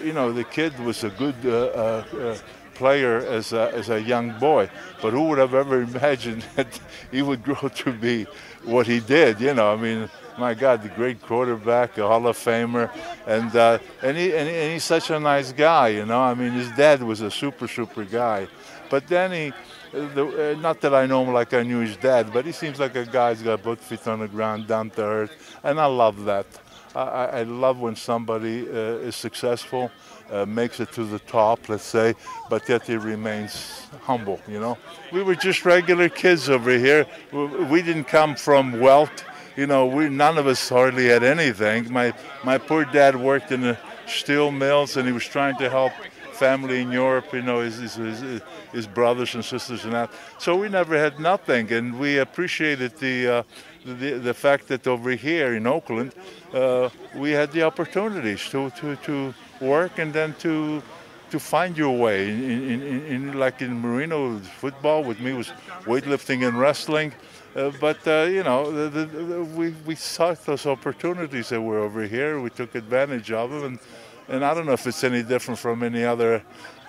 you 0.05 0.12
know, 0.12 0.32
the 0.32 0.45
kid 0.45 0.78
was 0.80 1.05
a 1.05 1.11
good 1.11 1.37
uh, 1.45 1.51
uh, 1.51 2.05
uh 2.18 2.39
player 2.74 3.18
as 3.18 3.55
a, 3.55 3.72
as 3.72 3.89
a 3.89 4.01
young 4.01 4.39
boy. 4.39 4.68
But 5.01 5.12
who 5.14 5.28
would 5.28 5.39
have 5.39 5.55
ever 5.55 5.82
imagined 5.91 6.45
that 6.57 6.78
he 7.11 7.22
would 7.22 7.43
grow 7.43 7.68
to 7.68 7.93
be 7.93 8.26
what 8.64 8.87
he 8.87 9.01
did? 9.01 9.41
You 9.41 9.55
know, 9.55 9.72
I 9.72 9.76
mean, 9.76 10.11
my 10.39 10.55
God, 10.55 10.82
the 10.82 10.89
great 10.89 11.20
quarterback, 11.22 11.99
a 11.99 12.07
Hall 12.07 12.26
of 12.26 12.37
Famer, 12.37 12.91
and 13.26 13.55
uh, 13.55 13.78
and, 14.03 14.16
he, 14.16 14.34
and 14.34 14.49
he 14.49 14.55
and 14.55 14.72
he's 14.72 14.84
such 14.84 15.11
a 15.11 15.18
nice 15.18 15.53
guy. 15.53 15.89
You 15.89 16.07
know, 16.07 16.20
I 16.20 16.34
mean, 16.34 16.53
his 16.53 16.70
dad 16.72 17.03
was 17.03 17.20
a 17.20 17.30
super 17.30 17.68
super 17.68 18.05
guy, 18.05 18.49
but 18.91 19.07
then 19.09 19.32
he. 19.32 19.53
The, 19.93 20.53
uh, 20.57 20.61
not 20.61 20.82
that 20.82 20.93
I 20.95 21.07
know 21.07 21.24
him 21.24 21.32
like 21.32 21.55
I 21.55 21.62
knew 21.62 21.78
his 21.78 21.97
dad, 21.97 22.30
but 22.30 22.45
he 22.45 22.53
seems 22.53 22.78
like 22.78 22.97
a 22.97 23.07
guy 23.07 23.32
who's 23.32 23.43
got 23.43 23.62
both 23.62 23.80
feet 23.80 24.07
on 24.07 24.18
the 24.18 24.28
ground, 24.28 24.66
down 24.66 24.91
to 24.91 25.03
earth, 25.03 25.59
and 25.62 25.80
I 25.80 25.87
love 25.87 26.24
that. 26.24 26.47
I, 26.95 27.01
I 27.01 27.24
I 27.24 27.43
love 27.45 27.78
when 27.78 27.97
somebody 27.97 28.68
uh, 28.68 29.09
is 29.09 29.16
successful, 29.16 29.91
uh, 30.30 30.45
makes 30.45 30.80
it 30.80 30.93
to 30.93 31.05
the 31.05 31.20
top, 31.20 31.68
let's 31.70 31.84
say, 31.84 32.14
but 32.51 32.68
yet 32.68 32.82
he 32.82 32.97
remains 32.97 33.87
humble. 34.03 34.41
You 34.49 34.61
know, 34.61 34.76
we 35.12 35.22
were 35.22 35.37
just 35.37 35.64
regular 35.64 36.11
kids 36.11 36.51
over 36.51 36.76
here. 36.76 37.07
We, 37.32 37.47
we 37.47 37.80
didn't 37.80 38.09
come 38.09 38.34
from 38.34 38.78
wealth. 38.80 39.24
You 39.57 39.67
know, 39.67 39.87
we 39.87 40.09
none 40.09 40.37
of 40.39 40.47
us 40.47 40.69
hardly 40.69 41.07
had 41.07 41.23
anything. 41.23 41.93
My 41.93 42.13
my 42.45 42.59
poor 42.59 42.85
dad 42.85 43.17
worked 43.17 43.53
in 43.53 43.63
the 43.63 43.79
steel 44.07 44.51
mills, 44.51 44.97
and 44.97 45.07
he 45.07 45.13
was 45.13 45.25
trying 45.25 45.57
to 45.57 45.71
help 45.71 45.93
family 46.33 46.83
in 46.83 46.93
Europe. 46.93 47.33
You 47.33 47.43
know, 47.43 47.61
his 47.61 47.79
his, 47.79 47.95
his, 47.95 48.43
his 48.73 48.87
brothers 48.87 49.35
and 49.35 49.45
sisters 49.45 49.85
and 49.85 49.95
that. 49.95 50.11
So 50.39 50.57
we 50.57 50.69
never 50.69 50.99
had 50.99 51.19
nothing, 51.19 51.73
and 51.73 51.99
we 51.99 52.19
appreciated 52.19 52.97
the. 52.99 53.29
Uh, 53.29 53.43
the, 53.87 54.19
the 54.19 54.35
fact 54.35 54.67
that 54.67 54.89
over 54.89 55.13
here 55.13 55.55
in 55.55 55.65
Oakland, 55.65 56.13
uh, 56.53 56.89
we 57.15 57.31
had 57.31 57.53
the 57.53 57.63
opportunities 57.63 58.49
to, 58.49 58.71
to, 58.71 58.97
to 58.97 59.33
work 59.61 60.01
and 60.01 60.13
then 60.13 60.35
to 60.41 60.83
to 61.31 61.39
find 61.41 61.77
your 61.77 61.97
way. 61.97 62.29
In, 62.31 62.43
in, 62.45 62.83
in, 62.83 63.07
in 63.07 63.39
like 63.39 63.63
in 63.63 63.81
Marino, 63.81 64.39
football 64.39 65.03
with 65.03 65.21
me 65.21 65.33
was 65.33 65.49
weightlifting 65.85 66.47
and 66.47 66.59
wrestling. 66.59 67.13
Uh, 67.57 67.73
but 67.81 68.07
uh, 68.07 68.27
you 68.29 68.43
know, 68.43 68.71
the, 68.71 68.91
the, 68.91 69.07
the, 69.07 69.45
we 69.45 69.75
we 69.87 69.95
sought 69.95 70.45
those 70.45 70.67
opportunities 70.67 71.49
that 71.49 71.61
were 71.61 71.79
over 71.79 72.03
here. 72.03 72.39
We 72.39 72.51
took 72.51 72.75
advantage 72.75 73.33
of 73.33 73.51
them, 73.51 73.65
and 73.65 73.79
and 74.29 74.45
I 74.45 74.53
don't 74.53 74.67
know 74.67 74.75
if 74.75 74.87
it's 74.87 75.03
any 75.05 75.23
different 75.23 75.59
from 75.59 75.83
any 75.83 76.05
other 76.05 76.43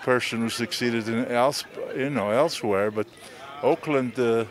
person 0.03 0.39
who 0.39 0.49
succeeded 0.49 1.07
in 1.07 1.25
else, 1.25 1.63
you 1.95 2.09
know, 2.09 2.31
elsewhere. 2.31 2.91
But 2.91 3.07
Oakland. 3.63 4.19
Uh, 4.19 4.45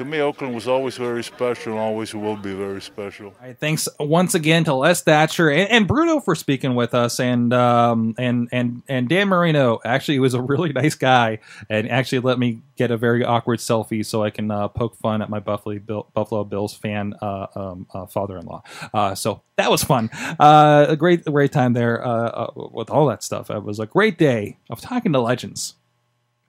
to 0.00 0.04
me, 0.06 0.18
Oakland 0.18 0.54
was 0.54 0.66
always 0.66 0.96
very 0.96 1.22
special 1.22 1.72
and 1.72 1.80
always 1.80 2.14
will 2.14 2.34
be 2.34 2.54
very 2.54 2.80
special. 2.80 3.26
All 3.26 3.34
right, 3.42 3.58
thanks 3.58 3.86
once 3.98 4.34
again 4.34 4.64
to 4.64 4.72
Les 4.72 5.02
Thatcher 5.02 5.50
and, 5.50 5.70
and 5.70 5.86
Bruno 5.86 6.20
for 6.20 6.34
speaking 6.34 6.74
with 6.74 6.94
us, 6.94 7.20
and 7.20 7.52
um, 7.52 8.14
and 8.16 8.48
and 8.50 8.82
and 8.88 9.10
Dan 9.10 9.28
Marino. 9.28 9.78
Actually, 9.84 10.14
he 10.14 10.20
was 10.20 10.32
a 10.32 10.40
really 10.40 10.72
nice 10.82 10.94
guy, 10.94 11.40
and 11.68 11.90
actually 11.90 12.20
let 12.20 12.38
me 12.38 12.62
get 12.76 12.90
a 12.90 12.96
very 12.96 13.26
awkward 13.26 13.58
selfie 13.58 14.04
so 14.04 14.22
I 14.24 14.30
can 14.30 14.50
uh, 14.50 14.68
poke 14.68 14.96
fun 14.96 15.20
at 15.20 15.28
my 15.28 15.38
Buffalo 15.38 15.78
Bill, 15.78 16.08
Buffalo 16.14 16.44
Bills 16.44 16.72
fan 16.72 17.12
uh, 17.20 17.48
um, 17.54 17.86
uh, 17.92 18.06
father-in-law. 18.06 18.62
Uh, 18.94 19.14
so 19.14 19.42
that 19.56 19.70
was 19.70 19.84
fun. 19.84 20.08
Uh, 20.40 20.86
a 20.88 20.96
great 20.96 21.26
great 21.26 21.52
time 21.52 21.74
there 21.74 22.02
uh, 22.02 22.50
with 22.56 22.88
all 22.88 23.06
that 23.08 23.22
stuff. 23.22 23.50
It 23.50 23.62
was 23.62 23.78
a 23.78 23.86
great 23.86 24.16
day 24.16 24.56
of 24.70 24.80
talking 24.80 25.12
to 25.12 25.20
legends, 25.20 25.74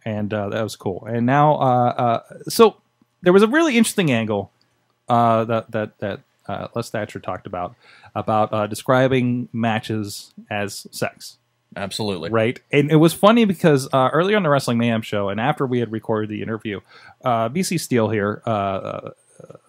and 0.06 0.30
that 0.30 0.64
was 0.64 0.78
cool. 0.78 1.06
And 1.06 1.26
now, 1.26 2.24
so 2.48 2.78
there 3.22 3.34
was 3.34 3.44
a 3.44 3.48
really 3.48 3.78
interesting 3.78 4.12
angle 4.12 4.52
uh, 5.08 5.44
that 5.46 5.72
that 5.72 5.98
that 6.00 6.20
uh, 6.48 6.68
Les 6.76 6.90
Thatcher 6.90 7.20
talked 7.20 7.48
about 7.48 7.76
about 8.16 8.54
uh, 8.54 8.68
describing 8.68 9.50
matches 9.54 10.34
as 10.50 10.88
sex. 10.92 11.38
Absolutely. 11.76 12.30
Right. 12.30 12.60
And 12.72 12.92
it 12.92 12.98
was 12.98 13.14
funny 13.14 13.46
because 13.46 13.88
uh, 13.94 14.10
earlier 14.12 14.36
on 14.36 14.44
the 14.44 14.50
Wrestling 14.50 14.78
Mayhem 14.78 15.02
show, 15.02 15.30
and 15.30 15.40
after 15.40 15.66
we 15.66 15.80
had 15.80 15.92
recorded 15.92 16.30
the 16.30 16.42
interview, 16.42 16.82
uh, 17.24 17.48
BC 17.48 17.80
Steele 17.80 18.10
here 18.10 18.42
uh, 18.46 19.12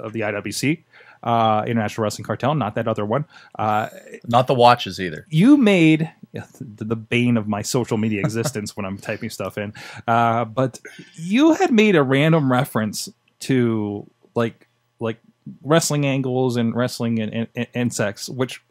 of 0.01 0.13
the 0.13 0.21
IWC, 0.21 0.83
International 1.25 2.03
Wrestling 2.03 2.25
Cartel, 2.25 2.57
not 2.57 2.75
that 2.75 2.89
other 2.89 3.05
one, 3.05 3.25
not 3.57 4.49
the 4.49 4.55
watches 4.55 5.01
either. 5.01 5.27
You 5.31 5.57
made 5.57 6.11
the, 6.33 6.85
the 6.85 6.97
bane 6.97 7.37
of 7.37 7.47
my 7.47 7.63
social 7.63 7.99
media 7.99 8.19
existence 8.19 8.77
when 8.77 8.85
I'm 8.85 8.99
typing 8.99 9.31
stuff 9.31 9.57
in, 9.57 9.73
but 10.07 10.81
you 11.15 11.53
had 11.53 11.71
made 11.71 11.95
a 11.95 12.03
random 12.03 12.51
reference 12.51 13.09
to 13.43 14.09
like 14.35 14.69
like 15.01 15.19
wrestling 15.63 16.07
angles 16.07 16.57
and 16.57 16.75
wrestling 16.75 17.21
and, 17.21 17.49
and, 17.55 17.67
and 17.75 17.93
sex, 17.95 18.29
which 18.29 18.63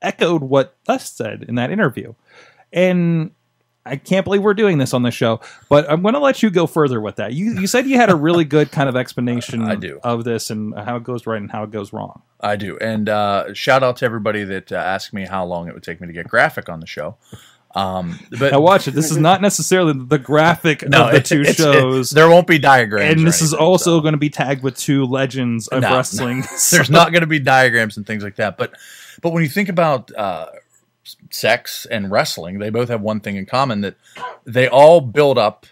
echoed 0.00 0.42
what 0.42 0.76
us 0.88 1.12
said 1.12 1.44
in 1.48 1.54
that 1.54 1.70
interview. 1.70 2.14
And 2.72 3.32
I 3.84 3.96
can't 3.96 4.24
believe 4.24 4.42
we're 4.42 4.54
doing 4.54 4.78
this 4.78 4.94
on 4.94 5.02
the 5.02 5.10
show, 5.10 5.40
but 5.68 5.90
I'm 5.90 6.02
going 6.02 6.14
to 6.14 6.20
let 6.20 6.42
you 6.42 6.50
go 6.50 6.66
further 6.66 7.00
with 7.00 7.16
that. 7.16 7.32
You 7.32 7.58
you 7.58 7.66
said 7.66 7.86
you 7.86 7.96
had 7.96 8.10
a 8.10 8.14
really 8.14 8.44
good 8.44 8.70
kind 8.70 8.88
of 8.88 8.96
explanation 8.96 9.62
I 9.68 9.74
do. 9.74 10.00
of 10.04 10.24
this 10.24 10.50
and 10.50 10.74
how 10.78 10.96
it 10.96 11.02
goes 11.02 11.26
right 11.26 11.40
and 11.40 11.50
how 11.50 11.64
it 11.64 11.70
goes 11.70 11.92
wrong. 11.92 12.22
I 12.40 12.56
do. 12.56 12.76
And 12.78 13.08
uh, 13.08 13.54
shout 13.54 13.82
out 13.82 13.96
to 13.98 14.04
everybody 14.04 14.44
that 14.44 14.72
uh, 14.72 14.76
asked 14.76 15.12
me 15.12 15.26
how 15.26 15.44
long 15.44 15.68
it 15.68 15.74
would 15.74 15.82
take 15.82 16.00
me 16.00 16.06
to 16.06 16.12
get 16.12 16.28
graphic 16.28 16.68
on 16.68 16.80
the 16.80 16.86
show. 16.86 17.16
Um, 17.74 18.18
but 18.38 18.52
now 18.52 18.60
watch 18.60 18.86
it. 18.88 18.90
This 18.92 19.10
is 19.10 19.16
not 19.16 19.40
necessarily 19.40 19.94
the 19.94 20.18
graphic 20.18 20.86
no, 20.88 21.06
of 21.06 21.12
the 21.12 21.20
two 21.20 21.40
it's- 21.40 21.56
shows. 21.56 22.10
there 22.10 22.28
won't 22.28 22.46
be 22.46 22.58
diagrams. 22.58 23.16
and 23.18 23.26
this 23.26 23.40
is 23.40 23.54
also 23.54 23.96
so. 23.96 24.00
going 24.00 24.12
to 24.12 24.18
be 24.18 24.30
tagged 24.30 24.62
with 24.62 24.76
two 24.76 25.04
legends 25.06 25.68
of 25.68 25.82
No, 25.82 25.88
no. 25.90 25.96
wrestling. 25.96 26.40
There's 26.70 26.90
not 26.90 27.12
going 27.12 27.22
to 27.22 27.26
be 27.26 27.38
diagrams 27.38 27.96
and 27.96 28.06
things 28.06 28.22
like 28.22 28.36
that. 28.36 28.56
But 28.58 28.74
but 29.22 29.32
when 29.32 29.42
you 29.42 29.48
think 29.48 29.68
about 29.68 30.14
uh, 30.14 30.46
sex 31.30 31.86
and 31.86 32.10
wrestling, 32.10 32.58
they 32.58 32.70
both 32.70 32.88
have 32.88 33.00
one 33.00 33.20
thing 33.20 33.36
in 33.36 33.46
common 33.46 33.80
that 33.82 33.96
they 34.44 34.68
all 34.68 35.00
build 35.00 35.38
up 35.38 35.66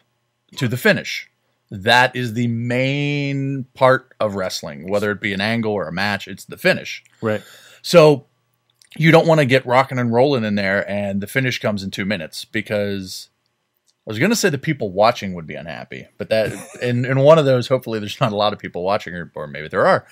to 0.57 0.69
the 0.69 0.77
finish. 0.77 1.29
That 1.71 2.17
is 2.17 2.35
the 2.35 2.49
main 2.49 3.65
part 3.75 4.13
of 4.19 4.35
wrestling, 4.35 4.89
whether 4.91 5.13
it 5.13 5.21
be 5.21 5.33
an 5.33 5.41
angle 5.41 5.73
or 5.73 5.87
a 5.87 5.93
match. 5.93 6.27
It's 6.27 6.45
the 6.45 6.57
finish. 6.57 7.05
right. 7.21 7.43
So 7.83 8.27
you 8.97 9.11
don't 9.11 9.27
want 9.27 9.41
to 9.41 9.47
get 9.47 9.67
rocking 9.67 9.99
and 9.99 10.13
rolling 10.13 10.45
in 10.45 10.55
there, 10.55 10.89
and 10.91 11.21
the 11.21 11.27
finish 11.27 11.59
comes 11.61 11.83
in 11.83 11.91
two 11.91 12.05
minutes 12.05 12.45
because 12.45 13.29
I 14.07 14.11
was 14.11 14.19
going 14.19 14.31
to 14.31 14.37
say 14.37 14.49
the 14.49 14.59
people 14.59 14.91
watching 14.91 15.35
would 15.35 15.47
be 15.47 15.55
unhappy, 15.55 16.09
but 16.19 16.29
that 16.31 16.53
in 16.83 17.05
in 17.05 17.21
one 17.21 17.39
of 17.39 17.45
those, 17.45 17.69
hopefully, 17.69 17.99
there's 17.99 18.21
not 18.21 18.33
a 18.33 18.37
lot 18.37 18.53
of 18.53 18.59
people 18.59 18.83
watching, 18.83 19.15
or, 19.15 19.31
or 19.35 19.47
maybe 19.47 19.69
there 19.69 19.87
are. 19.87 20.07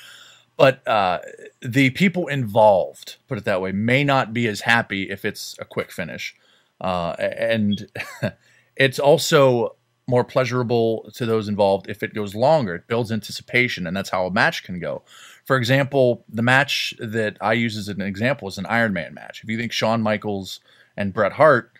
But 0.56 0.86
uh, 0.88 1.20
the 1.62 1.90
people 1.90 2.26
involved, 2.26 3.16
put 3.28 3.38
it 3.38 3.44
that 3.44 3.60
way, 3.60 3.70
may 3.70 4.02
not 4.02 4.34
be 4.34 4.48
as 4.48 4.62
happy 4.62 5.08
if 5.08 5.24
it's 5.24 5.54
a 5.60 5.64
quick 5.64 5.92
finish, 5.92 6.34
uh, 6.80 7.14
and 7.18 7.86
it's 8.76 8.98
also 8.98 9.76
more 10.08 10.24
pleasurable 10.24 11.10
to 11.14 11.26
those 11.26 11.48
involved 11.48 11.88
if 11.88 12.02
it 12.02 12.14
goes 12.14 12.34
longer. 12.34 12.74
It 12.74 12.88
builds 12.88 13.12
anticipation, 13.12 13.86
and 13.86 13.96
that's 13.96 14.10
how 14.10 14.26
a 14.26 14.32
match 14.32 14.64
can 14.64 14.80
go. 14.80 15.02
For 15.48 15.56
example, 15.56 16.26
the 16.28 16.42
match 16.42 16.92
that 16.98 17.38
I 17.40 17.54
use 17.54 17.78
as 17.78 17.88
an 17.88 18.02
example 18.02 18.48
is 18.48 18.58
an 18.58 18.66
Iron 18.66 18.92
Man 18.92 19.14
match. 19.14 19.42
If 19.42 19.48
you 19.48 19.56
think 19.56 19.72
Shawn 19.72 20.02
Michaels 20.02 20.60
and 20.94 21.14
Bret 21.14 21.32
Hart, 21.32 21.72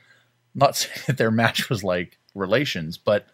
not 0.55 0.75
saying 0.79 1.01
that 1.07 1.19
their 1.19 1.31
match 1.31 1.69
was 1.69 1.85
like 1.85 2.19
relations, 2.35 2.97
but 2.97 3.27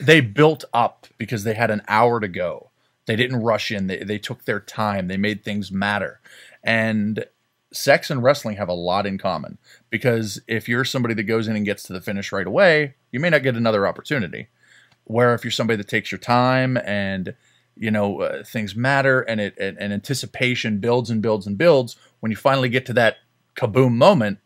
they 0.00 0.22
built 0.22 0.64
up 0.72 1.06
because 1.18 1.44
they 1.44 1.52
had 1.52 1.70
an 1.70 1.82
hour 1.88 2.20
to 2.20 2.28
go. 2.28 2.70
They 3.04 3.16
didn't 3.16 3.42
rush 3.42 3.70
in. 3.70 3.86
They, 3.86 3.98
they 4.02 4.16
took 4.16 4.46
their 4.46 4.60
time. 4.60 5.08
They 5.08 5.18
made 5.18 5.44
things 5.44 5.70
matter. 5.70 6.22
And 6.64 7.26
sex 7.70 8.08
and 8.08 8.22
wrestling 8.22 8.56
have 8.56 8.70
a 8.70 8.72
lot 8.72 9.04
in 9.04 9.18
common 9.18 9.58
because 9.90 10.40
if 10.48 10.70
you're 10.70 10.86
somebody 10.86 11.12
that 11.12 11.24
goes 11.24 11.48
in 11.48 11.56
and 11.56 11.66
gets 11.66 11.82
to 11.82 11.92
the 11.92 12.00
finish 12.00 12.32
right 12.32 12.46
away, 12.46 12.94
you 13.10 13.20
may 13.20 13.28
not 13.28 13.42
get 13.42 13.56
another 13.56 13.86
opportunity. 13.86 14.48
Where 15.04 15.34
if 15.34 15.44
you're 15.44 15.50
somebody 15.50 15.76
that 15.76 15.88
takes 15.88 16.10
your 16.10 16.18
time 16.18 16.78
and 16.78 17.34
you 17.76 17.90
know 17.90 18.20
uh, 18.20 18.44
things 18.44 18.76
matter 18.76 19.20
and 19.22 19.40
it 19.40 19.56
and, 19.58 19.78
and 19.78 19.92
anticipation 19.92 20.78
builds 20.78 21.10
and 21.10 21.22
builds 21.22 21.46
and 21.46 21.58
builds, 21.58 21.96
when 22.20 22.30
you 22.30 22.36
finally 22.36 22.68
get 22.68 22.86
to 22.86 22.92
that 22.94 23.16
kaboom 23.56 23.92
moment, 23.92 24.38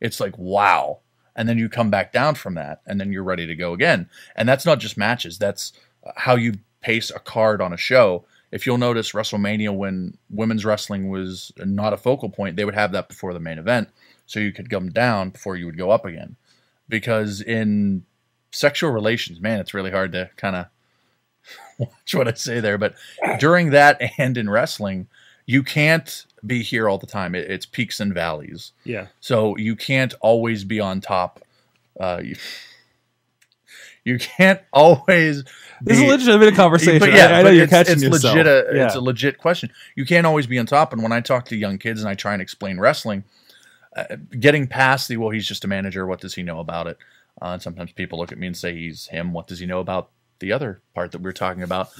it's 0.00 0.20
like 0.20 0.36
wow, 0.38 1.00
and 1.36 1.48
then 1.48 1.58
you 1.58 1.68
come 1.68 1.90
back 1.90 2.12
down 2.12 2.34
from 2.34 2.54
that, 2.54 2.80
and 2.86 3.00
then 3.00 3.12
you're 3.12 3.22
ready 3.22 3.46
to 3.46 3.54
go 3.54 3.72
again. 3.72 4.08
And 4.36 4.48
that's 4.48 4.66
not 4.66 4.78
just 4.78 4.96
matches; 4.96 5.38
that's 5.38 5.72
how 6.16 6.36
you 6.36 6.54
pace 6.80 7.10
a 7.10 7.18
card 7.18 7.60
on 7.60 7.72
a 7.72 7.76
show. 7.76 8.24
If 8.50 8.66
you'll 8.66 8.78
notice, 8.78 9.12
WrestleMania, 9.12 9.74
when 9.76 10.18
women's 10.28 10.64
wrestling 10.64 11.08
was 11.08 11.52
not 11.58 11.92
a 11.92 11.96
focal 11.96 12.28
point, 12.28 12.56
they 12.56 12.64
would 12.64 12.74
have 12.74 12.92
that 12.92 13.08
before 13.08 13.32
the 13.32 13.40
main 13.40 13.58
event, 13.58 13.88
so 14.26 14.40
you 14.40 14.52
could 14.52 14.70
come 14.70 14.90
down 14.90 15.30
before 15.30 15.56
you 15.56 15.66
would 15.66 15.78
go 15.78 15.90
up 15.90 16.04
again. 16.04 16.36
Because 16.88 17.40
in 17.40 18.04
sexual 18.50 18.90
relations, 18.90 19.40
man, 19.40 19.60
it's 19.60 19.74
really 19.74 19.92
hard 19.92 20.12
to 20.12 20.30
kind 20.36 20.56
of 20.56 20.66
watch 21.80 22.14
what 22.14 22.28
I 22.28 22.34
say 22.34 22.60
there. 22.60 22.78
But 22.78 22.94
during 23.38 23.70
that 23.70 24.00
and 24.18 24.36
in 24.36 24.48
wrestling, 24.48 25.08
you 25.46 25.62
can't 25.62 26.26
be 26.46 26.62
here 26.62 26.88
all 26.88 26.98
the 26.98 27.06
time. 27.06 27.34
It, 27.34 27.50
it's 27.50 27.66
peaks 27.66 28.00
and 28.00 28.14
valleys. 28.14 28.72
Yeah. 28.84 29.06
So 29.20 29.56
you 29.56 29.74
can't 29.74 30.14
always 30.20 30.64
be 30.64 30.78
on 30.80 31.00
top. 31.00 31.40
Uh, 31.98 32.20
you, 32.22 32.36
you 34.04 34.18
can't 34.18 34.60
always. 34.72 35.44
This 35.82 35.96
is 35.96 36.02
be- 36.02 36.08
a 36.08 36.10
legitimate 36.10 36.54
conversation. 36.54 37.00
But 37.00 37.10
I, 37.10 37.40
I 37.40 37.42
know 37.42 37.50
you're 37.50 37.64
it's, 37.64 37.70
catching 37.70 37.94
it's 37.94 38.02
yourself. 38.02 38.36
Legit 38.36 38.46
a, 38.46 38.76
yeah. 38.76 38.86
It's 38.86 38.94
a 38.94 39.00
legit 39.00 39.38
question. 39.38 39.70
You 39.96 40.06
can't 40.06 40.26
always 40.26 40.46
be 40.46 40.58
on 40.58 40.66
top. 40.66 40.92
And 40.92 41.02
when 41.02 41.12
I 41.12 41.20
talk 41.20 41.46
to 41.46 41.56
young 41.56 41.78
kids 41.78 42.00
and 42.00 42.08
I 42.08 42.14
try 42.14 42.32
and 42.32 42.42
explain 42.42 42.78
wrestling, 42.78 43.24
uh, 43.96 44.16
getting 44.38 44.66
past 44.66 45.08
the 45.08 45.16
well, 45.16 45.30
he's 45.30 45.46
just 45.46 45.64
a 45.64 45.68
manager. 45.68 46.06
What 46.06 46.20
does 46.20 46.34
he 46.34 46.42
know 46.42 46.60
about 46.60 46.86
it? 46.86 46.98
Uh, 47.42 47.54
and 47.54 47.62
sometimes 47.62 47.92
people 47.92 48.18
look 48.18 48.32
at 48.32 48.38
me 48.38 48.46
and 48.46 48.56
say 48.56 48.74
he's 48.74 49.06
him. 49.08 49.32
What 49.32 49.46
does 49.46 49.58
he 49.58 49.66
know 49.66 49.80
about 49.80 50.10
the 50.40 50.52
other 50.52 50.82
part 50.94 51.12
that 51.12 51.18
we 51.18 51.24
were 51.24 51.32
talking 51.32 51.62
about? 51.62 51.90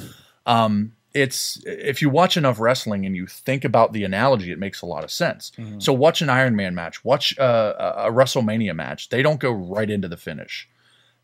Um, 0.46 0.92
it's 1.12 1.60
if 1.66 2.02
you 2.02 2.08
watch 2.08 2.36
enough 2.36 2.60
wrestling 2.60 3.04
and 3.04 3.16
you 3.16 3.26
think 3.26 3.64
about 3.64 3.92
the 3.92 4.04
analogy, 4.04 4.52
it 4.52 4.58
makes 4.58 4.80
a 4.82 4.86
lot 4.86 5.02
of 5.04 5.10
sense. 5.10 5.50
So 5.78 5.92
watch 5.92 6.22
an 6.22 6.30
Iron 6.30 6.54
Man 6.54 6.74
match, 6.74 7.04
watch 7.04 7.36
uh, 7.38 7.74
a 7.78 8.08
a 8.08 8.12
WrestleMania 8.12 8.74
match. 8.74 9.08
They 9.08 9.22
don't 9.22 9.40
go 9.40 9.50
right 9.52 9.90
into 9.90 10.08
the 10.08 10.16
finish. 10.16 10.68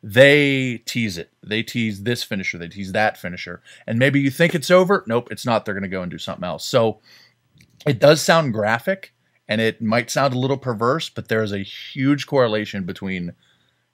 They 0.03 0.79
tease 0.87 1.19
it. 1.19 1.31
They 1.43 1.63
tease 1.63 2.03
this 2.03 2.23
finisher. 2.23 2.59
They 2.59 2.69
tease 2.69 2.93
that 2.93 3.17
finisher. 3.17 3.63
And 3.87 3.99
maybe 3.99 4.21
you 4.21 4.31
think 4.31 4.55
it's 4.55 4.71
over. 4.71 5.05
Nope, 5.07 5.29
it's 5.31 5.47
not. 5.47 5.65
They're 5.65 5.75
going 5.75 5.83
to 5.83 5.89
go 5.89 6.03
and 6.03 6.11
do 6.11 6.19
something 6.19 6.45
else. 6.45 6.65
So 6.65 7.01
it 7.87 7.99
does 7.99 8.23
sound 8.23 8.53
graphic 8.53 9.15
and 9.49 9.61
it 9.61 9.81
might 9.81 10.11
sound 10.11 10.35
a 10.35 10.39
little 10.39 10.59
perverse, 10.59 11.09
but 11.09 11.29
there 11.29 11.43
is 11.43 11.53
a 11.53 11.59
huge 11.59 12.27
correlation 12.27 12.85
between 12.85 13.33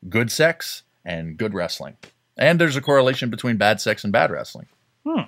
good 0.08 0.30
sex 0.30 0.82
and 1.04 1.36
good 1.36 1.54
wrestling. 1.54 1.96
And 2.36 2.60
there's 2.60 2.76
a 2.76 2.80
correlation 2.80 3.30
between 3.30 3.56
bad 3.56 3.80
sex 3.80 4.04
and 4.04 4.12
bad 4.12 4.30
wrestling. 4.30 4.66
Hmm. 5.06 5.22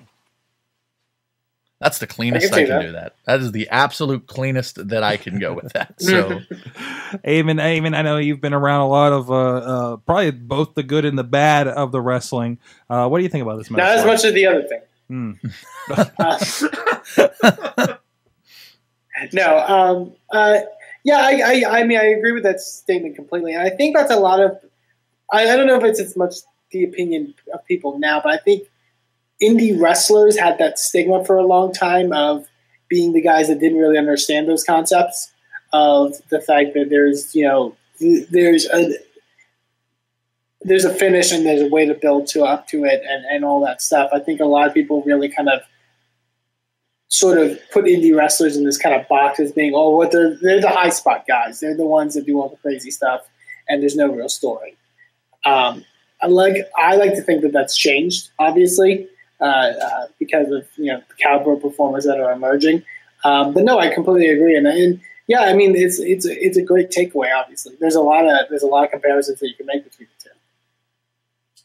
That's 1.80 1.98
the 1.98 2.06
cleanest 2.06 2.52
I 2.52 2.56
I 2.56 2.60
can 2.60 2.66
can, 2.66 2.80
see 2.80 2.86
do 2.86 2.92
that. 2.92 3.14
That 3.26 3.40
is 3.40 3.52
the 3.52 3.68
absolute 3.68 4.26
cleanest 4.26 4.88
that 4.88 5.02
I 5.02 5.18
can 5.18 5.38
go 5.38 5.52
with 5.52 5.74
that. 5.74 6.00
So 6.00 6.22
Eamon, 7.26 7.60
Eamon, 7.60 7.94
I 7.94 8.02
know 8.02 8.16
you've 8.16 8.40
been 8.40 8.54
around 8.54 8.80
a 8.80 8.88
lot 8.88 9.12
of 9.12 9.30
uh, 9.30 9.34
uh, 9.34 9.96
probably 9.98 10.30
both 10.30 10.74
the 10.74 10.82
good 10.82 11.04
and 11.04 11.18
the 11.18 11.24
bad 11.24 11.68
of 11.68 11.92
the 11.92 12.00
wrestling. 12.00 12.58
Uh, 12.88 13.06
what 13.08 13.18
do 13.18 13.24
you 13.24 13.28
think 13.28 13.42
about 13.42 13.58
this 13.58 13.70
match? 13.70 13.78
Not 13.78 13.98
as 13.98 14.06
much 14.06 14.24
as 14.24 14.32
the 14.32 14.46
other 14.46 14.62
thing. 14.62 14.80
Hmm. 15.08 15.32
Uh, 15.90 16.38
no, 19.32 19.58
um, 19.58 20.12
uh, 20.32 20.60
yeah, 21.04 21.18
I, 21.18 21.42
I, 21.44 21.80
I 21.80 21.84
mean, 21.84 21.98
I 21.98 22.06
agree 22.06 22.32
with 22.32 22.44
that 22.44 22.60
statement 22.60 23.14
completely. 23.14 23.52
And 23.52 23.62
I 23.62 23.70
think 23.70 23.94
that's 23.94 24.10
a 24.10 24.16
lot 24.16 24.40
of, 24.40 24.58
I, 25.30 25.50
I 25.50 25.56
don't 25.56 25.66
know 25.66 25.76
if 25.76 25.84
it's 25.84 26.00
as 26.00 26.16
much 26.16 26.36
the 26.74 26.84
opinion 26.84 27.34
of 27.54 27.64
people 27.64 27.98
now, 27.98 28.20
but 28.22 28.32
I 28.32 28.38
think 28.38 28.68
indie 29.42 29.80
wrestlers 29.80 30.38
had 30.38 30.58
that 30.58 30.78
stigma 30.78 31.24
for 31.24 31.36
a 31.36 31.46
long 31.46 31.72
time 31.72 32.12
of 32.12 32.46
being 32.88 33.12
the 33.12 33.22
guys 33.22 33.48
that 33.48 33.60
didn't 33.60 33.78
really 33.78 33.96
understand 33.96 34.48
those 34.48 34.64
concepts 34.64 35.32
of 35.72 36.14
the 36.30 36.40
fact 36.40 36.74
that 36.74 36.90
there's, 36.90 37.34
you 37.34 37.44
know, 37.44 37.76
there's 38.30 38.66
a, 38.66 38.98
there's 40.62 40.84
a 40.84 40.94
finish 40.94 41.32
and 41.32 41.46
there's 41.46 41.62
a 41.62 41.68
way 41.68 41.86
to 41.86 41.94
build 41.94 42.26
to 42.28 42.44
up 42.44 42.66
to 42.68 42.84
it 42.84 43.02
and, 43.08 43.24
and 43.26 43.44
all 43.44 43.64
that 43.64 43.80
stuff. 43.80 44.10
I 44.12 44.18
think 44.18 44.40
a 44.40 44.44
lot 44.44 44.66
of 44.66 44.74
people 44.74 45.02
really 45.02 45.28
kind 45.28 45.48
of 45.48 45.60
sort 47.08 47.38
of 47.38 47.58
put 47.72 47.84
indie 47.84 48.16
wrestlers 48.16 48.56
in 48.56 48.64
this 48.64 48.78
kind 48.78 48.94
of 48.94 49.06
box 49.08 49.38
as 49.38 49.52
being, 49.52 49.72
oh, 49.74 49.90
what 49.90 50.10
they're 50.10 50.36
they're 50.40 50.60
the 50.60 50.68
high 50.68 50.88
spot 50.88 51.26
guys. 51.28 51.60
They're 51.60 51.76
the 51.76 51.86
ones 51.86 52.14
that 52.14 52.26
do 52.26 52.40
all 52.40 52.48
the 52.48 52.56
crazy 52.56 52.90
stuff, 52.90 53.22
and 53.68 53.80
there's 53.80 53.96
no 53.96 54.12
real 54.12 54.28
story. 54.28 54.76
Um, 55.44 55.84
I 56.24 56.26
like 56.26 56.56
I 56.76 56.96
like 56.96 57.14
to 57.16 57.22
think 57.22 57.42
that 57.42 57.52
that's 57.52 57.76
changed, 57.76 58.30
obviously, 58.38 59.06
uh, 59.40 59.44
uh, 59.44 60.06
because 60.18 60.50
of 60.50 60.66
you 60.76 60.86
know 60.86 61.02
the 61.06 61.14
caliber 61.16 61.56
performers 61.56 62.04
that 62.04 62.18
are 62.18 62.32
emerging. 62.32 62.82
Um, 63.24 63.52
but 63.52 63.64
no, 63.64 63.78
I 63.78 63.92
completely 63.92 64.28
agree, 64.28 64.56
and, 64.56 64.66
and 64.66 65.00
yeah, 65.26 65.40
I 65.42 65.52
mean 65.52 65.76
it's 65.76 65.98
it's 65.98 66.24
it's 66.24 66.56
a 66.56 66.62
great 66.62 66.90
takeaway. 66.90 67.28
Obviously, 67.36 67.74
there's 67.78 67.94
a 67.94 68.00
lot 68.00 68.24
of 68.24 68.48
there's 68.48 68.62
a 68.62 68.66
lot 68.66 68.84
of 68.84 68.90
comparisons 68.90 69.38
that 69.40 69.48
you 69.48 69.54
can 69.54 69.66
make 69.66 69.84
between 69.84 70.08
the 70.18 70.30
two. 70.30 70.34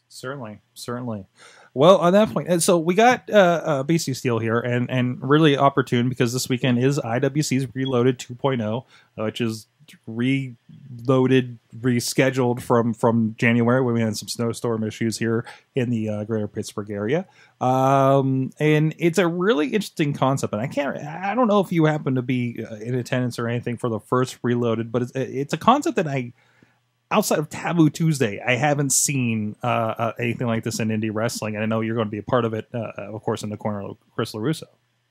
Certainly, 0.08 0.60
certainly. 0.74 1.26
Well, 1.72 1.98
on 1.98 2.12
that 2.12 2.30
point, 2.30 2.48
and 2.48 2.62
so 2.62 2.78
we 2.78 2.94
got 2.94 3.30
uh, 3.30 3.62
uh, 3.64 3.84
BC 3.84 4.14
Steel 4.14 4.40
here, 4.40 4.60
and 4.60 4.90
and 4.90 5.18
really 5.22 5.56
opportune 5.56 6.10
because 6.10 6.34
this 6.34 6.50
weekend 6.50 6.78
is 6.84 6.98
IWC's 6.98 7.74
Reloaded 7.74 8.18
2.0, 8.18 8.84
uh, 8.84 9.24
which 9.24 9.40
is 9.40 9.68
reloaded, 10.06 11.58
rescheduled 11.76 12.60
from 12.60 12.94
from 12.94 13.34
January 13.38 13.82
when 13.82 13.94
we 13.94 14.00
had 14.00 14.16
some 14.16 14.28
snowstorm 14.28 14.84
issues 14.84 15.18
here 15.18 15.44
in 15.74 15.90
the 15.90 16.08
uh, 16.08 16.24
greater 16.24 16.48
Pittsburgh 16.48 16.90
area. 16.90 17.26
Um, 17.60 18.50
and 18.58 18.94
it's 18.98 19.18
a 19.18 19.26
really 19.26 19.68
interesting 19.68 20.12
concept, 20.12 20.52
and 20.52 20.62
I 20.62 20.66
can't, 20.66 20.96
I 20.98 21.34
don't 21.34 21.48
know 21.48 21.60
if 21.60 21.72
you 21.72 21.84
happen 21.84 22.14
to 22.14 22.22
be 22.22 22.64
uh, 22.68 22.76
in 22.76 22.94
attendance 22.94 23.38
or 23.38 23.48
anything 23.48 23.76
for 23.76 23.88
the 23.88 24.00
first 24.00 24.38
Reloaded, 24.42 24.90
but 24.92 25.02
it's 25.02 25.12
it's 25.14 25.52
a 25.52 25.58
concept 25.58 25.96
that 25.96 26.06
I 26.06 26.32
outside 27.10 27.38
of 27.38 27.48
Taboo 27.48 27.90
Tuesday, 27.90 28.40
I 28.44 28.56
haven't 28.56 28.90
seen 28.90 29.56
uh, 29.62 29.66
uh, 29.66 30.12
anything 30.18 30.46
like 30.46 30.64
this 30.64 30.78
in 30.80 30.88
indie 30.88 31.10
wrestling, 31.12 31.54
and 31.54 31.62
I 31.62 31.66
know 31.66 31.80
you're 31.80 31.96
going 31.96 32.06
to 32.06 32.10
be 32.10 32.18
a 32.18 32.22
part 32.22 32.44
of 32.44 32.54
it, 32.54 32.68
uh, 32.72 32.92
of 32.96 33.22
course, 33.22 33.42
in 33.42 33.50
the 33.50 33.56
corner 33.56 33.82
of 33.82 33.96
Chris 34.14 34.32
LaRusso. 34.32 34.64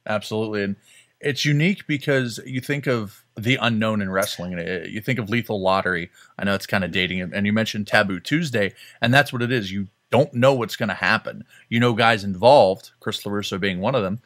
Absolutely. 0.08 0.64
And 0.64 0.76
it's 1.22 1.46
unique 1.46 1.86
because 1.88 2.40
you 2.46 2.62
think 2.62 2.88
of 2.88 3.24
the 3.36 3.58
unknown 3.62 4.02
in 4.02 4.10
wrestling. 4.10 4.54
it- 4.58 4.90
You 4.90 5.02
think 5.02 5.20
of 5.20 5.30
Lethal 5.30 5.62
Lottery. 5.62 6.10
I 6.38 6.44
know 6.46 6.56
it's 6.56 6.66
kind 6.68 6.84
of 6.84 6.92
dating. 6.92 7.22
And 7.34 7.46
you 7.46 7.54
mentioned 7.54 7.88
Taboo 7.88 8.20
Tuesday, 8.20 8.74
and 9.02 9.14
that's 9.14 9.32
what 9.34 9.42
it 9.42 9.52
is. 9.52 9.72
You 9.72 9.88
don't 10.12 10.34
know 10.34 10.54
what's 10.54 10.76
going 10.76 10.90
to 10.90 10.96
happen. 10.96 11.44
You 11.70 11.80
know 11.80 11.94
guys 11.94 12.24
involved, 12.24 12.92
Chris 13.00 13.22
LaRusso 13.24 13.60
being 13.60 13.80
one 13.80 13.96
of 13.96 14.04
them, 14.04 14.22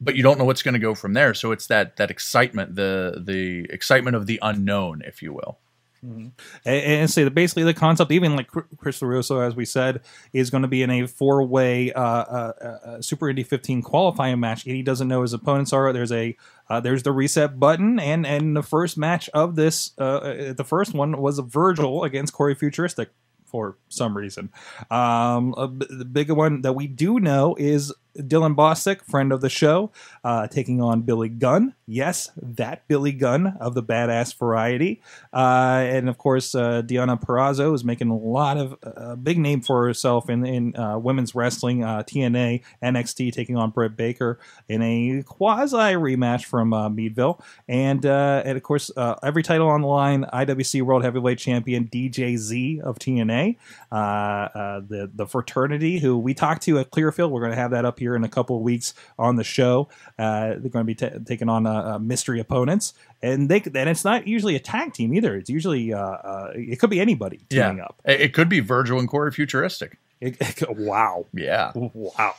but 0.00 0.14
you 0.14 0.22
don't 0.22 0.38
know 0.38 0.44
what's 0.44 0.62
going 0.62 0.74
to 0.74 0.78
go 0.78 0.94
from 0.94 1.14
there. 1.14 1.34
So 1.34 1.52
it's 1.52 1.66
that 1.66 1.96
that 1.96 2.10
excitement, 2.10 2.76
the 2.76 3.22
the 3.24 3.66
excitement 3.70 4.16
of 4.16 4.26
the 4.26 4.38
unknown, 4.42 5.02
if 5.04 5.22
you 5.22 5.32
will. 5.32 5.58
And, 6.02 6.32
and 6.64 7.10
say 7.10 7.24
that 7.24 7.34
basically 7.34 7.64
the 7.64 7.74
concept, 7.74 8.10
even 8.10 8.36
like 8.36 8.48
Chris 8.48 9.00
LaRusso, 9.00 9.46
as 9.46 9.54
we 9.54 9.64
said, 9.64 10.00
is 10.32 10.50
going 10.50 10.62
to 10.62 10.68
be 10.68 10.82
in 10.82 10.90
a 10.90 11.06
four 11.06 11.42
way 11.44 11.92
uh, 11.92 12.02
uh, 12.02 12.52
uh, 12.62 13.02
Super 13.02 13.26
Indie 13.26 13.46
15 13.46 13.82
qualifying 13.82 14.40
match, 14.40 14.64
and 14.64 14.74
he 14.74 14.82
doesn't 14.82 15.08
know 15.08 15.22
his 15.22 15.32
opponents 15.32 15.72
are. 15.72 15.92
There's 15.92 16.12
a 16.12 16.36
uh, 16.68 16.80
there's 16.80 17.02
the 17.02 17.12
reset 17.12 17.58
button, 17.58 17.98
and 17.98 18.26
and 18.26 18.56
the 18.56 18.62
first 18.62 18.96
match 18.96 19.28
of 19.30 19.56
this, 19.56 19.92
uh, 19.98 20.02
uh, 20.02 20.52
the 20.52 20.64
first 20.64 20.94
one 20.94 21.20
was 21.20 21.38
Virgil 21.40 22.04
against 22.04 22.32
Corey 22.32 22.54
Futuristic 22.54 23.10
for 23.44 23.76
some 23.88 24.16
reason. 24.16 24.50
Um, 24.90 25.54
the 25.90 26.04
bigger 26.04 26.34
one 26.34 26.62
that 26.62 26.74
we 26.74 26.86
do 26.86 27.18
know 27.18 27.56
is 27.58 27.92
Dylan 28.16 28.54
Bostic, 28.54 29.04
friend 29.04 29.32
of 29.32 29.40
the 29.40 29.48
show, 29.48 29.90
uh, 30.24 30.46
taking 30.48 30.80
on 30.80 31.02
Billy 31.02 31.28
Gunn. 31.28 31.74
Yes, 31.86 32.30
that 32.36 32.86
Billy 32.88 33.12
Gunn 33.12 33.56
of 33.60 33.74
the 33.74 33.82
badass 33.82 34.36
variety. 34.36 35.02
Uh, 35.32 35.84
and 35.84 36.08
of 36.08 36.18
course, 36.18 36.54
uh, 36.54 36.82
Deonna 36.82 37.20
Purrazzo 37.20 37.74
is 37.74 37.84
making 37.84 38.08
a 38.10 38.16
lot 38.16 38.56
of 38.56 38.76
uh, 38.82 39.16
big 39.16 39.38
name 39.38 39.60
for 39.60 39.86
herself 39.86 40.28
in, 40.28 40.44
in 40.46 40.76
uh, 40.76 40.98
women's 40.98 41.34
wrestling, 41.34 41.84
uh, 41.84 42.02
TNA, 42.02 42.62
NXT, 42.82 43.32
taking 43.32 43.56
on 43.56 43.70
Britt 43.70 43.96
Baker 43.96 44.38
in 44.68 44.82
a 44.82 45.22
quasi 45.24 45.76
rematch 45.76 46.44
from 46.44 46.70
Meadville. 46.94 47.42
And, 47.68 48.04
and 48.04 48.56
of 48.56 48.62
course, 48.62 48.90
every 49.22 49.42
title 49.42 49.68
on 49.68 49.82
the 49.82 49.88
line 49.88 50.24
IWC 50.32 50.82
World 50.82 51.04
Heavyweight 51.04 51.38
Champion 51.38 51.88
DJZ 51.88 52.80
of 52.80 52.98
TNA, 52.98 53.56
the, 53.90 55.10
the 55.14 55.26
fraternity 55.26 55.98
who 55.98 56.18
we 56.18 56.34
talked 56.34 56.62
to 56.62 56.78
at 56.78 56.90
Clearfield. 56.90 57.30
We're 57.30 57.40
going 57.40 57.52
to 57.52 57.58
have 57.58 57.70
that 57.70 57.84
up 57.84 57.99
here 58.00 58.16
in 58.16 58.24
a 58.24 58.28
couple 58.28 58.56
of 58.56 58.62
weeks 58.62 58.92
on 59.16 59.36
the 59.36 59.44
show. 59.44 59.88
Uh, 60.18 60.54
they're 60.58 60.70
going 60.74 60.84
to 60.84 60.84
be 60.84 60.96
ta 60.96 61.10
taking 61.24 61.48
on 61.48 61.64
uh, 61.68 61.72
uh, 61.94 61.98
mystery 62.00 62.40
opponents. 62.40 62.94
And 63.22 63.48
they 63.48 63.60
and 63.60 63.88
it's 63.88 64.04
not 64.04 64.26
usually 64.26 64.56
a 64.56 64.58
tag 64.58 64.92
team 64.92 65.14
either. 65.14 65.36
It's 65.36 65.48
usually 65.50 65.92
uh, 65.92 66.00
uh, 66.00 66.52
it 66.56 66.80
could 66.80 66.90
be 66.90 66.98
anybody 67.00 67.38
teaming 67.48 67.78
up. 67.80 68.00
It, 68.04 68.34
could 68.34 68.48
be 68.48 68.58
Virgil 68.58 68.98
and 68.98 69.08
Corey 69.08 69.30
Futuristic. 69.30 69.98
It- 70.20 70.36
it- 70.40 70.76
wow, 70.76 71.26
Yeah. 71.32 71.70
wow. 71.74 72.34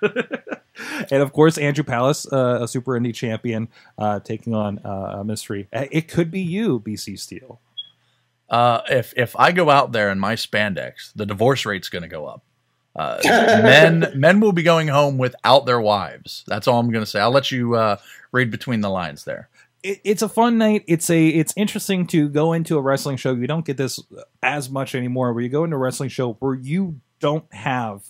and 1.10 1.22
of 1.22 1.32
course, 1.32 1.58
Andrew 1.58 1.84
Palace, 1.84 2.30
uh, 2.32 2.60
a 2.62 2.68
Super 2.68 2.92
Indie 2.98 3.14
champion, 3.14 3.68
uh, 3.98 4.20
taking 4.20 4.54
on 4.54 4.78
uh, 4.84 5.18
a 5.20 5.24
mystery. 5.24 5.68
Uh, 5.72 5.86
It 5.90 6.08
could 6.08 6.30
be 6.30 6.40
you, 6.40 6.80
BC 6.80 7.18
Steel. 7.18 7.60
Uh, 8.48 8.80
if 8.88 9.12
if 9.16 9.34
I 9.36 9.50
go 9.52 9.70
out 9.70 9.90
there 9.92 10.08
in 10.10 10.20
my 10.20 10.34
spandex, 10.36 11.12
the 11.16 11.26
divorce 11.26 11.66
rate's 11.66 11.88
going 11.88 12.02
to 12.02 12.08
go 12.08 12.26
up. 12.26 12.42
Uh, 12.96 13.18
men 13.24 14.10
men 14.14 14.40
will 14.40 14.52
be 14.52 14.62
going 14.62 14.88
home 14.88 15.18
without 15.18 15.66
their 15.66 15.80
wives. 15.80 16.44
That's 16.46 16.66
all 16.66 16.80
I'm 16.80 16.90
going 16.90 17.04
to 17.04 17.10
say. 17.10 17.20
I'll 17.20 17.30
let 17.30 17.50
you 17.50 17.74
uh, 17.74 17.98
read 18.32 18.50
between 18.50 18.80
the 18.80 18.88
lines 18.88 19.24
there. 19.24 19.50
it, 19.82 20.00
it's 20.04 20.22
a 20.22 20.28
fun 20.28 20.58
night. 20.58 20.84
It's 20.86 21.08
a 21.10 21.28
it's 21.28 21.52
interesting 21.56 22.06
to 22.08 22.28
go 22.28 22.52
into 22.52 22.76
a 22.76 22.80
wrestling 22.80 23.16
show. 23.16 23.34
You 23.34 23.46
don't 23.46 23.64
get 23.64 23.76
this 23.76 24.00
as 24.42 24.68
much 24.70 24.94
anymore. 24.94 25.32
Where 25.32 25.42
you 25.42 25.48
go 25.48 25.64
into 25.64 25.76
a 25.76 25.78
wrestling 25.78 26.08
show 26.08 26.34
where 26.34 26.54
you 26.54 27.00
don't 27.20 27.52
have 27.52 28.04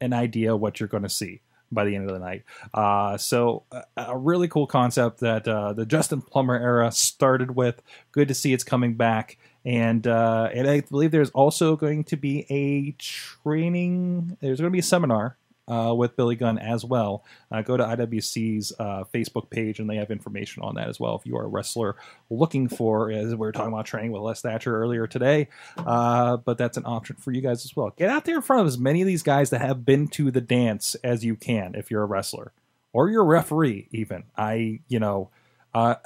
an 0.00 0.12
idea 0.12 0.56
what 0.56 0.80
you're 0.80 0.88
going 0.88 1.04
to 1.04 1.08
see 1.08 1.40
by 1.72 1.84
the 1.84 1.96
end 1.96 2.08
of 2.08 2.12
the 2.12 2.24
night. 2.24 2.44
Uh, 2.72 3.16
so 3.16 3.64
a, 3.72 3.82
a 3.96 4.16
really 4.16 4.46
cool 4.48 4.66
concept 4.66 5.20
that 5.20 5.48
uh, 5.48 5.72
the 5.72 5.86
Justin 5.86 6.22
Plummer 6.22 6.56
era 6.56 6.92
started 6.92 7.56
with. 7.56 7.82
Good 8.12 8.28
to 8.28 8.34
see 8.34 8.52
it's 8.52 8.64
coming 8.64 8.94
back. 8.94 9.38
And 9.66 10.06
uh, 10.06 10.48
and 10.54 10.68
I 10.68 10.80
believe 10.80 11.10
there's 11.10 11.30
also 11.30 11.76
going 11.76 12.04
to 12.04 12.16
be 12.16 12.46
a 12.48 12.92
training. 12.92 14.38
There's 14.40 14.60
going 14.60 14.70
to 14.70 14.72
be 14.72 14.78
a 14.78 14.82
seminar 14.82 15.36
uh, 15.68 15.92
with 15.96 16.16
Billy 16.16 16.36
Gunn 16.36 16.58
as 16.58 16.84
well. 16.84 17.24
Uh, 17.50 17.62
go 17.62 17.76
to 17.76 17.84
IWC's 17.84 18.72
uh, 18.78 19.04
Facebook 19.12 19.50
page 19.50 19.80
and 19.80 19.90
they 19.90 19.96
have 19.96 20.10
information 20.10 20.62
on 20.62 20.76
that 20.76 20.88
as 20.88 21.00
well. 21.00 21.16
If 21.16 21.26
you 21.26 21.36
are 21.36 21.44
a 21.44 21.48
wrestler 21.48 21.96
looking 22.30 22.68
for, 22.68 23.10
as 23.10 23.30
we 23.30 23.36
were 23.36 23.52
talking 23.52 23.72
about 23.72 23.86
training 23.86 24.12
with 24.12 24.22
Les 24.22 24.40
Thatcher 24.40 24.76
earlier 24.80 25.06
today, 25.06 25.48
uh, 25.78 26.36
but 26.36 26.58
that's 26.58 26.76
an 26.76 26.84
option 26.86 27.16
for 27.16 27.32
you 27.32 27.40
guys 27.40 27.64
as 27.64 27.74
well. 27.74 27.92
Get 27.96 28.10
out 28.10 28.24
there 28.24 28.36
in 28.36 28.42
front 28.42 28.60
of 28.60 28.66
as 28.68 28.78
many 28.78 29.00
of 29.00 29.06
these 29.06 29.22
guys 29.22 29.50
that 29.50 29.60
have 29.60 29.84
been 29.84 30.08
to 30.08 30.30
the 30.30 30.40
dance 30.40 30.94
as 31.02 31.24
you 31.24 31.34
can 31.34 31.74
if 31.74 31.90
you're 31.90 32.02
a 32.02 32.06
wrestler 32.06 32.52
or 32.92 33.08
you're 33.08 33.22
a 33.22 33.26
referee, 33.26 33.88
even. 33.90 34.24
I, 34.36 34.80
you 34.88 35.00
know, 35.00 35.30
uh, 35.74 35.96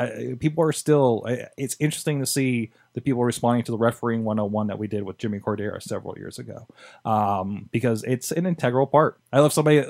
people 0.41 0.65
are 0.65 0.73
still. 0.73 1.25
It's 1.57 1.77
interesting 1.79 2.19
to 2.19 2.27
see 2.27 2.73
the 2.93 3.01
people 3.01 3.25
responding 3.25 3.65
to 3.65 3.73
the 3.73 3.79
refereeing 3.79 4.25
101 4.25 4.67
that 4.67 4.79
we 4.79 4.89
did 4.89 5.05
with 5.05 5.19
Jimmy 5.19 5.39
Korderas 5.39 5.83
several 5.83 6.19
years 6.19 6.39
ago, 6.39 6.67
um, 7.05 7.69
because 7.71 8.03
it's 8.05 8.33
an 8.33 8.47
integral 8.47 8.87
part. 8.87 9.19
I 9.33 9.41
love 9.41 9.53
somebody. 9.53 9.85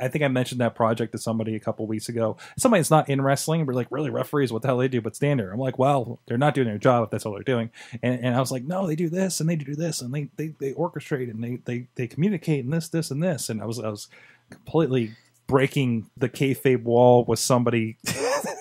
I 0.00 0.08
think 0.08 0.24
I 0.24 0.28
mentioned 0.28 0.60
that 0.60 0.74
project 0.74 1.12
to 1.12 1.18
somebody 1.18 1.54
a 1.54 1.60
couple 1.60 1.86
weeks 1.86 2.08
ago. 2.08 2.36
Somebody 2.56 2.80
that's 2.80 2.90
not 2.90 3.08
in 3.08 3.20
wrestling, 3.20 3.66
but 3.66 3.74
like 3.74 3.88
really 3.90 4.10
referees, 4.10 4.52
what 4.52 4.62
the 4.62 4.68
hell 4.68 4.78
they 4.78 4.88
do 4.88 5.00
but 5.00 5.14
stand 5.14 5.40
there. 5.40 5.52
I'm 5.52 5.60
like, 5.60 5.78
well, 5.78 6.18
they're 6.26 6.38
not 6.38 6.54
doing 6.54 6.68
their 6.68 6.78
job 6.78 7.04
if 7.04 7.10
that's 7.10 7.26
all 7.26 7.34
they're 7.34 7.42
doing. 7.42 7.70
And, 8.02 8.24
and 8.24 8.34
I 8.34 8.40
was 8.40 8.50
like, 8.50 8.64
no, 8.64 8.86
they 8.86 8.96
do 8.96 9.08
this 9.08 9.40
and 9.40 9.48
they 9.48 9.56
do 9.56 9.74
this 9.74 10.00
and 10.00 10.14
they 10.14 10.28
they, 10.36 10.54
they 10.58 10.72
orchestrate 10.72 11.30
and 11.30 11.42
they, 11.42 11.56
they 11.64 11.86
they 11.94 12.06
communicate 12.06 12.64
and 12.64 12.72
this 12.72 12.88
this 12.88 13.10
and 13.10 13.22
this. 13.22 13.50
And 13.50 13.60
I 13.60 13.66
was 13.66 13.78
I 13.78 13.88
was 13.88 14.08
completely 14.50 15.14
breaking 15.46 16.10
the 16.16 16.28
kayfabe 16.28 16.82
wall 16.82 17.24
with 17.24 17.38
somebody 17.38 17.96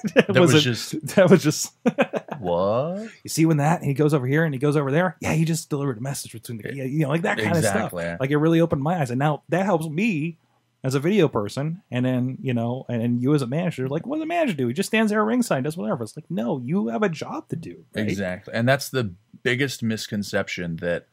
that, 0.15 0.27
That 0.27 0.39
was 0.41 0.63
just- 0.63 1.05
that 1.15 1.29
was 1.29 1.43
just 1.43 1.73
What? 2.39 3.09
you 3.23 3.29
see 3.29 3.45
when 3.45 3.57
that 3.57 3.79
and 3.79 3.87
he 3.87 3.93
goes 3.93 4.13
over 4.13 4.27
here 4.27 4.43
and 4.45 4.53
he 4.53 4.59
goes 4.59 4.75
over 4.77 4.91
there 4.91 5.17
yeah 5.21 5.33
he 5.33 5.45
just 5.45 5.69
delivered 5.69 5.97
a 5.97 6.01
message 6.01 6.31
between 6.33 6.59
the 6.59 6.73
you 6.75 6.99
know 6.99 7.09
like 7.09 7.23
that 7.23 7.37
kind 7.37 7.55
Exactly. 7.55 8.03
of 8.03 8.07
stuff 8.09 8.19
like 8.19 8.29
it 8.29 8.37
really 8.37 8.61
opened 8.61 8.81
my 8.83 8.99
eyes 8.99 9.09
and 9.09 9.19
now 9.19 9.43
that 9.49 9.65
helps 9.65 9.87
me 9.87 10.37
as 10.83 10.93
a 10.93 10.99
video 10.99 11.27
person 11.27 11.81
and 11.89 12.05
then 12.05 12.37
you 12.41 12.53
know 12.53 12.85
and, 12.89 13.01
and 13.01 13.21
you 13.21 13.33
as 13.33 13.41
a 13.41 13.47
manager 13.47 13.87
like 13.87 14.05
what 14.05 14.17
does 14.17 14.23
a 14.23 14.27
manager 14.27 14.53
do 14.53 14.67
he 14.67 14.73
just 14.73 14.87
stands 14.87 15.09
there 15.09 15.21
at 15.21 15.25
ringside 15.25 15.63
does 15.63 15.75
whatever 15.77 16.03
it's 16.03 16.15
like 16.15 16.29
no 16.29 16.59
you 16.63 16.89
have 16.89 17.01
a 17.01 17.09
job 17.09 17.47
to 17.49 17.55
do 17.55 17.83
right? 17.95 18.07
Exactly. 18.07 18.53
And 18.53 18.67
that's 18.69 18.89
the 18.89 19.13
biggest 19.41 19.81
misconception 19.81 20.75
that 20.77 21.07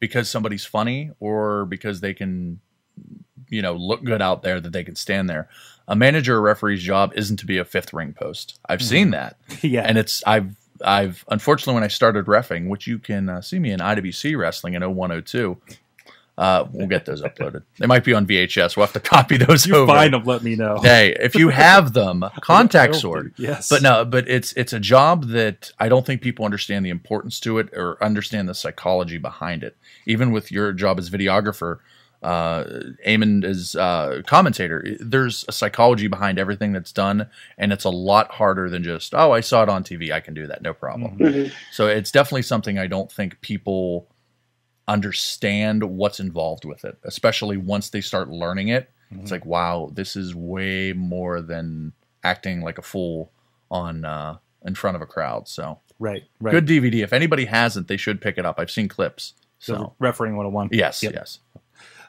because 0.00 0.28
somebody's 0.28 0.66
funny 0.66 1.10
or 1.20 1.64
because 1.64 2.00
they 2.00 2.12
can, 2.12 2.60
you 3.48 3.62
know, 3.62 3.72
look 3.74 4.04
good 4.04 4.20
out 4.20 4.42
there 4.42 4.60
that 4.60 4.72
they 4.72 4.84
can 4.84 4.94
stand 4.94 5.28
there. 5.30 5.48
A 5.88 5.94
manager 5.96 6.36
or 6.36 6.40
referee's 6.40 6.82
job 6.82 7.12
isn't 7.14 7.36
to 7.38 7.46
be 7.46 7.58
a 7.58 7.64
fifth 7.64 7.92
ring 7.92 8.12
post. 8.12 8.58
I've 8.68 8.82
seen 8.82 9.10
that. 9.10 9.36
yeah 9.62 9.82
And 9.82 9.96
it's, 9.98 10.22
I've, 10.26 10.56
I've, 10.84 11.24
unfortunately, 11.30 11.74
when 11.74 11.84
I 11.84 11.88
started 11.88 12.26
refing, 12.26 12.68
which 12.68 12.86
you 12.86 12.98
can 12.98 13.28
uh, 13.28 13.40
see 13.40 13.58
me 13.58 13.70
in 13.70 13.80
IWC 13.80 14.36
wrestling 14.38 14.74
in 14.74 14.82
0102, 14.82 15.56
uh, 16.38 16.66
we'll 16.70 16.86
get 16.86 17.06
those 17.06 17.22
uploaded. 17.22 17.62
They 17.78 17.86
might 17.86 18.04
be 18.04 18.12
on 18.12 18.26
VHS. 18.26 18.76
We'll 18.76 18.84
have 18.84 18.92
to 18.92 19.00
copy 19.00 19.38
those 19.38 19.66
you 19.66 19.74
over. 19.74 19.86
find 19.92 20.12
them 20.12 20.24
let 20.24 20.42
me 20.42 20.54
know 20.54 20.78
Hey, 20.82 21.16
if 21.18 21.34
you 21.34 21.48
have 21.48 21.94
them, 21.94 22.24
contact 22.42 22.94
Sorg. 22.94 23.32
yes 23.38 23.68
But 23.70 23.80
no, 23.82 24.04
but 24.04 24.28
it's 24.28 24.52
it's 24.52 24.72
a 24.74 24.80
job 24.80 25.28
that 25.28 25.70
I 25.78 25.88
don't 25.88 26.04
think 26.04 26.20
people 26.20 26.44
understand 26.44 26.84
the 26.84 26.90
importance 26.90 27.40
to 27.40 27.58
it 27.58 27.70
or 27.72 28.02
understand 28.04 28.48
the 28.50 28.54
psychology 28.54 29.16
behind 29.18 29.62
it. 29.64 29.76
Even 30.04 30.30
with 30.30 30.52
your 30.52 30.72
job 30.74 30.98
as 30.98 31.08
videographer, 31.08 31.78
uh, 32.22 32.64
Eamon 33.06 33.44
as 33.44 33.76
uh, 33.76 34.22
commentator, 34.26 34.84
there's 35.00 35.44
a 35.48 35.52
psychology 35.52 36.06
behind 36.08 36.38
everything 36.38 36.72
that's 36.72 36.92
done, 36.92 37.28
and 37.58 37.72
it's 37.72 37.84
a 37.84 37.90
lot 37.90 38.32
harder 38.32 38.68
than 38.70 38.82
just 38.82 39.14
oh, 39.14 39.32
I 39.32 39.40
saw 39.40 39.62
it 39.62 39.68
on 39.68 39.84
TV, 39.84 40.10
I 40.12 40.20
can 40.20 40.34
do 40.34 40.46
that, 40.46 40.62
no 40.62 40.72
problem. 40.74 41.18
Mhm. 41.18 41.52
So 41.72 41.86
it's 41.88 42.10
definitely 42.10 42.42
something 42.42 42.78
I 42.78 42.86
don't 42.86 43.10
think 43.12 43.40
people 43.40 44.08
understand 44.88 45.82
what's 45.82 46.20
involved 46.20 46.64
with 46.64 46.84
it, 46.84 46.98
especially 47.04 47.56
once 47.56 47.90
they 47.90 48.00
start 48.00 48.28
learning 48.30 48.68
it. 48.68 48.90
It's 49.12 49.30
like, 49.30 49.46
wow, 49.46 49.90
this 49.94 50.16
is 50.16 50.34
way 50.34 50.92
more 50.92 51.40
than 51.40 51.92
acting 52.24 52.60
like 52.62 52.76
a 52.78 52.82
fool 52.82 53.30
on 53.70 54.04
uh, 54.04 54.38
in 54.64 54.74
front 54.74 54.96
of 54.96 55.02
a 55.02 55.06
crowd. 55.06 55.46
So 55.48 55.78
right 56.00 56.24
right 56.40 56.50
good 56.50 56.66
DVD. 56.66 57.02
If 57.04 57.12
anybody 57.12 57.44
hasn't, 57.44 57.86
they 57.86 57.96
should 57.96 58.20
pick 58.20 58.36
it 58.36 58.44
up. 58.44 58.58
I've 58.58 58.70
seen 58.70 58.88
clips. 58.88 59.34
so 59.60 59.74
So 59.74 59.94
refereeing 60.00 60.34
101 60.36 60.70
yes, 60.72 61.02
Yep. 61.04 61.12
yes. 61.14 61.38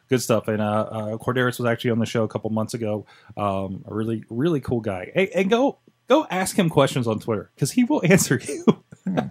Good 0.09 0.21
stuff. 0.21 0.47
And 0.47 0.61
uh, 0.61 0.87
uh, 0.89 1.17
Korderas 1.17 1.59
was 1.59 1.65
actually 1.65 1.91
on 1.91 1.99
the 1.99 2.05
show 2.05 2.23
a 2.23 2.27
couple 2.27 2.49
months 2.49 2.73
ago. 2.73 3.05
Um, 3.35 3.83
a 3.87 3.93
really, 3.93 4.23
really 4.29 4.61
cool 4.61 4.79
guy. 4.79 5.11
Hey, 5.13 5.29
and 5.35 5.49
go, 5.49 5.79
go 6.07 6.25
ask 6.29 6.57
him 6.57 6.69
questions 6.69 7.07
on 7.07 7.19
Twitter 7.19 7.51
because 7.55 7.71
he 7.71 7.83
will 7.83 8.01
answer 8.09 8.39
you. 8.43 8.65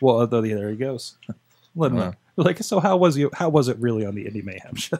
well, 0.00 0.20
although 0.20 0.42
yeah, 0.42 0.56
there 0.56 0.70
he 0.70 0.76
goes. 0.76 1.16
Let 1.76 1.90
him 1.90 1.98
know. 1.98 2.14
Like, 2.36 2.58
so 2.62 2.78
how 2.78 2.96
was 2.96 3.16
you? 3.16 3.30
How 3.32 3.48
was 3.48 3.68
it 3.68 3.76
really 3.78 4.06
on 4.06 4.14
the 4.14 4.24
Indie 4.24 4.44
Mayhem 4.44 4.76
show? 4.76 4.98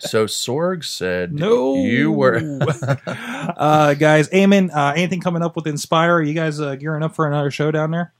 So 0.00 0.26
Sorg 0.26 0.84
said, 0.84 1.32
no, 1.32 1.76
you 1.76 2.12
were." 2.12 2.36
uh, 3.06 3.94
guys. 3.94 4.28
Eamon, 4.30 4.70
uh, 4.74 4.92
anything 4.94 5.20
coming 5.20 5.42
up 5.42 5.56
with 5.56 5.66
Inspire? 5.66 6.16
Are 6.16 6.22
you 6.22 6.34
guys 6.34 6.60
uh, 6.60 6.74
gearing 6.74 7.02
up 7.02 7.14
for 7.14 7.26
another 7.26 7.50
show 7.50 7.70
down 7.70 7.90
there? 7.90 8.12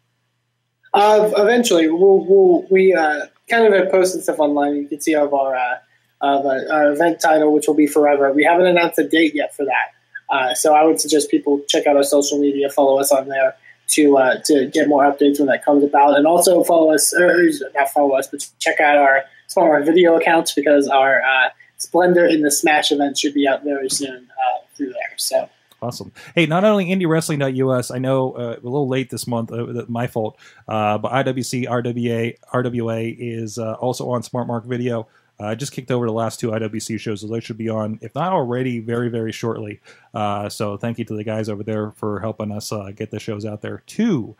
Uh, 0.94 1.30
eventually, 1.36 1.88
we'll, 1.88 2.24
we'll 2.26 2.66
we 2.70 2.94
uh, 2.94 3.26
kind 3.48 3.72
of 3.72 3.90
posted 3.90 4.22
stuff 4.22 4.38
online. 4.38 4.76
You 4.76 4.88
can 4.88 5.00
see 5.00 5.14
of 5.14 5.32
our 5.32 5.54
uh, 5.54 5.78
of 6.20 6.46
uh, 6.46 6.72
our 6.72 6.92
event 6.92 7.20
title, 7.20 7.52
which 7.52 7.66
will 7.66 7.74
be 7.74 7.86
forever. 7.86 8.32
We 8.32 8.44
haven't 8.44 8.66
announced 8.66 8.98
a 8.98 9.08
date 9.08 9.34
yet 9.34 9.54
for 9.54 9.64
that, 9.64 9.92
uh, 10.30 10.54
so 10.54 10.74
I 10.74 10.84
would 10.84 11.00
suggest 11.00 11.30
people 11.30 11.60
check 11.68 11.86
out 11.86 11.96
our 11.96 12.02
social 12.02 12.38
media, 12.38 12.70
follow 12.70 12.98
us 12.98 13.12
on 13.12 13.28
there 13.28 13.54
to 13.88 14.16
uh, 14.16 14.40
to 14.44 14.66
get 14.66 14.88
more 14.88 15.04
updates 15.04 15.38
when 15.38 15.46
that 15.46 15.64
comes 15.64 15.84
about, 15.84 16.16
and 16.16 16.26
also 16.26 16.62
follow 16.64 16.92
us 16.92 17.12
or 17.14 17.50
not 17.74 17.90
follow 17.90 18.16
us, 18.16 18.28
but 18.28 18.46
check 18.58 18.80
out 18.80 18.96
our 18.96 19.24
some 19.46 19.64
of 19.64 19.70
our 19.70 19.82
video 19.82 20.16
accounts 20.16 20.52
because 20.52 20.88
our 20.88 21.20
uh, 21.22 21.48
Splendor 21.78 22.26
in 22.26 22.42
the 22.42 22.50
Smash 22.50 22.90
event 22.90 23.16
should 23.16 23.34
be 23.34 23.46
out 23.46 23.64
very 23.64 23.88
soon 23.88 24.28
uh, 24.30 24.58
through 24.76 24.92
there. 24.92 25.14
So. 25.16 25.48
Awesome. 25.80 26.12
Hey, 26.34 26.46
not 26.46 26.64
only 26.64 26.86
IndieWrestling.us, 26.86 27.92
I 27.92 27.98
know 27.98 28.32
uh, 28.32 28.56
a 28.60 28.62
little 28.64 28.88
late 28.88 29.10
this 29.10 29.28
month, 29.28 29.52
uh, 29.52 29.84
my 29.88 30.08
fault, 30.08 30.36
uh, 30.66 30.98
but 30.98 31.12
IWC 31.12 31.66
RWA 31.68 32.36
RWA 32.52 33.16
is 33.16 33.58
uh, 33.58 33.74
also 33.74 34.10
on 34.10 34.24
Smart 34.24 34.48
Mark 34.48 34.64
Video. 34.64 35.06
Uh, 35.40 35.46
I 35.46 35.54
just 35.54 35.70
kicked 35.70 35.92
over 35.92 36.06
the 36.06 36.12
last 36.12 36.40
two 36.40 36.48
IWC 36.50 36.98
shows, 36.98 37.20
so 37.20 37.28
they 37.28 37.38
should 37.38 37.58
be 37.58 37.68
on, 37.68 38.00
if 38.02 38.12
not 38.16 38.32
already, 38.32 38.80
very, 38.80 39.08
very 39.08 39.30
shortly. 39.30 39.80
Uh, 40.12 40.48
so 40.48 40.76
thank 40.76 40.98
you 40.98 41.04
to 41.04 41.14
the 41.14 41.22
guys 41.22 41.48
over 41.48 41.62
there 41.62 41.92
for 41.92 42.18
helping 42.18 42.50
us 42.50 42.72
get 42.96 43.12
the 43.12 43.20
shows 43.20 43.46
out 43.46 43.62
there 43.62 43.84
too. 43.86 44.34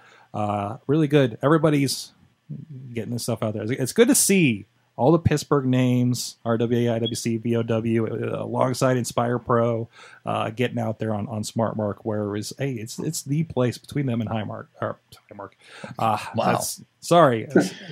Really 0.89 1.07
good. 1.07 1.39
Everybody's 1.41 2.11
getting 2.93 3.13
this 3.13 3.23
stuff 3.23 3.45
out 3.45 3.55
there. 3.55 3.63
It's 3.71 3.93
good 3.93 4.09
to 4.09 4.17
see 4.17 4.67
all 4.99 5.13
the 5.13 5.19
Pittsburgh 5.21 5.65
names, 5.65 6.37
RWA, 6.45 7.01
IWC, 7.01 7.41
VOW, 7.41 8.07
uh, 8.07 8.43
alongside 8.43 8.97
Inspire 8.97 9.39
Pro, 9.39 9.89
uh, 10.27 10.51
getting 10.51 10.79
out 10.79 10.99
there 10.99 11.15
on, 11.15 11.29
on 11.29 11.45
Smart 11.45 11.77
Mark, 11.77 12.05
where 12.05 12.35
is 12.35 12.53
hey, 12.59 12.73
it's 12.73 12.99
it's 12.99 13.23
the 13.23 13.45
place 13.45 13.79
between 13.79 14.07
them 14.07 14.21
and 14.21 14.29
Highmark. 14.29 14.67
Or 14.83 14.99
Highmark. 15.33 15.51
Uh, 15.99 16.19
Wow. 16.35 16.61
sorry, 17.01 17.49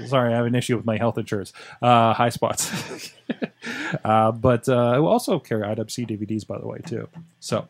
sorry, 0.07 0.35
I 0.35 0.37
have 0.37 0.47
an 0.47 0.55
issue 0.57 0.77
with 0.77 0.85
my 0.85 0.97
health 0.99 1.16
insurance. 1.16 1.53
Uh, 1.81 2.12
high 2.12 2.28
spots. 2.31 3.12
uh, 4.05 4.33
but 4.33 4.69
uh, 4.69 4.74
I 4.74 4.99
will 4.99 5.09
also 5.09 5.39
carry 5.39 5.62
IWC 5.62 6.11
DVDs, 6.11 6.47
by 6.47 6.59
the 6.59 6.66
way, 6.66 6.78
too. 6.85 7.09
So. 7.41 7.69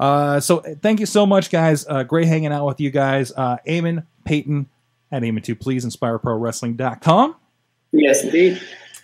Uh, 0.00 0.38
so 0.38 0.58
thank 0.80 1.00
you 1.00 1.06
so 1.06 1.26
much, 1.26 1.50
guys. 1.50 1.84
Uh, 1.88 2.04
great 2.04 2.28
hanging 2.28 2.52
out 2.52 2.64
with 2.66 2.78
you 2.80 2.88
guys. 2.88 3.32
Uh, 3.36 3.56
Eamon, 3.66 4.04
Peyton, 4.24 4.68
at 5.10 5.22
Eamon2, 5.22 5.58
please, 5.58 5.84
InspireProWrestling.com. 5.84 7.34
Yes, 7.92 8.24
indeed. 8.24 8.60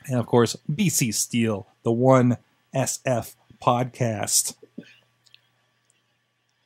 And 0.06 0.18
of 0.18 0.26
course, 0.26 0.56
BC 0.70 1.14
Steel, 1.14 1.66
the 1.82 1.92
one 1.92 2.36
SF 2.74 3.34
podcast, 3.62 4.54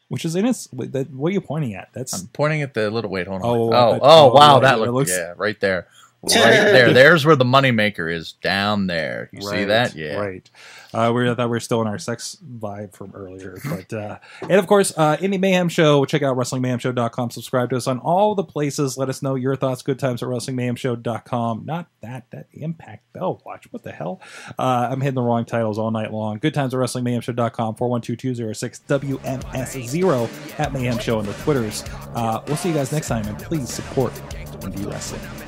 which 0.08 0.24
is 0.24 0.34
in 0.34 0.46
its. 0.46 0.68
What 0.72 0.88
what 1.10 1.28
are 1.28 1.32
you 1.32 1.40
pointing 1.40 1.74
at? 1.74 1.88
That's 1.92 2.12
I'm 2.20 2.28
pointing 2.28 2.62
at 2.62 2.74
the 2.74 2.90
little. 2.90 3.10
Wait, 3.10 3.26
hold 3.26 3.42
on. 3.42 3.48
Oh, 3.48 3.72
Oh, 3.72 3.92
oh, 3.92 3.98
oh, 4.02 4.32
wow, 4.32 4.54
yeah, 4.56 4.60
that 4.62 4.78
looks, 4.80 4.92
looks- 4.92 5.10
yeah, 5.10 5.34
right 5.36 5.58
there, 5.60 5.86
right 6.22 6.32
there. 6.32 6.92
There's 6.92 7.24
where 7.24 7.36
the 7.36 7.44
moneymaker 7.44 8.12
is 8.12 8.32
down 8.32 8.86
there. 8.86 9.30
You 9.32 9.42
see 9.42 9.64
that? 9.64 9.94
Yeah. 9.94 10.16
Right. 10.16 10.50
Uh, 10.92 11.12
we 11.14 11.28
I 11.28 11.34
thought 11.34 11.48
we 11.48 11.50
were 11.50 11.60
still 11.60 11.82
in 11.82 11.86
our 11.86 11.98
sex 11.98 12.38
vibe 12.58 12.94
from 12.94 13.12
earlier. 13.14 13.58
But 13.64 13.92
uh, 13.92 14.18
and 14.42 14.54
of 14.54 14.66
course, 14.66 14.92
uh, 14.96 15.16
Indie 15.18 15.38
Mayhem 15.38 15.68
Show. 15.68 16.04
Check 16.06 16.22
out 16.22 16.36
WrestlingMayhemShow.com. 16.36 17.30
Subscribe 17.30 17.70
to 17.70 17.76
us 17.76 17.86
on 17.86 17.98
all 17.98 18.34
the 18.34 18.44
places. 18.44 18.96
Let 18.96 19.08
us 19.08 19.22
know 19.22 19.34
your 19.34 19.54
thoughts. 19.54 19.82
Good 19.82 19.98
times 19.98 20.22
at 20.22 20.28
WrestlingMayhemShow.com. 20.28 21.66
Not 21.66 21.88
that 22.00 22.24
that 22.30 22.46
Impact 22.52 23.12
Bell 23.12 23.42
Watch. 23.44 23.70
What 23.70 23.82
the 23.82 23.92
hell? 23.92 24.20
Uh, 24.58 24.88
I'm 24.90 25.00
hitting 25.00 25.14
the 25.14 25.22
wrong 25.22 25.44
titles 25.44 25.78
all 25.78 25.90
night 25.90 26.12
long. 26.12 26.38
Good 26.38 26.54
times 26.54 26.72
at 26.74 26.80
WrestlingMayhemShow.com. 26.80 27.76
412-206 27.76 28.80
WMS0 28.88 30.58
at 30.58 30.72
Mayhem 30.72 30.98
Show 30.98 31.18
on 31.18 31.26
the 31.26 31.32
Twitters. 31.34 31.84
Uh, 32.14 32.42
we'll 32.46 32.56
see 32.56 32.70
you 32.70 32.74
guys 32.74 32.92
next 32.92 33.08
time, 33.08 33.26
and 33.26 33.38
please 33.38 33.68
support 33.68 34.12
Indie 34.60 34.90
Wrestling. 34.90 35.47